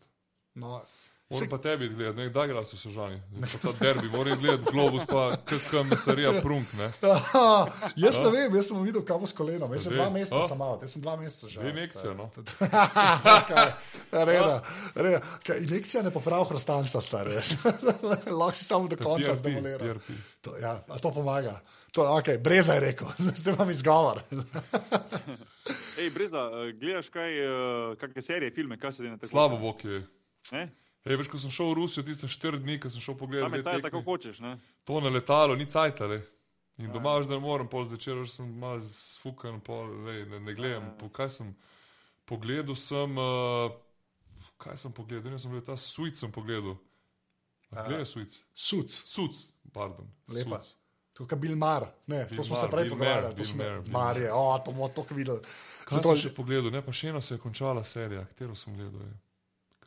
No, 0.55 0.81
Moram 1.29 1.45
Se- 1.45 1.49
pa 1.49 1.57
tebi 1.57 1.89
gledati, 1.89 2.17
ne, 2.17 2.29
kdaj 2.29 2.47
igraš 2.47 2.71
v 2.73 2.77
Sežani, 2.77 3.21
ta 3.61 3.69
derbi, 3.79 4.07
moram 4.09 4.39
gledati 4.39 4.71
Globus, 4.71 5.03
pa 5.05 5.37
KK 5.45 5.83
Mesarija 5.85 6.31
Prunk, 6.41 6.71
ne. 6.73 6.87
Aha, 7.05 7.67
jaz 7.95 8.17
ne 8.17 8.31
vem, 8.33 8.55
jaz 8.55 8.65
sem 8.67 8.79
videl 8.81 9.03
kavo 9.05 9.27
s 9.29 9.33
kolenom, 9.37 9.69
jaz 9.73 9.83
sem 9.85 9.93
dva 9.93 10.07
meseca 10.09 10.39
A? 10.39 10.47
sem 10.47 10.61
out, 10.61 10.81
jaz 10.81 10.95
sem 10.95 11.03
dva 11.05 11.13
meseca 11.21 11.47
že. 11.51 11.85
Stari. 11.93 12.15
no. 12.17 12.31
Reda, 14.25 14.55
reda. 14.95 15.21
Kaj, 15.45 15.61
injekcija 15.67 16.03
ne 16.03 16.11
popravi 16.11 16.49
hrostanca, 16.49 17.01
stari. 17.01 17.37
Lahko 18.39 18.53
si 18.57 18.65
samo 18.65 18.87
do 18.89 18.97
konca 18.97 19.29
PRP, 19.29 19.37
zdemolira. 19.37 19.85
PRP. 19.85 20.17
To, 20.41 20.57
ja, 20.57 20.81
a 20.87 20.97
to 20.97 21.11
pomaga. 21.13 21.59
To, 21.93 22.09
okay, 22.17 22.41
Breza 22.41 22.73
je 22.73 22.79
rekel, 22.89 23.07
zdaj 23.37 23.53
imam 23.53 23.69
izgovor. 23.69 24.25
Ej, 25.99 26.09
Breza, 26.09 26.49
eh, 26.49 26.73
gledaš 26.73 27.13
kaj, 27.13 27.37
eh, 27.37 27.95
kakšne 28.01 28.21
serije, 28.21 28.51
filme, 28.51 28.81
kaj 28.81 28.91
se 28.97 29.03
ti 29.03 29.09
na 29.13 29.17
tako? 29.21 29.27
Slabo 29.27 29.57
bok 29.61 29.85
je. 29.85 30.01
Ne? 30.51 30.69
Ej, 31.07 31.15
veš, 31.15 31.29
ko 31.31 31.39
sem 31.39 31.51
šel 31.53 31.71
v 31.71 31.77
Rusijo, 31.79 32.03
tiste 32.03 32.27
štiri 32.27 32.59
dni, 32.59 32.75
ko 32.81 32.91
sem 32.91 33.03
šel 33.03 33.15
pogledat, 33.15 33.47
Tam 33.47 33.55
je 33.55 33.61
dve 33.63 33.71
cajt 33.71 33.83
tekmi, 33.83 33.89
tako 33.89 34.11
hočeš, 34.11 34.41
ne? 34.43 34.57
to 34.83 34.99
na 34.99 35.11
letalo, 35.13 35.55
ni 35.55 35.65
cajtale. 35.69 36.19
In 36.79 36.91
doma 36.91 37.19
že 37.23 37.27
ne 37.27 37.39
morem, 37.43 37.67
pol 37.67 37.83
zvečer 37.83 38.23
že 38.23 38.31
sem 38.39 38.47
malo 38.55 38.79
sfukan, 38.79 39.59
pol, 39.59 39.87
lej, 40.07 40.23
ne, 40.31 40.39
ne 40.39 40.53
gledam. 40.55 40.91
Po, 40.95 41.11
kaj 41.11 41.29
sem 41.29 41.51
pogledal? 42.23 42.75
Sem, 42.79 43.19
uh, 43.19 43.67
kaj 44.55 44.79
sem 44.79 44.91
pogledal? 44.95 45.35
Ne, 45.35 45.39
sem 45.39 45.51
gledal 45.51 45.75
ta 45.75 45.77
suic 45.79 46.15
sem 46.15 46.31
pogledal. 46.31 46.79
Gledaj 47.71 48.07
suic. 48.07 48.31
Suc, 48.55 48.95
Suc, 49.03 49.43
pardon. 49.75 50.07
Lepa. 50.31 50.63
Suc. 50.63 50.75
to 51.13 51.27
je 51.31 51.35
Bill 51.35 51.55
Mar, 51.55 51.83
ne, 52.07 52.25
Bill 52.25 52.37
to 52.37 52.43
smo 52.43 52.55
Maher, 52.55 52.69
se 52.69 52.71
prej 52.71 52.89
pogovarjali, 52.89 53.35
to 53.35 53.43
smo 53.43 53.57
Maher, 53.57 53.81
Bill 53.81 53.91
Marije, 53.91 54.33
o, 54.33 54.59
to 54.65 54.71
bomo 54.71 54.87
tako 54.87 55.15
videli. 55.15 55.43
Kaj 55.83 55.97
Zato, 55.97 56.15
sem 56.15 56.29
še 56.29 56.35
pogledal? 56.35 56.71
Ne, 56.71 56.79
pa 56.81 56.95
še 56.95 57.11
eno 57.11 57.19
se 57.21 57.35
je 57.35 57.43
končala 57.43 57.83
serija, 57.83 58.23
katero 58.31 58.55
sem 58.55 58.71
gledal. 58.71 59.03
Je. 59.03 59.28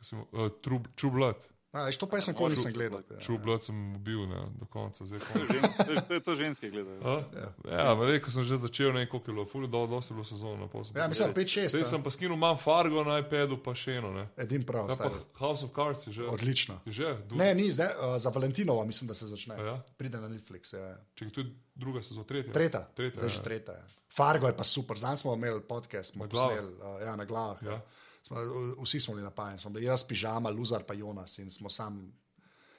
Kaj 0.03 0.05
Sem, 0.05 0.19
uh, 0.19 0.51
True, 0.59 0.83
True 0.95 1.11
Blood. 1.11 1.39
a, 1.71 1.87
veš, 1.87 1.97
to 1.97 2.05
pa 2.05 2.19
jaz 2.19 2.27
sem 2.27 2.35
nikoli 2.35 2.53
nisem 2.53 2.69
gledal. 2.69 3.01
True 3.17 3.39
Blood 3.39 3.63
sem 3.63 3.73
bil 3.97 4.27
ne, 4.27 4.41
do 4.59 4.67
konca. 4.67 5.07
Zdaj, 5.07 5.23
konec. 5.25 5.47
Žen, 5.47 5.63
to, 5.63 5.91
je- 5.91 6.03
to, 6.03 6.13
je- 6.13 6.21
to 6.21 6.31
ženske 6.35 6.67
gledajo. 6.69 6.99
A? 7.01 7.13
Ja, 7.33 7.47
ja 7.65 7.95
rekel 7.97 8.29
sem 8.29 8.43
že 8.43 8.59
začel, 8.59 8.91
ne 8.91 9.07
koliko 9.07 9.25
je 9.25 9.33
bilo, 9.33 9.45
fully 9.47 9.65
do, 9.65 9.87
dosti 9.87 10.11
je 10.11 10.15
bilo 10.15 10.27
sezono. 10.27 10.67
Ja, 10.93 11.07
mislim, 11.07 11.33
5-6. 11.33 11.73
Zdaj 11.73 11.87
sem 11.87 12.03
pa 12.03 12.11
skinul 12.11 12.37
manj 12.37 12.59
Fargo 12.59 13.01
na 13.01 13.17
iPadu, 13.17 13.57
pa 13.57 13.73
še 13.73 13.97
eno. 13.97 14.11
Ne. 14.11 14.27
Edin 14.37 14.61
prav, 14.61 14.91
Ja. 14.91 15.09
House 15.33 15.63
of 15.63 15.71
Cards 15.71 16.05
je 16.05 16.13
že. 16.13 16.27
Odlično. 16.27 16.77
Je 16.85 16.93
že, 16.93 17.07
du, 17.25 17.35
Ne, 17.35 17.55
ni 17.55 17.71
zdaj, 17.71 17.89
uh, 17.89 18.19
za 18.19 18.29
Valentinova 18.29 18.85
mislim, 18.85 19.07
da 19.07 19.15
se 19.15 19.25
začne. 19.25 19.55
A 19.55 19.63
ja? 19.63 19.75
Pride 19.97 20.19
na 20.19 20.27
Netflix. 20.29 20.75
Ja. 20.77 20.83
ja. 20.83 20.97
Če 21.15 21.25
je 21.25 21.31
tudi 21.31 21.49
druga 21.73 22.03
sezona, 22.03 22.27
tretja. 22.27 22.53
Tretja, 22.53 22.83
Tretja, 22.91 23.17
zdaj 23.17 23.29
ja. 23.29 23.33
že 23.33 23.41
tretja. 23.41 23.73
Ja. 23.73 23.85
Fargo 24.11 24.45
je 24.45 24.53
pa 24.53 24.61
super, 24.61 24.93
zdaj 24.93 25.17
smo 25.17 25.33
imeli 25.33 25.57
podcast, 25.63 26.13
smo 26.13 26.25
Na 26.25 26.29
posneli 26.29 26.69
uh, 26.75 27.01
ja, 27.01 27.15
na 27.15 27.25
glavah. 27.25 27.57
Ja. 27.63 27.71
Ja. 27.71 27.81
Smo, 28.23 28.37
vsi 28.83 28.99
smo 28.99 29.13
bili 29.13 29.23
napajeni, 29.23 29.59
smo 29.59 29.69
bili 29.69 29.85
jaz, 29.85 30.03
pižama, 30.07 30.49
Luzar 30.49 30.83
pa 30.83 30.93
Jonas 30.93 31.37
in 31.37 31.51
smo 31.51 31.69
sam. 31.69 32.13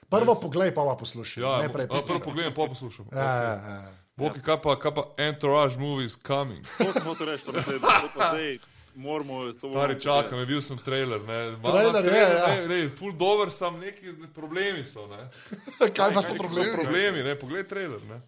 Prvo 0.08 0.34
poglej, 0.34 0.74
pa 0.74 0.84
pa 0.84 0.96
poslušaj. 0.96 1.42
Ja, 1.42 1.58
ne 1.62 1.72
prej 1.72 1.86
a, 1.90 2.00
prvo 2.06 2.20
pogledam, 2.20 2.54
pa 2.54 2.66
poslušam. 2.68 3.06
Ja, 3.12 3.18
ja, 3.20 3.52
ja. 3.52 3.92
Boki, 4.16 4.40
kaj 4.40 4.60
pa, 4.62 4.76
kaj 4.78 4.94
pa 4.94 5.02
Entourage 5.16 5.78
movie 5.78 6.06
is 6.06 6.16
coming. 6.26 6.64
To 6.78 6.92
sem 6.92 7.02
hotel 7.02 7.26
reči, 7.26 7.44
to 7.44 7.52
pa 7.52 7.60
zdaj, 7.60 7.78
to 7.80 8.10
pa 8.14 8.30
zdaj 8.30 8.58
moramo 8.94 9.52
Stari 9.52 10.00
čakam, 10.00 10.38
je 10.38 10.46
bil 10.46 10.62
sem 10.62 10.78
trailer. 10.78 11.20
Ne. 11.20 11.56
Malo 11.56 11.78
Trailer 11.78 12.04
je, 12.04 12.20
ja. 12.20 12.46
Ne, 12.46 12.68
ne, 12.68 12.88
full 12.98 13.12
dober 13.12 13.50
sem, 13.50 13.78
neki 13.80 14.14
problemi 14.34 14.84
so. 14.84 15.06
Ne. 15.06 15.28
Kaj 15.96 16.14
pa 16.14 16.22
so 16.22 16.28
So 16.28 16.38
problemi? 16.38 16.72
problemi, 16.72 17.22
ne, 17.22 17.38
poglej 17.38 17.68
trailer. 17.68 18.00
Ne. 18.08 18.20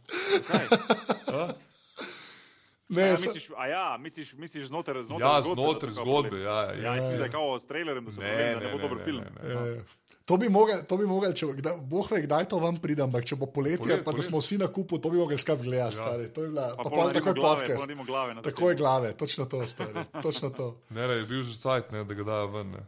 Ne, 2.88 3.02
ja, 3.02 3.12
misliš, 3.12 3.50
ja, 3.70 3.96
misliš, 4.00 4.32
misliš 4.32 4.66
znotraj 4.66 5.00
ja, 5.00 5.02
zgodbe? 5.02 5.24
Ja, 5.24 5.42
znotraj 5.42 5.92
zgodbe. 5.92 6.40
Ja, 6.40 6.72
ja, 6.72 6.72
ja, 6.82 6.94
ja, 6.94 7.24
ja. 7.24 7.28
Kao, 7.28 7.58
s 7.58 7.66
trailerjem, 7.66 8.04
da, 8.04 8.10
ne, 8.10 8.16
povedali, 8.16 8.54
da 8.54 8.60
ne, 8.60 8.66
ne 8.66 8.72
bo 8.72 8.78
dober 8.78 8.98
ne, 8.98 9.04
film. 9.04 9.24
Ne, 9.42 9.48
ne, 9.48 9.60
ne. 9.60 9.76
Ja. 9.76 9.82
To 10.26 10.36
bi 10.36 10.48
mogel, 10.48 10.82
to 10.88 10.96
bi 10.96 11.06
mogel 11.06 11.34
če, 11.38 11.46
kdaj, 11.60 11.76
boh 11.86 12.06
ve, 12.10 12.18
kdaj 12.24 12.48
to 12.50 12.58
vam 12.58 12.80
pride, 12.82 13.04
ampak 13.04 13.26
če 13.26 13.36
bo 13.38 13.46
poletje, 13.46 13.78
poletje 13.78 13.98
pa 14.02 14.10
poletje. 14.10 14.26
da 14.26 14.28
smo 14.28 14.40
vsi 14.42 14.58
na 14.58 14.66
kupu, 14.74 14.98
to 14.98 15.10
bi 15.10 15.20
mogel 15.22 15.38
skrb 15.38 15.62
gledati, 15.62 15.98
ja. 15.98 16.02
stari. 16.02 16.26
To 16.34 16.42
je 16.42 16.50
bila, 16.50 16.64
pa 16.74 16.82
pa 16.82 16.90
pol 16.90 17.12
takoj 17.14 17.34
glave, 17.38 17.60
podcast. 17.60 17.92
Glave 18.06 18.42
takoj 18.42 18.74
glave, 18.74 19.12
točno 19.18 19.46
to, 19.50 19.66
stari, 19.66 20.06
točno 20.22 20.50
to. 20.50 20.66
Ne, 20.96 21.06
ne, 21.06 21.20
je 21.20 21.28
bil 21.30 21.42
že 21.46 21.54
cajt, 21.58 21.94
ne, 21.94 22.02
da 22.04 22.14
ga 22.14 22.26
dajo 22.26 22.50
ven. 22.56 22.74
Ne. 22.74 22.82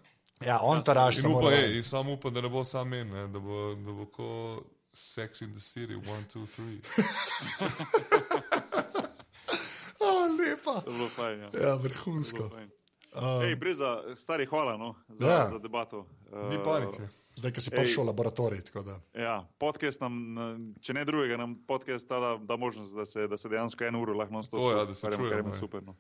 Ja, 0.47 0.59
on 0.63 0.83
ja. 0.83 0.85
taraš. 0.91 1.23
Upa, 1.27 1.55
ej, 1.55 1.83
sam 1.87 2.11
upam, 2.11 2.35
da 2.35 2.43
ne 2.43 2.51
bo 2.51 2.65
sam 2.67 2.93
en, 2.93 3.07
ne, 3.15 3.29
da 3.31 3.39
bo, 3.39 3.71
da 3.75 3.95
bo 4.03 4.11
ko 4.11 4.33
Sex 4.99 5.43
in 5.43 5.55
the 5.55 5.61
City, 5.61 5.95
1, 5.95 6.03
2, 6.35 6.47
3 8.91 8.98
lepa. 10.59 10.75
To 10.83 10.91
je 10.91 10.97
bilo 10.97 11.09
fajn, 11.09 11.37
ja. 11.41 11.49
Ja, 11.55 11.73
vrhunsko. 11.79 12.51
Um, 13.15 13.41
Ej, 13.43 13.57
Breza, 13.57 14.03
stari 14.17 14.45
hvala 14.47 14.77
no, 14.77 14.95
za, 15.09 15.27
Ja. 15.27 15.49
za 15.51 15.59
debato. 15.59 16.07
Ni 16.51 16.59
Uh, 16.59 16.65
panike. 16.65 17.09
Zdaj, 17.39 17.53
ki 17.55 17.61
si 17.61 17.71
prišel 17.71 18.03
v 18.03 18.07
laboratorij. 18.11 18.61
tako 18.67 18.83
da. 18.83 18.95
Ja, 19.15 19.47
podcast 19.59 20.01
nam, 20.03 20.35
na- 20.35 20.59
če 20.83 20.93
ne 20.93 21.05
drugega, 21.07 21.37
nam 21.39 21.55
podcast 21.67 22.09
ta 22.09 22.19
da, 22.21 22.31
da 22.37 22.57
možnost, 22.57 22.95
da 22.95 23.07
se, 23.07 23.29
da 23.31 23.37
se 23.39 23.49
dejansko 23.49 23.85
eno 23.85 24.03
uro 24.03 24.13
lahko 24.13 24.35
non-stop 24.35 24.59
To 24.59 24.75
ja, 24.75 24.85
da 24.85 24.95
se 24.95 25.07
čujemo, 25.07 25.31
kar 25.31 25.39
je 25.39 25.45
ja. 25.47 25.59
super. 25.59 25.83
No. 25.83 25.95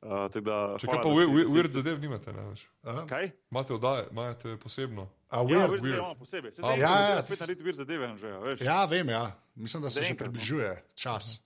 Uh, 0.00 0.28
da, 0.32 0.76
Če 0.80 0.86
hvala, 0.86 1.02
pa 1.02 1.08
weird 1.48 1.72
zadev 1.72 1.98
nimate, 2.00 2.32
ne 2.32 2.42
veš. 2.46 2.62
Aha. 2.84 3.04
Kaj? 3.08 3.30
Imate 3.50 3.74
oddaje, 3.74 4.06
imate 4.10 4.56
posebno. 4.56 5.08
A, 5.28 5.36
Ja, 5.36 5.42
weird. 5.44 5.68
weird, 5.70 5.82
weird. 5.82 5.98
imamo 5.98 6.14
posebej. 6.14 6.52
Se 6.52 6.62
zdaj 6.62 6.78
ja, 6.78 6.88
ja, 6.88 7.00
ja, 7.00 7.08
ja, 7.16 7.22
spet 7.22 7.40
narediti 7.40 7.64
vir 7.64 7.74
zadeve, 7.74 8.16
že, 8.16 8.28
veš. 8.38 8.60
Ja, 8.60 8.84
vem, 8.84 9.08
ja. 9.08 9.32
Mislim, 9.54 9.82
da 9.82 9.90
se 9.90 10.02
že 10.02 10.12
no. 10.12 10.18
približuje 10.18 10.84
čas. 10.94 11.40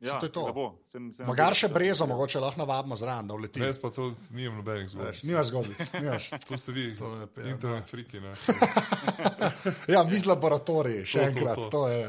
Ja, 0.00 0.18
to 0.18 0.26
je 0.26 0.32
to. 0.32 0.42
da 0.42 0.52
bo. 0.52 0.66
Se- 0.84 0.98
se 1.12 1.24
Magar 1.24 1.52
še 1.52 1.66
nadejam, 1.66 1.72
da- 1.72 1.74
brezo, 1.74 2.06
mogoče 2.06 2.38
lahko 2.38 2.60
navadimo 2.60 2.96
zraven, 2.96 3.26
da 3.26 3.34
uleti. 3.34 3.60
Res 3.60 3.78
pa 3.78 3.90
to 3.90 4.08
nijem 4.30 4.54
nobenih 4.54 4.88
zgodb. 4.88 5.22
Nimaš 5.22 5.50
nimaš. 5.94 6.30
To 6.42 6.56
ste 6.56 6.72
vi, 6.72 6.96
To 6.96 7.14
je 7.16 7.26
pa- 7.26 7.40
ja, 7.40 7.48
internet 7.48 7.86
friki. 7.86 8.20
Ne? 8.20 8.32
Ja, 9.88 10.04
mi 10.04 10.14
z 10.14 10.26
laboratoriji, 10.26 11.02
še 11.04 11.18
To, 11.18 11.24
to, 11.24 11.28
enkrat. 11.30 11.56
to. 11.56 11.68
To 11.70 11.88
je. 11.88 12.00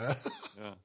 Ja. 0.59 0.73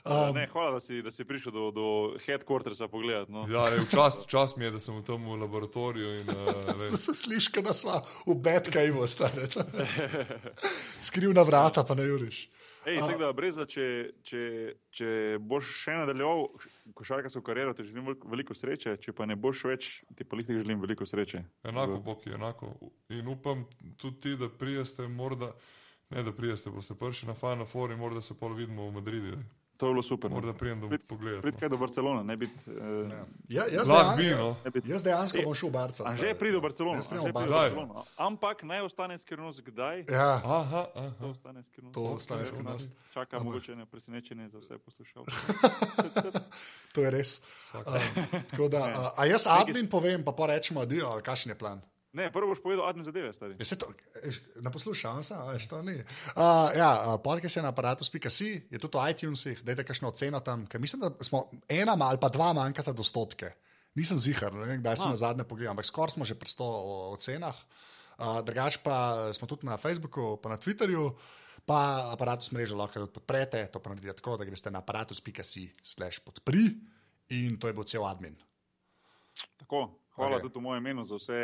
Um, 0.00 0.12
Uh, 0.12 0.32
ne, 0.32 0.48
hvala, 0.48 0.70
da 0.70 0.80
si, 0.80 1.02
da 1.02 1.10
si 1.12 1.24
prišel 1.24 1.52
do, 1.52 1.70
do 1.70 1.86
headquartersa 2.24 2.88
pogledati. 2.88 3.28
No. 3.28 3.44
Ja, 3.44 3.68
je, 3.68 3.82
včas, 3.82 4.22
včas 4.24 4.56
mi 4.56 4.64
je, 4.64 4.70
da 4.70 4.80
sem 4.80 4.96
v 4.96 5.02
tem 5.02 5.20
laboratoriju. 5.20 6.20
In, 6.22 6.30
uh, 6.30 6.96
se 6.96 7.12
sliši, 7.12 7.60
da 7.60 7.74
smo 7.74 7.98
v 8.24 8.32
bedkajvu, 8.34 9.04
stare. 9.06 9.44
Skrivna 11.00 11.42
vrata, 11.42 11.84
pa 11.84 11.92
ne 11.94 12.02
juriš. 12.02 12.48
Ej, 12.86 12.96
tako 12.98 13.18
da, 13.20 13.28
breza, 13.36 13.66
če, 13.68 13.84
če, 14.24 14.42
če 14.96 15.08
boš 15.44 15.68
še 15.82 15.98
nadaljeval 16.00 16.46
košarkarsko 16.96 17.42
kariero, 17.44 17.74
ti 17.76 17.84
želim 17.84 18.08
veliko, 18.08 18.30
veliko 18.32 18.56
sreče, 18.56 18.94
če 19.04 19.12
pa 19.16 19.26
ne 19.28 19.36
boš 19.36 19.64
več, 19.68 19.90
ti 20.16 20.24
pa 20.24 20.38
lihti 20.40 20.56
želim 20.56 20.80
veliko 20.80 21.06
sreče. 21.06 21.42
enako, 21.68 22.00
Boki, 22.06 22.32
enako. 22.36 22.72
In 23.12 23.28
upam 23.28 23.66
tudi 24.00 24.20
ti, 24.24 24.36
da 24.40 24.48
prijeste, 24.48 25.08
morda, 25.08 25.52
ne 26.10 26.24
da 26.24 26.32
prijeste, 26.32 26.72
boste 26.72 26.96
prišli 26.96 27.28
na 27.28 27.36
Final 27.36 27.68
Four 27.68 27.92
in 27.92 28.00
morda 28.00 28.24
se 28.24 28.34
pol 28.38 28.56
vidimo 28.56 28.88
v 28.88 28.96
Madridu. 28.96 29.36
To 29.80 29.86
je 29.86 29.90
bilo 29.90 30.02
super. 30.04 30.28
no. 30.28 30.36
Morda 30.36 30.52
prijem, 30.52 30.76
da 30.76 30.86
Prid- 30.86 31.00
bomo 31.00 31.08
pogledali. 31.10 31.42
Prid 31.42 31.56
kaj 31.56 31.68
do 31.68 31.76
Barcelona, 31.76 32.22
ne 32.22 32.36
biti. 32.36 32.52
Eh, 32.66 33.08
Ja, 33.48 33.64
jaz, 33.66 33.88
Lahko 33.88 34.16
bi, 34.16 34.22
dejansko, 34.22 34.44
no. 34.44 34.56
ne 34.60 34.70
biti 34.70 34.86
jaz 34.86 35.02
dejansko 35.02 35.38
Ej, 35.38 35.44
bom 35.44 35.54
šel 35.54 35.68
v 35.68 35.72
Barca. 35.72 36.02
Anže 36.04 36.34
pride 36.34 36.54
v 36.54 36.62
Barcelono. 36.62 36.94
Anže 36.94 37.08
pride 37.08 37.20
v. 37.22 37.32
Barcelono. 37.32 38.04
Ampak 38.18 38.62
naj 38.62 38.80
ostane 38.82 39.16
skrivnost, 39.16 39.60
kdaj? 39.62 40.04
Ja, 40.06 40.36
Aha, 40.36 40.58
aha. 40.62 41.10
To 41.16 41.28
ostane 41.28 41.62
skrivnost. 41.62 41.94
to 41.94 42.02
ostane 42.12 42.44
skrivnost. 42.44 42.90
Čaka 43.10 43.38
mogoče 43.38 43.72
ne 43.74 43.86
presenečenje 43.86 44.48
za 44.48 44.58
vse 44.58 44.78
poslušalce. 44.78 45.32
To 46.92 47.00
je 47.00 47.10
res. 47.10 47.40
Um, 47.72 47.82
tako 48.50 48.68
da, 48.68 48.78
a, 48.78 49.12
a 49.16 49.24
jaz 49.24 49.46
admin 49.46 49.86
povem, 49.86 50.20
pa 50.20 50.32
pa 50.32 50.46
rečemo, 50.48 50.80
adijo, 50.80 51.20
kakšen 51.22 51.50
je 51.50 51.56
plan. 51.56 51.78
Ne, 52.12 52.26
prvo 52.34 52.50
boš 52.50 52.58
povedal 52.58 52.88
admin 52.90 53.06
zadeve, 53.06 53.30
stari. 53.30 53.54
Je 53.58 53.64
se 53.64 53.78
to, 53.78 53.86
eš, 54.18 54.40
ne 54.58 54.70
poslušam, 54.74 55.22
se, 55.22 55.34
a 55.34 55.52
veš, 55.54 55.68
to 55.70 55.78
ni. 55.86 55.94
Uh, 56.34 56.66
ja, 56.74 57.18
podcast 57.22 57.56
je 57.56 57.62
na 57.62 57.70
aparatus.si, 57.70 58.48
je 58.66 58.78
tudi 58.82 58.98
v 58.98 59.10
iTunesih, 59.14 59.60
dajte 59.62 59.84
kakšno 59.86 60.10
oceno 60.10 60.40
tam, 60.42 60.64
ker 60.66 60.82
mislim, 60.82 61.04
da 61.06 61.12
smo 61.22 61.46
ena 61.70 61.94
ali 61.94 62.18
pa 62.18 62.28
dva 62.28 62.50
manjkata 62.56 62.92
do 62.92 63.06
stotke. 63.06 63.52
Nisem 63.94 64.18
zihar, 64.18 64.54
ne 64.54 64.66
vem, 64.66 64.82
kdaj 64.82 64.98
sem 64.98 65.14
na 65.14 65.18
zadnje 65.18 65.46
pogledal, 65.46 65.74
ampak 65.74 65.86
skoraj 65.86 66.18
smo 66.18 66.26
že 66.26 66.34
pri 66.34 66.50
sto 66.50 66.66
ocenah. 67.14 67.54
Uh, 68.18 68.42
drugač 68.42 68.82
pa 68.82 69.30
smo 69.30 69.46
tudi 69.46 69.70
na 69.70 69.78
Facebooku, 69.78 70.34
pa 70.42 70.50
na 70.50 70.58
Twitterju, 70.58 71.14
pa 71.62 72.10
aparatus 72.10 72.50
mrežo 72.50 72.74
lahko 72.74 73.06
tudi 73.06 73.14
podprete, 73.14 73.62
to 73.70 73.78
pa 73.78 73.94
naredite 73.94 74.18
tako, 74.18 74.34
da 74.34 74.46
greste 74.50 74.70
na 74.70 74.82
aparatus.si 74.82 75.70
slash 75.78 76.26
podpri 76.26 76.74
in 77.38 77.54
to 77.54 77.70
je 77.70 77.74
bo 77.74 77.86
cel 77.86 78.02
admin. 78.02 78.34
Tako, 79.62 79.94
hvala 80.18 80.36
Ok. 80.36 80.42
okay. 80.42 80.42
tudi 80.50 80.58
v 80.58 80.62
mojem 80.66 80.82
imenu 80.82 81.06
za 81.06 81.14
vse 81.14 81.38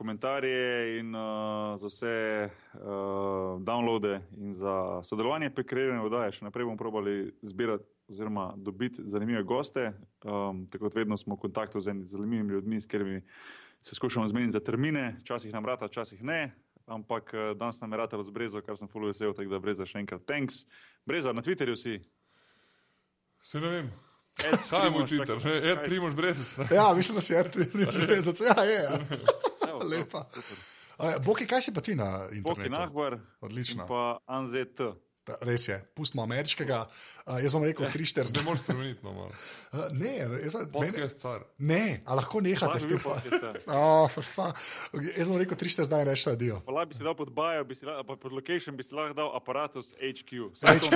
komentarje 0.00 0.98
in 0.98 1.14
uh, 1.14 1.76
za 1.80 1.86
vse 1.86 2.14
uh, 2.48 2.80
downloade 3.60 4.20
in 4.40 4.54
za 4.56 5.02
sodelovanje 5.04 5.50
pri 5.52 5.64
kreiranju 5.68 6.06
oddaje. 6.08 6.32
Še 6.38 6.46
naprej 6.48 6.64
bomo 6.64 6.80
probali 6.80 7.34
zbirati 7.44 7.84
oziroma 8.08 8.54
dobiti 8.56 9.04
zanimive 9.04 9.42
goste. 9.44 9.92
Um, 10.24 10.64
tako 10.72 10.88
kot 10.88 10.96
vedno 10.96 11.20
smo 11.20 11.36
v 11.36 11.44
kontaktu 11.44 11.84
z 11.84 11.94
zanimivimi 12.08 12.56
ljudmi, 12.56 12.80
s 12.80 12.88
katerimi 12.88 13.20
se 13.82 13.94
skušamo 13.94 14.28
zmeniti 14.28 14.56
za 14.56 14.60
termine, 14.60 15.16
včasih 15.20 15.52
nam 15.52 15.66
rata, 15.66 15.86
včasih 15.86 16.22
ne. 16.24 16.50
Ampak 16.86 17.30
eh, 17.34 17.54
danes 17.54 17.80
nam 17.80 17.92
je 17.92 17.98
ratalo 17.98 18.24
z 18.24 18.30
Brezo, 18.34 18.60
kar 18.66 18.76
sem 18.76 18.88
full 18.88 19.06
vesel, 19.06 19.30
tako 19.36 19.52
da 19.52 19.60
Breza 19.62 19.86
še 19.86 20.00
enkrat 20.02 20.24
thanks. 20.26 20.64
Breza, 21.06 21.32
na 21.32 21.42
Twitterju 21.42 21.76
si. 21.78 22.00
Se 23.46 23.60
ne 23.60 23.70
vem. 23.70 23.92
Ed 24.40 24.58
Kaj 24.70 24.84
je 24.88 24.90
moj 24.90 25.06
Twitter? 25.06 25.38
Ed 25.44 25.84
Primož 25.84 26.16
Brezec. 26.18 26.50
ne? 26.58 26.66
Ja, 26.74 26.90
mislim, 26.96 27.20
da 27.20 27.22
si 27.22 27.32
je 27.32 27.44
pripričal. 27.52 28.10
Ja, 28.50 28.64
je. 28.64 28.82
Ja. 28.82 29.46
Lepa. 29.84 30.26
Boki, 31.24 31.46
kaj 31.48 31.62
si 31.62 31.72
pa 31.72 31.80
ti 31.80 31.94
na 31.96 32.26
Boki 32.28 32.66
internetu? 32.66 32.70
Nahbar 32.76 33.18
Odlično. 33.40 33.82
in 33.82 33.88
pa 33.88 34.18
Anzet. 34.26 34.76
Ta, 35.24 35.36
res 35.44 35.68
je, 35.68 35.76
pustimo 35.94 36.22
ameriškega. 36.24 36.78
Uh, 37.26 37.38
jaz 37.44 37.52
bom 37.52 37.64
rekel 37.64 37.84
3-4 37.92 38.16
Ne 38.24 38.24
zdaj. 38.24 38.44
moreš 38.44 38.60
spremeniti, 38.64 39.04
no, 39.04 39.12
malo. 39.12 39.32
Uh, 39.72 39.82
ne, 39.92 40.14
jaz, 40.16 40.54
mene, 40.54 40.70
Podcast 40.72 41.20
car. 41.20 41.44
ne, 41.58 42.00
a 42.08 42.16
lahko 42.16 42.40
nehate 42.40 42.80
s 42.80 42.88
tem. 42.88 43.00
Oh, 43.68 44.08
jaz 45.18 45.28
bom 45.28 45.36
rekel 45.36 45.56
3-4 45.60 45.84
zdaj 45.88 46.04
in 46.04 46.08
rečete 46.08 46.32
adijo. 46.32 46.60
Pa 46.64 46.84
bi 46.84 46.96
si 46.96 47.04
dal 47.04 47.16
pod 47.16 47.32
bio, 47.36 47.64
bi 47.68 47.76
si 47.76 47.84
dal, 47.84 48.00
pa 48.00 48.16
pod 48.16 48.32
location 48.32 48.76
bi 48.76 48.82
si 48.84 48.96
lahko 48.96 49.12
dal 49.12 49.28
aparatus 49.36 49.92
HQ. 50.00 50.56
HQ. 50.64 50.88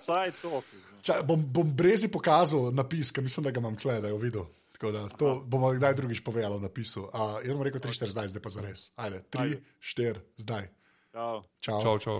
Saj 0.00 0.32
to. 0.40 0.62
Ča, 1.04 1.20
bom, 1.24 1.40
bom 1.40 1.68
brezi 1.76 2.08
pokazal 2.12 2.72
napis, 2.72 3.12
ki 3.12 3.20
mislim, 3.20 3.44
da 3.44 3.52
ga 3.52 3.60
imam 3.60 3.76
tle, 3.76 4.00
da 4.00 4.08
jo 4.08 4.16
videl. 4.20 4.48
Tako 4.80 4.92
da, 4.96 5.08
to 5.12 5.44
bomo 5.44 5.68
kdaj 5.76 5.92
drugič 5.92 6.24
povedali 6.24 6.56
v 6.56 6.64
napisu. 6.64 7.12
Uh, 7.12 7.36
jaz 7.44 7.52
bom 7.52 7.60
rekel 7.60 7.84
3-4 7.84 8.16
zdaj, 8.16 8.32
zdaj 8.32 8.40
pa 8.40 8.48
za 8.48 8.60
res. 8.64 8.88
Ajde, 8.96 9.20
3-4 9.28 10.24
zdaj. 10.40 10.72
Čau. 11.12 11.44
Čau. 11.60 11.80
Čau, 11.84 11.96
čau. 12.00 12.18